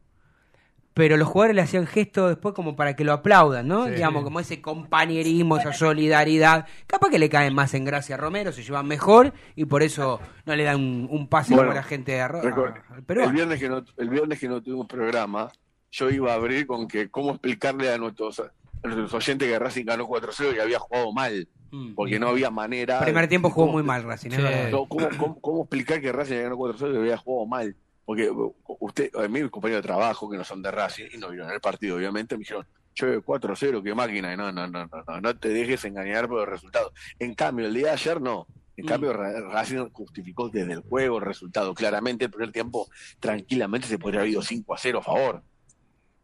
Pero 0.96 1.18
los 1.18 1.28
jugadores 1.28 1.56
le 1.58 1.62
hacían 1.62 1.86
gestos 1.88 2.30
después 2.30 2.56
como 2.56 2.76
para 2.78 2.96
que 2.96 3.04
lo 3.04 3.12
aplaudan, 3.12 3.68
¿no? 3.68 3.86
Sí. 3.86 3.92
Digamos, 3.92 4.24
como 4.24 4.40
ese 4.40 4.62
compañerismo, 4.62 5.58
esa 5.58 5.74
solidaridad. 5.74 6.66
Capaz 6.88 7.10
que 7.10 7.20
le 7.20 7.30
caen 7.30 7.54
más 7.54 7.74
en 7.74 7.84
gracia 7.84 8.16
a 8.16 8.18
Romero, 8.18 8.52
se 8.54 8.64
llevan 8.64 8.88
mejor 8.88 9.34
y 9.56 9.66
por 9.66 9.84
eso 9.84 10.22
no 10.46 10.56
le 10.56 10.64
dan 10.64 10.78
un, 10.78 11.08
un 11.12 11.28
pase 11.28 11.54
Bueno, 11.54 11.68
como 11.70 11.76
la 11.76 11.84
gente 11.84 12.14
de 12.14 12.22
Arro- 12.22 12.42
Recuerda, 12.42 12.84
a- 12.90 12.94
al 12.96 13.04
peruano. 13.04 13.30
el 13.30 13.36
viernes 13.36 13.60
que 13.60 13.68
no 13.70 13.84
el 13.98 14.10
viernes 14.10 14.40
que 14.40 14.48
no 14.48 14.62
tuvimos 14.64 14.88
programa, 14.88 15.52
yo 15.92 16.10
iba 16.10 16.32
a 16.32 16.36
abrir 16.36 16.66
con 16.66 16.88
que 16.88 17.10
cómo 17.10 17.32
explicarle 17.32 17.92
a 17.92 17.98
nuestros, 17.98 18.40
a 18.40 18.52
nuestros 18.84 19.14
oyentes 19.14 19.50
que 19.50 19.60
Racing 19.60 19.84
ganó 19.86 20.08
4-0 20.08 20.56
y 20.56 20.60
había 20.60 20.80
jugado 20.80 21.12
mal, 21.12 21.46
porque 21.94 22.20
no 22.20 22.30
había 22.30 22.50
manera. 22.50 23.02
Mm. 23.02 23.04
Primer 23.04 23.28
tiempo 23.28 23.50
jugó 23.50 23.66
¿Cómo- 23.68 23.74
muy 23.80 23.84
mal 23.84 24.04
Racing, 24.04 24.30
Sí. 24.30 24.38
verdad. 24.42 24.70
No, 24.72 24.86
¿Cómo, 24.86 25.10
cómo, 25.18 25.42
cómo 25.42 25.62
explicar 25.64 26.00
que 26.00 26.14
Racing 26.14 26.38
ganó 26.44 26.56
4-0 26.56 26.94
y 26.94 26.98
había 27.00 27.18
jugado 27.18 27.46
mal? 27.48 27.76
Porque 28.06 28.30
uh, 28.30 28.56
usted, 28.80 29.10
a 29.16 29.28
mí, 29.28 29.42
mis 29.42 29.52
compañeros 29.52 29.82
de 29.84 29.88
trabajo 29.88 30.30
que 30.30 30.38
no 30.38 30.44
son 30.44 30.62
de 30.62 30.72
Racing 30.72 31.06
y 31.14 31.18
no 31.18 31.30
vieron 31.30 31.50
el 31.52 31.60
partido, 31.60 31.98
obviamente, 31.98 32.36
me 32.36 32.40
dijeron, 32.40 32.66
che, 32.94 33.18
4-0, 33.20 33.82
qué 33.84 33.96
máquina. 33.96 34.32
Y 34.34 34.38
no, 34.38 34.52
no, 34.52 34.68
no, 34.68 34.86
no, 34.86 35.04
no, 35.08 35.22
no 35.22 35.38
te 35.38 35.50
dejes 35.50 35.84
engañar 35.86 36.28
por 36.28 36.42
el 36.42 36.48
resultado. 36.48 36.94
En 37.20 37.34
cambio, 37.34 37.66
el 37.66 37.74
día 37.74 37.88
de 37.88 37.92
ayer 37.94 38.22
no. 38.22 38.48
En 38.78 38.86
Mm. 38.86 38.88
cambio, 38.90 39.14
Ra- 39.14 39.40
Racing 39.50 39.90
justificó 39.92 40.50
desde 40.50 40.74
el 40.74 40.82
juego 40.82 41.18
el 41.18 41.24
resultado. 41.26 41.74
Claramente, 41.74 42.26
el 42.26 42.32
primer 42.32 42.52
tiempo, 42.52 42.88
tranquilamente 43.20 43.88
se 43.88 43.98
podría 43.98 44.20
haber 44.20 44.32
ido 44.34 44.42
5 44.42 44.74
a 44.74 44.78
0 44.78 45.00
a 45.00 45.02
favor. 45.02 45.44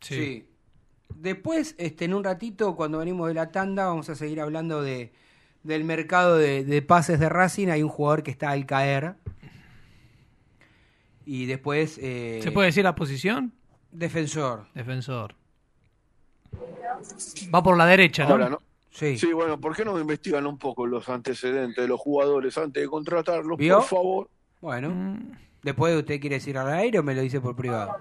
Sí. 0.01 0.47
Después, 1.15 1.75
este, 1.77 2.05
en 2.05 2.13
un 2.13 2.23
ratito, 2.23 2.75
cuando 2.75 2.97
venimos 2.99 3.27
de 3.27 3.33
la 3.35 3.51
tanda, 3.51 3.85
vamos 3.85 4.09
a 4.09 4.15
seguir 4.15 4.41
hablando 4.41 4.81
de, 4.81 5.13
del 5.63 5.83
mercado 5.83 6.37
de, 6.37 6.63
de 6.63 6.81
pases 6.81 7.19
de 7.19 7.29
Racing. 7.29 7.67
Hay 7.69 7.83
un 7.83 7.89
jugador 7.89 8.23
que 8.23 8.31
está 8.31 8.49
al 8.51 8.65
caer. 8.65 9.15
Y 11.33 11.45
después... 11.45 11.97
eh, 12.01 12.41
¿Se 12.43 12.51
puede 12.51 12.65
decir 12.67 12.83
la 12.83 12.93
posición? 12.93 13.53
Defensor. 13.89 14.65
Defensor. 14.75 15.33
Va 17.55 17.63
por 17.63 17.77
la 17.77 17.85
derecha, 17.85 18.25
¿no? 18.25 18.31
Ahora, 18.31 18.49
¿no? 18.49 18.59
Sí. 18.89 19.17
Sí, 19.17 19.31
bueno, 19.31 19.57
¿por 19.57 19.73
qué 19.73 19.85
no 19.85 19.97
investigan 19.97 20.45
un 20.45 20.57
poco 20.57 20.85
los 20.85 21.07
antecedentes 21.07 21.81
de 21.81 21.87
los 21.87 22.01
jugadores 22.01 22.57
antes 22.57 22.83
de 22.83 22.89
contratarlos, 22.89 23.57
¿Vio? 23.57 23.77
por 23.77 23.85
favor? 23.85 24.29
Bueno. 24.59 24.89
Mm. 24.89 25.31
Después, 25.63 25.95
¿usted 25.95 26.19
quiere 26.19 26.35
decir 26.35 26.57
al 26.57 26.67
aire 26.73 26.99
o 26.99 27.03
me 27.03 27.15
lo 27.15 27.21
dice 27.21 27.39
por 27.39 27.55
privado? 27.55 27.95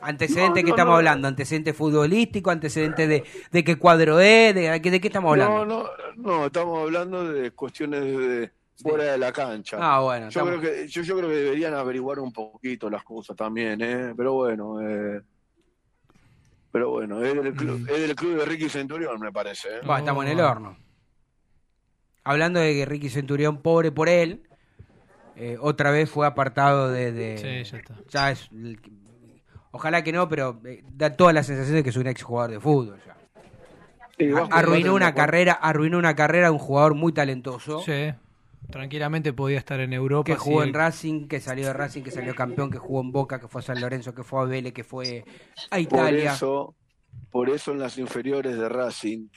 Antecedentes 0.00 0.48
No, 0.48 0.54
que 0.54 0.62
no, 0.62 0.68
estamos 0.70 0.92
no. 0.92 0.96
hablando, 0.96 1.28
antecedentes 1.28 1.76
futbolísticos, 1.76 2.50
antecedentes 2.50 3.08
de, 3.10 3.24
de 3.52 3.64
qué 3.64 3.76
cuadro 3.76 4.20
es, 4.20 4.54
de, 4.54 4.70
de 4.80 5.00
qué 5.02 5.06
estamos 5.08 5.32
hablando. 5.32 5.66
No, 5.66 5.82
no, 5.82 5.88
no, 6.16 6.46
estamos 6.46 6.80
hablando 6.80 7.30
de 7.30 7.50
cuestiones 7.50 8.00
de 8.04 8.50
fuera 8.80 9.04
de 9.04 9.18
la 9.18 9.32
cancha. 9.32 9.76
Ah, 9.80 10.00
bueno, 10.00 10.24
Yo 10.30 10.40
estamos- 10.40 10.60
creo 10.60 10.62
que 10.74 10.88
yo, 10.88 11.02
yo 11.02 11.16
creo 11.18 11.28
que 11.28 11.36
deberían 11.36 11.74
averiguar 11.74 12.18
un 12.20 12.32
poquito 12.32 12.88
las 12.88 13.02
cosas 13.04 13.36
también, 13.36 13.80
¿eh? 13.80 14.14
Pero 14.16 14.34
bueno, 14.34 14.80
eh, 14.80 15.20
pero 16.70 16.90
bueno, 16.90 17.22
es 17.24 17.34
del 17.34 17.54
club, 17.54 17.86
es 17.90 18.00
del 18.00 18.14
club 18.14 18.38
de 18.38 18.44
Ricky 18.44 18.68
Centurión, 18.68 19.18
me 19.20 19.32
parece. 19.32 19.68
¿eh? 19.68 19.80
Bueno, 19.84 19.98
estamos 19.98 20.24
en 20.26 20.30
el 20.32 20.40
horno. 20.40 20.76
Hablando 22.24 22.60
de 22.60 22.74
que 22.74 22.84
Ricky 22.84 23.08
Centurión, 23.08 23.62
pobre 23.62 23.90
por 23.90 24.08
él, 24.08 24.42
eh, 25.36 25.56
otra 25.60 25.90
vez 25.90 26.10
fue 26.10 26.26
apartado 26.26 26.90
de... 26.90 27.12
de- 27.12 27.38
Sí, 27.64 27.70
ya 27.70 27.78
está. 27.78 27.94
ya 28.08 28.30
es- 28.32 28.50
ojalá 29.70 30.04
que 30.04 30.12
no, 30.12 30.28
pero 30.28 30.60
eh, 30.66 30.82
da 30.92 31.16
toda 31.16 31.32
la 31.32 31.42
sensación 31.42 31.76
de 31.76 31.82
que 31.82 31.90
es 31.90 31.96
un 31.96 32.06
ex 32.06 32.22
jugador 32.22 32.50
de 32.50 32.60
fútbol. 32.60 33.00
ya. 33.06 33.16
Sí, 34.18 34.30
arruinó 34.50 34.94
una 34.94 35.14
carrera, 35.14 35.52
arruinó 35.52 35.96
una 35.96 36.14
carrera 36.16 36.48
de 36.48 36.52
un 36.52 36.58
jugador 36.58 36.94
muy 36.94 37.12
talentoso. 37.12 37.80
Sí. 37.80 38.12
Tranquilamente 38.70 39.32
podía 39.32 39.58
estar 39.58 39.80
en 39.80 39.92
Europa. 39.92 40.24
que 40.24 40.36
jugó 40.36 40.62
si- 40.62 40.68
en 40.68 40.74
Racing, 40.74 41.26
que 41.28 41.40
salió 41.40 41.66
de 41.66 41.72
Racing, 41.72 42.02
que 42.02 42.10
salió 42.10 42.34
campeón, 42.34 42.70
que 42.70 42.78
jugó 42.78 43.00
en 43.00 43.12
Boca, 43.12 43.40
que 43.40 43.48
fue 43.48 43.60
a 43.60 43.62
San 43.62 43.80
Lorenzo, 43.80 44.14
que 44.14 44.22
fue 44.22 44.42
a 44.42 44.44
Vélez, 44.44 44.72
que 44.74 44.84
fue 44.84 45.24
a 45.70 45.76
Por 45.76 45.80
Italia. 45.80 46.32
eso, 46.34 46.76
por 47.30 47.48
eso 47.48 47.72
en 47.72 47.78
las 47.78 47.96
inferiores 47.98 48.58
de 48.58 48.68
Racing, 48.68 49.28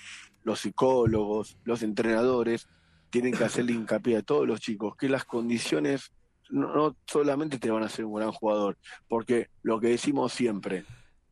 los 0.44 0.60
psicólogos, 0.60 1.58
los 1.64 1.82
entrenadores, 1.82 2.68
tienen 3.10 3.34
que 3.34 3.44
hacerle 3.44 3.74
hincapié 3.74 4.18
a 4.18 4.22
todos 4.22 4.48
los 4.48 4.60
chicos 4.60 4.96
que 4.98 5.08
las 5.10 5.26
condiciones 5.26 6.12
no, 6.50 6.74
no 6.76 6.98
solamente 7.08 7.58
te 7.60 7.72
van 7.72 7.84
a 7.84 7.86
hacer 7.86 8.04
un 8.04 8.16
gran 8.16 8.32
jugador, 8.34 8.78
porque 9.08 9.48
lo 9.64 9.80
que 9.80 9.88
decimos 9.88 10.34
siempre, 10.34 10.84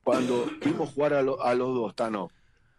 cuando 0.04 0.46
vimos 0.64 0.94
jugar 0.94 1.14
a, 1.14 1.22
lo- 1.22 1.42
a 1.42 1.54
los 1.56 1.74
dos, 1.76 1.94
Tano, 1.96 2.30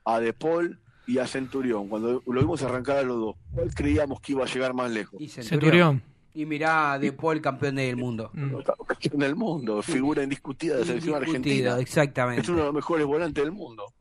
a 0.07 0.19
De 0.21 0.33
Paul 0.33 0.81
y 1.11 1.19
a 1.19 1.27
Centurión, 1.27 1.89
cuando 1.89 2.23
lo 2.25 2.41
vimos 2.41 2.63
arrancar 2.63 2.99
a 2.99 3.03
los 3.03 3.17
dos, 3.19 3.37
¿cuál 3.53 3.75
creíamos 3.75 4.21
que 4.21 4.33
iba 4.33 4.45
a 4.45 4.47
llegar 4.47 4.75
más 4.75 4.91
lejos? 4.91 5.21
Y 5.21 5.29
Centurión. 5.29 6.03
Y 6.33 6.47
mirá, 6.47 6.97
De 7.01 7.13
Paul, 7.13 7.41
campeón 7.41 7.75
del 7.75 7.97
mundo. 7.97 8.31
Campeón 8.31 9.19
del 9.19 9.35
mundo, 9.35 9.83
figura 9.83 10.23
indiscutida 10.23 10.75
de 10.75 10.81
la 10.81 10.87
selección 10.87 11.17
argentina. 11.17 11.79
exactamente. 11.81 12.43
Es 12.43 12.49
uno 12.49 12.59
de 12.59 12.65
los 12.67 12.75
mejores 12.75 13.05
volantes 13.07 13.43
del 13.43 13.53
mundo. 13.53 13.93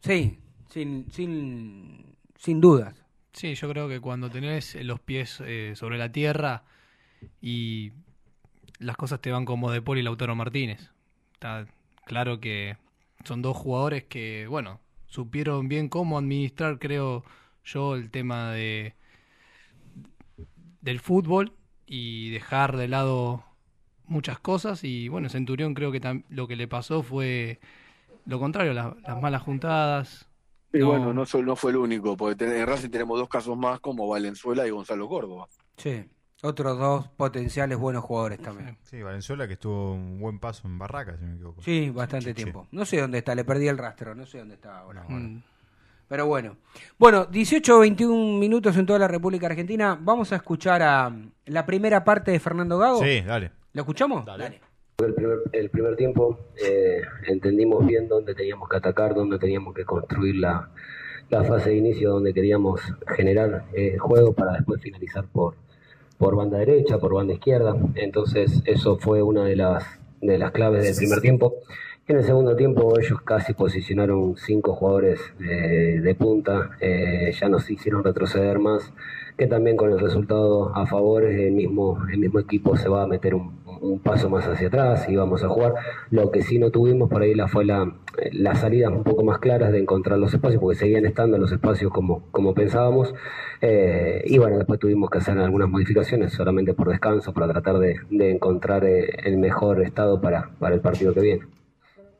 Sí, 0.00 0.38
sin, 0.68 1.10
sin, 1.10 2.16
sin 2.36 2.60
dudas. 2.60 2.94
Sí, 3.32 3.54
yo 3.54 3.68
creo 3.70 3.88
que 3.88 4.00
cuando 4.00 4.28
tenés 4.28 4.74
los 4.84 5.00
pies 5.00 5.42
eh, 5.46 5.72
sobre 5.74 5.96
la 5.96 6.12
tierra 6.12 6.64
y 7.40 7.92
las 8.78 8.96
cosas 8.96 9.20
te 9.20 9.30
van 9.30 9.46
como 9.46 9.70
De 9.70 9.80
Paul 9.80 9.98
y 9.98 10.02
Lautaro 10.02 10.34
Martínez. 10.34 10.90
Está 11.32 11.66
claro 12.04 12.40
que 12.40 12.76
son 13.24 13.40
dos 13.40 13.56
jugadores 13.56 14.04
que, 14.04 14.46
bueno, 14.46 14.80
supieron 15.10 15.68
bien 15.68 15.88
cómo 15.88 16.16
administrar, 16.16 16.78
creo 16.78 17.24
yo, 17.64 17.94
el 17.96 18.10
tema 18.10 18.52
de 18.52 18.94
del 20.80 20.98
fútbol 21.00 21.52
y 21.84 22.30
dejar 22.30 22.76
de 22.76 22.88
lado 22.88 23.44
muchas 24.06 24.38
cosas 24.38 24.82
y 24.82 25.08
bueno, 25.08 25.28
Centurión 25.28 25.74
creo 25.74 25.92
que 25.92 26.00
tam- 26.00 26.24
lo 26.30 26.48
que 26.48 26.56
le 26.56 26.66
pasó 26.68 27.02
fue 27.02 27.60
lo 28.24 28.38
contrario, 28.38 28.72
la- 28.72 28.96
las 29.06 29.20
malas 29.20 29.42
juntadas. 29.42 30.26
Y 30.72 30.78
No. 30.78 30.86
bueno, 30.86 31.12
no, 31.12 31.24
no 31.42 31.56
fue 31.56 31.72
el 31.72 31.76
único, 31.76 32.16
porque 32.16 32.44
en 32.44 32.66
Racing 32.66 32.90
tenemos 32.90 33.18
dos 33.18 33.28
casos 33.28 33.58
más 33.58 33.80
como 33.80 34.06
Valenzuela 34.08 34.66
y 34.66 34.70
Gonzalo 34.70 35.08
Córdoba. 35.08 35.48
Sí. 35.76 36.04
Otros 36.42 36.78
dos 36.78 37.08
potenciales 37.08 37.76
buenos 37.76 38.02
jugadores 38.02 38.38
también. 38.40 38.78
Sí, 38.82 39.02
Valenzuela 39.02 39.46
que 39.46 39.54
estuvo 39.54 39.92
un 39.92 40.18
buen 40.18 40.38
paso 40.38 40.66
en 40.66 40.78
Barracas, 40.78 41.18
si 41.18 41.24
no 41.24 41.28
me 41.30 41.34
equivoco. 41.36 41.62
Sí, 41.62 41.90
bastante 41.90 42.30
Sí. 42.30 42.34
tiempo. 42.34 42.66
No 42.72 42.84
sé 42.86 43.00
dónde 43.00 43.18
está, 43.18 43.34
le 43.34 43.44
perdí 43.44 43.68
el 43.68 43.76
rastro, 43.76 44.14
no 44.14 44.24
sé 44.24 44.38
dónde 44.38 44.54
está 44.54 44.78
ahora. 44.78 45.04
Mm. 45.06 45.42
Pero 46.08 46.26
bueno. 46.26 46.56
Bueno, 46.98 47.26
18 47.26 47.76
o 47.76 47.80
21 47.80 48.38
minutos 48.38 48.76
en 48.76 48.86
toda 48.86 48.98
la 48.98 49.06
República 49.06 49.46
Argentina. 49.46 49.98
Vamos 50.00 50.32
a 50.32 50.36
escuchar 50.36 50.82
a 50.82 51.14
la 51.46 51.66
primera 51.66 52.02
parte 52.04 52.30
de 52.30 52.40
Fernando 52.40 52.78
Gago. 52.78 53.00
Sí, 53.04 53.20
dale. 53.20 53.52
¿Lo 53.74 53.82
escuchamos? 53.82 54.24
Dale. 54.24 54.60
El 54.98 55.14
primer, 55.14 55.38
el 55.52 55.70
primer 55.70 55.96
tiempo 55.96 56.38
eh, 56.62 57.00
entendimos 57.26 57.86
bien 57.86 58.08
dónde 58.08 58.34
teníamos 58.34 58.68
que 58.68 58.76
atacar, 58.76 59.14
dónde 59.14 59.38
teníamos 59.38 59.74
que 59.74 59.84
construir 59.84 60.36
la, 60.36 60.70
la 61.30 61.44
fase 61.44 61.70
de 61.70 61.76
inicio 61.76 62.10
donde 62.10 62.34
queríamos 62.34 62.80
generar 63.16 63.64
eh, 63.72 63.96
juego 63.98 64.32
para 64.34 64.52
después 64.54 64.82
finalizar 64.82 65.24
por, 65.28 65.54
por 66.20 66.36
banda 66.36 66.58
derecha, 66.58 66.98
por 66.98 67.14
banda 67.14 67.32
izquierda. 67.32 67.74
Entonces 67.94 68.62
eso 68.66 68.98
fue 68.98 69.22
una 69.22 69.46
de 69.46 69.56
las, 69.56 69.84
de 70.20 70.36
las 70.36 70.52
claves 70.52 70.84
del 70.84 70.94
primer 70.94 71.22
tiempo. 71.22 71.54
En 72.06 72.18
el 72.18 72.24
segundo 72.24 72.56
tiempo 72.56 72.98
ellos 73.00 73.22
casi 73.22 73.54
posicionaron 73.54 74.36
cinco 74.36 74.74
jugadores 74.74 75.18
de 75.38 76.14
punta, 76.18 76.72
eh, 76.80 77.32
ya 77.40 77.48
nos 77.48 77.70
hicieron 77.70 78.04
retroceder 78.04 78.58
más, 78.58 78.92
que 79.38 79.46
también 79.46 79.78
con 79.78 79.92
el 79.92 79.98
resultado 79.98 80.76
a 80.76 80.86
favor 80.86 81.24
el 81.24 81.52
mismo, 81.52 81.98
el 82.12 82.18
mismo 82.18 82.38
equipo 82.40 82.76
se 82.76 82.90
va 82.90 83.04
a 83.04 83.06
meter 83.06 83.34
un, 83.34 83.60
un 83.80 83.98
paso 84.00 84.28
más 84.28 84.46
hacia 84.46 84.68
atrás 84.68 85.08
y 85.08 85.16
vamos 85.16 85.42
a 85.42 85.48
jugar. 85.48 85.74
Lo 86.10 86.30
que 86.30 86.42
sí 86.42 86.58
no 86.58 86.70
tuvimos 86.70 87.08
por 87.08 87.22
ahí 87.22 87.34
la, 87.34 87.48
fue 87.48 87.64
la, 87.64 87.94
las 88.32 88.60
salidas 88.60 88.92
un 88.92 89.04
poco 89.04 89.24
más 89.24 89.38
claras 89.38 89.72
de 89.72 89.78
encontrar 89.78 90.18
los 90.18 90.32
espacios, 90.34 90.60
porque 90.60 90.78
seguían 90.78 91.06
estando 91.06 91.38
los 91.38 91.52
espacios 91.52 91.92
como, 91.92 92.22
como 92.30 92.54
pensábamos. 92.54 93.14
Eh, 93.60 94.22
y 94.26 94.38
bueno, 94.38 94.58
después 94.58 94.80
tuvimos 94.80 95.10
que 95.10 95.18
hacer 95.18 95.38
algunas 95.38 95.68
modificaciones 95.68 96.32
solamente 96.32 96.74
por 96.74 96.88
descanso, 96.88 97.32
para 97.32 97.48
tratar 97.48 97.78
de, 97.78 97.96
de 98.10 98.30
encontrar 98.30 98.84
eh, 98.84 99.10
el 99.24 99.38
mejor 99.38 99.82
estado 99.82 100.20
para, 100.20 100.50
para 100.58 100.74
el 100.74 100.80
partido 100.80 101.14
que 101.14 101.20
viene. 101.20 101.42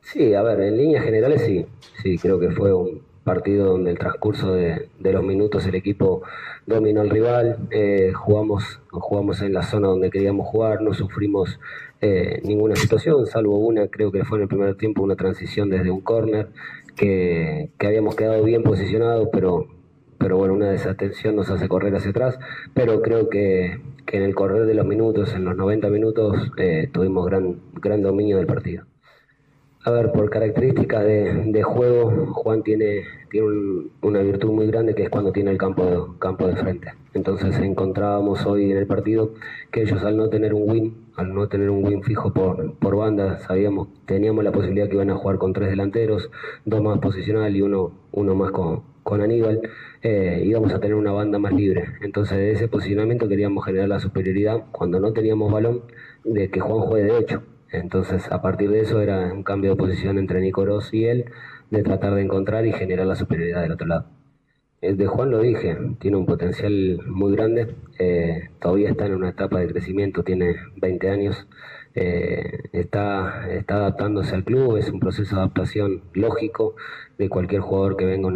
Sí, 0.01 0.33
a 0.33 0.41
ver, 0.41 0.59
en 0.61 0.77
líneas 0.77 1.03
generales 1.03 1.43
sí, 1.43 1.65
sí, 2.01 2.17
creo 2.17 2.39
que 2.39 2.49
fue 2.49 2.73
un 2.73 3.01
partido 3.23 3.67
donde 3.67 3.91
el 3.91 3.99
transcurso 3.99 4.53
de, 4.53 4.89
de 4.99 5.13
los 5.13 5.23
minutos 5.23 5.65
el 5.67 5.75
equipo 5.75 6.23
dominó 6.65 7.01
al 7.01 7.09
rival, 7.09 7.57
eh, 7.69 8.11
jugamos, 8.13 8.81
jugamos 8.89 9.41
en 9.41 9.53
la 9.53 9.61
zona 9.61 9.89
donde 9.89 10.09
queríamos 10.09 10.47
jugar, 10.47 10.81
no 10.81 10.93
sufrimos 10.93 11.59
eh, 12.01 12.41
ninguna 12.43 12.75
situación, 12.75 13.25
salvo 13.27 13.57
una, 13.59 13.87
creo 13.87 14.11
que 14.11 14.23
fue 14.25 14.37
en 14.37 14.43
el 14.43 14.47
primer 14.47 14.75
tiempo 14.75 15.03
una 15.03 15.15
transición 15.15 15.69
desde 15.69 15.91
un 15.91 16.01
córner, 16.01 16.49
que, 16.95 17.71
que 17.79 17.87
habíamos 17.87 18.15
quedado 18.15 18.43
bien 18.43 18.63
posicionados, 18.63 19.29
pero, 19.31 19.67
pero 20.17 20.37
bueno, 20.37 20.53
una 20.53 20.69
desatención 20.71 21.35
nos 21.35 21.49
hace 21.49 21.67
correr 21.67 21.95
hacia 21.95 22.11
atrás, 22.11 22.39
pero 22.73 23.01
creo 23.01 23.29
que, 23.29 23.79
que 24.05 24.17
en 24.17 24.23
el 24.23 24.35
correr 24.35 24.65
de 24.65 24.73
los 24.75 24.85
minutos, 24.85 25.33
en 25.33 25.45
los 25.45 25.55
90 25.55 25.89
minutos, 25.89 26.51
eh, 26.57 26.89
tuvimos 26.91 27.25
gran, 27.25 27.59
gran 27.81 28.01
dominio 28.01 28.37
del 28.37 28.47
partido. 28.47 28.85
A 29.83 29.89
ver, 29.91 30.11
por 30.11 30.29
característica 30.29 30.99
de, 31.01 31.33
de 31.47 31.63
juego, 31.63 32.27
Juan 32.33 32.61
tiene, 32.61 33.03
tiene 33.31 33.47
un- 33.47 33.91
una 34.03 34.19
virtud 34.21 34.51
muy 34.51 34.67
grande 34.67 34.93
que 34.93 35.03
es 35.03 35.09
cuando 35.09 35.31
tiene 35.31 35.49
el 35.51 35.57
campo 35.57 35.85
de, 35.85 36.19
campo 36.19 36.47
de 36.47 36.55
frente. 36.55 36.89
Entonces 37.15 37.57
encontrábamos 37.59 38.45
hoy 38.45 38.71
en 38.71 38.77
el 38.77 38.85
partido 38.85 39.33
que 39.71 39.81
ellos 39.81 40.03
al 40.03 40.17
no 40.17 40.29
tener 40.29 40.53
un 40.53 40.69
win, 40.69 41.00
al 41.15 41.33
no 41.33 41.47
tener 41.47 41.69
un 41.69 41.83
win 41.83 42.03
fijo 42.03 42.33
por, 42.33 42.75
por 42.75 42.95
banda, 42.95 43.37
sabíamos, 43.39 43.89
teníamos 44.05 44.43
la 44.43 44.51
posibilidad 44.51 44.87
que 44.87 44.95
iban 44.95 45.09
a 45.09 45.15
jugar 45.15 45.37
con 45.37 45.53
tres 45.53 45.69
delanteros, 45.69 46.29
dos 46.65 46.81
más 46.81 46.99
posicional 46.99 47.55
y 47.55 47.61
uno, 47.61 47.91
uno 48.11 48.35
más 48.35 48.51
con, 48.51 48.83
con 49.03 49.21
Aníbal, 49.21 49.61
eh, 50.01 50.43
íbamos 50.45 50.73
a 50.73 50.79
tener 50.79 50.95
una 50.95 51.11
banda 51.11 51.39
más 51.39 51.53
libre. 51.53 51.85
Entonces 52.01 52.37
de 52.37 52.51
ese 52.51 52.67
posicionamiento 52.67 53.27
queríamos 53.27 53.65
generar 53.65 53.89
la 53.89 53.99
superioridad 53.99 54.65
cuando 54.71 54.99
no 54.99 55.13
teníamos 55.13 55.51
balón 55.51 55.83
de 56.23 56.49
que 56.49 56.59
Juan 56.59 56.81
juegue 56.81 57.11
de 57.11 57.19
hecho. 57.19 57.43
Entonces, 57.71 58.29
a 58.31 58.41
partir 58.41 58.69
de 58.69 58.81
eso 58.81 58.99
era 59.01 59.31
un 59.33 59.43
cambio 59.43 59.71
de 59.71 59.77
posición 59.77 60.17
entre 60.17 60.41
Nico 60.41 60.65
Ross 60.65 60.93
y 60.93 61.05
él, 61.05 61.25
de 61.69 61.83
tratar 61.83 62.15
de 62.15 62.21
encontrar 62.21 62.65
y 62.65 62.73
generar 62.73 63.05
la 63.05 63.15
superioridad 63.15 63.61
del 63.61 63.71
otro 63.71 63.87
lado. 63.87 64.20
De 64.81 65.05
Juan 65.05 65.29
lo 65.29 65.41
dije, 65.41 65.77
tiene 65.99 66.17
un 66.17 66.25
potencial 66.25 66.99
muy 67.05 67.33
grande, 67.33 67.75
eh, 67.99 68.49
todavía 68.59 68.89
está 68.89 69.05
en 69.05 69.13
una 69.13 69.29
etapa 69.29 69.59
de 69.59 69.67
crecimiento, 69.67 70.23
tiene 70.23 70.55
20 70.77 71.07
años, 71.07 71.47
eh, 71.93 72.63
está, 72.73 73.47
está 73.51 73.75
adaptándose 73.75 74.33
al 74.33 74.43
club, 74.43 74.77
es 74.77 74.89
un 74.89 74.99
proceso 74.99 75.35
de 75.35 75.41
adaptación 75.41 76.01
lógico 76.13 76.75
de 77.19 77.29
cualquier 77.29 77.61
jugador 77.61 77.95
que 77.95 78.05
venga 78.05 78.29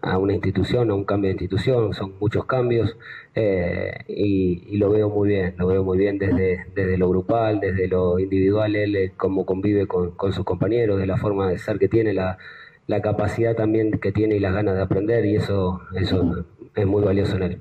a, 0.00 0.16
una 0.16 0.32
institución, 0.32 0.90
a 0.90 0.94
un 0.94 1.04
cambio 1.04 1.28
de 1.28 1.32
institución, 1.32 1.92
son 1.92 2.14
muchos 2.18 2.46
cambios 2.46 2.96
eh, 3.34 3.92
y, 4.08 4.78
lo 4.78 4.88
veo 4.88 5.10
muy 5.10 5.28
bien, 5.28 5.54
lo 5.58 5.66
veo 5.66 5.84
muy 5.84 5.98
bien 5.98 6.16
desde, 6.16 6.64
desde 6.74 6.96
lo 6.96 7.10
grupal, 7.10 7.60
desde 7.60 7.88
lo 7.88 8.18
individual, 8.18 8.74
él 8.74 9.12
cómo 9.18 9.44
convive 9.44 9.86
con, 9.86 10.12
con 10.12 10.32
sus 10.32 10.46
compañeros, 10.46 10.98
de 10.98 11.06
la 11.06 11.18
forma 11.18 11.50
de 11.50 11.58
ser 11.58 11.78
que 11.78 11.88
tiene, 11.88 12.14
la, 12.14 12.38
la 12.86 13.00
capacidad 13.00 13.54
también 13.54 13.98
que 13.98 14.12
tiene 14.12 14.36
y 14.36 14.40
las 14.40 14.52
ganas 14.52 14.76
de 14.76 14.82
aprender 14.82 15.24
y 15.24 15.36
eso, 15.36 15.80
eso 15.94 16.44
es 16.74 16.86
muy 16.86 17.02
valioso 17.02 17.36
en 17.36 17.42
él. 17.42 17.60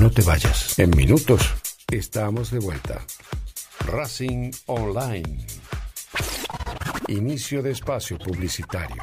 No 0.00 0.10
te 0.10 0.22
vayas. 0.22 0.78
En 0.78 0.90
minutos 0.90 1.54
estamos 1.90 2.50
de 2.50 2.60
vuelta. 2.60 3.00
Racing 3.86 4.50
Online. 4.66 5.46
Inicio 7.08 7.62
de 7.62 7.70
espacio 7.70 8.18
publicitario. 8.18 9.02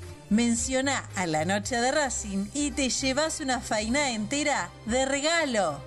menciona 0.31 1.09
a 1.15 1.27
la 1.27 1.43
noche 1.43 1.75
de 1.75 1.91
Racing 1.91 2.47
y 2.53 2.71
te 2.71 2.89
llevas 2.89 3.41
una 3.41 3.59
faina 3.59 4.11
entera 4.11 4.71
de 4.85 5.05
regalo. 5.05 5.83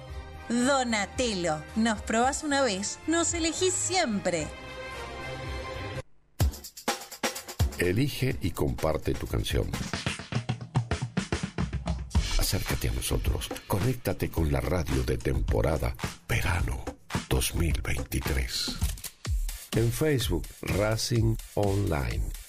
Donatello, 0.48 1.64
nos 1.76 2.02
probás 2.02 2.44
una 2.44 2.60
vez, 2.60 2.98
nos 3.06 3.32
elegís 3.32 3.72
siempre. 3.72 4.46
Elige 7.78 8.36
y 8.42 8.50
comparte 8.50 9.14
tu 9.14 9.26
canción. 9.26 9.66
Acércate 12.38 12.90
a 12.90 12.92
nosotros. 12.92 13.48
Conéctate 13.66 14.28
con 14.30 14.52
la 14.52 14.60
radio 14.60 15.02
de 15.04 15.16
temporada 15.16 15.96
Verano 16.28 16.84
2023. 17.30 18.76
En 19.76 19.90
Facebook, 19.90 20.46
Racing 20.60 21.34
Online. 21.54 22.43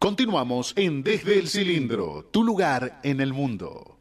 Continuamos 0.00 0.72
en 0.76 1.02
Desde 1.02 1.38
el 1.38 1.46
Cilindro, 1.46 2.24
tu 2.30 2.42
lugar 2.42 3.00
en 3.02 3.20
el 3.20 3.34
mundo. 3.34 3.99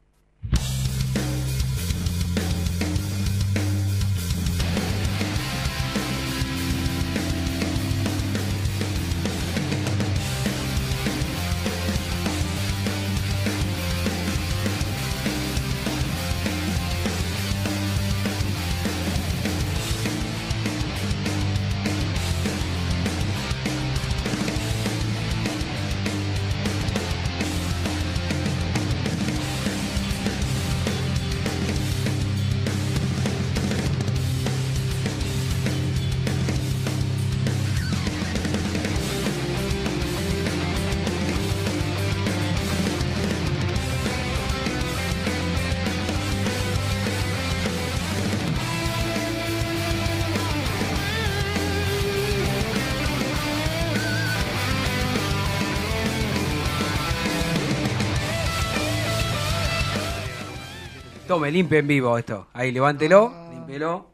Tome, 61.29 61.51
limpie 61.51 61.77
en 61.77 61.85
vivo 61.85 62.17
esto. 62.17 62.47
Ahí, 62.53 62.71
levántelo, 62.71 63.31
límpielo. 63.51 64.09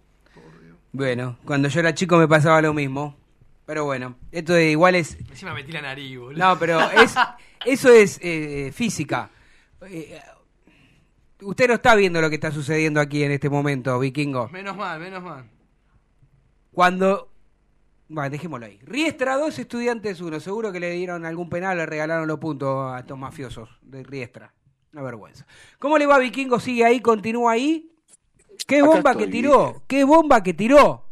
Bueno, 0.91 1.37
cuando 1.45 1.69
yo 1.69 1.79
era 1.79 1.93
chico 1.93 2.17
me 2.17 2.27
pasaba 2.27 2.61
lo 2.61 2.73
mismo. 2.73 3.15
Pero 3.65 3.85
bueno, 3.85 4.17
esto 4.33 4.51
de 4.51 4.71
igual 4.71 4.95
es... 4.95 5.17
Encima 5.29 5.53
metí 5.53 5.71
la 5.71 5.81
nariz, 5.81 6.19
boludo. 6.19 6.37
No, 6.37 6.59
pero 6.59 6.77
es, 6.91 7.15
eso 7.65 7.89
es 7.89 8.19
eh, 8.21 8.69
física. 8.73 9.29
Eh, 9.89 10.19
usted 11.41 11.69
no 11.69 11.75
está 11.75 11.95
viendo 11.95 12.19
lo 12.19 12.27
que 12.27 12.35
está 12.35 12.51
sucediendo 12.51 12.99
aquí 12.99 13.23
en 13.23 13.31
este 13.31 13.49
momento, 13.49 13.97
vikingo. 13.97 14.49
Menos 14.49 14.75
mal, 14.75 14.99
menos 14.99 15.23
mal. 15.23 15.49
Cuando... 16.73 17.31
Bueno, 18.09 18.29
dejémoslo 18.29 18.65
ahí. 18.65 18.77
Riestra 18.83 19.37
2, 19.37 19.57
estudiantes 19.57 20.19
1. 20.19 20.41
Seguro 20.41 20.73
que 20.73 20.81
le 20.81 20.91
dieron 20.91 21.25
algún 21.25 21.49
penal, 21.49 21.77
le 21.77 21.85
regalaron 21.85 22.27
los 22.27 22.39
puntos 22.39 22.93
a 22.93 22.99
estos 22.99 23.17
mafiosos 23.17 23.69
de 23.83 24.03
Riestra. 24.03 24.51
Una 24.95 25.01
vergüenza. 25.03 25.45
¿Cómo 25.77 25.97
le 25.97 26.05
va, 26.05 26.17
vikingo? 26.19 26.57
¿Sigue 26.57 26.85
ahí? 26.85 27.01
¿Continúa 27.01 27.51
ahí? 27.51 27.91
¿Qué 28.65 28.77
Acá 28.77 28.85
bomba 28.87 29.13
que 29.17 29.27
tiró? 29.27 29.81
¿Qué 29.87 30.05
bomba 30.05 30.41
que 30.41 30.53
tiró? 30.53 31.03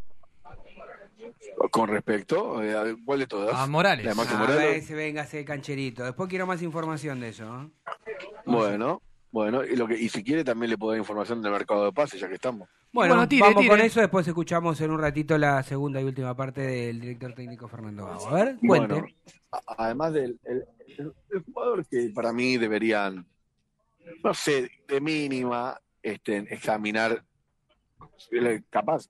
Con 1.69 1.89
respecto, 1.89 2.63
eh, 2.63 2.95
¿cuál 3.03 3.19
de 3.19 3.27
todas? 3.27 3.53
A 3.53 3.67
Morales. 3.67 4.05
La 4.05 4.13
Ah, 4.13 4.37
Morales. 4.39 4.83
ese 4.85 4.95
venga 4.95 5.23
ese 5.23 5.43
cancherito. 5.43 6.05
Después 6.05 6.29
quiero 6.29 6.47
más 6.47 6.61
información 6.61 7.19
de 7.19 7.27
eso. 7.29 7.43
¿eh? 7.61 7.69
Bueno, 8.45 9.01
bueno, 9.33 9.65
y, 9.65 9.75
lo 9.75 9.85
que, 9.85 9.99
y 9.99 10.07
si 10.07 10.23
quiere 10.23 10.45
también 10.45 10.69
le 10.69 10.77
puedo 10.77 10.91
dar 10.93 10.99
información 10.99 11.41
del 11.41 11.51
mercado 11.51 11.83
de 11.83 11.91
pases, 11.91 12.21
ya 12.21 12.29
que 12.29 12.35
estamos. 12.35 12.69
Bueno, 12.93 13.15
Bueno, 13.15 13.27
tire, 13.27 13.41
vamos 13.41 13.57
tire. 13.63 13.69
con 13.69 13.81
eso. 13.81 13.99
Después 13.99 14.25
escuchamos 14.25 14.79
en 14.79 14.91
un 14.91 14.99
ratito 15.01 15.37
la 15.37 15.61
segunda 15.63 15.99
y 15.99 16.05
última 16.05 16.33
parte 16.37 16.61
del 16.61 17.01
director 17.01 17.33
técnico 17.33 17.67
Fernando 17.67 18.05
Gago. 18.05 18.27
A 18.29 18.33
ver, 18.33 18.55
cuente. 18.65 18.93
Bueno, 18.93 19.07
además 19.77 20.13
del 20.13 20.39
el, 20.45 20.63
el- 20.97 21.13
el 21.31 21.43
jugador 21.51 21.85
que 21.85 22.11
para 22.15 22.31
mí 22.31 22.55
deberían, 22.57 23.25
no 24.23 24.33
sé, 24.33 24.69
de 24.87 25.01
mínima, 25.01 25.79
este, 26.01 26.37
examinar, 26.53 27.23
el- 28.31 28.63
capaz 28.69 29.05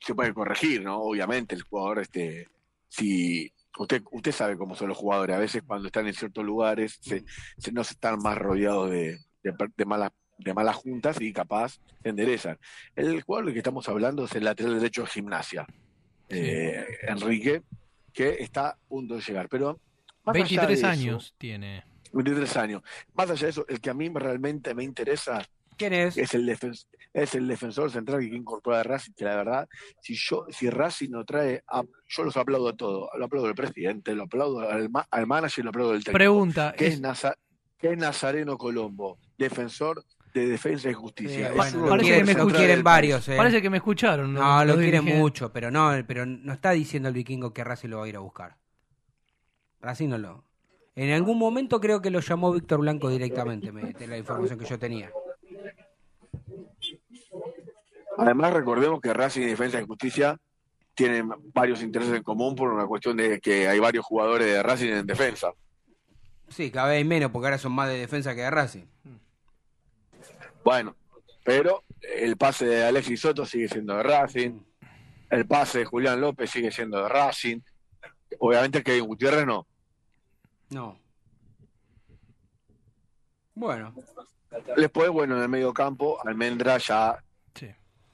se 0.00 0.14
puede 0.14 0.34
corregir, 0.34 0.82
¿no? 0.82 0.98
Obviamente 1.00 1.54
el 1.54 1.62
jugador, 1.62 2.00
este, 2.00 2.48
si 2.88 3.52
usted 3.78 4.02
usted 4.12 4.32
sabe 4.32 4.56
cómo 4.56 4.74
son 4.74 4.88
los 4.88 4.96
jugadores, 4.98 5.36
a 5.36 5.38
veces 5.40 5.62
cuando 5.66 5.86
están 5.88 6.06
en 6.06 6.14
ciertos 6.14 6.44
lugares 6.44 6.98
se, 7.00 7.24
se- 7.58 7.72
no 7.72 7.82
se 7.84 7.94
están 7.94 8.18
más 8.20 8.38
rodeados 8.38 8.90
de, 8.90 9.18
de, 9.42 9.84
malas 9.84 10.12
de 10.38 10.52
malas 10.54 10.76
juntas 10.76 11.18
y 11.20 11.32
capaz 11.32 11.78
se 12.02 12.08
enderezan. 12.10 12.58
El 12.94 13.22
jugador 13.22 13.46
del 13.46 13.54
que 13.54 13.60
estamos 13.60 13.88
hablando 13.88 14.24
es 14.26 14.34
el 14.34 14.44
lateral 14.44 14.74
derecho 14.74 15.02
de 15.02 15.08
gimnasia, 15.08 15.66
eh, 16.28 16.84
Enrique, 17.08 17.62
que 18.12 18.36
está 18.42 18.68
a 18.70 18.78
punto 18.88 19.14
de 19.16 19.22
llegar. 19.22 19.48
Pero 19.48 19.80
más 20.24 20.34
allá 20.36 20.66
23 20.66 20.68
de 20.68 20.74
eso, 20.74 20.86
años 21.10 21.34
tiene. 21.38 21.84
23 22.16 22.56
años. 22.56 22.82
Más 23.14 23.30
allá 23.30 23.44
de 23.44 23.50
eso, 23.50 23.64
el 23.68 23.80
que 23.80 23.90
a 23.90 23.94
mí 23.94 24.08
realmente 24.14 24.74
me 24.74 24.82
interesa 24.84 25.46
¿Quién 25.76 25.92
es? 25.92 26.16
es 26.16 26.32
el, 26.34 26.48
es 27.12 27.34
el 27.34 27.46
defensor 27.48 27.90
central 27.90 28.20
que 28.20 28.34
incorpora 28.34 28.80
a 28.80 28.82
Racing, 28.82 29.12
que 29.12 29.24
la 29.26 29.36
verdad, 29.36 29.68
si 30.00 30.14
yo 30.14 30.46
si 30.50 30.70
Racing 30.70 31.10
no 31.10 31.24
trae, 31.24 31.62
a- 31.68 31.82
yo 32.08 32.24
los 32.24 32.36
aplaudo 32.36 32.68
a 32.68 32.76
todos. 32.76 33.10
Lo 33.18 33.26
aplaudo 33.26 33.48
al 33.48 33.54
presidente, 33.54 34.14
lo 34.14 34.22
aplaudo 34.24 34.60
al, 34.60 34.88
ma- 34.88 35.06
al 35.10 35.26
manager 35.26 35.60
y 35.60 35.64
lo 35.64 35.70
aplaudo 35.70 35.90
al 35.92 35.98
técnico. 35.98 36.16
Pregunta, 36.16 36.74
que 36.76 36.86
es, 36.86 36.94
es- 36.94 37.00
Naza- 37.02 37.36
que 37.78 37.92
es 37.92 37.98
Nazareno 37.98 38.56
Colombo, 38.56 39.18
defensor 39.36 40.02
de 40.32 40.46
defensa 40.48 40.88
y 40.90 40.94
justicia. 40.94 41.48
Eh, 41.48 41.50
Es 41.50 41.56
bueno, 41.56 41.78
lo 41.86 41.96
lo 41.96 42.02
quieren 42.02 42.26
del 42.26 42.36
país. 42.46 42.82
varios. 42.82 43.28
eh. 43.28 43.36
Parece 43.36 43.60
que 43.60 43.68
me 43.70 43.76
escucharon. 43.76 44.32
No, 44.32 44.64
lo 44.64 44.72
Los 44.72 44.82
quieren 44.82 45.04
mucho, 45.04 45.52
pero 45.52 45.70
no, 45.70 45.92
pero 46.06 46.24
no 46.24 46.52
está 46.54 46.70
diciendo 46.70 47.08
el 47.10 47.14
vikingo 47.14 47.52
que 47.52 47.64
Racing 47.64 47.88
lo 47.90 47.98
va 47.98 48.04
a 48.06 48.08
ir 48.08 48.16
a 48.16 48.20
buscar. 48.20 48.56
Racing 49.82 50.08
no 50.08 50.16
lo. 50.18 50.45
En 50.96 51.12
algún 51.12 51.38
momento 51.38 51.78
creo 51.78 52.00
que 52.00 52.10
lo 52.10 52.20
llamó 52.20 52.52
Víctor 52.52 52.80
Blanco 52.80 53.10
directamente, 53.10 53.70
me, 53.70 53.92
la 54.06 54.16
información 54.16 54.58
que 54.58 54.64
yo 54.64 54.78
tenía. 54.78 55.10
Además, 58.16 58.54
recordemos 58.54 59.02
que 59.02 59.12
Racing 59.12 59.42
y 59.42 59.46
Defensa 59.46 59.78
y 59.78 59.84
Justicia 59.84 60.40
tienen 60.94 61.30
varios 61.52 61.82
intereses 61.82 62.14
en 62.14 62.22
común 62.22 62.56
por 62.56 62.72
una 62.72 62.86
cuestión 62.86 63.18
de 63.18 63.38
que 63.40 63.68
hay 63.68 63.78
varios 63.78 64.06
jugadores 64.06 64.46
de 64.46 64.62
Racing 64.62 64.88
en 64.88 65.06
defensa. 65.06 65.52
Sí, 66.48 66.70
cada 66.70 66.88
vez 66.88 66.96
hay 66.96 67.04
menos, 67.04 67.30
porque 67.30 67.48
ahora 67.48 67.58
son 67.58 67.72
más 67.72 67.90
de 67.90 67.98
defensa 67.98 68.34
que 68.34 68.40
de 68.40 68.50
Racing. 68.50 68.86
Bueno, 70.64 70.96
pero 71.44 71.84
el 72.00 72.38
pase 72.38 72.64
de 72.64 72.84
Alexis 72.84 73.20
Soto 73.20 73.44
sigue 73.44 73.68
siendo 73.68 73.94
de 73.96 74.02
Racing, 74.02 74.60
el 75.28 75.46
pase 75.46 75.80
de 75.80 75.84
Julián 75.84 76.22
López 76.22 76.50
sigue 76.50 76.70
siendo 76.70 77.02
de 77.02 77.08
Racing, 77.10 77.60
obviamente 78.38 78.82
que 78.82 78.98
Gutiérrez 79.00 79.44
no. 79.44 79.66
No. 80.70 80.98
Bueno, 83.54 83.94
Después, 84.76 85.10
bueno, 85.10 85.36
en 85.36 85.42
el 85.42 85.48
medio 85.48 85.72
campo, 85.74 86.18
Almendra 86.26 86.78
ya, 86.78 87.22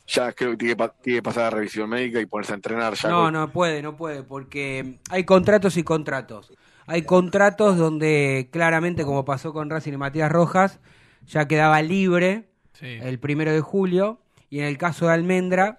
ya 0.07 0.33
creo 0.33 0.53
que 0.53 0.57
tiene, 0.57 0.73
que 0.73 0.77
pa- 0.77 0.93
tiene 1.01 1.19
que 1.19 1.23
pasar 1.23 1.45
la 1.45 1.51
revisión 1.51 1.89
médica 1.89 2.21
y 2.21 2.27
ponerse 2.27 2.53
a 2.53 2.57
entrenar 2.57 2.95
ya. 2.95 3.09
no, 3.09 3.23
con- 3.25 3.33
no 3.35 3.53
puede, 3.53 3.83
no 3.83 3.97
puede, 3.97 4.23
porque 4.25 4.99
hay 5.11 5.25
contratos 5.25 5.77
y 5.77 5.85
contratos. 5.85 6.53
Hay 6.87 7.03
contratos 7.03 7.77
donde 7.77 8.49
claramente, 8.51 9.05
como 9.05 9.25
pasó 9.25 9.53
con 9.53 9.71
Racing 9.71 9.93
y 9.93 9.97
Matías 9.99 10.33
Rojas, 10.33 10.81
ya 11.27 11.47
quedaba 11.47 11.81
libre 11.83 12.49
Sí. 12.73 12.99
el 13.01 13.19
primero 13.21 13.53
de 13.53 13.61
julio. 13.61 14.21
Y 14.51 14.59
en 14.61 14.65
el 14.67 14.79
caso 14.79 15.07
de 15.07 15.13
Almendra, 15.13 15.79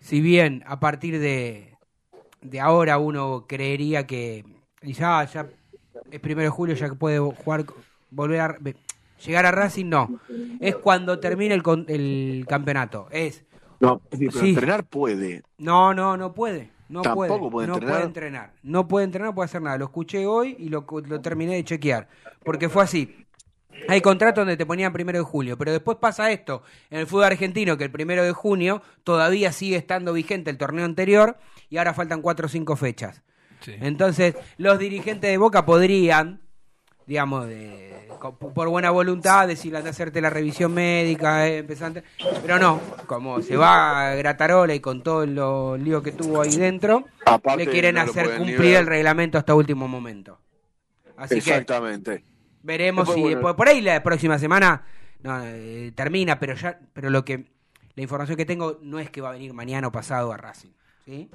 si 0.00 0.20
bien 0.20 0.62
a 0.66 0.80
partir 0.80 1.18
de, 1.20 1.76
de 2.40 2.60
ahora 2.60 2.98
uno 2.98 3.44
creería 3.46 4.06
que 4.06 4.44
ah, 5.02 5.24
ya 5.24 5.48
es 6.10 6.20
primero 6.20 6.44
de 6.44 6.50
julio, 6.50 6.74
ya 6.74 6.88
que 6.88 6.94
puede 6.94 7.18
jugar, 7.18 7.64
volver 8.10 8.40
a 8.40 8.58
llegar 9.24 9.46
a 9.46 9.50
Racing, 9.50 9.86
no. 9.88 10.20
Es 10.60 10.76
cuando 10.76 11.18
termine 11.20 11.54
el, 11.54 11.62
el 11.88 12.46
campeonato. 12.48 13.08
Es 13.10 13.44
No, 13.80 14.00
sí, 14.12 14.28
pero 14.28 14.40
Sí. 14.40 14.48
entrenar 14.50 14.84
puede. 14.84 15.42
no, 15.58 15.94
no, 15.94 16.16
no 16.16 16.32
puede. 16.32 16.70
No 16.88 17.02
Tampoco 17.02 17.38
puede, 17.38 17.50
puede 17.50 17.66
no 17.68 17.74
entrenar. 17.74 17.94
puede 17.94 18.06
entrenar. 18.06 18.52
No 18.64 18.88
puede 18.88 19.04
entrenar, 19.04 19.28
no 19.28 19.34
puede 19.34 19.44
hacer 19.44 19.62
nada. 19.62 19.78
Lo 19.78 19.84
escuché 19.84 20.26
hoy 20.26 20.56
y 20.58 20.68
lo, 20.70 20.84
lo 21.06 21.20
terminé 21.20 21.54
de 21.54 21.64
chequear. 21.64 22.08
Porque 22.42 22.68
fue 22.68 22.82
así. 22.82 23.14
Hay 23.88 24.00
contratos 24.00 24.42
donde 24.42 24.56
te 24.56 24.66
ponían 24.66 24.92
primero 24.92 25.18
de 25.18 25.24
julio, 25.24 25.56
pero 25.56 25.70
después 25.70 25.96
pasa 25.98 26.32
esto 26.32 26.62
en 26.90 26.98
el 26.98 27.06
fútbol 27.06 27.24
argentino, 27.26 27.78
que 27.78 27.84
el 27.84 27.92
primero 27.92 28.24
de 28.24 28.32
junio 28.32 28.82
todavía 29.04 29.52
sigue 29.52 29.76
estando 29.76 30.12
vigente 30.12 30.50
el 30.50 30.58
torneo 30.58 30.84
anterior 30.84 31.38
y 31.70 31.76
ahora 31.76 31.94
faltan 31.94 32.20
cuatro 32.22 32.46
o 32.46 32.48
cinco 32.48 32.74
fechas. 32.76 33.22
Sí. 33.60 33.74
Entonces, 33.80 34.34
los 34.56 34.78
dirigentes 34.78 35.30
de 35.30 35.38
Boca 35.38 35.64
podrían 35.64 36.40
digamos, 37.10 37.48
de, 37.48 38.08
por 38.54 38.68
buena 38.68 38.92
voluntad, 38.92 39.48
decirle 39.48 39.78
anda 39.78 39.90
a 39.90 39.90
hacerte 39.90 40.20
la 40.20 40.30
revisión 40.30 40.72
médica, 40.72 41.48
eh, 41.48 41.58
empezante. 41.58 42.04
Pero 42.40 42.56
no, 42.60 42.80
como 43.06 43.42
se 43.42 43.56
va 43.56 44.10
a 44.10 44.14
Gratarola 44.14 44.76
y 44.76 44.78
con 44.78 45.02
todo 45.02 45.26
lo 45.26 45.76
lío 45.76 46.04
que 46.04 46.12
tuvo 46.12 46.40
ahí 46.40 46.56
dentro, 46.56 47.06
Aparte, 47.24 47.64
le 47.64 47.70
quieren 47.72 47.96
no 47.96 48.02
hacer 48.02 48.36
cumplir 48.36 48.76
el 48.76 48.86
reglamento 48.86 49.38
hasta 49.38 49.56
último 49.56 49.88
momento. 49.88 50.38
Así 51.16 51.40
que 51.40 51.50
Exactamente. 51.50 52.24
veremos 52.62 53.08
Después, 53.08 53.16
si 53.16 53.22
bueno, 53.22 53.36
después, 53.36 53.54
por 53.56 53.68
ahí 53.68 53.80
la 53.80 54.00
próxima 54.04 54.38
semana 54.38 54.84
no, 55.24 55.44
eh, 55.44 55.90
termina, 55.96 56.38
pero 56.38 56.54
ya, 56.54 56.78
pero 56.92 57.10
lo 57.10 57.24
que 57.24 57.44
la 57.96 58.02
información 58.04 58.36
que 58.36 58.46
tengo 58.46 58.78
no 58.82 59.00
es 59.00 59.10
que 59.10 59.20
va 59.20 59.30
a 59.30 59.32
venir 59.32 59.52
mañana 59.52 59.88
o 59.88 59.90
pasado 59.90 60.32
a 60.32 60.36
Racing. 60.36 60.70
¿Sí? 61.10 61.30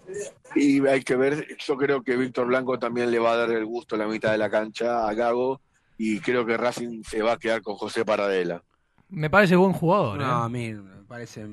Y 0.56 0.86
hay 0.88 1.04
que 1.04 1.16
ver, 1.16 1.48
yo 1.60 1.78
creo 1.78 2.02
que 2.04 2.16
Víctor 2.16 2.48
Blanco 2.48 2.80
también 2.80 3.12
le 3.12 3.20
va 3.20 3.34
a 3.34 3.38
dar 3.38 3.52
el 3.52 3.66
gusto 3.66 3.96
a 3.96 3.98
la 4.00 4.08
mitad 4.08 4.32
de 4.32 4.38
la 4.38 4.50
cancha 4.50 5.08
a 5.08 5.14
Gago 5.14 5.60
y 5.98 6.20
creo 6.20 6.46
que 6.46 6.58
Racing 6.58 7.04
se 7.04 7.22
va 7.22 7.34
a 7.34 7.38
quedar 7.40 7.62
con 7.62 7.76
José 7.76 8.06
Paradela. 8.06 8.64
Me 9.10 9.30
parece 9.30 9.56
buen 9.56 9.74
jugador. 9.74 10.18
No, 10.20 10.24
¿eh? 10.24 10.46
a 10.46 10.50
mí 10.50 10.74
me 10.74 11.04
parece 11.04 11.46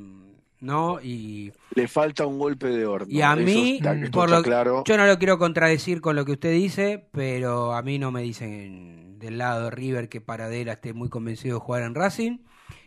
no 0.61 1.01
y 1.03 1.53
Le 1.75 1.89
falta 1.89 2.25
un 2.25 2.39
golpe 2.39 2.69
de 2.69 2.87
horno. 2.87 3.07
y 3.11 3.21
a 3.21 3.35
mí 3.35 3.79
está- 3.79 3.97
por 4.13 4.31
lo 4.31 4.43
claro. 4.43 4.85
yo 4.87 4.97
no 4.97 5.07
lo 5.07 5.19
quiero 5.19 5.37
contradecir 5.37 6.01
con 6.01 6.15
lo 6.15 6.25
que 6.25 6.33
usted 6.33 6.53
dice, 6.53 7.09
pero 7.11 7.73
a 7.75 7.83
mí 7.83 7.99
no 7.99 8.13
me 8.13 8.23
dicen 8.23 9.19
del 9.19 9.39
lado 9.39 9.65
de 9.65 9.71
River 9.73 10.09
que 10.09 10.21
Paradela 10.21 10.75
esté 10.75 10.93
muy 10.93 11.09
convencido 11.09 11.57
de 11.57 11.61
jugar 11.65 11.83
en 11.83 11.95
Racing 11.97 12.39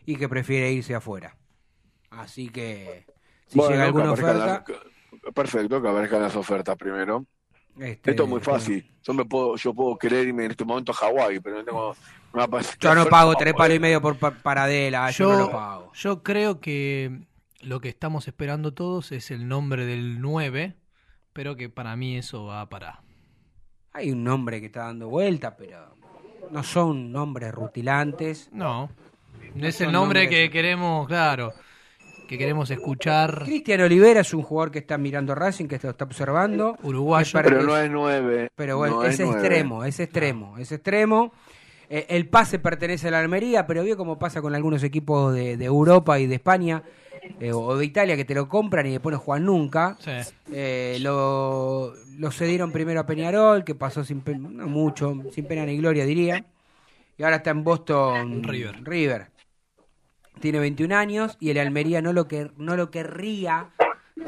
y 0.06 0.16
que 0.16 0.30
prefiere 0.30 0.72
irse 0.72 0.96
afuera. 0.96 1.38
Así 2.10 2.50
que 2.50 3.06
si 3.48 3.58
Bueno, 3.58 3.72
llega 3.72 3.86
alguna 3.86 4.12
oferta, 4.14 4.64
perfecto, 5.34 5.82
que 5.82 5.88
aparezcan 5.88 6.22
las 6.22 6.36
ofertas 6.36 6.76
primero. 6.78 7.26
este, 7.80 8.12
Esto 8.12 8.24
es 8.24 8.30
muy 8.30 8.40
fácil. 8.42 8.90
Yo 9.04 9.14
me 9.14 9.26
puedo, 9.26 9.56
yo 9.56 9.74
puedo 9.74 9.98
querer 9.98 10.28
irme 10.28 10.46
en 10.46 10.52
este 10.52 10.66
momento 10.66 10.92
a 10.92 10.96
Hawái, 10.96 11.40
pero 11.40 11.58
no 11.58 11.64
tengo. 11.64 11.96
aparece- 12.34 12.78
Yo 12.80 12.96
no 12.96 13.06
pago 13.06 13.36
tres 13.38 13.54
palos 13.54 13.76
y 13.78 13.80
medio 13.80 14.02
por 14.02 14.18
pa- 14.18 14.32
Paradela, 14.32 15.10
yo, 15.12 15.32
no 15.32 15.40
lo 15.40 15.52
pago. 15.52 15.92
yo 15.94 16.24
creo 16.24 16.60
que 16.60 17.22
lo 17.62 17.80
que 17.82 17.90
estamos 17.90 18.28
esperando 18.28 18.74
todos 18.74 19.12
es 19.12 19.32
el 19.32 19.48
nombre 19.48 19.86
del 19.86 20.22
9, 20.22 20.76
pero 21.34 21.56
que 21.56 21.70
para 21.70 21.96
mí 21.96 22.18
eso 22.18 22.46
va 22.46 22.68
para... 22.70 23.02
Hay 23.94 24.12
un 24.12 24.24
nombre 24.24 24.60
que 24.60 24.66
está 24.68 24.82
dando 24.86 25.08
vuelta, 25.10 25.56
pero 25.56 25.96
no 26.52 26.64
son 26.64 27.12
nombres 27.12 27.54
rutilantes. 27.54 28.50
No, 28.52 28.90
No 29.56 29.68
es 29.68 29.80
el 29.82 29.92
nombre 29.92 30.28
que 30.30 30.50
queremos, 30.52 31.08
claro, 31.08 31.54
que 32.28 32.38
queremos 32.38 32.70
escuchar. 32.72 33.44
Cristian 33.46 33.82
Olivera 33.82 34.22
es 34.22 34.34
un 34.34 34.42
jugador 34.44 34.72
que 34.72 34.80
está 34.80 34.98
mirando 34.98 35.36
Racing, 35.36 35.68
que 35.68 35.80
lo 35.82 35.90
está 35.92 36.06
observando. 36.06 36.78
Uruguayo. 36.84 37.40
Pero 37.42 37.64
no 37.64 37.78
es 37.78 37.90
nueve. 37.90 38.50
Pero 38.56 38.78
bueno, 38.78 38.96
no 38.96 39.04
es, 39.06 39.20
nueve. 39.20 39.40
extremo, 39.40 39.84
es 39.84 40.00
extremo, 40.00 40.58
es 40.58 40.72
extremo. 40.72 41.32
Eh, 41.90 42.08
el 42.10 42.28
pase 42.28 42.58
pertenece 42.60 43.10
a 43.10 43.12
la 43.12 43.20
Almería, 43.20 43.68
pero 43.68 43.84
vio 43.84 43.96
cómo 43.96 44.18
pasa 44.18 44.42
con 44.42 44.56
algunos 44.56 44.84
equipos 44.84 45.34
de, 45.34 45.56
de 45.56 45.66
Europa 45.66 46.20
y 46.20 46.26
de 46.26 46.36
España 46.36 46.82
eh, 47.40 47.52
o 47.54 47.78
de 47.78 47.86
Italia 47.86 48.16
que 48.16 48.26
te 48.26 48.34
lo 48.34 48.50
compran 48.50 48.88
y 48.88 48.92
después 48.92 49.14
no 49.14 49.20
juegan 49.20 49.46
nunca. 49.46 49.96
Sí. 50.00 50.12
Eh, 50.52 50.98
lo, 51.02 51.94
lo 52.18 52.32
cedieron 52.32 52.72
primero 52.72 53.00
a 53.02 53.06
Peñarol, 53.06 53.64
que 53.64 53.76
pasó 53.76 54.04
sin 54.04 54.22
pe- 54.22 54.36
no 54.36 54.66
mucho, 54.68 55.14
sin 55.32 55.46
pena 55.46 55.64
ni 55.66 55.78
gloria 55.78 56.06
diría. 56.06 56.44
Y 57.18 57.24
ahora 57.24 57.38
está 57.38 57.52
en 57.52 57.64
Boston 57.64 58.44
River. 58.44 58.84
River. 58.84 59.28
Tiene 60.40 60.60
21 60.60 60.96
años 60.96 61.38
y 61.40 61.50
el 61.50 61.58
Almería 61.58 62.02
no 62.02 62.14
lo, 62.14 62.28
que, 62.28 62.52
no 62.58 62.76
lo 62.76 62.92
querría 62.92 63.70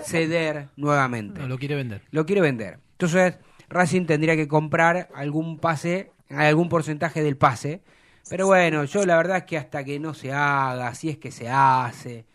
ceder 0.03 0.69
nuevamente. 0.75 1.41
No 1.41 1.47
lo 1.47 1.57
quiere 1.57 1.75
vender. 1.75 2.01
Lo 2.11 2.25
quiere 2.25 2.41
vender. 2.41 2.79
Entonces, 2.93 3.35
Racing 3.69 4.05
tendría 4.05 4.35
que 4.35 4.47
comprar 4.47 5.09
algún 5.13 5.59
pase, 5.59 6.11
algún 6.29 6.69
porcentaje 6.69 7.21
del 7.23 7.37
pase. 7.37 7.81
Pero 8.29 8.47
bueno, 8.47 8.83
yo 8.83 9.05
la 9.05 9.17
verdad 9.17 9.37
es 9.37 9.43
que 9.43 9.57
hasta 9.57 9.83
que 9.83 9.99
no 9.99 10.13
se 10.13 10.33
haga, 10.33 10.93
si 10.95 11.09
es 11.09 11.17
que 11.17 11.31
se 11.31 11.49
hace. 11.49 12.25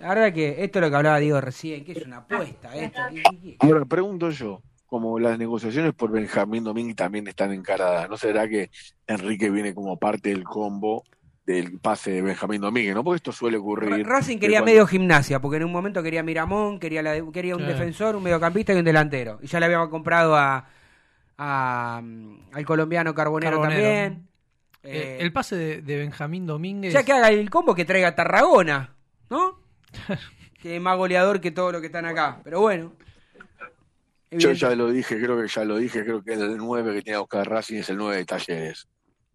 La 0.00 0.08
verdad 0.08 0.32
que 0.32 0.64
esto 0.64 0.78
es 0.78 0.84
lo 0.84 0.90
que 0.90 0.96
hablaba 0.96 1.18
Diego 1.18 1.40
recién, 1.40 1.84
que 1.84 1.92
es 1.92 2.04
una 2.04 2.18
apuesta. 2.18 2.74
Esto. 2.74 3.00
Ahora 3.60 3.84
pregunto 3.84 4.30
yo, 4.30 4.62
como 4.86 5.18
las 5.18 5.38
negociaciones 5.38 5.92
por 5.94 6.10
Benjamín 6.10 6.64
Domínguez 6.64 6.96
también 6.96 7.28
están 7.28 7.52
encaradas, 7.52 8.08
¿no 8.10 8.16
será 8.16 8.48
que 8.48 8.70
Enrique 9.06 9.48
viene 9.50 9.74
como 9.74 9.98
parte 9.98 10.30
del 10.30 10.44
combo 10.44 11.04
del 11.44 11.78
pase 11.80 12.10
de 12.12 12.22
Benjamín 12.22 12.60
Domínguez? 12.60 12.94
¿No? 12.94 13.02
Porque 13.04 13.16
esto 13.16 13.32
suele 13.32 13.56
ocurrir. 13.58 14.06
Racing 14.06 14.36
que 14.36 14.40
quería 14.42 14.58
cuando- 14.58 14.72
medio 14.72 14.86
gimnasia, 14.86 15.40
porque 15.40 15.56
en 15.58 15.64
un 15.64 15.72
momento 15.72 16.02
quería 16.02 16.22
Miramón, 16.22 16.78
quería, 16.78 17.02
la- 17.02 17.20
quería 17.32 17.56
un 17.56 17.62
Sí. 17.62 17.68
defensor, 17.68 18.16
un 18.16 18.22
mediocampista 18.22 18.72
y 18.72 18.76
un 18.78 18.84
delantero. 18.84 19.38
Y 19.42 19.46
ya 19.48 19.58
le 19.60 19.66
habíamos 19.66 19.88
comprado 19.88 20.36
a, 20.36 20.68
a, 21.38 22.02
al 22.52 22.64
colombiano 22.64 23.14
Carbonero, 23.14 23.60
Carbonero. 23.60 23.82
también. 23.82 24.28
Eh, 24.84 25.16
Eh, 25.18 25.18
el 25.20 25.32
pase 25.32 25.54
de, 25.56 25.82
de 25.82 25.96
Benjamín 25.98 26.44
Domínguez. 26.46 26.92
Ya 26.92 27.04
que 27.04 27.12
haga 27.12 27.28
el 27.30 27.48
combo 27.50 27.74
que 27.74 27.84
traiga 27.84 28.14
Tarragona, 28.16 28.94
¿no? 29.30 29.60
que 30.60 30.76
es 30.76 30.82
más 30.82 30.96
goleador 30.96 31.40
que 31.40 31.50
todos 31.50 31.72
los 31.72 31.80
que 31.80 31.86
están 31.86 32.04
acá. 32.04 32.40
Pero 32.44 32.60
bueno. 32.60 32.92
Yo 34.30 34.52
ya 34.52 34.74
lo 34.74 34.90
dije, 34.90 35.20
creo 35.20 35.40
que 35.40 35.46
ya 35.46 35.64
lo 35.64 35.76
dije, 35.76 36.02
creo 36.04 36.22
que 36.24 36.32
el 36.32 36.56
9 36.56 36.94
que 36.94 37.02
tiene 37.02 37.16
que 37.16 37.20
buscar 37.20 37.48
Racing 37.48 37.76
es 37.78 37.90
el 37.90 37.96
9 37.98 38.16
de 38.16 38.24
Talleres. 38.24 38.88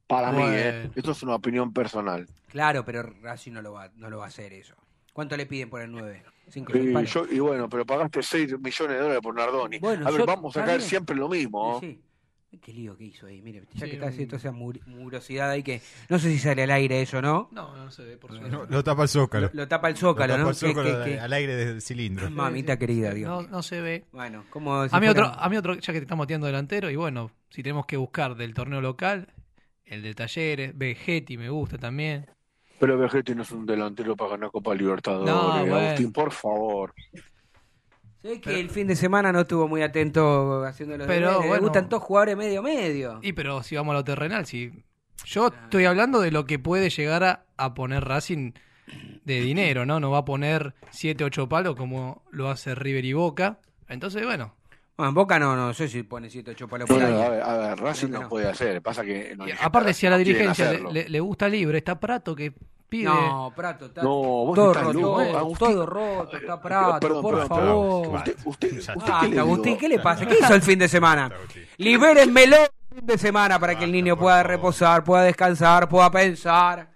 Para 0.08 0.32
mí, 0.32 0.44
¿eh? 0.44 0.72
Bueno. 0.84 0.92
Esto 0.96 1.12
es 1.12 1.24
una 1.24 1.36
opinión 1.36 1.74
personal. 1.74 2.28
Claro, 2.48 2.86
pero 2.86 3.04
Racing 3.22 3.52
no 3.52 3.62
lo 3.62 3.74
va, 3.74 3.90
no 3.96 4.10
lo 4.10 4.20
va 4.20 4.26
a 4.26 4.28
hacer 4.30 4.54
eso. 4.54 4.74
¿Cuánto 5.14 5.36
le 5.36 5.46
piden 5.46 5.70
por 5.70 5.82
el 5.82 5.92
9? 5.92 6.24
¿Cinco 6.50 6.78
Y, 6.78 7.06
yo- 7.06 7.26
y 7.30 7.40
bueno, 7.40 7.68
pero 7.68 7.86
pagaste 7.86 8.24
6 8.24 8.58
millones 8.60 8.96
de 8.98 9.02
dólares 9.02 9.20
por 9.22 9.36
Nardoni. 9.36 9.80
Bueno, 9.80 10.08
a 10.08 10.12
ver, 10.12 10.22
yo- 10.22 10.26
vamos 10.26 10.56
a 10.56 10.64
caer 10.64 10.82
siempre 10.82 11.16
lo 11.16 11.28
mismo. 11.28 11.80
Sí. 11.82 12.00
Qué 12.62 12.74
lío 12.74 12.98
que 12.98 13.04
hizo 13.04 13.28
ahí, 13.28 13.42
mire, 13.42 13.64
ya 13.74 13.86
Sí, 13.86 13.90
que 13.92 13.96
está 13.98 14.08
haciendo 14.08 14.36
un- 14.36 14.40
esa 14.40 14.52
mur- 14.54 14.80
murosidad 14.88 15.50
ahí 15.50 15.62
que 15.64 15.82
no 16.10 16.18
sé 16.18 16.32
si 16.32 16.40
sale 16.40 16.64
al 16.64 16.72
aire 16.72 17.02
eso, 17.02 17.22
¿no? 17.22 17.50
No, 17.52 17.76
no 17.76 17.92
se 17.92 18.04
ve 18.06 18.18
por 18.18 18.32
suerte. 18.32 18.50
No, 18.50 18.66
lo 18.66 18.84
tapa 18.84 19.04
el 19.04 19.10
zócalo. 19.10 19.48
Lo, 19.54 19.62
lo 19.62 19.68
tapa 19.68 19.90
el 19.90 19.98
zócalo, 19.98 20.34
Lo 20.38 20.38
¿no? 20.38 20.44
tapa 20.46 20.50
el 20.52 20.56
zócalo 20.74 21.00
Que- 21.00 21.04
que- 21.04 21.16
que- 21.16 21.20
al 21.20 21.34
aire 21.34 21.56
del 21.56 21.82
cilindro. 21.82 22.30
Mamita 22.32 22.80
querida, 22.80 23.14
Dios. 23.14 23.30
No, 23.30 23.48
no 23.50 23.62
se 23.62 23.82
ve. 23.82 24.06
Bueno, 24.14 24.46
como 24.50 24.88
si 24.88 24.96
A 24.96 25.00
mí, 25.02 25.08
fuera- 25.08 25.28
otro, 25.30 25.40
a 25.44 25.50
mí 25.50 25.58
otro, 25.58 25.74
ya 25.76 25.94
que 25.94 26.00
te 26.00 26.06
estamos 26.06 26.24
metiendo 26.24 26.48
delantero, 26.48 26.90
y 26.90 26.96
bueno, 26.96 27.32
si 27.50 27.62
tenemos 27.62 27.86
que 27.86 27.98
buscar 27.98 28.36
del 28.36 28.54
torneo 28.54 28.80
local, 28.82 29.28
el 29.88 30.02
de 30.04 30.14
Talleres, 30.14 30.78
Vegetti 30.78 31.38
me 31.38 31.50
gusta 31.50 31.78
también. 31.78 32.28
Pero 32.80 32.98
Vegetti 32.98 33.34
no 33.34 33.42
es 33.42 33.52
un 33.52 33.66
delantero 33.66 34.16
para 34.16 34.32
ganar 34.32 34.52
Copa 34.52 34.76
Libertadores. 34.76 35.34
No, 35.34 35.60
bueno. 35.66 35.76
Agustín, 35.78 36.12
por 36.12 36.32
favor. 36.32 36.94
Sé 38.22 38.42
que 38.42 38.60
el 38.60 38.70
fin 38.70 38.88
de 38.88 38.96
semana 38.96 39.32
no 39.32 39.42
estuvo 39.42 39.68
muy 39.68 39.82
atento 39.82 40.64
haciendo 40.64 40.98
los 40.98 41.08
Pero, 41.08 41.28
deberes. 41.28 41.42
Le 41.42 41.48
bueno. 41.48 41.64
gustan 41.64 41.90
todos 41.90 42.04
jugadores 42.04 42.38
medio 42.38 42.62
medio. 42.62 43.20
Y 43.22 43.34
pero 43.34 43.64
si 43.64 43.76
vamos 43.76 43.94
a 43.94 43.98
lo 43.98 44.04
terrenal, 44.04 44.46
si 44.46 44.72
yo 45.26 45.48
estoy 45.48 45.86
hablando 45.86 46.20
de 46.20 46.32
lo 46.32 46.46
que 46.46 46.60
puede 46.60 46.90
llegar 46.90 47.24
a, 47.24 47.46
a 47.58 47.74
poner 47.74 48.04
Racing 48.04 48.54
de 49.24 49.42
dinero, 49.42 49.86
¿no? 49.86 50.00
No 50.00 50.12
va 50.12 50.20
a 50.20 50.26
poner 50.26 50.74
7, 50.92 51.24
8 51.24 51.50
palos 51.50 51.76
como 51.76 52.24
lo 52.32 52.50
hace 52.50 52.76
River 52.76 53.06
y 53.06 53.14
Boca. 53.14 53.60
Entonces, 53.88 54.24
bueno, 54.24 54.56
Bueno, 54.98 55.10
en 55.10 55.14
Boca 55.16 55.38
no, 55.38 55.56
no 55.56 55.74
sé 55.76 55.88
si 55.88 56.02
pone 56.04 56.28
7 56.30 56.52
8 56.52 56.68
palos 56.68 56.88
por 56.90 57.00
Bueno, 57.00 57.22
a 57.22 57.30
ver, 57.30 57.42
a 57.44 57.58
ver, 57.58 57.80
Racing 57.80 58.10
no, 58.10 58.22
no. 58.24 58.30
puede 58.30 58.48
hacer. 58.50 58.82
Pasa 58.82 59.04
que. 59.06 59.36
no, 59.38 59.46
aparte 59.62 59.94
si 59.94 60.08
a 60.08 60.10
la 60.10 60.18
dirigencia 60.18 60.66
le, 60.66 60.70
hacerlo. 60.72 60.92
le- 60.92 61.08
le 61.10 61.20
gusta 61.20 61.48
libre, 61.48 61.78
está 61.78 62.00
Prato 62.00 62.36
que 62.36 62.52
pide... 62.90 63.04
No, 63.06 63.54
Prato, 63.56 63.86
está 63.86 64.02
No, 64.02 64.10
vos 64.10 64.56
todo 64.56 64.72
estás 64.72 64.84
roto, 64.86 65.00
loco, 65.00 65.24
todo, 65.24 65.38
Agustín. 65.38 65.68
todo 65.68 65.86
roto, 65.86 66.38
está 66.38 66.60
Prato, 66.62 67.00
Perdón, 67.00 67.22
por 67.22 67.34
perdón, 67.34 67.48
favor. 67.48 68.02
perdón. 68.02 68.16
Usted, 68.16 68.36
usted, 68.46 68.78
usted, 68.80 68.94
Ah, 69.14 69.20
¿qué 69.22 69.28
le 69.30 69.40
Agustín? 69.40 69.78
¿qué 69.78 69.88
le 69.90 70.00
pasa? 70.00 70.26
¿Qué 70.26 70.38
hizo 70.42 70.54
el 70.56 70.62
fin 70.64 70.80
de 70.80 70.88
semana? 70.88 71.32
Libérenmelo 71.78 72.56
el 72.58 72.96
fin 72.98 73.06
de 73.06 73.18
semana 73.20 73.60
para 73.60 73.78
que 73.78 73.84
el 73.84 73.92
niño 73.92 74.18
pueda 74.18 74.42
reposar, 74.42 75.04
pueda 75.04 75.22
descansar, 75.24 75.88
pueda 75.88 76.10
pensar. 76.10 76.90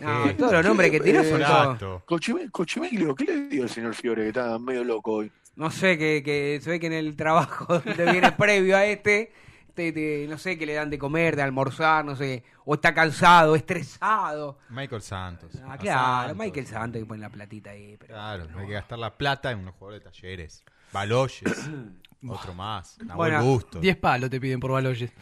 No, 0.00 0.34
todos 0.36 0.52
los 0.52 0.64
nombres 0.64 0.90
que 0.92 1.00
tiró 1.00 1.24
son 1.24 1.42
todos. 1.78 2.02
Cochime- 2.04 2.48
Cochimeglio, 2.52 3.14
¿qué 3.14 3.24
le 3.24 3.36
dio 3.48 3.62
el 3.64 3.68
señor 3.68 3.94
Fiore 3.94 4.22
que 4.22 4.28
está 4.28 4.58
medio 4.58 4.84
loco 4.84 5.12
hoy? 5.14 5.32
No 5.56 5.70
sé, 5.70 5.98
que, 5.98 6.22
que 6.22 6.58
se 6.62 6.70
ve 6.70 6.80
que 6.80 6.86
en 6.86 6.92
el 6.94 7.16
trabajo 7.16 7.66
donde 7.84 8.10
viene 8.12 8.32
previo 8.32 8.76
a 8.76 8.84
este, 8.86 9.32
te- 9.74 9.92
te- 9.92 10.26
no 10.28 10.38
sé 10.38 10.56
qué 10.58 10.64
le 10.66 10.74
dan 10.74 10.88
de 10.90 10.98
comer, 10.98 11.36
de 11.36 11.42
almorzar, 11.42 12.04
no 12.04 12.16
sé, 12.16 12.44
o 12.64 12.74
está 12.74 12.94
cansado, 12.94 13.54
estresado. 13.56 14.58
Michael 14.70 15.02
Santos. 15.02 15.50
Ah, 15.66 15.76
claro, 15.76 16.28
Santos. 16.28 16.36
Michael 16.46 16.66
Santos 16.66 17.00
que 17.02 17.06
pone 17.06 17.20
la 17.20 17.30
platita 17.30 17.70
ahí. 17.70 17.96
Pero 17.98 18.14
Claro, 18.14 18.46
hay 18.58 18.66
que 18.66 18.72
gastar 18.72 18.98
la 18.98 19.16
plata 19.16 19.50
en 19.50 19.58
unos 19.58 19.74
jugadores 19.74 20.04
de 20.04 20.10
talleres. 20.10 20.64
Baloyes, 20.92 21.42
otro 22.28 22.54
más. 22.54 22.98
Nahuel 22.98 23.16
Bueno, 23.16 23.44
Bustos. 23.44 23.80
10 23.82 23.96
palos 23.96 24.30
te 24.30 24.40
piden 24.40 24.60
por 24.60 24.70
Baloyes. 24.72 25.12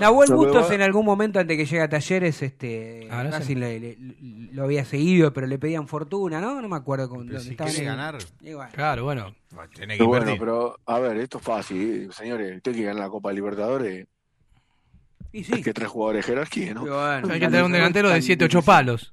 Nahuel 0.00 0.32
Bustos 0.32 0.70
en 0.70 0.82
algún 0.82 1.04
momento 1.04 1.38
antes 1.38 1.56
que 1.56 1.64
llegue 1.66 1.82
a 1.82 1.88
Talleres, 1.88 2.42
este, 2.42 3.06
Ah, 3.10 3.22
no 3.24 3.30
sé. 3.32 3.38
Racing 3.38 3.56
le- 3.56 3.80
le- 3.80 3.96
lo 4.52 4.64
había 4.64 4.84
seguido, 4.84 5.32
pero 5.32 5.46
le 5.46 5.58
pedían 5.58 5.86
fortuna, 5.88 6.40
¿no? 6.40 6.60
No 6.62 6.68
me 6.68 6.76
acuerdo 6.76 7.08
con 7.08 7.26
Pero 7.26 7.38
dónde 7.38 7.50
si 7.50 7.56
quiere 7.56 7.78
en- 7.78 7.84
ganar, 7.84 8.18
Y 8.40 8.54
bueno. 8.54 8.70
Claro, 8.74 9.04
bueno. 9.04 9.34
tiene 9.74 9.96
que 9.98 10.02
bueno, 10.02 10.34
pero 10.38 10.78
a 10.86 10.98
ver, 10.98 11.16
esto 11.18 11.38
es 11.38 11.44
fácil, 11.44 12.12
señores. 12.12 12.56
Usted 12.56 12.72
que 12.74 12.82
ganar 12.82 13.02
la 13.04 13.10
Copa 13.10 13.32
Y 13.32 13.36
Libertadores, 13.36 14.06
sí. 15.32 15.46
hay 15.52 15.62
que 15.62 15.72
tres 15.74 15.88
jugadores 15.88 16.24
de 16.26 16.32
jerarquía, 16.32 16.74
¿no? 16.74 16.86
Y 16.86 16.90
bueno, 16.90 17.28
Hay 17.32 17.40
que 17.40 17.46
tener 17.46 17.64
un 17.64 17.72
delantero 17.72 18.08
de 18.10 18.22
7, 18.22 18.44
8 18.46 18.62
palos. 18.62 19.12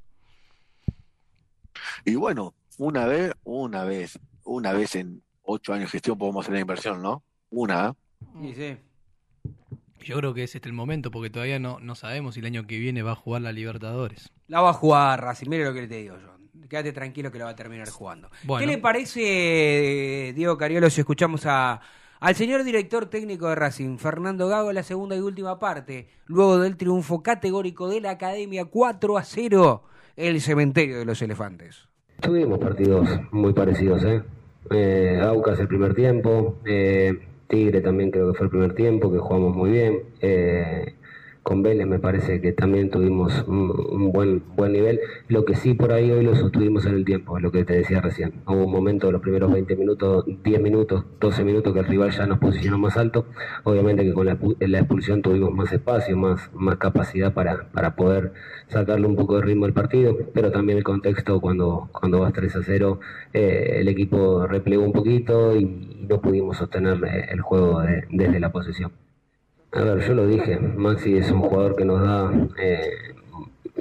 Y 2.05 2.15
bueno, 2.15 2.53
una 2.77 3.05
vez, 3.05 3.33
una 3.43 3.83
vez, 3.83 4.17
una 4.45 4.71
vez 4.73 4.95
en 4.95 5.21
ocho 5.43 5.73
años 5.73 5.85
de 5.87 5.91
gestión 5.91 6.17
podemos 6.17 6.45
hacer 6.45 6.53
la 6.55 6.61
inversión, 6.61 7.01
¿no? 7.01 7.23
Una, 7.49 7.89
¿eh? 7.89 7.93
y 8.49 8.53
sí. 8.53 8.77
Yo 10.03 10.17
creo 10.17 10.33
que 10.33 10.43
es 10.43 10.55
este 10.55 10.69
el 10.69 10.73
momento, 10.73 11.11
porque 11.11 11.29
todavía 11.29 11.59
no, 11.59 11.79
no 11.79 11.95
sabemos 11.95 12.35
si 12.35 12.39
el 12.39 12.45
año 12.45 12.65
que 12.65 12.77
viene 12.77 13.01
va 13.01 13.11
a 13.11 13.15
jugar 13.15 13.41
la 13.41 13.51
Libertadores. 13.51 14.31
La 14.47 14.61
va 14.61 14.71
a 14.71 14.73
jugar 14.73 15.21
Racing, 15.21 15.49
mire 15.49 15.65
lo 15.65 15.73
que 15.73 15.87
te 15.87 15.97
digo 15.97 16.15
yo. 16.19 16.39
Quédate 16.67 16.91
tranquilo 16.91 17.31
que 17.31 17.39
la 17.39 17.45
va 17.45 17.51
a 17.51 17.55
terminar 17.55 17.89
jugando. 17.89 18.29
Bueno. 18.43 18.59
¿Qué 18.59 18.71
le 18.71 18.77
parece, 18.77 20.33
Diego 20.35 20.57
Cariolo, 20.57 20.89
si 20.89 21.01
escuchamos 21.01 21.45
a, 21.45 21.81
al 22.19 22.35
señor 22.35 22.63
director 22.63 23.05
técnico 23.05 23.47
de 23.47 23.55
Racing, 23.55 23.97
Fernando 23.97 24.47
Gago, 24.47 24.73
la 24.73 24.83
segunda 24.83 25.15
y 25.15 25.19
última 25.19 25.57
parte, 25.57 26.09
luego 26.25 26.59
del 26.59 26.75
triunfo 26.75 27.23
categórico 27.23 27.87
de 27.87 28.01
la 28.01 28.11
Academia 28.11 28.65
4 28.65 29.17
a 29.17 29.23
0, 29.23 29.83
el 30.15 30.41
cementerio 30.41 30.99
de 30.99 31.05
los 31.05 31.21
elefantes? 31.21 31.87
Tuvimos 32.19 32.59
partidos 32.59 33.07
muy 33.31 33.53
parecidos, 33.53 34.03
¿eh? 34.03 34.21
eh 34.69 35.19
Aucas 35.23 35.59
el 35.59 35.69
primer 35.69 35.95
tiempo, 35.95 36.59
eh, 36.65 37.17
Tigre 37.49 37.81
también 37.81 38.11
creo 38.11 38.31
que 38.31 38.37
fue 38.37 38.45
el 38.45 38.51
primer 38.51 38.75
tiempo, 38.75 39.11
que 39.11 39.19
jugamos 39.19 39.55
muy 39.55 39.71
bien. 39.71 40.03
Eh, 40.21 40.98
con 41.49 41.63
Vélez 41.63 41.87
me 41.87 41.97
parece 41.97 42.39
que 42.41 42.51
también 42.51 42.91
tuvimos 42.91 43.43
un, 43.47 44.11
buen 44.11 44.43
buen 44.55 44.71
nivel. 44.71 44.99
Lo 45.29 45.45
que 45.45 45.55
sí 45.55 45.73
por 45.73 45.91
ahí 45.91 46.11
hoy 46.11 46.23
lo 46.23 46.35
sostuvimos 46.35 46.85
en 46.85 46.93
el 46.93 47.05
tiempo, 47.05 47.39
lo 47.39 47.51
que 47.51 47.65
te 47.65 47.73
decía 47.73 48.01
recién. 48.01 48.43
Hubo 48.45 48.65
un 48.65 48.71
momento 48.71 49.07
de 49.07 49.13
los 49.13 49.21
primeros 49.23 49.51
20 49.51 49.75
minutos, 49.75 50.25
10 50.43 50.61
minutos, 50.61 51.05
12 51.19 51.43
minutos 51.43 51.73
que 51.73 51.79
el 51.79 51.87
rival 51.87 52.11
ya 52.11 52.27
nos 52.27 52.37
posicionó 52.37 52.77
más 52.77 52.97
alto. 52.97 53.25
Obviamente 53.63 54.03
que 54.03 54.13
con 54.13 54.27
la, 54.27 54.33
expulsión 54.77 55.23
tuvimos 55.23 55.51
más 55.51 55.73
espacio, 55.73 56.15
más, 56.15 56.51
más 56.53 56.77
capacidad 56.77 57.33
para, 57.33 57.71
para 57.71 57.95
poder 57.95 58.31
sacarle 58.67 59.07
un 59.07 59.15
poco 59.15 59.37
de 59.37 59.41
ritmo 59.41 59.65
al 59.65 59.73
partido, 59.73 60.15
pero 60.35 60.51
también 60.51 60.77
el 60.77 60.83
contexto 60.83 61.41
cuando, 61.41 61.89
cuando 61.91 62.19
vas 62.19 62.31
3 62.31 62.57
a 62.57 62.63
0, 62.63 62.99
eh, 63.33 63.77
el 63.79 63.87
equipo 63.87 64.45
replegó 64.45 64.83
un 64.83 64.93
poquito 64.93 65.55
y, 65.55 65.65
no 66.07 66.21
pudimos 66.21 66.57
sostener 66.57 67.03
eh, 67.05 67.27
el 67.31 67.41
juego 67.41 67.81
desde 68.11 68.39
la 68.39 68.51
posesión. 68.51 68.91
A 69.71 69.83
ver, 69.83 69.99
yo 69.99 70.15
lo 70.15 70.25
dije, 70.25 70.57
Maxi 70.57 71.15
es 71.15 71.29
un 71.29 71.41
jugador 71.41 71.75
que 71.75 71.85
nos 71.85 72.01
da 72.01 72.31
eh, 72.59 73.13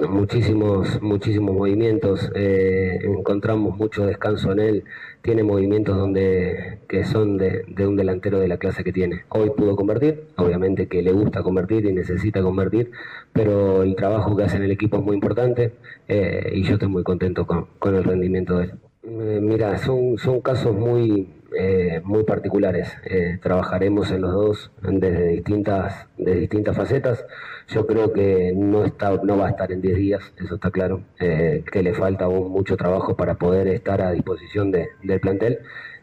muchísimos, 0.07 1.01
muchísimos 1.01 1.55
movimientos, 1.55 2.31
eh, 2.35 2.99
encontramos 3.01 3.75
mucho 3.75 4.05
descanso 4.05 4.51
en 4.51 4.59
él, 4.59 4.83
tiene 5.23 5.41
movimientos 5.41 5.97
donde 5.97 6.77
que 6.87 7.03
son 7.05 7.37
de, 7.37 7.65
un 7.79 7.95
delantero 7.95 8.39
de 8.39 8.47
la 8.47 8.57
clase 8.57 8.83
que 8.83 8.93
tiene. 8.93 9.23
Hoy 9.29 9.49
pudo 9.49 9.75
convertir, 9.75 10.25
obviamente 10.35 10.87
que 10.87 11.01
le 11.01 11.11
gusta 11.11 11.41
convertir 11.41 11.85
y 11.87 11.93
necesita 11.93 12.43
convertir, 12.43 12.91
pero 13.33 13.81
el 13.81 13.95
trabajo 13.95 14.35
que 14.37 14.43
hace 14.43 14.57
en 14.57 14.63
el 14.63 14.71
equipo 14.71 14.97
es 14.97 15.03
muy 15.03 15.15
importante 15.15 15.73
eh, 16.07 16.51
y 16.53 16.61
yo 16.61 16.73
estoy 16.73 16.89
muy 16.89 17.01
contento 17.01 17.47
con, 17.47 17.65
con 17.79 17.95
el 17.95 18.03
rendimiento 18.03 18.59
de 18.59 18.65
él. 18.65 19.41
mira, 19.41 19.75
son, 19.79 20.19
son 20.19 20.39
casos 20.41 20.75
muy, 20.75 21.27
eh, 21.57 22.01
muy 22.03 22.23
particulares. 22.23 22.95
Eh, 23.03 23.39
trabajaremos 23.41 24.11
en 24.11 24.21
los 24.21 24.31
dos 24.31 24.71
desde 24.81 25.27
distintas, 25.29 26.07
de 26.17 26.35
distintas 26.35 26.75
facetas. 26.75 27.25
Yo 27.67 27.87
creo 27.87 28.13
que 28.13 28.53
no, 28.55 28.85
está, 28.85 29.11
no 29.23 29.37
va 29.37 29.47
a 29.47 29.49
estar 29.51 29.71
en 29.71 29.81
10 29.81 29.97
días, 29.97 30.33
eso 30.37 30.55
está 30.55 30.71
claro, 30.71 31.01
eh, 31.19 31.63
que 31.71 31.83
le 31.83 31.93
falta 31.93 32.27
mucho 32.27 32.77
trabajo 32.77 33.15
para 33.15 33.35
poder 33.35 33.67
estar 33.67 34.01
a 34.01 34.11
disposición 34.11 34.71
de, 34.71 34.89
del 35.03 35.19
plantel. 35.19 35.59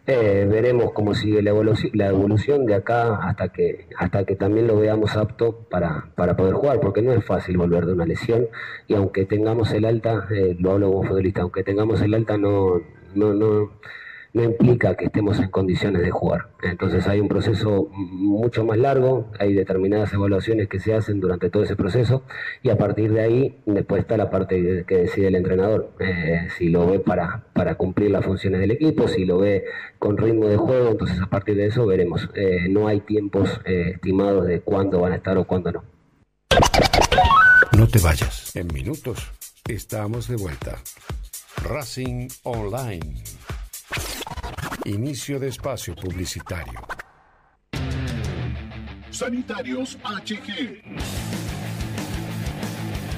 veremos 0.07 0.93
cómo 0.93 1.15
sigue 1.15 1.43
la 1.43 1.51
evolución, 1.51 1.93
la 1.95 2.07
evolución 2.09 2.67
de 2.67 2.75
acá 2.75 3.17
hasta 3.17 3.49
que, 3.49 3.89
hasta 3.97 4.25
que 4.25 4.37
también 4.37 4.67
lo 4.69 4.79
veamos 4.79 5.17
apto 5.17 5.67
para, 5.71 6.11
para 6.15 6.37
poder 6.37 6.55
jugar, 6.55 6.81
porque 6.81 7.03
no 7.03 7.13
es 7.13 7.25
fácil 7.25 7.57
volver 7.57 7.87
de 7.87 7.93
una 7.93 8.07
lesión 8.07 8.49
y 8.87 8.95
aunque 8.95 9.27
tengamos 9.27 9.73
el 9.73 9.85
alta, 9.85 10.27
lo 10.59 10.73
hablo 10.73 10.93
como 10.93 11.05
futbolista, 11.05 11.43
aunque 11.43 11.65
tengamos 11.65 12.01
el 12.03 12.15
alta 12.15 12.39
no, 12.39 12.81
no 13.15 13.71
no 14.37 14.45
implica 14.45 14.95
que 14.97 15.07
estemos 15.07 15.39
en 15.39 15.49
condiciones 15.49 16.03
de 16.03 16.11
jugar. 16.11 16.51
Entonces 16.63 17.09
hay 17.09 17.21
un 17.21 17.29
proceso 17.29 17.89
mucho 17.95 18.67
más 18.67 18.77
largo, 18.77 19.31
hay 19.39 19.55
determinadas 19.55 20.13
evaluaciones 20.13 20.69
que 20.69 20.79
se 20.79 20.93
hacen 20.93 21.21
durante 21.21 21.49
todo 21.49 21.63
ese 21.63 21.75
proceso 21.75 22.23
y 22.63 22.69
a 22.69 22.77
partir 22.77 23.15
de 23.15 23.23
ahí 23.23 23.63
después 23.65 24.03
está 24.03 24.19
la 24.19 24.29
parte 24.29 24.85
que 24.87 24.95
decide 24.95 25.29
el 25.29 25.37
entrenador, 25.37 25.91
eh, 26.01 26.49
si 26.59 26.69
lo 26.69 26.87
ve 26.87 26.99
para, 26.99 27.47
para 27.55 27.77
cumplir 27.77 28.11
las 28.11 28.27
funciones 28.27 28.61
del 28.61 28.73
equipo, 28.73 29.09
si 29.09 29.25
lo 29.25 29.39
ve 29.39 29.65
con 29.99 30.19
ritmo 30.19 30.49
de 30.49 30.59
juego, 30.59 30.91
entonces 30.91 31.19
a 31.19 31.31
partir 31.31 31.57
de 31.57 31.69
eso 31.69 31.87
veremos. 31.87 32.29
Eh, 32.35 32.69
no 32.69 32.89
hay 32.89 33.01
tiempos 33.01 33.63
eh, 33.65 33.93
estimados 33.95 34.47
de 34.47 34.61
cuándo 34.61 35.01
van 35.01 35.13
a 35.13 35.17
estar 35.17 35.39
o 35.39 35.45
cuándo 35.45 35.73
no. 35.73 35.85
No 37.75 37.89
te 37.89 37.99
vayas. 38.01 38.55
En 38.55 38.67
minutos 38.67 39.33
estamos 39.67 40.29
de 40.29 40.37
vuelta. 40.37 40.77
Racing 41.63 42.29
Online. 42.43 43.23
Inicio 44.87 45.41
de 45.41 45.49
espacio 45.49 45.97
publicitario. 45.97 46.81
Sanitarios 49.11 49.99
HG. 50.05 51.36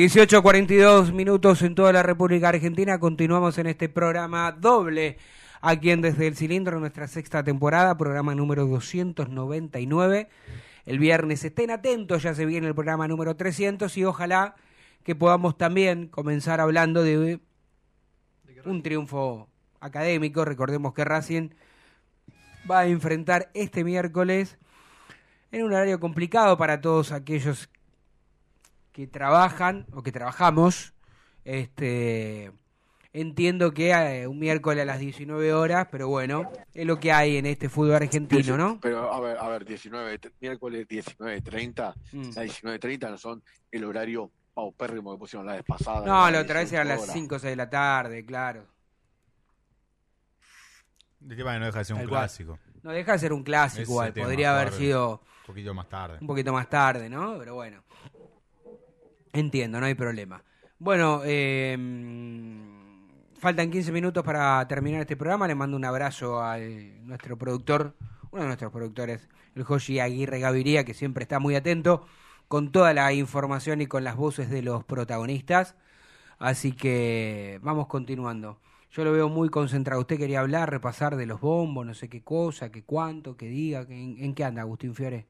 ...18.42 0.00 1.12
minutos 1.12 1.60
en 1.60 1.74
toda 1.74 1.92
la 1.92 2.02
República 2.02 2.48
Argentina... 2.48 2.98
...continuamos 2.98 3.58
en 3.58 3.66
este 3.66 3.90
programa 3.90 4.50
doble... 4.50 5.18
...aquí 5.60 5.90
en 5.90 6.00
Desde 6.00 6.26
el 6.26 6.36
Cilindro... 6.36 6.80
...nuestra 6.80 7.06
sexta 7.06 7.44
temporada... 7.44 7.98
...programa 7.98 8.34
número 8.34 8.64
299... 8.64 10.30
...el 10.86 10.98
viernes 10.98 11.44
estén 11.44 11.70
atentos... 11.70 12.22
...ya 12.22 12.32
se 12.32 12.46
viene 12.46 12.66
el 12.66 12.74
programa 12.74 13.08
número 13.08 13.36
300... 13.36 13.94
...y 13.98 14.06
ojalá 14.06 14.54
que 15.04 15.14
podamos 15.14 15.58
también... 15.58 16.08
...comenzar 16.08 16.62
hablando 16.62 17.02
de... 17.02 17.38
...un 18.64 18.82
triunfo 18.82 19.50
académico... 19.80 20.46
...recordemos 20.46 20.94
que 20.94 21.04
Racing... 21.04 21.50
...va 22.70 22.78
a 22.78 22.86
enfrentar 22.86 23.50
este 23.52 23.84
miércoles... 23.84 24.56
...en 25.52 25.62
un 25.62 25.74
horario 25.74 26.00
complicado 26.00 26.56
para 26.56 26.80
todos 26.80 27.12
aquellos 27.12 27.68
que 28.92 29.06
trabajan 29.06 29.86
o 29.92 30.02
que 30.02 30.12
trabajamos, 30.12 30.94
este 31.44 32.52
entiendo 33.12 33.72
que 33.72 33.90
eh, 33.90 34.26
un 34.28 34.38
miércoles 34.38 34.82
a 34.82 34.84
las 34.84 35.00
19 35.00 35.52
horas, 35.52 35.88
pero 35.90 36.06
bueno, 36.08 36.48
es 36.72 36.86
lo 36.86 37.00
que 37.00 37.10
hay 37.12 37.38
en 37.38 37.46
este 37.46 37.68
fútbol 37.68 37.94
argentino, 37.96 38.56
¿no? 38.56 38.78
Pero 38.80 39.12
a 39.12 39.18
ver, 39.20 39.36
a 39.36 39.48
ver, 39.48 39.64
19, 39.64 40.18
t- 40.18 40.30
miércoles 40.40 40.86
19.30, 40.86 41.94
Mm. 42.12 42.22
las 42.22 42.36
19.30 42.36 43.10
no 43.10 43.18
son 43.18 43.42
el 43.72 43.84
horario 43.84 44.30
paupérrimo 44.54 45.12
que 45.12 45.18
pusieron 45.18 45.46
la 45.46 45.54
vez 45.54 45.64
pasada. 45.64 46.06
No, 46.06 46.30
la 46.30 46.40
otra 46.40 46.60
vez 46.60 46.70
18 46.70 46.74
eran 46.76 46.88
las 46.88 47.02
horas. 47.02 47.12
5 47.14 47.34
o 47.34 47.38
6 47.40 47.50
de 47.50 47.56
la 47.56 47.70
tarde, 47.70 48.24
claro. 48.24 48.66
De 51.20 51.36
qué 51.36 51.44
manera 51.44 51.60
no 51.60 51.66
deja 51.66 51.78
de 51.80 51.84
ser 51.84 51.94
un 51.94 52.00
Tal 52.02 52.08
cual. 52.08 52.20
clásico. 52.22 52.58
No 52.82 52.90
deja 52.92 53.12
de 53.12 53.18
ser 53.18 53.32
un 53.32 53.42
clásico 53.42 53.82
igual, 53.82 54.12
tema, 54.14 54.26
podría 54.26 54.58
haber 54.58 54.72
sido 54.72 55.20
Un 55.40 55.46
poquito 55.46 55.74
más 55.74 55.88
tarde. 55.88 56.18
un 56.20 56.26
poquito 56.26 56.52
más 56.52 56.68
tarde, 56.68 57.10
¿no? 57.10 57.36
Pero 57.38 57.54
bueno. 57.54 57.82
Entiendo, 59.32 59.80
no 59.80 59.86
hay 59.86 59.94
problema. 59.94 60.42
Bueno, 60.78 61.22
eh, 61.24 61.76
faltan 63.38 63.70
15 63.70 63.92
minutos 63.92 64.24
para 64.24 64.66
terminar 64.66 65.00
este 65.00 65.16
programa. 65.16 65.46
Le 65.46 65.54
mando 65.54 65.76
un 65.76 65.84
abrazo 65.84 66.42
a 66.42 66.58
nuestro 67.02 67.36
productor, 67.36 67.94
uno 68.30 68.42
de 68.42 68.46
nuestros 68.46 68.72
productores, 68.72 69.28
el 69.54 69.64
Joshi 69.64 70.00
Aguirre 70.00 70.40
Gaviria, 70.40 70.84
que 70.84 70.94
siempre 70.94 71.22
está 71.22 71.38
muy 71.38 71.54
atento 71.54 72.06
con 72.48 72.72
toda 72.72 72.92
la 72.94 73.12
información 73.12 73.80
y 73.80 73.86
con 73.86 74.04
las 74.04 74.16
voces 74.16 74.50
de 74.50 74.62
los 74.62 74.84
protagonistas. 74.84 75.76
Así 76.38 76.72
que 76.72 77.60
vamos 77.62 77.86
continuando. 77.86 78.58
Yo 78.90 79.04
lo 79.04 79.12
veo 79.12 79.28
muy 79.28 79.50
concentrado. 79.50 80.00
Usted 80.00 80.18
quería 80.18 80.40
hablar, 80.40 80.68
repasar 80.68 81.14
de 81.16 81.26
los 81.26 81.40
bombos, 81.40 81.86
no 81.86 81.94
sé 81.94 82.08
qué 82.08 82.22
cosa, 82.22 82.72
qué 82.72 82.82
cuánto, 82.82 83.36
qué 83.36 83.46
diga, 83.46 83.82
en, 83.82 84.16
en 84.18 84.34
qué 84.34 84.44
anda 84.44 84.62
Agustín 84.62 84.94
Fiore. 84.94 85.26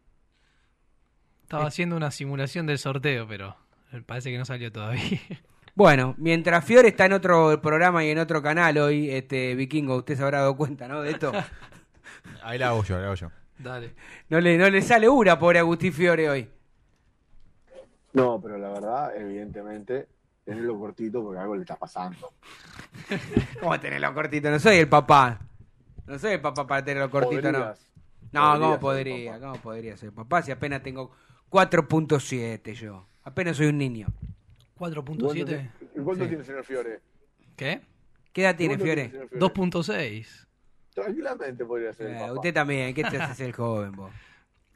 Estaba 1.43 1.66
haciendo 1.66 1.97
una 1.97 2.10
simulación 2.10 2.64
del 2.66 2.78
sorteo, 2.78 3.27
pero 3.28 3.56
parece 4.07 4.31
que 4.31 4.39
no 4.39 4.45
salió 4.45 4.73
todavía. 4.73 5.03
Bueno, 5.75 6.15
mientras 6.19 6.65
Fiore 6.65 6.89
está 6.89 7.07
en 7.07 7.12
otro 7.15 7.61
programa 7.62 8.05
y 8.05 8.11
en 8.11 8.19
otro 8.19 8.43
canal 8.43 8.77
hoy, 8.77 9.09
este 9.09 9.55
Vikingo, 9.55 9.97
usted 9.97 10.17
se 10.17 10.23
habrá 10.23 10.41
dado 10.41 10.57
cuenta, 10.57 10.89
¿no? 10.89 11.01
De 11.01 11.12
esto. 11.12 11.33
Ahí 12.43 12.59
la 12.59 12.69
hago 12.69 12.83
yo, 12.83 12.97
ahí 12.97 13.01
la 13.01 13.07
hago 13.07 13.15
yo. 13.15 13.31
Dale. 13.57 13.95
No 14.29 14.41
le, 14.41 14.59
no 14.59 14.69
le 14.69 14.83
sale 14.83 15.09
una, 15.09 15.39
pobre 15.39 15.59
Agustín 15.59 15.93
Fiore 15.93 16.29
hoy. 16.29 16.51
No, 18.12 18.41
pero 18.43 18.59
la 18.59 18.69
verdad, 18.71 19.17
evidentemente, 19.17 20.09
tenerlo 20.45 20.79
cortito 20.79 21.23
porque 21.23 21.41
algo 21.41 21.55
le 21.55 21.62
está 21.62 21.77
pasando. 21.77 22.33
¿Cómo 23.61 23.79
tenerlo 23.79 24.12
cortito? 24.12 24.51
No 24.51 24.59
soy 24.59 24.79
el 24.79 24.89
papá. 24.89 25.41
No 26.07 26.19
soy 26.19 26.33
el 26.33 26.41
papá 26.41 26.67
para 26.67 26.85
tenerlo 26.85 27.11
cortito, 27.11 27.53
no. 27.53 27.59
Podrías. 27.59 27.91
No, 28.33 28.61
¿cómo 28.61 28.81
podría? 28.81 29.41
¿Cómo 29.41 29.55
podría 29.55 29.97
ser 29.97 30.12
papá 30.12 30.43
si 30.43 30.51
apenas 30.51 30.83
tengo 30.83 31.11
4.7 31.51 32.73
yo? 32.75 33.07
Apenas 33.24 33.56
soy 33.56 33.66
un 33.66 33.78
niño. 33.78 34.09
¿Cuánto 34.76 35.02
4.7. 35.05 35.44
tiene- 35.44 35.70
¿Cuánto 36.05 36.24
Sí. 36.24 36.28
tiene, 36.28 36.44
señor 36.44 36.64
Fiore? 36.64 37.01
¿Qué? 37.56 37.80
¿Qué 38.32 38.42
edad 38.42 38.56
tiene 38.56 38.74
¿Cuánto 38.74 38.84
Fiore? 38.86 39.10
señor 39.10 39.28
Fiore? 39.28 39.40
2.6. 39.40 40.47
Tranquilamente 40.94 41.64
podría 41.64 41.92
ser 41.92 42.06
el 42.09 42.16
Eh, 42.16 42.18
papá. 42.20 42.32
usted 42.32 42.55
también, 42.55 42.94
¿qué 42.94 43.02
te 43.05 43.16
haces 43.18 43.40
el 43.40 43.52
joven 43.52 43.92
vos? 43.92 44.10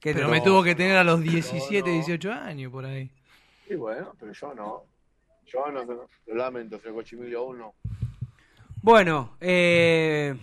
¿Qué 0.01 0.11
te- 0.13 0.17
Pero 0.17 0.29
me 0.29 0.41
tuvo 0.43 0.63
que 0.63 0.75
tener 0.75 0.97
a 0.97 1.05
los 1.05 1.23
17, 1.23 1.91
18 1.91 2.31
años 2.33 2.71
por 2.71 2.85
ahí. 2.85 3.11
Y 3.69 3.75
bueno, 3.75 4.15
pero 4.21 4.33
yo 4.33 4.55
no. 4.55 4.83
Yo 5.47 5.71
no, 5.71 5.85
no, 5.85 6.09
lo 6.27 6.35
lamento, 6.35 6.79
señor 6.79 6.97
Cochimilio, 6.97 7.41
aún 7.41 7.59
no. 7.59 7.75
Bueno, 8.83 9.37
eh, 9.41 10.35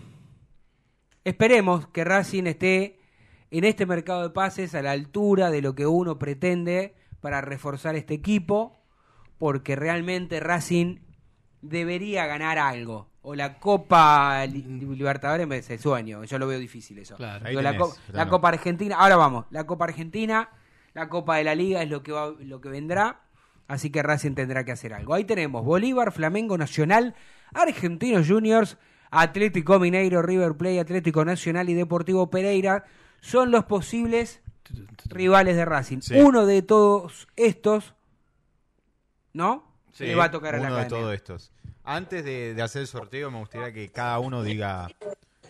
esperemos 1.23 1.87
que 1.87 2.03
Racing 2.03 2.45
esté 2.45 2.97
en 3.51 3.63
este 3.63 3.85
mercado 3.85 4.23
de 4.23 4.29
pases 4.29 4.73
a 4.75 4.81
la 4.81 4.91
altura 4.91 5.51
de 5.51 5.61
lo 5.61 5.75
que 5.75 5.85
uno 5.85 6.17
pretende 6.17 6.93
para 7.21 7.39
reforzar 7.41 7.95
este 7.95 8.13
equipo, 8.15 8.83
porque 9.37 9.75
realmente 9.75 10.39
Racing 10.39 10.97
debería 11.61 12.25
ganar 12.25 12.57
algo. 12.57 13.09
O 13.23 13.35
la 13.35 13.59
Copa 13.59 14.43
Li- 14.47 14.63
Libertadores 14.63 15.47
me 15.47 15.57
el 15.59 15.79
sueño, 15.79 16.23
yo 16.23 16.39
lo 16.39 16.47
veo 16.47 16.57
difícil 16.57 16.97
eso. 16.97 17.15
Claro. 17.15 17.45
La, 17.51 17.71
tenés, 17.71 17.77
Co- 17.81 17.95
la. 18.11 18.27
Copa 18.27 18.47
Argentina, 18.49 18.95
ahora 18.97 19.15
vamos, 19.15 19.45
la 19.51 19.65
Copa 19.67 19.85
Argentina, 19.85 20.49
la 20.93 21.07
Copa 21.07 21.37
de 21.37 21.43
la 21.43 21.53
Liga 21.53 21.83
es 21.83 21.89
lo 21.89 22.01
que 22.01 22.11
va, 22.11 22.31
lo 22.39 22.59
que 22.61 22.69
vendrá, 22.69 23.21
así 23.67 23.91
que 23.91 24.01
Racing 24.01 24.33
tendrá 24.33 24.65
que 24.65 24.71
hacer 24.71 24.93
algo. 24.93 25.13
Ahí 25.13 25.23
tenemos 25.25 25.63
Bolívar, 25.63 26.11
Flamengo 26.11 26.57
Nacional, 26.57 27.13
Argentinos 27.53 28.27
Juniors, 28.27 28.77
Atlético 29.11 29.77
Mineiro, 29.77 30.23
River 30.23 30.55
Plate, 30.55 30.79
Atlético 30.79 31.23
Nacional 31.23 31.69
y 31.69 31.75
Deportivo 31.75 32.31
Pereira 32.31 32.85
son 33.19 33.51
los 33.51 33.65
posibles 33.65 34.41
rivales 35.05 35.55
de 35.55 35.65
Racing. 35.65 35.99
Sí. 36.01 36.15
Uno 36.19 36.45
de 36.45 36.61
todos 36.61 37.27
estos, 37.35 37.93
¿no? 39.33 39.63
Sí, 39.93 40.05
Le 40.05 40.15
va 40.15 40.25
a 40.25 40.31
tocar 40.31 40.55
a 40.55 40.57
la 40.57 40.67
uno 40.67 40.75
de 40.75 40.81
academia. 40.81 41.01
todos 41.03 41.13
estos. 41.15 41.51
Antes 41.83 42.23
de, 42.23 42.53
de 42.53 42.61
hacer 42.61 42.81
el 42.83 42.87
sorteo, 42.87 43.31
me 43.31 43.39
gustaría 43.39 43.71
que 43.73 43.89
cada 43.89 44.19
uno 44.19 44.43
diga 44.43 44.87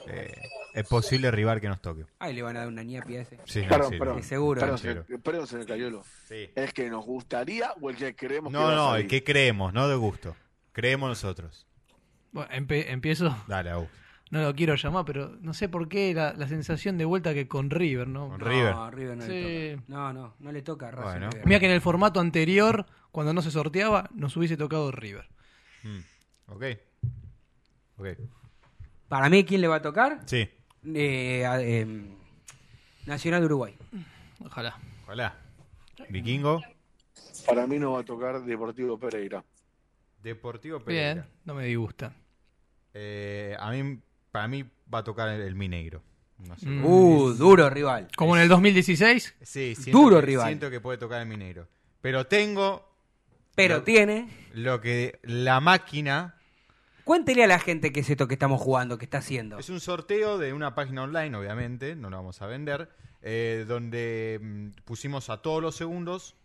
eh, 0.07 0.33
el 0.73 0.83
posible 0.85 1.29
rival 1.29 1.59
que 1.61 1.67
nos 1.67 1.81
toque. 1.81 2.05
Ay, 2.19 2.33
le 2.33 2.41
van 2.41 2.55
a 2.55 2.59
dar 2.61 2.67
una 2.69 2.83
ñapi 2.83 3.17
a 3.17 3.21
ese. 3.21 3.37
Sí, 3.45 3.61
no, 3.63 3.67
Perdón, 3.69 3.91
sí, 3.91 3.99
perdón. 3.99 4.23
Sí, 4.23 4.29
seguro. 4.29 4.59
Perdón, 4.61 4.77
señor, 4.77 5.05
perdón, 5.21 5.47
señor 5.47 5.65
Cayolo. 5.67 6.03
Sí. 6.27 6.49
¿Es 6.55 6.73
que 6.73 6.89
nos 6.89 7.05
gustaría 7.05 7.73
o 7.81 7.89
el 7.89 7.97
que 7.97 8.15
creemos 8.15 8.51
que 8.51 8.57
No, 8.57 8.67
a 8.69 8.75
no, 8.75 8.89
salir? 8.91 9.05
el 9.05 9.09
que 9.09 9.23
creemos, 9.23 9.73
no 9.73 9.87
de 9.87 9.95
gusto. 9.95 10.35
Creemos 10.71 11.09
nosotros. 11.09 11.67
Bueno, 12.31 12.49
empe- 12.51 12.85
empiezo. 12.87 13.35
Dale, 13.47 13.69
Agus. 13.71 13.89
No 14.31 14.41
lo 14.41 14.55
quiero 14.55 14.75
llamar, 14.75 15.03
pero 15.05 15.35
no 15.41 15.53
sé 15.53 15.67
por 15.69 15.87
qué 15.89 16.13
la, 16.13 16.33
la 16.33 16.47
sensación 16.47 16.97
de 16.97 17.03
vuelta 17.05 17.33
que 17.33 17.47
con 17.49 17.69
River, 17.69 18.07
¿no? 18.07 18.29
Con 18.29 18.39
No, 18.39 18.45
River. 18.47 18.75
River 18.91 19.17
no 19.17 19.23
Sí. 19.25 19.31
le 19.31 19.75
toca. 19.75 19.83
No, 19.89 20.13
no, 20.13 20.33
no 20.39 20.51
le 20.53 20.61
toca 20.61 20.87
a 20.87 20.91
Racing. 20.91 21.19
Bueno. 21.19 21.29
Mira 21.45 21.59
que 21.59 21.65
en 21.65 21.71
el 21.73 21.81
formato 21.81 22.19
anterior, 22.21 22.85
cuando 23.11 23.33
no 23.33 23.41
se 23.41 23.51
sorteaba, 23.51 24.09
nos 24.13 24.35
hubiese 24.37 24.55
tocado 24.57 24.89
River. 24.91 25.27
Mm, 25.83 25.99
Ok. 26.53 26.63
Ok. 27.97 28.07
Para 29.09 29.29
mí, 29.29 29.43
¿quién 29.43 29.59
le 29.61 29.67
va 29.67 29.75
a 29.75 29.81
tocar? 29.81 30.21
Sí, 30.25 30.49
Eh, 30.95 31.45
a- 31.45 31.61
em, 31.61 32.15
Nacional 33.05 33.41
de 33.41 33.45
Uruguay. 33.47 33.75
Ojalá. 34.45 34.79
ojalá. 35.03 35.35
Vikingo, 36.09 36.61
Para 37.45 37.67
mí 37.67 37.77
no 37.79 37.93
va 37.93 37.99
a 38.01 38.03
tocar 38.03 38.41
Deportivo 38.43 38.97
Pereira. 38.97 39.43
Deportivo 40.23 40.79
Pereira. 40.79 41.13
Bien, 41.13 41.25
no 41.45 41.53
me 41.55 41.65
disgusta. 41.65 42.13
Eh, 42.93 43.55
a 43.59 43.71
mí, 43.71 43.99
para 44.31 44.47
mí 44.47 44.63
va 44.93 44.99
a 44.99 45.03
tocar 45.03 45.29
el, 45.29 45.41
el 45.41 45.55
Minegro. 45.55 46.01
No 46.39 46.57
sé. 46.57 46.67
Mm. 46.67 46.85
Uh, 46.85 47.33
duro 47.33 47.69
rival. 47.69 48.07
Como 48.15 48.35
en 48.35 48.41
el 48.43 48.49
2016, 48.49 49.35
Sí, 49.41 49.75
siento 49.75 49.91
Duro 50.01 50.19
que, 50.19 50.25
rival. 50.25 50.47
Siento 50.47 50.69
que 50.71 50.79
puede 50.81 50.97
tocar 50.97 51.21
el 51.21 51.27
Minegro. 51.27 51.67
Pero 52.01 52.25
tengo 52.25 52.89
Pero 53.55 53.77
Lo- 53.77 53.83
tiene. 53.83 54.27
lo 54.53 54.81
que 54.81 55.19
la 55.23 55.59
máquina 55.59 56.35
Cuéntele 57.03 57.43
a 57.43 57.47
la 57.47 57.59
gente 57.59 57.91
qué 57.91 58.01
es 58.01 58.09
esto 58.09 58.27
que 58.27 58.35
estamos 58.35 58.61
jugando, 58.61 58.97
que 58.97 59.05
está 59.05 59.17
haciendo. 59.17 59.57
Es 59.57 59.69
un 59.69 59.79
sorteo 59.79 60.37
de 60.37 60.53
una 60.53 60.75
página 60.75 61.03
online, 61.03 61.35
obviamente, 61.35 61.95
no 61.95 62.09
lo 62.11 62.17
vamos 62.17 62.41
a 62.43 62.45
vender, 62.47 62.89
eh, 63.23 63.65
donde 63.67 64.39
mm, 64.41 64.67
pusimos 64.85 65.29
a 65.31 65.41
todos 65.41 65.61
los 65.63 65.75
segundos 65.75 66.35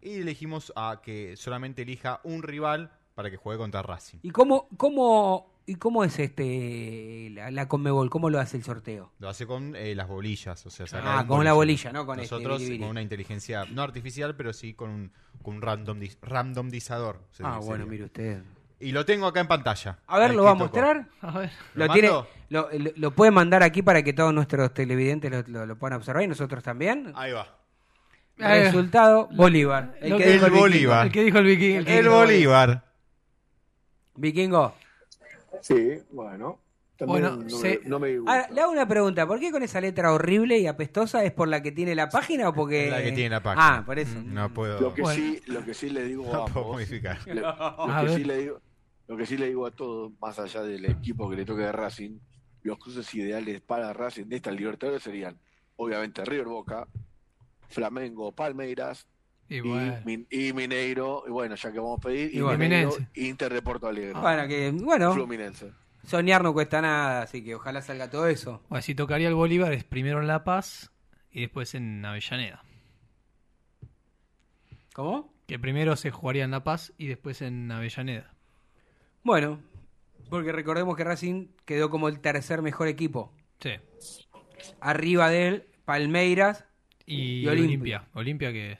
y 0.00 0.16
elegimos 0.20 0.72
a 0.76 1.00
que 1.02 1.36
solamente 1.36 1.82
elija 1.82 2.20
un 2.22 2.42
rival 2.42 2.92
para 3.14 3.30
que 3.30 3.38
juegue 3.38 3.58
contra 3.58 3.82
Racing. 3.82 4.18
¿Y 4.22 4.30
cómo, 4.30 4.68
cómo, 4.76 5.55
y 5.66 5.74
cómo 5.76 6.04
es 6.04 6.18
este 6.18 7.30
la, 7.32 7.50
la 7.50 7.68
Conmebol? 7.68 8.08
¿Cómo 8.08 8.30
lo 8.30 8.38
hace 8.38 8.56
el 8.56 8.62
sorteo? 8.64 9.12
Lo 9.18 9.28
hace 9.28 9.46
con 9.46 9.74
eh, 9.76 9.94
las 9.94 10.06
bolillas, 10.08 10.64
o 10.64 10.70
sea, 10.70 10.86
Ah, 11.02 11.24
con 11.26 11.44
la 11.44 11.52
bolilla, 11.52 11.92
no 11.92 12.06
con 12.06 12.20
este 12.20 12.34
Nosotros 12.34 12.62
con 12.78 12.88
una 12.88 13.02
inteligencia 13.02 13.64
no 13.66 13.82
artificial, 13.82 14.36
pero 14.36 14.52
sí 14.52 14.74
con 14.74 14.90
un, 14.90 15.12
con 15.42 15.56
un 15.56 15.62
randomiz- 15.62 16.18
randomizador. 16.22 17.20
Ah, 17.22 17.28
sería. 17.32 17.58
bueno, 17.58 17.86
mire 17.86 18.04
usted. 18.04 18.42
Y 18.78 18.92
lo 18.92 19.04
tengo 19.06 19.26
acá 19.26 19.40
en 19.40 19.48
pantalla. 19.48 19.98
A 20.06 20.18
ver, 20.18 20.34
¿lo 20.34 20.44
va 20.44 20.50
a 20.50 20.54
mostrar? 20.54 21.08
A 21.22 21.38
ver. 21.38 21.50
Lo, 21.74 21.86
¿Lo 21.86 21.92
tiene, 21.94 22.08
lo, 22.08 22.26
lo- 22.50 22.68
lo 22.94 23.10
puede 23.12 23.30
mandar 23.30 23.62
aquí 23.62 23.80
para 23.82 24.02
que 24.02 24.12
todos 24.12 24.34
nuestros 24.34 24.72
televidentes 24.74 25.30
lo, 25.30 25.42
lo- 25.46 25.66
lo 25.66 25.76
puedan 25.78 25.96
observar 25.96 26.22
y 26.22 26.28
nosotros 26.28 26.62
también. 26.62 27.10
Ahí 27.16 27.32
va. 27.32 27.56
Resultado, 28.38 29.28
Bolívar. 29.32 29.96
El 30.00 30.18
que 30.18 30.24
que- 30.24 30.30
dijo 30.32 30.44
El 30.46 30.50
vikingo. 30.52 30.60
Bolívar. 30.60 31.06
El 31.06 31.12
que 31.12 31.22
dijo 31.24 31.38
el 31.38 31.44
vikingo. 31.46 31.90
El 31.90 32.08
Bolívar. 32.10 32.84
Vikingo. 34.14 34.74
Sí, 35.62 36.02
bueno. 36.12 36.60
También 36.98 37.20
Bueno, 37.24 37.36
no, 37.42 37.50
se- 37.50 37.80
me, 37.82 37.88
no 37.90 37.98
me 37.98 38.16
gusta. 38.18 38.32
Ahora, 38.32 38.48
le 38.54 38.60
hago 38.62 38.72
una 38.72 38.88
pregunta. 38.88 39.26
¿Por 39.26 39.38
qué 39.38 39.50
con 39.52 39.62
esa 39.62 39.82
letra 39.82 40.12
horrible 40.14 40.58
y 40.58 40.66
apestosa 40.66 41.22
es 41.24 41.32
por 41.32 41.46
la 41.48 41.62
que 41.62 41.70
tiene 41.70 41.94
la 41.94 42.08
página 42.08 42.48
o 42.48 42.54
porque...? 42.54 42.90
La 42.90 43.02
que 43.02 43.12
tiene 43.12 43.28
la 43.30 43.42
página. 43.42 43.76
Ah, 43.78 43.82
por 43.84 43.98
eso. 43.98 44.18
No 44.24 44.48
puedo, 44.54 44.80
Lo 44.80 44.94
que, 44.94 45.02
Bueno. 45.02 45.20
sí, 45.22 45.42
lo 45.46 45.62
que 45.62 45.74
sí 45.74 45.90
le 45.90 46.04
digo 46.04 46.24
no 46.32 46.44
a 46.44 46.46
puedo 46.46 46.64
vos, 46.68 46.72
modificar. 46.76 47.18
le- 47.26 47.34
lo, 47.42 47.48
A 47.48 48.00
que 48.06 48.14
sí 48.14 48.24
le 48.24 48.38
digo, 48.38 48.60
lo 49.08 49.16
que 49.18 49.26
sí 49.26 49.36
le 49.36 49.46
digo 49.48 49.66
a 49.66 49.70
todos, 49.72 50.10
más 50.20 50.38
allá 50.38 50.62
del 50.62 50.86
equipo 50.86 51.28
que 51.28 51.36
le 51.36 51.44
toque 51.44 51.62
de 51.62 51.72
Racing, 51.72 52.18
los 52.62 52.78
cruces 52.78 53.14
ideales 53.14 53.60
para 53.60 53.92
Racing 53.92 54.24
de 54.24 54.36
esta 54.36 54.50
Libertadores 54.50 55.02
serían, 55.02 55.38
obviamente, 55.76 56.24
River 56.24 56.46
Boca, 56.46 56.88
Flamengo, 57.68 58.32
Palmeiras 58.32 59.06
Y 59.48 59.56
y, 59.56 59.60
bueno. 59.60 59.98
Min- 60.04 60.26
y 60.30 60.52
Mineiro, 60.52 61.24
y 61.26 61.30
bueno, 61.30 61.54
ya 61.54 61.70
que 61.72 61.78
vamos 61.78 61.98
a 61.98 62.02
pedir, 62.02 62.34
Y 62.34 62.38
y, 62.38 62.40
bueno. 62.40 62.58
Mineiro, 62.58 62.90
Fluminense. 62.92 63.20
Inter 63.28 63.54
de 63.54 63.62
Porto 63.62 63.86
Alegre, 63.86 64.12
Bueno, 64.18 64.48
que, 64.48 64.70
bueno, 64.72 65.12
Fluminense. 65.14 65.72
soñar 66.04 66.42
no 66.42 66.52
cuesta 66.52 66.80
nada, 66.82 67.22
así 67.22 67.44
que 67.44 67.54
ojalá 67.54 67.80
salga 67.82 68.10
todo 68.10 68.26
eso. 68.28 68.62
Bueno, 68.68 68.82
si 68.82 68.94
tocaría 68.94 69.28
el 69.28 69.34
Bolívar 69.34 69.72
es 69.72 69.84
primero 69.84 70.20
en 70.20 70.26
La 70.26 70.42
Paz 70.44 70.90
y 71.30 71.40
después 71.42 71.74
en 71.74 72.04
Avellaneda. 72.04 72.64
¿Cómo? 74.94 75.32
Que 75.46 75.58
primero 75.58 75.96
se 75.96 76.10
jugaría 76.10 76.44
en 76.44 76.50
La 76.50 76.64
Paz 76.64 76.92
y 76.98 77.06
después 77.06 77.42
en 77.42 77.70
Avellaneda. 77.70 78.32
Bueno, 79.22 79.60
porque 80.30 80.52
recordemos 80.52 80.96
que 80.96 81.04
Racing 81.04 81.48
quedó 81.64 81.90
como 81.90 82.08
el 82.08 82.20
tercer 82.20 82.62
mejor 82.62 82.88
equipo. 82.88 83.32
Sí. 83.60 83.70
Arriba 84.80 85.28
de 85.30 85.48
él, 85.48 85.66
Palmeiras. 85.84 86.64
Y, 87.04 87.42
Y 87.42 87.46
Olimpia. 87.48 87.68
Olimpia. 87.68 88.08
Olimpia 88.14 88.52
que 88.52 88.72
es 88.72 88.78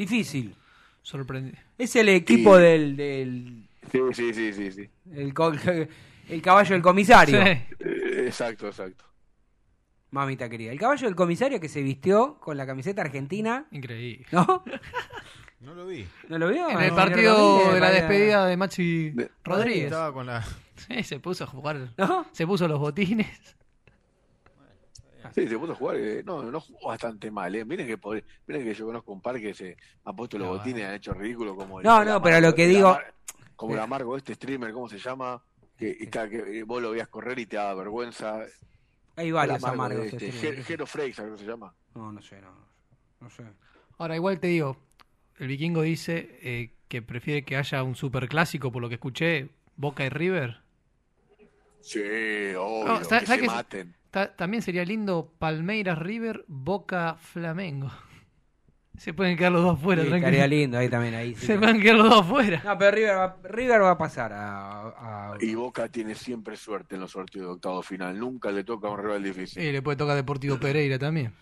Difícil. 0.00 0.54
sorprendente. 1.02 1.58
Es 1.78 1.94
el 1.96 2.08
equipo 2.08 2.56
del, 2.56 2.96
del 2.96 3.68
Sí, 3.90 3.98
sí, 4.12 4.34
sí, 4.34 4.52
sí, 4.52 4.72
sí. 4.72 4.90
el, 5.12 5.32
co- 5.34 5.52
el 6.28 6.42
caballo 6.42 6.72
del 6.74 6.82
comisario. 6.82 7.42
Sí. 7.42 7.48
Eh, 7.80 8.24
exacto, 8.26 8.68
exacto. 8.68 9.04
Mamita 10.12 10.48
querida. 10.48 10.72
El 10.72 10.78
caballo 10.78 11.06
del 11.06 11.14
comisario 11.14 11.60
que 11.60 11.68
se 11.68 11.82
vistió 11.82 12.38
con 12.40 12.56
la 12.56 12.66
camiseta 12.66 13.02
argentina. 13.02 13.66
Increíble. 13.70 14.26
¿No? 14.32 14.64
No 15.60 15.74
lo 15.74 15.86
vi. 15.86 16.06
¿No 16.30 16.38
lo 16.38 16.48
vio? 16.48 16.68
En 16.70 16.74
No, 16.74 16.80
el 16.80 16.92
partido 16.94 17.58
de 17.74 17.80
la 17.80 17.88
vaya- 17.88 18.00
despedida 18.00 18.46
de 18.46 18.56
De- 19.14 19.30
Rodríguez. 19.44 19.84
Estaba 19.84 20.10
con 20.10 20.24
la... 20.24 20.42
Sí, 20.88 21.02
se 21.02 21.20
puso 21.20 21.44
a 21.44 21.46
jugar. 21.46 21.90
¿No? 21.98 22.24
Se 22.32 22.46
puso 22.46 22.66
los 22.66 22.78
botines. 22.78 23.28
Sí, 25.34 25.48
se 25.48 25.58
puso 25.58 25.72
a 25.72 25.74
jugar. 25.76 25.96
eh, 25.96 26.22
no, 26.24 26.42
no 26.42 26.60
jugó 26.60 26.88
bastante 26.88 27.30
mal. 27.30 27.54
Eh. 27.54 27.64
Miren, 27.64 27.86
que, 27.86 27.98
pod- 28.00 28.22
miren 28.46 28.64
que 28.64 28.74
yo 28.74 28.86
conozco 28.86 29.12
un 29.12 29.20
par 29.20 29.40
que 29.40 29.54
se 29.54 29.76
ha 30.04 30.12
puesto 30.12 30.38
los 30.38 30.48
No, 30.48 30.54
botines 30.54 30.80
y 30.82 30.84
han 30.84 30.94
hecho 30.94 31.12
ridículo. 31.14 31.54
Como 31.56 31.80
el- 31.80 31.86
No, 31.86 32.04
no, 32.04 32.20
pero 32.22 32.40
lo 32.40 32.54
que 32.54 32.66
digo- 32.66 32.98
como 33.56 33.74
el 33.74 33.80
amargo, 33.80 34.16
este 34.16 34.34
streamer, 34.34 34.72
¿cómo 34.72 34.88
se 34.88 34.98
llama? 34.98 35.42
Que, 35.76 35.96
y 35.98 36.06
cada 36.06 36.28
que 36.28 36.62
vos 36.64 36.80
lo 36.82 36.90
veías 36.92 37.08
correr 37.08 37.38
y 37.38 37.46
te 37.46 37.56
daba 37.56 37.74
vergüenza. 37.74 38.40
Hay 39.16 39.30
varios 39.32 39.62
amargo 39.62 39.82
amargos. 39.82 40.06
este, 40.06 40.28
este, 40.28 40.62
Jero 40.64 40.86
¿cómo 40.86 41.36
se 41.36 41.44
llama? 41.44 41.74
No, 41.94 42.12
no 42.12 42.22
sé, 42.22 42.40
no. 42.40 42.54
No 43.20 43.28
sé. 43.30 43.44
Ahora, 43.98 44.16
igual 44.16 44.40
te 44.40 44.46
digo, 44.46 44.76
el 45.38 45.48
vikingo 45.48 45.82
dice 45.82 46.38
eh, 46.42 46.74
que 46.88 47.02
prefiere 47.02 47.44
que 47.44 47.56
haya 47.56 47.82
un 47.82 47.94
superclásico, 47.96 48.72
por 48.72 48.80
lo 48.80 48.88
que 48.88 48.94
escuché, 48.94 49.50
Boca 49.76 50.04
y 50.04 50.08
River. 50.08 50.60
Sí, 51.80 52.00
obvio, 52.58 52.84
No, 52.84 53.04
¿sabes- 53.04 53.20
que 53.20 53.26
sabes 53.26 53.28
se 53.28 53.38
que- 53.40 53.46
maten. 53.46 53.94
Ta- 54.10 54.34
también 54.36 54.62
sería 54.62 54.84
lindo 54.84 55.32
Palmeiras 55.38 55.98
River, 55.98 56.44
Boca 56.48 57.16
Flamengo. 57.20 57.90
Se 58.98 59.14
pueden 59.14 59.36
quedar 59.38 59.52
los 59.52 59.62
dos 59.62 59.78
afuera, 59.78 60.02
Sí, 60.02 60.08
tranquilo. 60.08 60.28
estaría 60.36 60.46
lindo 60.58 60.76
ahí 60.78 60.88
también. 60.90 61.14
Ahí, 61.14 61.34
sí 61.34 61.46
Se 61.46 61.54
que- 61.54 61.58
pueden 61.60 61.80
quedar 61.80 61.96
los 61.96 62.10
dos 62.10 62.20
afuera. 62.20 62.60
No, 62.64 62.76
pero 62.76 62.90
River 62.90 63.16
va, 63.16 63.36
River 63.44 63.82
va 63.82 63.90
a 63.92 63.98
pasar 63.98 64.32
a, 64.32 64.80
a- 65.32 65.34
Y 65.40 65.54
Boca 65.54 65.88
tiene 65.88 66.14
siempre 66.14 66.56
suerte 66.56 66.96
en 66.96 67.00
los 67.02 67.12
sorteos 67.12 67.46
de 67.46 67.52
octavo 67.52 67.82
final. 67.82 68.18
Nunca 68.18 68.50
le 68.50 68.62
toca 68.64 68.88
a 68.88 68.90
un 68.90 68.98
rival 68.98 69.22
difícil. 69.22 69.62
Sí, 69.62 69.72
le 69.72 69.80
puede 69.80 69.96
tocar 69.96 70.16
Deportivo 70.16 70.58
Pereira 70.58 70.98
también. 70.98 71.32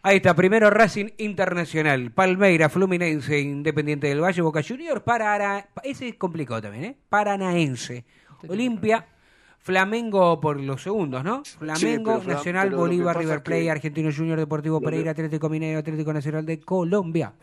Ahí 0.00 0.18
está, 0.18 0.32
primero 0.36 0.70
Racing 0.70 1.06
Internacional, 1.18 2.12
Palmeira, 2.12 2.68
Fluminense, 2.68 3.40
Independiente 3.40 4.06
del 4.06 4.22
Valle, 4.22 4.42
Boca 4.42 4.60
Junior, 4.66 5.02
Parana... 5.02 5.66
ese 5.82 6.08
es 6.10 6.14
complicado 6.14 6.62
también, 6.62 6.84
¿eh? 6.84 6.96
Paranaense, 7.08 8.04
Olimpia, 8.46 9.04
Flamengo 9.72 10.40
por 10.40 10.58
los 10.58 10.82
segundos, 10.82 11.22
¿no? 11.22 11.42
Flamengo, 11.44 12.20
pero 12.24 12.36
Nacional, 12.36 12.68
pero 12.68 12.78
Bolívar, 12.78 13.18
River 13.18 13.42
Plate, 13.42 13.62
que- 13.64 13.70
Argentino 13.70 14.10
Junior, 14.16 14.38
Deportivo 14.38 14.80
que- 14.80 14.86
Pereira, 14.86 15.10
Atlético 15.10 15.50
Mineiro, 15.50 15.78
Atlético 15.80 16.10
Nacional 16.10 16.46
de 16.46 16.58
Colombia. 16.58 17.34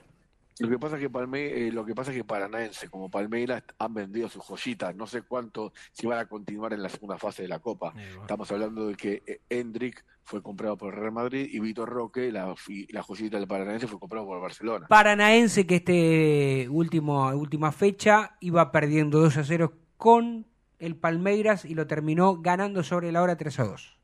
Lo 0.58 0.68
que 0.68 0.80
pasa 0.80 0.96
es 0.96 1.02
que 1.04 1.10
Palme, 1.12 1.68
eh, 1.68 1.72
lo 1.72 1.86
que 1.86 1.94
pasa 1.94 2.10
es 2.10 2.18
que 2.18 2.24
Paranaense 2.24 2.90
como 2.90 3.12
Palmeiras 3.12 3.62
han 3.78 3.94
vendido 3.94 4.28
sus 4.28 4.42
joyitas. 4.44 4.96
No 4.96 5.06
sé 5.06 5.22
cuánto 5.22 5.72
si 5.92 6.08
van 6.08 6.18
a 6.18 6.26
continuar 6.26 6.74
en 6.74 6.82
la 6.82 6.90
segunda 6.90 7.18
fase 7.20 7.44
de 7.44 7.48
la 7.50 7.60
Copa. 7.60 7.94
Estamos 8.22 8.50
hablando 8.52 8.88
de 8.88 8.96
que 8.96 9.22
eh, 9.28 9.42
Hendrik 9.48 10.04
fue 10.24 10.42
comprado 10.42 10.78
por 10.78 10.96
Real 10.96 11.12
Madrid 11.12 11.48
y 11.52 11.60
Vitor 11.60 11.88
Roque, 11.88 12.32
la, 12.32 12.56
la 12.90 13.04
joyita 13.04 13.38
del 13.38 13.48
Paranaense, 13.48 13.86
fue 13.86 14.00
comprado 14.00 14.26
por 14.26 14.38
el 14.38 14.42
Barcelona. 14.42 14.88
Paranaense 14.88 15.68
que 15.68 15.76
este 15.76 16.68
último 16.72 17.28
última 17.30 17.72
fecha 17.72 18.36
iba 18.40 18.72
perdiendo 18.72 19.20
2 19.20 19.38
a 19.38 19.44
0 19.44 19.74
con 19.98 20.48
el 20.80 20.96
Palmeiras 20.96 21.66
y 21.66 21.76
lo 21.76 21.88
terminó 21.88 22.42
ganando 22.42 22.84
sobre 22.84 23.12
la 23.12 23.22
hora 23.22 23.36
3 23.38 23.60
a 23.60 23.64
2. 23.66 23.98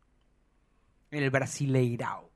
En 1.11 1.23
el 1.23 1.29
Brasileirao. 1.29 2.29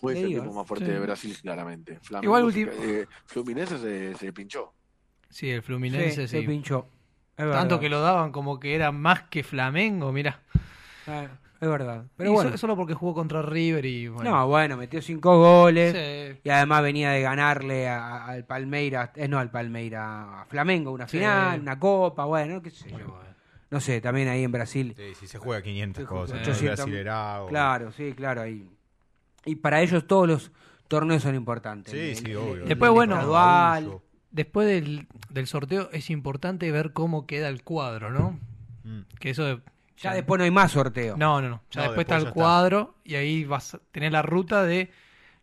Fue 0.00 0.18
el 0.18 0.24
equipo 0.32 0.52
más 0.52 0.66
fuerte 0.66 0.86
sí. 0.86 0.92
de 0.92 0.98
Brasil, 1.00 1.38
claramente. 1.40 2.00
Flamengo 2.02 2.38
Igual 2.38 2.52
se- 2.52 2.66
ulti- 2.66 2.72
eh, 2.82 3.06
Fluminense 3.26 3.78
se, 3.78 4.14
se 4.16 4.32
pinchó. 4.32 4.72
Sí, 5.30 5.48
el 5.50 5.62
Fluminense 5.62 6.26
Sí, 6.26 6.36
sí. 6.36 6.40
se 6.40 6.42
pinchó. 6.42 6.88
Es 7.36 7.36
Tanto 7.36 7.50
verdad. 7.76 7.80
que 7.80 7.88
lo 7.88 8.00
daban 8.00 8.32
como 8.32 8.58
que 8.58 8.74
era 8.74 8.90
más 8.90 9.22
que 9.28 9.44
Flamengo, 9.44 10.10
mira. 10.12 10.42
Ah, 11.06 11.28
es 11.62 11.68
verdad. 11.70 12.04
Pero 12.16 12.30
Y 12.30 12.32
bueno. 12.34 12.50
so- 12.50 12.58
solo 12.58 12.76
porque 12.76 12.92
jugó 12.94 13.14
contra 13.14 13.40
River 13.42 13.84
y 13.86 14.08
bueno. 14.08 14.30
No, 14.30 14.48
bueno, 14.48 14.76
metió 14.76 15.00
5 15.00 15.38
goles. 15.38 15.92
Sí. 16.34 16.40
Y 16.44 16.50
además 16.50 16.82
venía 16.82 17.10
de 17.10 17.22
ganarle 17.22 17.88
a- 17.88 18.24
al 18.26 18.44
Palmeiras, 18.44 19.10
eh, 19.16 19.28
no 19.28 19.38
al 19.38 19.50
Palmeiras, 19.50 20.02
a 20.04 20.44
Flamengo, 20.48 20.90
una 20.90 21.06
Sí. 21.08 21.18
final, 21.18 21.60
una 21.60 21.78
copa, 21.78 22.24
bueno, 22.24 22.60
qué 22.60 22.70
sé 22.70 22.90
yo. 22.90 23.18
No 23.70 23.80
sé, 23.80 24.00
también 24.02 24.28
ahí 24.28 24.44
en 24.44 24.52
Brasil. 24.52 24.92
Sí, 24.96 25.14
si 25.18 25.26
se 25.26 25.38
juega 25.38 25.62
500 25.62 26.04
cosas. 26.06 26.40
800. 26.40 26.76
Brasilerao. 26.84 27.46
Claro, 27.48 27.90
sí, 27.92 28.12
claro, 28.12 28.42
ahí. 28.42 28.68
Y 29.46 29.54
para 29.56 29.80
ellos 29.80 30.06
todos 30.06 30.28
los 30.28 30.52
torneos 30.88 31.22
son 31.22 31.34
importantes. 31.34 31.92
Sí, 31.92 31.98
El- 32.10 32.16
sí, 32.16 32.30
el- 32.32 32.36
obvio. 32.36 32.62
el 32.64 32.68
Después, 32.68 32.90
bueno. 32.90 33.16
Abuso. 33.16 34.02
Después 34.30 34.66
del, 34.68 35.06
del 35.30 35.46
sorteo 35.46 35.88
es 35.92 36.10
importante 36.10 36.70
ver 36.70 36.92
cómo 36.92 37.26
queda 37.26 37.48
el 37.48 37.62
cuadro, 37.62 38.10
¿no? 38.10 38.38
Mm. 38.84 39.02
Que 39.20 39.30
eso... 39.30 39.60
Ya 39.98 40.14
después 40.14 40.38
no 40.38 40.44
hay 40.44 40.50
más 40.50 40.72
sorteo. 40.72 41.16
No, 41.16 41.40
no, 41.40 41.48
no. 41.48 41.62
Ya 41.70 41.82
No, 41.82 41.82
después, 41.82 41.88
después 41.88 42.04
está 42.06 42.16
el 42.16 42.22
está. 42.22 42.32
cuadro 42.32 42.94
y 43.04 43.14
ahí 43.14 43.44
vas 43.44 43.74
a 43.74 43.78
tener 43.92 44.12
la 44.12 44.22
ruta 44.22 44.64
de 44.64 44.90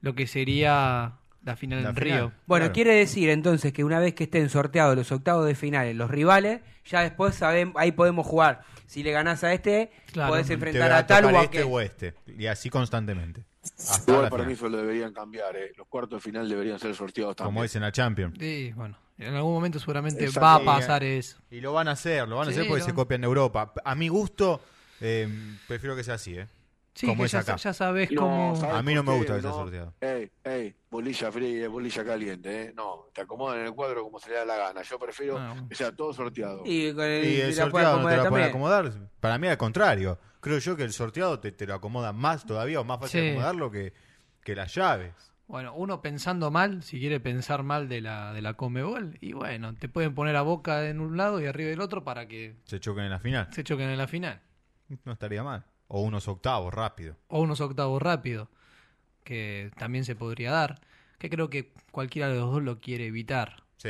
lo 0.01 0.15
que 0.15 0.27
sería 0.27 1.13
la 1.43 1.55
final 1.55 1.83
La 1.83 1.89
en 1.89 1.95
final. 1.95 2.19
Río. 2.19 2.31
Bueno, 2.45 2.63
Claro. 2.65 2.73
quiere 2.73 2.93
decir 2.95 3.29
entonces 3.29 3.71
que 3.73 3.83
una 3.83 3.99
vez 3.99 4.13
que 4.13 4.25
estén 4.25 4.49
sorteados 4.49 4.95
los 4.95 5.11
octavos 5.11 5.45
de 5.45 5.55
finales, 5.55 5.95
los 5.95 6.09
rivales, 6.11 6.61
ya 6.85 7.01
después 7.01 7.35
sabemos, 7.35 7.75
ahí 7.77 7.91
podemos 7.93 8.25
jugar. 8.27 8.61
Si 8.87 9.03
le 9.03 9.11
ganás 9.11 9.43
a 9.43 9.53
este, 9.53 9.91
Claro. 10.11 10.31
podés 10.31 10.49
enfrentar 10.49 10.91
a 10.91 11.05
tal 11.07 11.25
o 11.25 11.29
a 11.29 11.43
este 11.43 11.59
aquel. 11.59 11.71
o 11.71 11.79
este. 11.79 12.13
Y 12.27 12.45
así 12.47 12.69
constantemente. 12.69 13.45
Hasta 13.77 14.11
Igual 14.11 14.29
para 14.29 14.43
final. 14.43 14.47
mí 14.47 14.53
eso 14.53 14.69
lo 14.69 14.77
deberían 14.77 15.13
cambiar. 15.13 15.55
eh. 15.55 15.71
Los 15.77 15.87
cuartos 15.87 16.21
de 16.21 16.29
final 16.31 16.49
deberían 16.49 16.79
ser 16.79 16.95
sorteados 16.95 17.35
también. 17.35 17.53
Como 17.55 17.63
es 17.63 17.75
en 17.75 17.81
la 17.83 17.91
Champions. 17.91 18.35
Y 18.41 18.71
bueno, 18.71 18.97
en 19.19 19.35
algún 19.35 19.53
momento 19.53 19.79
seguramente 19.79 20.23
Exacto. 20.23 20.41
va 20.45 20.55
a 20.55 20.65
pasar 20.79 21.03
eso. 21.03 21.37
Y 21.51 21.61
lo 21.61 21.73
van 21.73 21.87
a 21.87 21.91
hacer, 21.91 22.27
lo 22.27 22.37
van 22.37 22.47
a 22.47 22.51
Sí, 22.51 22.57
hacer 22.57 22.67
porque 22.69 22.83
se 22.83 22.93
copian 22.93 23.21
de 23.21 23.27
Europa. 23.27 23.73
A 23.83 23.95
mi 23.95 24.07
gusto, 24.07 24.61
eh, 25.01 25.27
prefiero 25.67 25.95
que 25.95 26.03
sea 26.03 26.15
así, 26.15 26.37
¿eh? 26.37 26.47
Sí, 26.95 27.05
como 27.05 27.21
que 27.23 27.27
es 27.27 27.31
ya, 27.31 27.39
acá. 27.39 27.55
ya 27.55 27.73
sabes 27.73 28.11
No, 28.11 28.21
cómo. 28.21 28.55
¿sabes 28.57 28.75
A 28.75 28.81
mí 28.81 28.93
no 28.93 29.03
me 29.03 29.13
gusta 29.15 29.35
que 29.35 29.41
sea 29.41 29.51
No. 29.51 29.55
sorteado. 29.57 29.93
Ey, 30.01 30.29
ey, 30.43 30.75
bolilla 30.89 31.31
fría, 31.31 31.69
bolilla 31.69 32.03
caliente, 32.03 32.63
¿eh? 32.63 32.73
No, 32.75 33.05
te 33.13 33.21
acomodan 33.21 33.59
en 33.59 33.67
el 33.67 33.73
cuadro 33.73 34.03
como 34.03 34.19
se 34.19 34.29
le 34.31 34.35
da 34.35 34.45
la 34.45 34.57
gana. 34.57 34.81
Yo 34.81 34.99
prefiero 34.99 35.37
Ah, 35.37 35.49
bueno. 35.53 35.69
que 35.69 35.75
sea 35.75 35.93
todo 35.95 36.11
sorteado. 36.13 36.63
Y 36.65 36.93
con 36.93 37.05
el, 37.05 37.23
Y 37.25 37.39
el 37.41 37.53
sorteado 37.53 37.99
no 38.01 38.07
te 38.07 38.15
acomodar 38.15 38.23
lo 38.25 38.29
pueden 38.29 38.49
acomodar. 38.49 38.91
Para 39.21 39.37
mí 39.37 39.47
al 39.47 39.57
contrario. 39.57 40.19
Creo 40.41 40.57
yo 40.59 40.75
que 40.75 40.83
el 40.83 40.91
sorteado 40.93 41.39
te, 41.39 41.51
te 41.53 41.67
lo 41.67 41.73
acomoda 41.75 42.11
más 42.11 42.45
todavía 42.45 42.79
o 42.81 42.83
más 42.83 42.99
fácil 42.99 43.21
Sí. 43.21 43.27
acomodarlo 43.29 43.71
que, 43.71 43.93
que 44.43 44.55
las 44.55 44.73
llaves. 44.73 45.13
Bueno, 45.49 45.73
uno 45.73 45.99
pensando 46.03 46.51
mal, 46.51 46.83
si 46.83 46.99
quiere 46.99 47.19
pensar 47.19 47.63
mal 47.63 47.89
de 47.89 48.01
la, 48.01 48.33
de 48.33 48.41
la 48.43 48.53
Comebol, 48.53 49.17
y 49.19 49.33
bueno, 49.33 49.73
te 49.73 49.89
pueden 49.89 50.13
poner 50.13 50.35
a 50.35 50.43
boca 50.43 50.87
en 50.87 50.99
un 50.99 51.17
lado 51.17 51.41
y 51.41 51.47
arriba 51.47 51.71
del 51.71 51.81
otro 51.81 52.03
para 52.03 52.27
que 52.27 52.55
Se 52.65 52.79
choquen 52.79 53.05
en 53.05 53.09
la 53.09 53.19
final. 53.19 53.47
se 53.51 53.63
choquen 53.63 53.89
en 53.89 53.97
la 53.97 54.05
final. 54.07 54.39
No 55.05 55.11
estaría 55.11 55.41
mal. 55.43 55.65
O 55.87 56.01
unos 56.03 56.27
octavos, 56.27 56.71
rápido. 56.71 57.15
O 57.29 57.41
unos 57.41 57.61
octavos 57.61 57.99
rápidos, 57.99 58.47
que 59.23 59.71
también 59.75 60.05
se 60.05 60.15
podría 60.15 60.51
dar. 60.51 60.81
Que 61.17 61.31
creo 61.31 61.49
que 61.49 61.73
cualquiera 61.91 62.29
de 62.29 62.35
los 62.35 62.51
dos 62.51 62.61
lo 62.61 62.79
quiere 62.79 63.07
evitar. 63.07 63.63
Sí, 63.77 63.89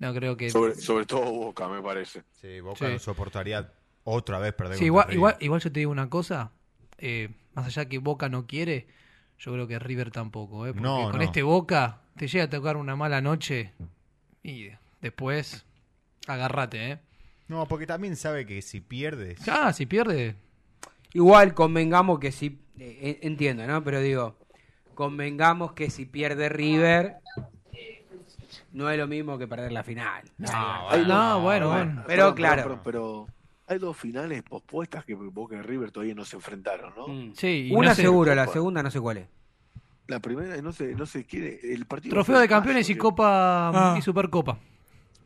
No 0.00 0.12
creo 0.12 0.36
que. 0.36 0.50
Sobre, 0.50 0.74
sobre 0.74 1.06
todo 1.06 1.22
Boca, 1.30 1.68
me 1.68 1.80
parece. 1.82 2.24
sí 2.32 2.58
Boca 2.58 2.84
Sí. 2.86 2.92
no 2.94 2.98
soportaría 2.98 3.72
otra 4.02 4.40
vez 4.40 4.52
perder 4.54 4.76
Sí, 4.78 4.86
igual, 4.86 5.12
igual, 5.12 5.36
igual 5.38 5.60
yo 5.60 5.70
te 5.70 5.78
digo 5.78 5.92
una 5.92 6.10
cosa. 6.10 6.50
eh, 6.98 7.28
más 7.54 7.66
allá 7.66 7.88
que 7.88 7.98
Boca 7.98 8.28
no 8.28 8.48
quiere, 8.48 8.88
yo 9.38 9.52
creo 9.52 9.66
que 9.66 9.78
River 9.78 10.10
tampoco. 10.10 10.66
¿eh? 10.66 10.70
Porque 10.72 10.82
No, 10.82 11.10
con 11.10 11.16
no. 11.18 11.22
este 11.22 11.42
Boca 11.42 12.00
te 12.16 12.28
llega 12.28 12.44
a 12.44 12.50
tocar 12.50 12.76
una 12.76 12.96
mala 12.96 13.20
noche 13.20 13.72
y 14.42 14.68
después 15.00 15.64
agárrate. 16.26 16.92
¿eh? 16.92 16.98
No, 17.48 17.66
porque 17.66 17.86
también 17.86 18.16
sabe 18.16 18.46
que 18.46 18.62
si 18.62 18.80
pierdes... 18.80 19.46
Ah, 19.48 19.72
si 19.72 19.86
pierde. 19.86 20.36
Igual 21.12 21.54
convengamos 21.54 22.18
que 22.18 22.32
si. 22.32 22.58
eh, 22.78 23.18
entiendo, 23.22 23.66
¿no? 23.66 23.84
Pero 23.84 24.00
digo, 24.00 24.36
convengamos 24.94 25.72
que 25.72 25.90
si 25.90 26.06
pierde 26.06 26.48
River. 26.48 27.16
No 28.72 28.90
es 28.90 28.98
lo 28.98 29.06
mismo 29.06 29.38
que 29.38 29.46
perder 29.46 29.70
la 29.72 29.84
final. 29.84 30.24
No, 30.38 30.96
No, 31.06 31.40
bueno, 31.42 31.68
bueno. 31.70 32.04
Pero 32.06 32.34
claro. 32.34 32.80
pero 32.82 33.28
hay 33.66 33.78
dos 33.78 33.96
finales 33.96 34.42
pospuestas 34.42 35.04
que 35.04 35.14
Boca 35.14 35.56
y 35.56 35.62
River 35.62 35.90
todavía 35.90 36.14
no 36.14 36.24
se 36.24 36.36
enfrentaron, 36.36 36.92
¿no? 36.96 37.08
Mm. 37.08 37.32
Sí, 37.34 37.70
Una 37.72 37.90
no 37.90 37.94
seguro, 37.94 38.34
la 38.34 38.46
segunda 38.46 38.82
no 38.82 38.90
sé 38.90 39.00
cuál 39.00 39.18
es. 39.18 39.28
La 40.06 40.20
primera 40.20 40.60
no 40.60 40.72
se, 40.72 40.94
no 40.94 41.06
se 41.06 41.24
quiere. 41.24 41.60
El 41.72 41.86
partido 41.86 42.14
Trofeo 42.14 42.34
de 42.36 42.40
mayo, 42.42 42.50
campeones 42.50 42.90
y 42.90 42.94
Copa 42.96 43.94
Ah. 43.94 43.96
y 43.98 44.02
Supercopa. 44.02 44.58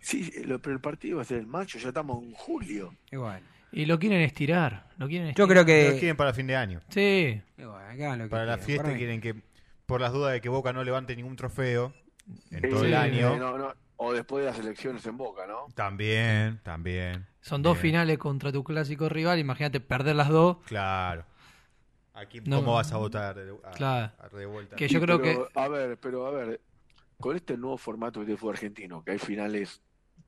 Sí, 0.01 0.31
lo- 0.44 0.60
pero 0.60 0.74
el 0.77 0.81
partido 0.81 1.16
va 1.16 1.23
a 1.23 1.24
ser 1.24 1.39
en 1.39 1.48
mayo, 1.48 1.78
ya 1.81 1.89
estamos 1.89 2.23
en 2.23 2.32
julio. 2.32 2.94
Y 3.10 3.16
bueno, 3.16 3.40
Y 3.73 3.86
lo 3.86 3.98
quieren 3.98 4.20
estirar. 4.20 4.86
Lo 4.97 5.09
quieren 5.09 5.27
yo 5.35 5.44
estirar. 5.44 5.48
creo 5.48 5.62
Lo 5.62 5.66
que. 5.93 5.98
quieren 5.98 6.16
para 6.16 6.32
fin 6.32 6.47
de 6.47 6.56
año. 6.56 6.81
Sí. 6.90 7.40
hagan 7.59 8.19
lo 8.19 8.24
que 8.27 8.31
Para 8.31 8.47
la 8.47 8.59
fiesta 8.59 8.85
Para 8.85 8.97
quieren 8.97 9.20
que, 9.20 9.35
por 9.85 10.01
las 10.01 10.12
dudas 10.12 10.32
de 10.32 10.40
que 10.40 10.48
Boca 10.48 10.73
no 10.73 10.85
levante 10.85 11.16
ningún 11.16 11.35
trofeo 11.35 11.93
en 12.52 12.62
Sí, 12.62 12.69
todo 12.70 12.85
el 12.85 12.94
año, 12.94 13.36
no, 13.36 13.59
no, 13.59 13.74
o 13.99 14.12
después 14.12 14.45
de 14.45 14.51
las 14.51 14.59
elecciones 14.59 15.05
en 15.07 15.16
Boca, 15.16 15.47
¿no? 15.47 15.66
también, 15.75 16.61
también. 16.62 17.27
Son 17.41 17.62
dos 17.62 17.75
Bien. 17.75 17.83
finales 17.83 18.19
contra 18.19 18.51
tu 18.53 18.65
clásico 18.65 19.09
rival. 19.09 19.39
Imagínate 19.39 19.81
perder 19.81 20.16
las 20.16 20.29
dos. 20.29 20.59
Claro. 20.66 21.25
Aquí, 22.15 22.41
No. 22.41 22.57
¿Cómo 22.57 22.75
vas 22.75 22.93
a 22.93 22.97
votar 22.97 23.35
de, 23.37 23.55
a- 23.65 23.70
Claro. 23.73 24.12
a- 24.19 24.29
de 24.37 24.47
vuelta? 24.47 24.77
Que 24.77 24.89
yo 24.89 25.01
creo 25.01 25.20
pero, 25.20 25.49
A 25.55 25.69
ver, 25.69 25.99
pero 25.99 26.27
a 26.27 26.31
ver, 26.31 26.61
con 27.20 27.37
este 27.37 27.57
nuevo 27.57 27.77
formato 27.79 28.25
de 28.25 28.37
fútbol 28.37 28.55
argentino, 28.55 29.03
que 29.05 29.12
hay 29.12 29.19
finales 29.19 29.81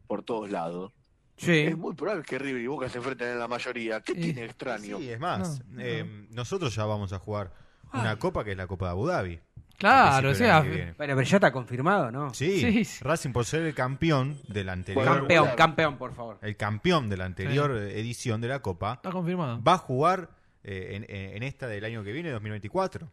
por 0.06 0.22
todos 0.22 0.50
lados, 0.50 0.92
Sí. 1.36 1.58
es 1.60 1.76
muy 1.76 1.94
probable 1.94 2.22
que 2.24 2.38
River 2.38 2.60
y 2.62 2.66
Boca 2.66 2.88
se 2.88 2.98
enfrenten 2.98 3.28
en 3.30 3.38
la 3.38 3.48
mayoría. 3.48 4.00
¿Qué 4.00 4.14
Sí. 4.14 4.20
tiene 4.20 4.44
extraño? 4.44 4.98
Sí, 4.98 5.10
es 5.10 5.18
más, 5.20 5.64
No, 5.66 5.80
eh, 5.82 6.26
nosotros 6.30 6.74
ya 6.74 6.84
vamos 6.84 7.12
a 7.12 7.18
jugar 7.18 7.52
una 7.92 8.16
copa 8.18 8.44
que 8.44 8.52
es 8.52 8.56
la 8.56 8.66
Copa 8.68 8.86
de 8.86 8.90
Abu 8.92 9.06
Dhabi. 9.08 9.40
Claro, 9.80 10.30
o 10.30 10.34
sea. 10.34 10.60
Bueno, 10.60 10.94
pero 10.96 11.22
ya 11.22 11.36
está 11.38 11.50
confirmado, 11.50 12.10
¿no? 12.12 12.32
Sí, 12.34 12.60
Sí, 12.60 12.84
sí. 12.84 13.02
Racing 13.02 13.32
por 13.32 13.44
ser 13.46 13.62
el 13.62 13.74
campeón 13.74 14.36
del 14.48 14.68
anterior, 14.68 15.04
Campeón, 15.04 15.42
Claro. 15.44 15.56
campeón, 15.56 15.96
por 15.96 16.14
favor. 16.14 16.38
el 16.42 16.56
campeón 16.56 17.08
de 17.08 17.16
la 17.16 17.24
anterior 17.24 17.70
edición 17.72 18.40
de 18.42 18.48
la 18.48 18.60
Copa, 18.60 18.94
Está 18.94 19.10
confirmado. 19.10 19.62
va 19.62 19.72
a 19.74 19.78
jugar 19.78 20.28
eh, 20.62 21.32
en, 21.34 21.42
esta 21.42 21.66
del 21.66 21.84
año 21.86 22.04
que 22.04 22.12
viene, 22.12 22.30
2024. 22.30 23.10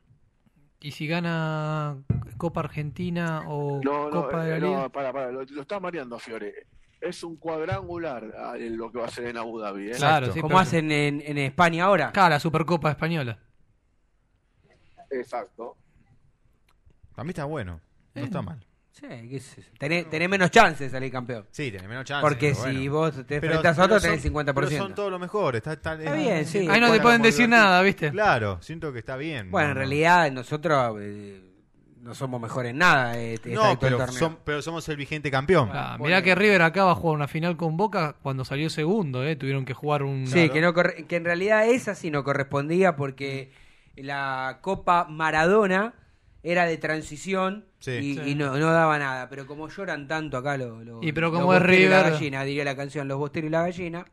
Y 0.81 0.91
si 0.91 1.07
gana 1.07 1.95
Copa 2.37 2.59
Argentina 2.59 3.43
o 3.47 3.79
No, 3.83 4.05
no, 4.05 4.09
Copa 4.11 4.43
de 4.43 4.49
la 4.51 4.57
eh, 4.57 4.59
Liga. 4.61 4.81
no, 4.83 4.89
para, 4.91 5.13
para, 5.13 5.31
lo, 5.31 5.43
lo 5.43 5.61
está 5.61 5.79
mareando 5.79 6.19
Fiore. 6.19 6.67
Es 6.99 7.23
un 7.23 7.37
cuadrangular 7.37 8.25
ah, 8.37 8.55
lo 8.59 8.91
que 8.91 8.99
va 8.99 9.05
a 9.05 9.09
ser 9.09 9.27
en 9.27 9.37
Abu 9.37 9.57
Dhabi, 9.59 9.91
¿eh? 9.91 9.93
Claro, 9.95 10.27
sí, 10.33 10.41
Como 10.41 10.49
pero- 10.49 10.59
hacen 10.59 10.91
en, 10.91 11.21
en 11.25 11.37
España 11.37 11.85
ahora. 11.85 12.11
Claro, 12.11 12.31
la 12.31 12.39
Supercopa 12.39 12.89
Española. 12.91 13.39
Exacto. 15.11 15.77
Para 17.17 17.23
mí 17.25 17.31
está 17.31 17.45
bueno, 17.45 17.81
no 18.13 18.21
Eh. 18.21 18.25
está 18.25 18.43
mal. 18.43 18.63
Sí, 18.91 19.07
qué 19.07 19.39
sé 19.39 19.63
yo. 19.63 19.67
Tenés, 19.79 20.07
tenés 20.07 20.29
menos 20.29 20.51
chances 20.51 20.79
de 20.81 20.89
salir 20.91 21.11
campeón. 21.11 21.47
Sí, 21.49 21.71
tenés 21.71 21.87
menos 21.89 22.05
chance. 22.05 22.21
Porque 22.21 22.51
pero 22.51 22.63
si 22.63 22.87
bueno. 22.87 22.91
vos 22.91 23.15
te 23.15 23.23
Pero- 23.23 23.45
enfrentas 23.55 23.71
a 23.79 23.81
pero 23.81 23.85
otro, 23.85 23.99
son- 23.99 24.09
tenés 24.09 24.21
50%. 24.21 24.69
Pero 24.69 24.83
son 24.85 24.93
todos 24.95 25.09
los 25.11 25.19
mejores. 25.19 25.57
Está, 25.57 25.73
está- 25.73 25.93
Está 25.95 26.13
bien, 26.13 26.45
sí. 26.45 26.59
Ahí 26.59 26.67
no 26.67 26.73
te 26.73 26.79
Bueno, 26.79 27.01
pueden 27.01 27.17
como 27.17 27.25
decir 27.25 27.45
divertido. 27.47 27.47
nada, 27.65 27.81
¿viste? 27.81 28.11
Claro, 28.11 28.59
siento 28.61 28.93
que 28.93 28.99
está 28.99 29.17
bien. 29.17 29.49
Bueno, 29.49 29.69
No, 29.69 29.71
en 29.71 29.75
no. 29.75 29.79
realidad 29.79 30.31
nosotros 30.31 30.97
eh, 31.01 31.41
no 32.01 32.13
somos 32.13 32.39
mejores 32.39 32.69
en 32.69 32.77
nada. 32.77 33.17
eh, 33.17 33.33
esta 33.33 33.49
No, 33.49 33.67
del 33.69 33.77
pero, 33.79 33.97
torneo. 33.97 34.15
son- 34.19 34.37
pero 34.43 34.61
somos 34.61 34.87
el 34.89 34.97
vigente 34.97 35.31
campeón. 35.31 35.71
Ah, 35.73 35.97
mirá 35.99 36.21
que 36.21 36.35
River 36.35 36.61
acá 36.61 36.83
va 36.85 36.91
a 36.91 36.95
jugar 36.95 37.15
una 37.15 37.27
final 37.27 37.57
con 37.57 37.77
Boca 37.77 38.15
cuando 38.21 38.45
salió 38.45 38.69
segundo, 38.69 39.23
¿eh? 39.23 39.35
Tuvieron 39.35 39.65
que 39.65 39.73
jugar 39.73 40.03
un... 40.03 40.27
Sí, 40.27 40.49
que, 40.49 40.61
no 40.61 40.71
corre- 40.75 41.07
que 41.07 41.15
en 41.15 41.25
realidad 41.25 41.67
esa 41.67 41.95
sí 41.95 42.11
no 42.11 42.23
correspondía 42.23 42.95
porque 42.95 43.51
la 43.95 44.59
Copa 44.61 45.05
Maradona 45.09 45.93
era 46.43 46.65
de 46.65 46.77
transición 46.77 47.65
Sí. 47.79 47.91
y, 47.91 48.13
Sí. 48.15 48.21
y 48.31 48.35
no, 48.35 48.57
no 48.57 48.71
daba 48.71 48.97
nada. 48.99 49.29
Pero 49.29 49.45
como 49.47 49.67
lloran 49.69 50.07
tanto 50.07 50.37
acá 50.37 50.57
los 50.57 50.83
lo, 50.85 51.03
Y 51.03 51.11
pero 51.11 51.29
los 51.31 51.39
como 51.39 51.53
es 51.53 51.59
y 51.59 51.63
la 51.63 51.67
River- 51.67 52.11
gallina, 52.11 52.43
diría 52.43 52.63
la 52.65 52.75
canción, 52.75 53.07
los 53.07 53.17
bosteros 53.17 53.47
y 53.47 53.51
la 53.51 53.61
gallina. 53.63 54.05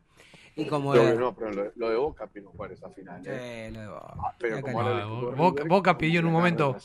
Y 0.57 0.67
como... 0.67 0.95
No, 0.95 1.35
pero 1.35 1.51
lo, 1.53 1.73
lo 1.75 1.91
de 1.91 1.97
Boca 1.97 2.29
vino 2.33 2.49
jugar 2.51 2.71
esa 2.71 2.89
final. 2.91 3.21
¿eh? 3.27 3.67
Sí, 3.69 3.75
lo 3.75 3.81
de 3.81 3.87
Boca. 3.89 4.15
Ah, 4.19 4.33
pero 4.39 4.61
como 4.61 4.83
no. 4.85 4.89
a 4.89 5.05
Boca- 5.05 5.63
River, 5.63 5.69
Boca 5.69 5.91
como 5.93 5.99
pidió 5.99 6.21
en 6.21 6.27
un 6.27 6.33
momento-. 6.33 6.77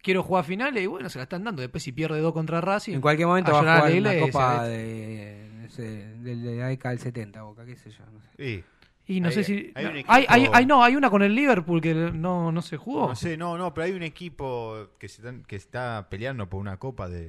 Quiero 0.00 0.22
jugar 0.22 0.44
finales 0.44 0.80
y 0.82 0.86
bueno, 0.86 1.08
se 1.08 1.18
la 1.18 1.24
están 1.24 1.42
dando. 1.42 1.60
Después 1.60 1.82
si 1.82 1.90
pierde 1.90 2.20
dos 2.20 2.32
contra 2.32 2.60
Racing... 2.60 2.94
En 2.94 3.00
cualquier 3.00 3.26
momento 3.26 3.50
a 3.50 3.54
va 3.54 3.58
a 3.58 3.62
jugar 3.80 3.92
la 4.00 4.10
una 4.12 4.20
copa 4.20 4.64
de, 4.68 5.48
de, 5.76 6.34
de 6.36 6.56
la 6.56 6.68
década 6.68 6.90
del 6.90 7.00
70, 7.00 7.42
Boca, 7.42 7.64
qué 7.66 7.74
sé 7.76 7.90
yo. 7.90 8.04
No 8.12 8.20
sé. 8.20 8.28
Sí. 8.38 8.64
Y 9.08 9.20
no 9.20 9.28
Hay- 9.28 9.34
sé 9.34 9.44
si... 9.44 9.72
hay 9.76 9.84
un 9.86 9.96
equipo- 9.98 10.12
hay, 10.12 10.26
hay, 10.28 10.48
hay- 10.52 10.66
no, 10.66 10.82
hay 10.82 10.96
una 10.96 11.10
con 11.10 11.22
el 11.22 11.34
Liverpool 11.34 11.80
que 11.80 11.94
no, 11.94 12.50
no 12.50 12.60
se 12.62 12.76
jugó. 12.76 13.08
No 13.08 13.14
sé, 13.14 13.36
no, 13.36 13.56
no, 13.56 13.72
pero 13.72 13.84
hay 13.84 13.92
un 13.92 14.02
equipo 14.02 14.88
que, 14.98 15.08
se 15.08 15.22
están- 15.22 15.44
que 15.44 15.54
está 15.56 16.08
peleando 16.10 16.48
por 16.48 16.60
una 16.60 16.76
copa 16.78 17.08
de, 17.08 17.28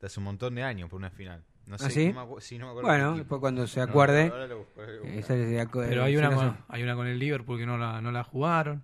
de 0.00 0.06
hace 0.06 0.18
un 0.18 0.24
montón 0.24 0.54
de 0.56 0.64
años, 0.64 0.90
por 0.90 0.98
una 0.98 1.10
final. 1.10 1.44
No 1.66 1.78
sé, 1.78 1.86
¿Ah, 1.86 1.90
sí? 1.90 2.12
no 2.12 2.26
me 2.26 2.40
sí, 2.42 2.58
no 2.58 2.66
me 2.66 2.70
acuerdo 2.72 2.88
Bueno, 2.88 3.16
después 3.16 3.40
cuando 3.40 3.66
se 3.66 3.78
No, 3.80 3.84
acuerde... 3.86 4.28
ahora 4.30 4.46
lo 4.48 4.58
busco, 4.58 4.80
ahora 4.80 4.92
lo 4.92 5.02
busco. 5.02 5.14
eh, 5.18 5.22
se 5.22 5.36
le 5.36 5.62
acu- 5.62 5.86
Pero 5.88 6.02
hay 6.04 6.16
una, 6.16 6.30
con, 6.34 6.56
hay 6.68 6.82
una 6.82 6.94
con 6.96 7.06
el 7.06 7.18
Liverpool 7.18 7.58
que 7.58 7.64
no 7.66 7.78
la, 7.78 8.00
no 8.02 8.10
la 8.12 8.24
jugaron. 8.24 8.82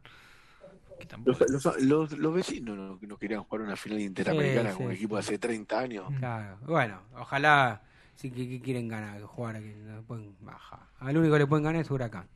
Los, 1.24 1.40
los- 1.51 1.82
los- 1.82 2.12
los 2.19 2.35
vecinos 2.35 2.77
no, 2.77 2.98
no 3.01 3.16
querían 3.19 3.43
jugar 3.43 3.62
una 3.62 3.74
final 3.77 4.01
interamericana 4.01 4.70
Sí, 4.70 4.77
con 4.77 4.86
un 4.86 4.93
equipo 4.93 5.16
de 5.16 5.20
hace 5.20 5.39
30 5.39 5.78
años. 5.81 6.05
Claro. 6.19 6.59
Bueno, 6.66 7.01
ojalá 7.16 7.82
sí 8.21 8.31
que, 8.31 8.49
que 8.49 8.61
quieren 8.61 8.87
ganar, 8.89 9.21
jugar 9.23 9.57
aquí, 9.57 9.73
no 9.77 10.03
pueden 10.03 10.35
bajar. 10.41 10.81
Al 10.99 11.17
único 11.17 11.33
que 11.35 11.39
le 11.41 11.47
pueden 11.47 11.65
ganar 11.65 11.81
es 11.81 11.91
Huracán. 11.91 12.29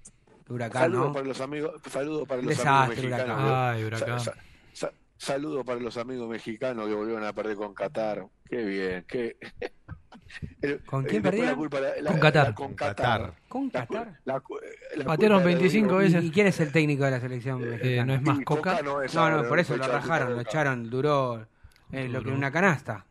Huracán, 0.48 0.82
Saludos 0.82 1.06
¿no? 1.09 1.12
para 1.12 1.27
los 1.27 1.40
amigos, 1.40 1.81
saludos 1.90 2.28
para 2.28 2.43
los 2.43 2.48
Desastre, 2.48 2.73
amigos 2.73 2.97
mexicanos. 2.97 3.27
Huracán. 3.27 3.47
que- 3.47 3.78
Ay, 3.78 3.85
Huracán. 3.85 4.20
sa- 4.20 4.35
sa- 4.73 4.93
saludos 5.16 5.65
para 5.65 5.81
los 5.81 5.97
amigos 5.97 6.28
mexicanos 6.28 6.86
que 6.89 6.94
volvieron 6.94 7.24
a 7.24 7.32
perder 7.32 7.56
con 7.56 7.74
Qatar. 7.74 8.27
Qué 8.48 8.65
bien, 8.65 9.05
qué. 9.09 9.36
El- 10.62 10.82
¿Con 10.85 11.05
eh, 11.05 11.09
quién 11.09 11.23
perdieron? 11.23 11.51
la 11.51 11.56
culpa 11.56 11.81
la- 11.81 12.01
la- 12.01 12.11
Con 12.11 12.20
Qatar. 12.20 12.48
la- 12.48 12.55
con 12.55 12.66
Con 12.69 12.74
Qatar. 12.77 13.35
¿Con 13.48 13.70
Qatar? 13.70 14.20
la 14.24 14.40
cu- 14.40 14.59
la 14.97 15.05
Patearon 15.05 15.06
culpa 15.06 15.24
era 15.24 15.39
de 15.39 15.44
25 15.44 15.86
Diego- 15.86 15.98
veces. 15.98 16.24
¿Y, 16.24 16.31
quién 16.31 16.47
es 16.47 16.61
el 16.61 16.73
técnico 16.73 17.05
de 17.05 17.11
la 17.11 17.20
selección 17.20 17.62
Eh, 17.62 17.66
mexicana? 17.66 18.05
no 18.06 18.15
es 18.15 18.23
más 18.23 18.39
Y 18.40 18.44
Coca. 18.44 18.82
no 18.82 19.02
es 19.02 19.15
No, 19.15 19.31
no, 19.31 19.48
por 19.48 19.59
eso 19.59 19.77
lo 19.77 19.86
rajaron, 19.86 20.32
lo 20.35 20.40
echaron, 20.40 20.89
duró 20.90 21.47
eh, 21.93 22.09
lo 22.09 22.19
que 22.20 22.24
Duró. 22.24 22.36
una 22.36 22.51
canasta. 22.51 23.06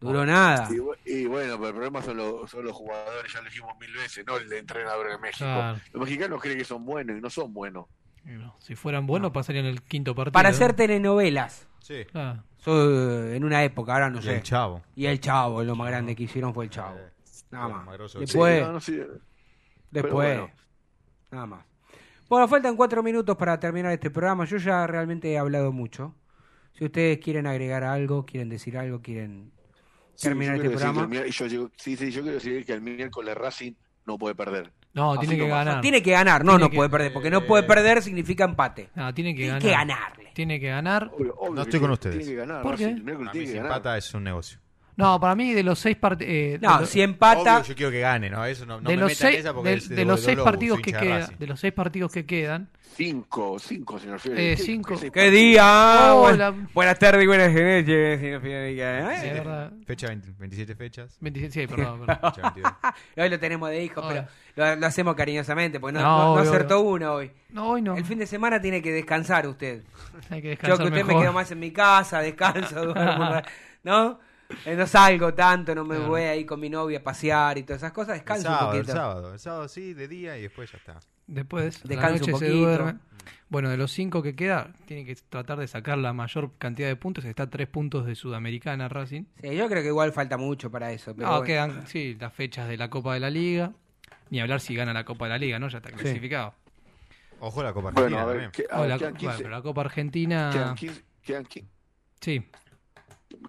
Duró 0.00 0.24
nada. 0.24 0.66
Y, 0.70 0.76
bu- 0.78 0.96
y 1.04 1.26
bueno, 1.26 1.56
pero 1.56 1.68
el 1.68 1.74
problema 1.74 2.02
son 2.02 2.16
los, 2.16 2.50
son 2.50 2.64
los 2.64 2.74
jugadores, 2.74 3.30
ya 3.32 3.40
lo 3.40 3.44
dijimos 3.50 3.72
mil 3.78 3.92
veces, 3.92 4.24
no 4.26 4.36
el 4.38 4.50
entrenador 4.52 5.10
de 5.10 5.18
México. 5.18 5.44
Claro. 5.44 5.78
Los 5.92 6.02
mexicanos 6.04 6.40
creen 6.40 6.56
que 6.58 6.64
son 6.64 6.84
buenos 6.86 7.18
y 7.18 7.20
no 7.20 7.28
son 7.28 7.52
buenos. 7.52 7.84
No, 8.24 8.54
Si 8.58 8.74
fueran 8.76 9.06
buenos 9.06 9.30
pasarían 9.30 9.66
el 9.66 9.82
quinto 9.82 10.14
partido. 10.14 10.32
Para 10.32 10.48
hacer 10.50 10.72
telenovelas. 10.74 11.66
Sí. 11.80 12.04
So, 12.58 13.26
en 13.32 13.44
una 13.44 13.62
época, 13.64 13.94
ahora 13.94 14.10
no 14.10 14.18
Y 14.20 14.22
sé. 14.22 14.36
el 14.36 14.42
chavo. 14.42 14.82
Y 14.94 15.06
el 15.06 15.20
chavo, 15.20 15.62
lo 15.64 15.74
más 15.76 15.88
grande 15.88 16.14
que 16.16 16.22
hicieron 16.24 16.52
fue 16.54 16.64
el 16.64 16.70
chavo. 16.70 16.96
Eh, 16.98 17.10
Nada 17.50 17.68
más. 17.68 17.98
Después, 18.18 18.58
Sí, 18.60 18.64
no, 18.64 18.72
no, 18.72 18.80
sí. 18.80 19.00
después. 19.90 20.12
bueno. 20.14 20.50
Nada 21.30 21.46
más. 21.46 21.64
Bueno, 22.28 22.46
faltan 22.48 22.76
cuatro 22.76 23.02
minutos 23.02 23.36
para 23.36 23.58
terminar 23.58 23.92
este 23.92 24.10
programa. 24.10 24.44
Yo 24.44 24.56
ya 24.58 24.86
realmente 24.86 25.30
he 25.32 25.38
hablado 25.38 25.72
mucho. 25.72 26.14
Si 26.74 26.84
ustedes 26.84 27.18
quieren 27.18 27.46
agregar 27.46 27.82
algo, 27.84 28.24
quieren 28.24 28.48
decir 28.48 28.78
algo, 28.78 29.00
quieren 29.02 29.50
terminar 30.28 30.56
este 30.56 30.68
decir 30.68 30.78
que 30.78 30.84
programa. 30.84 31.26
yo, 31.30 31.48
digo- 31.48 31.70
sí, 31.76 31.96
sí, 31.96 32.10
yo 32.10 32.22
quiero 32.22 32.34
decir 32.36 32.64
que 32.64 32.72
el 32.72 32.80
miércoles 32.80 33.34
Racing 33.36 33.72
no 34.06 34.18
puede 34.18 34.34
perder. 34.34 34.70
No, 34.92 35.12
Así 35.12 35.20
tiene 35.28 35.36
que 35.44 35.48
ganar. 35.48 35.80
Tiene 35.80 36.02
que 36.02 36.10
ganar, 36.10 36.44
no, 36.44 36.52
Tiene 36.52 36.64
no 36.64 36.70
que- 36.70 36.76
puede 36.76 36.90
perder, 36.90 37.12
porque 37.12 37.30
no 37.30 37.46
puede 37.46 37.62
perder 37.62 38.02
significa 38.02 38.44
empate. 38.44 38.90
No, 38.96 39.14
tiene 39.14 39.30
que 39.34 39.42
Tiene 39.42 39.48
ganar. 39.52 39.62
que 39.62 39.70
ganarle. 39.70 40.30
Tiene 40.34 40.60
que 40.60 40.68
ganar. 40.68 41.10
Obvio, 41.14 41.34
obvio 41.38 41.54
No 41.54 41.62
estoy 41.62 41.80
con 41.80 41.90
ustedes. 41.92 42.16
Tiene 42.18 42.30
que 42.32 42.36
ganar. 42.36 42.62
¿Por 42.62 42.76
qué? 42.76 42.86
Racing, 42.88 43.04
miércoles 43.04 43.28
A 43.28 43.32
mí 43.32 43.32
tiene 43.32 43.46
si 43.46 43.52
que 43.52 43.58
ganar. 43.58 43.72
empata 43.76 43.96
es 43.98 44.14
un 44.14 44.24
negocio. 44.24 44.58
No, 44.96 45.18
para 45.20 45.34
mí 45.34 45.54
de 45.54 45.62
los 45.62 45.78
seis 45.78 45.96
partidos. 45.96 46.60
No, 46.60 46.84
si 46.84 47.00
empata, 47.00 47.58
Obvio, 47.58 47.68
yo 47.68 47.74
quiero 47.74 47.90
que 47.92 48.00
gane, 48.00 48.28
¿no? 48.28 48.44
Eso 48.44 48.66
no, 48.66 48.80
no 48.80 48.90
de 48.90 48.96
me 48.96 49.02
los 49.02 49.14
seis, 49.14 49.38
esa 49.38 49.54
porque 49.54 49.70
de, 49.70 49.74
es 49.76 49.88
de 49.88 49.94
de 49.96 50.04
los 50.04 50.20
seis 50.20 50.38
partidos 50.38 50.80
que 50.80 50.92
quedan, 50.92 51.36
de 51.38 51.46
los 51.46 51.60
seis 51.60 51.72
partidos 51.72 52.12
que 52.12 52.26
quedan, 52.26 52.68
Cinco, 52.94 53.58
cinco, 53.58 53.98
señor 53.98 54.18
Fiore. 54.20 54.52
Eh, 54.52 54.56
¿Qué- 54.56 54.62
cinco. 54.62 54.98
qué- 55.00 55.10
¡Qué 55.10 55.30
día! 55.30 56.12
Oh, 56.14 56.28
Buenas 56.74 56.98
tardes 56.98 57.22
y 57.24 57.26
buenas 57.26 57.50
noches, 57.52 58.20
señor 58.20 58.42
Fidelica, 58.42 58.92
de 58.92 59.28
¿eh? 59.28 59.32
verdad, 59.34 59.72
Fecha 59.86 60.08
20 60.08 60.32
27 60.38 60.74
fechas. 60.74 61.16
27, 61.20 61.52
sí, 61.52 61.66
perdón, 61.66 62.00
perdón. 62.06 62.32
Fecha 62.34 62.42
22. 62.54 62.72
Hoy 63.16 63.28
lo 63.28 63.38
tenemos 63.38 63.70
de 63.70 63.84
hijo, 63.84 64.00
Hola. 64.00 64.28
pero 64.54 64.74
lo, 64.74 64.80
lo 64.80 64.86
hacemos 64.86 65.14
cariñosamente, 65.14 65.78
porque 65.80 65.94
no, 65.94 66.00
No, 66.00 66.08
no- 66.08 66.18
no 66.24 66.32
obvio, 66.40 66.50
acertó 66.50 66.80
uno 66.80 67.12
hoy. 67.14 67.30
No, 67.50 67.70
hoy 67.70 67.82
no. 67.82 67.96
El 67.96 68.04
fin 68.04 68.18
de 68.18 68.26
semana 68.26 68.60
tiene 68.60 68.82
que 68.82 68.92
descansar 68.92 69.46
usted. 69.46 69.82
Hay 70.28 70.42
que 70.42 70.48
Yo 70.48 70.50
descansar 70.50 70.78
que 70.78 70.84
usted 70.84 70.96
me 70.96 71.04
mejor. 71.04 71.22
quedo 71.22 71.32
más 71.32 71.50
en 71.52 71.60
mi 71.60 71.70
casa, 71.72 72.20
descanso, 72.20 72.84
duermo, 72.92 73.30
¿no? 73.84 74.18
Eh, 74.66 74.74
No 74.74 74.84
salgo 74.86 75.32
tanto, 75.32 75.74
no 75.76 75.84
me 75.84 75.94
Claro. 75.94 76.10
voy 76.10 76.22
ahí 76.22 76.44
con 76.44 76.58
mi 76.58 76.68
novia 76.68 76.98
a 76.98 77.02
pasear 77.04 77.56
y 77.56 77.62
todas 77.62 77.80
esas 77.82 77.92
cosas, 77.92 78.14
El 78.14 78.18
descanso 78.18 78.42
sábado, 78.48 78.68
un 78.70 78.74
el 78.74 78.80
poquito. 78.82 78.96
sábado. 78.96 79.32
El 79.32 79.38
sábado 79.38 79.68
sí, 79.68 79.94
de 79.94 80.08
día 80.08 80.36
y 80.36 80.42
después 80.42 80.70
ya 80.72 80.78
está. 80.78 80.98
Después, 81.30 81.82
la 81.84 81.88
Descansa 81.88 82.26
noche 82.32 82.34
se 82.38 82.48
duerme. 82.50 82.94
Bueno, 83.48 83.68
de 83.68 83.76
los 83.76 83.90
cinco 83.92 84.22
que 84.22 84.34
queda, 84.36 84.72
tiene 84.86 85.04
que 85.04 85.14
tratar 85.28 85.58
de 85.58 85.66
sacar 85.66 85.98
la 85.98 86.12
mayor 86.12 86.52
cantidad 86.58 86.88
de 86.88 86.96
puntos. 86.96 87.24
Está 87.24 87.44
a 87.44 87.50
tres 87.50 87.66
puntos 87.68 88.06
de 88.06 88.14
Sudamericana 88.14 88.88
Racing. 88.88 89.24
Sí, 89.40 89.54
yo 89.56 89.68
creo 89.68 89.82
que 89.82 89.88
igual 89.88 90.12
falta 90.12 90.36
mucho 90.36 90.70
para 90.70 90.92
eso. 90.92 91.14
Pero 91.14 91.26
No, 91.26 91.32
bueno. 91.38 91.46
quedan, 91.46 91.86
sí, 91.86 92.16
las 92.20 92.32
fechas 92.32 92.68
de 92.68 92.76
la 92.76 92.88
Copa 92.90 93.14
de 93.14 93.20
la 93.20 93.30
Liga. 93.30 93.72
Ni 94.30 94.40
hablar 94.40 94.60
si 94.60 94.76
gana 94.76 94.92
la 94.92 95.04
Copa 95.04 95.24
de 95.24 95.30
la 95.30 95.38
Liga, 95.38 95.58
¿no? 95.58 95.68
Ya 95.68 95.78
está 95.78 95.90
clasificado. 95.90 96.54
Ojo 97.40 97.62
la 97.62 97.72
Copa 97.72 97.90
Bueno, 97.90 98.18
Argentina 98.18 98.22
a 98.22 98.26
ver, 98.26 98.34
también. 98.34 98.50
que- 98.52 98.66
a 98.74 98.80
ver, 98.80 98.88
la- 98.90 98.98
quedan 98.98 99.12
bueno, 99.14 99.18
15 99.18 99.36
pero 99.38 99.50
la 99.50 99.62
Copa 99.62 99.80
Argentina. 99.80 100.50
quedan 100.52 100.74
15 100.76 101.02
quedan 101.22 101.44
15 101.44 101.68
Sí, 102.20 102.42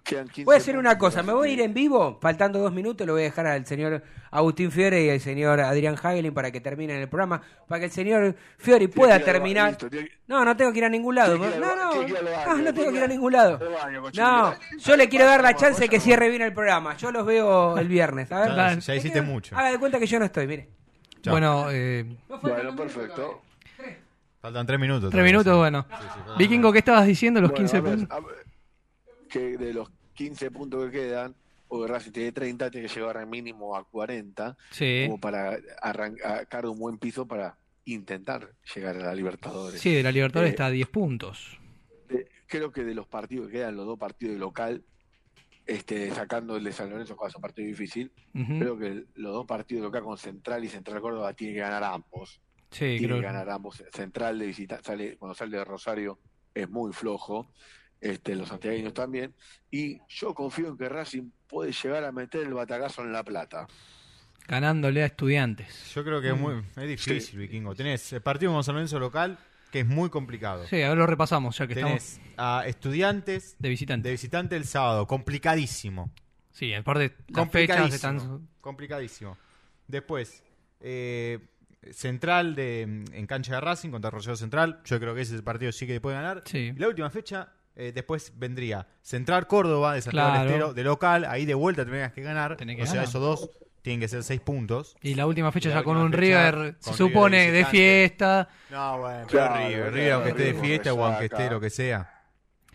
quedan 0.04 0.28
15 0.28 0.46
Voy 0.46 0.56
a 0.56 0.58
hacer 0.58 0.78
una 0.78 0.98
cosa, 0.98 1.24
me 1.24 1.34
voy 1.34 1.50
a 1.50 1.54
ir 1.54 1.62
en 1.62 1.74
vivo, 1.74 2.18
faltando 2.22 2.60
dos 2.60 2.72
minutos, 2.72 3.06
lo 3.08 3.14
voy 3.14 3.24
a 3.24 3.26
dejar 3.26 3.48
al 3.48 3.66
señor 3.66 4.04
Agustín 4.32 4.72
Fiore 4.72 5.04
y 5.04 5.10
al 5.10 5.20
señor 5.20 5.60
Adrián 5.60 5.96
Hagelin 6.02 6.34
para 6.34 6.52
que 6.52 6.62
terminen 6.62 6.98
el 7.02 7.10
programa, 7.10 7.42
para 7.68 7.80
que 7.80 7.86
el 7.86 7.92
señor 7.92 8.36
Fiori 8.58 8.88
pueda 8.88 9.20
terminar. 9.20 9.70
listo, 9.70 9.90
tiene 9.90 10.08
que- 10.10 10.16
No, 10.28 10.46
no 10.46 10.56
tengo 10.56 10.72
que 10.72 10.78
ir 10.80 10.86
a 10.86 10.90
ningún 10.90 11.16
lado. 11.16 11.38
No, 11.38 11.46
no, 11.50 11.76
no, 11.76 12.58
no 12.58 12.74
tengo 12.74 12.92
que 12.92 12.98
ir 12.98 13.04
a 13.04 13.08
ningún 13.08 13.32
lado. 13.34 13.60
baño. 13.60 14.02
No, 14.16 14.54
yo 14.78 14.96
le 14.96 15.10
quiero 15.10 15.26
dar 15.26 15.42
la 15.44 15.56
chance 15.56 15.82
de 15.82 15.90
que 15.90 16.00
cierre 16.00 16.30
bien 16.30 16.42
el 16.42 16.54
programa. 16.54 16.96
Yo 16.98 17.12
los 17.12 17.26
veo 17.26 17.78
el 17.78 17.88
viernes. 17.88 18.32
A 18.32 18.40
ver, 18.42 18.56
Ya, 18.56 18.80
ya 18.80 18.96
hiciste 18.96 19.22
mucho. 19.22 19.56
Haga 19.58 19.72
de 19.72 19.80
cuenta 19.80 20.00
que 20.00 20.06
yo 20.08 20.20
no 20.20 20.26
estoy, 20.26 20.48
mire. 20.48 20.70
Chao. 21.22 21.34
bueno, 21.34 21.68
eh, 21.70 22.06
Bueno, 22.42 22.76
perfecto. 22.76 23.42
Faltan 24.42 24.66
tres 24.66 24.80
minutos. 24.80 25.12
tres 25.12 25.24
minutos, 25.24 25.56
bueno. 25.56 25.86
Sí, 25.88 25.96
sí, 26.00 26.08
faltan 26.18 26.38
Vikingo, 26.40 26.72
¿qué 26.74 26.80
estabas 26.80 27.06
diciendo? 27.06 27.40
Los 27.42 27.52
Bueno, 27.52 27.60
15 27.60 27.78
a 27.78 27.82
ver, 27.82 27.96
puntos. 28.08 28.18
Que 29.32 29.58
de 29.58 29.74
los 29.74 29.90
15 30.14 30.52
puntos 30.52 30.86
que 30.86 30.92
quedan, 31.00 31.36
o 31.70 31.88
Racing 31.88 32.12
tiene 32.12 32.32
30, 32.34 32.70
tiene 32.70 32.88
que 32.88 32.94
llegar 32.94 33.18
al 33.18 33.28
mínimo 33.28 33.76
a 33.78 33.84
40, 33.86 34.58
Sí. 34.72 35.04
como 35.08 35.20
para 35.20 35.58
arrancar 35.82 36.66
un 36.66 36.78
buen 36.78 36.98
piso 36.98 37.26
para 37.26 37.58
intentar 37.86 38.52
llegar 38.76 38.98
a 38.98 39.06
la 39.06 39.16
Libertadores. 39.16 39.80
Sí, 39.82 39.94
de 39.94 40.04
la 40.04 40.12
Libertadores 40.12 40.50
Eh, 40.50 40.54
está 40.54 40.66
a 40.66 40.70
10 40.72 40.88
puntos. 40.90 41.58
de- 42.10 42.28
creo 42.46 42.72
que 42.72 42.84
de 42.84 42.94
los 42.94 43.08
partidos 43.08 43.48
que 43.48 43.54
quedan, 43.54 43.76
los 43.78 43.86
dos 43.86 43.98
partidos 43.98 44.34
de 44.34 44.40
local, 44.40 44.84
este, 45.66 46.12
sacando 46.12 46.58
el 46.58 46.64
de 46.66 46.74
San 46.74 46.90
Lorenzo, 46.90 47.16
que 47.16 47.28
es 47.28 47.36
un 47.36 47.42
partido 47.42 47.68
difícil, 47.68 48.12
creo 48.34 48.78
que 48.78 49.06
los 49.16 49.34
dos 49.34 49.46
partidos 49.46 49.82
de 49.84 49.88
local 49.88 50.04
con 50.04 50.18
Central 50.18 50.66
y 50.66 50.68
Central 50.70 51.00
Córdoba 51.00 51.34
tienen 51.34 51.56
que 51.56 51.62
ganar 51.62 51.84
ambos. 51.86 52.42
Sí, 52.72 52.80
tiene 52.98 53.06
creo 53.08 53.18
que 53.20 53.26
ganar 53.26 53.50
ambos. 53.50 53.82
Central 53.94 54.40
de 54.40 54.48
visita, 54.48 54.82
sale, 54.84 55.18
cuando 55.18 55.34
sale 55.36 55.58
de 55.58 55.64
Rosario 55.64 56.20
es 56.54 56.70
muy 56.70 56.92
flojo. 56.92 57.52
Este, 58.02 58.36
los 58.36 58.50
santiagueños 58.50 58.94
también. 58.94 59.34
Y 59.70 60.00
yo 60.10 60.34
confío 60.34 60.70
en 60.70 60.78
que 60.78 60.90
Racing 60.90 61.30
puede 61.48 61.72
llegar 61.72 62.04
a 62.04 62.12
meter 62.12 62.42
el 62.48 62.54
batacazo 62.54 63.04
en 63.04 63.14
La 63.14 63.24
Plata. 63.24 63.68
ganándole 64.48 65.04
a 65.04 65.06
estudiantes. 65.06 65.94
Yo 65.94 66.04
creo 66.04 66.20
que 66.20 66.30
es, 66.30 66.38
muy, 66.38 66.56
Mm. 66.56 66.66
es 66.78 66.88
difícil, 66.88 67.40
Vikingo. 67.40 67.74
Tenés 67.76 68.12
el 68.12 68.22
partido 68.22 68.52
con 68.52 68.64
San 68.64 68.74
Lorenzo 68.76 69.00
local, 69.00 69.38
que 69.72 69.82
es 69.82 69.86
muy 69.86 70.10
complicado. 70.10 70.66
Sí, 70.68 70.82
a 70.82 70.90
ver 70.90 70.98
lo 70.98 71.06
repasamos, 71.08 71.58
ya 71.58 71.68
que 71.68 71.76
Tenés 71.76 72.18
estamos 72.18 72.34
a 72.38 72.64
estudiantes 72.68 73.56
de 73.60 73.70
visitante. 73.70 74.10
de 74.10 74.14
visitante 74.14 74.56
el 74.58 74.66
sábado, 74.66 75.06
complicadísimo. 75.08 76.12
Sí, 76.52 76.74
aparte 76.74 77.16
las 77.30 77.50
fechas 77.50 77.94
están... 77.94 78.50
Complicadísimo. 78.60 79.38
Después, 79.88 80.44
eh, 80.82 81.40
Central 81.92 82.54
de, 82.56 82.82
en 82.82 83.28
cancha 83.28 83.54
de 83.56 83.62
Racing 83.62 83.90
contra 83.92 84.10
Rosario 84.12 84.36
Central. 84.36 84.82
Yo 84.86 85.00
creo 85.00 85.16
que 85.16 85.22
ese 85.22 85.42
partido 85.44 85.72
sí 85.72 85.88
que 85.88 86.02
puede 86.02 86.16
ganar. 86.18 86.44
Sí. 86.46 86.74
Y 86.76 86.80
la 86.80 86.88
última 86.90 87.10
fecha, 87.10 87.54
eh, 87.82 87.92
después 87.94 88.34
vendría 88.38 88.88
Central 89.02 89.48
Córdoba 89.48 89.94
de 89.94 90.02
Santiago 90.02 90.30
Claro. 90.30 90.44
del 90.44 90.52
Estero, 90.54 90.74
de 90.74 90.84
local. 90.84 91.26
Ahí 91.26 91.46
de 91.46 91.54
vuelta 91.54 91.84
tendrías 91.84 92.12
que 92.14 92.22
ganar. 92.22 92.56
Tenés 92.58 92.78
que 92.78 92.84
o 92.84 92.88
sea, 92.88 93.04
esos 93.04 93.22
dos 93.22 93.50
tienen 93.82 94.00
que 94.00 94.08
ser 94.08 94.24
seis 94.24 94.40
puntos. 94.42 94.96
Y 95.02 95.16
la 95.16 95.26
última 95.26 95.52
fecha 95.52 95.70
la 95.70 95.76
ya 95.76 95.84
con 95.84 95.98
un 95.98 96.12
River, 96.12 96.54
con 96.54 96.76
se 96.80 96.92
River 96.92 96.98
supone, 97.14 97.52
de 97.52 97.66
fiesta. 97.66 98.48
No, 98.70 99.00
bueno, 99.00 99.26
Claro, 99.28 99.54
pero 99.56 99.68
River, 99.70 99.94
River, 99.94 100.12
aunque 100.14 100.30
esté 100.30 100.44
de 100.44 100.52
River 100.52 100.66
fiesta 100.68 100.94
o 100.94 101.04
aunque 101.06 101.26
esté 101.26 101.50
lo 101.50 101.60
que 101.60 101.70
sea. 101.70 102.14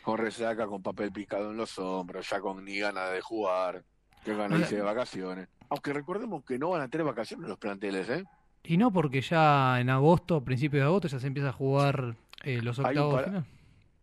Con 0.03 0.19
resaca, 0.19 0.67
con 0.67 0.83
papel 0.83 1.13
picado 1.13 1.51
en 1.51 1.57
los 1.57 1.79
hombros, 1.79 2.29
ya 2.29 2.41
con 2.41 2.65
ni 2.65 2.79
ganas 2.79 3.13
de 3.13 3.21
jugar, 3.21 3.83
que 4.25 4.35
ganas 4.37 4.69
de 4.71 4.81
vacaciones. 4.81 5.49
Aunque 5.69 5.93
recordemos 5.93 6.45
que 6.45 6.59
no 6.59 6.71
van 6.71 6.83
a 6.83 6.89
tener 6.89 7.05
vacaciones 7.07 7.49
los 7.49 7.59
planteles, 7.59 8.09
¿eh? 8.09 8.25
Y 8.65 8.77
no 8.77 8.93
porque 8.93 9.21
ya 9.21 9.81
en 9.81 9.91
agosto, 9.91 10.43
principios 10.45 10.81
de 10.83 10.87
agosto, 10.87 11.07
ya 11.09 11.21
se 11.21 11.27
empieza 11.29 11.51
a 11.51 11.53
jugar 11.53 12.17
eh, 12.43 12.61
los 12.63 12.79
Hay 12.81 12.85
un 12.85 12.89
octavos 12.91 13.11
de 13.13 13.17
para- 13.17 13.27
final. 13.43 13.47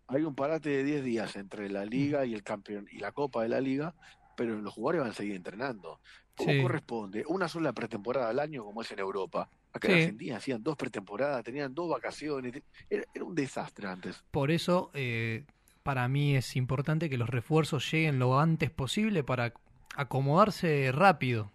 Hay 0.08 0.24
un 0.24 0.36
parate 0.36 0.70
de 0.70 0.84
10 0.84 1.04
días 1.04 1.36
entre 1.36 1.70
la 1.70 1.86
liga 1.86 2.26
y 2.26 2.34
el 2.34 2.44
campeón 2.44 2.88
y 2.92 3.00
la 3.00 3.12
copa 3.12 3.42
de 3.44 3.50
la 3.50 3.62
liga, 3.62 3.96
pero 4.36 4.60
los 4.60 4.74
jugadores 4.74 5.02
van 5.02 5.12
a 5.12 5.14
seguir 5.14 5.36
entrenando. 5.36 6.00
Como 6.36 6.52
Sí. 6.52 6.62
corresponde, 6.62 7.24
una 7.28 7.48
sola 7.48 7.74
pretemporada 7.74 8.30
al 8.30 8.40
año 8.40 8.64
como 8.64 8.82
es 8.82 8.92
en 8.92 9.00
Europa. 9.00 9.50
Acá 9.72 9.88
Sí. 9.88 9.94
en 9.94 10.00
Argentina 10.00 10.38
hacían 10.38 10.64
dos 10.64 10.76
pretemporadas, 10.76 11.44
tenían 11.44 11.74
dos 11.74 11.90
vacaciones, 11.90 12.54
era, 12.90 13.04
era 13.14 13.24
un 13.24 13.36
desastre 13.36 13.88
antes. 13.88 14.24
Por 14.32 14.50
eso, 14.52 14.90
eh, 14.94 15.46
para 15.84 16.08
mí 16.08 16.36
es 16.36 16.56
importante 16.56 17.10
que 17.10 17.18
los 17.18 17.30
refuerzos 17.30 17.90
lleguen 17.92 18.18
lo 18.20 18.40
antes 18.40 18.72
posible 18.72 19.24
para 19.24 19.54
acomodarse 19.96 20.92
rápido. 20.92 21.52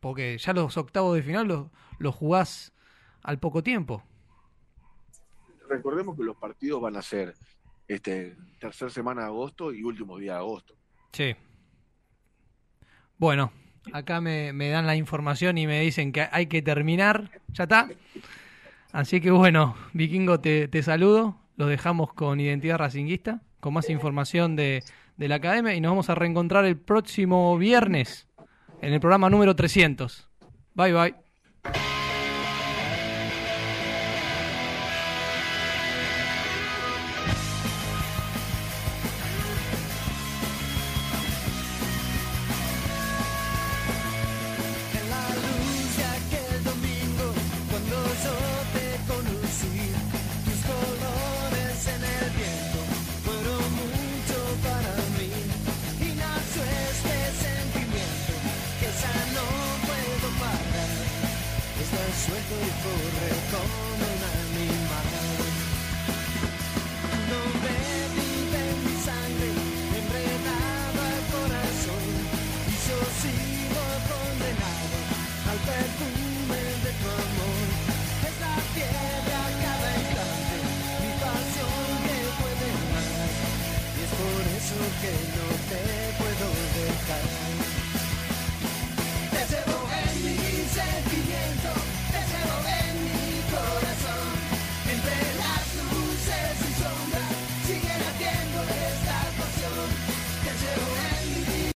Porque 0.00 0.36
ya 0.38 0.52
los 0.52 0.76
octavos 0.76 1.14
de 1.14 1.22
final 1.22 1.48
los, 1.48 1.66
los 1.98 2.14
jugás 2.14 2.72
al 3.22 3.38
poco 3.38 3.62
tiempo. 3.62 4.02
Recordemos 5.70 6.16
que 6.16 6.24
los 6.24 6.36
partidos 6.36 6.82
van 6.82 6.96
a 6.96 7.02
ser 7.02 7.34
este 7.86 8.36
tercer 8.58 8.90
semana 8.90 9.22
de 9.22 9.26
agosto 9.28 9.72
y 9.72 9.84
último 9.84 10.18
día 10.18 10.32
de 10.32 10.38
agosto. 10.38 10.74
Sí. 11.12 11.34
Bueno, 13.16 13.52
acá 13.92 14.20
me, 14.20 14.52
me 14.52 14.68
dan 14.68 14.86
la 14.86 14.96
información 14.96 15.58
y 15.58 15.66
me 15.66 15.80
dicen 15.80 16.12
que 16.12 16.26
hay 16.30 16.46
que 16.46 16.60
terminar. 16.60 17.30
Ya 17.52 17.64
está. 17.64 17.88
Así 18.92 19.20
que 19.20 19.30
bueno, 19.30 19.76
Vikingo, 19.92 20.40
te, 20.40 20.66
te 20.66 20.82
saludo. 20.82 21.36
Los 21.56 21.68
dejamos 21.68 22.12
con 22.12 22.40
Identidad 22.40 22.78
Racinguista, 22.78 23.42
con 23.60 23.74
más 23.74 23.90
información 23.90 24.56
de, 24.56 24.82
de 25.16 25.28
la 25.28 25.36
academia 25.36 25.74
y 25.74 25.80
nos 25.80 25.92
vamos 25.92 26.10
a 26.10 26.16
reencontrar 26.16 26.64
el 26.64 26.78
próximo 26.78 27.56
viernes 27.58 28.26
en 28.80 28.92
el 28.92 29.00
programa 29.00 29.30
número 29.30 29.54
300. 29.54 30.28
Bye 30.74 30.92
bye. 30.92 31.89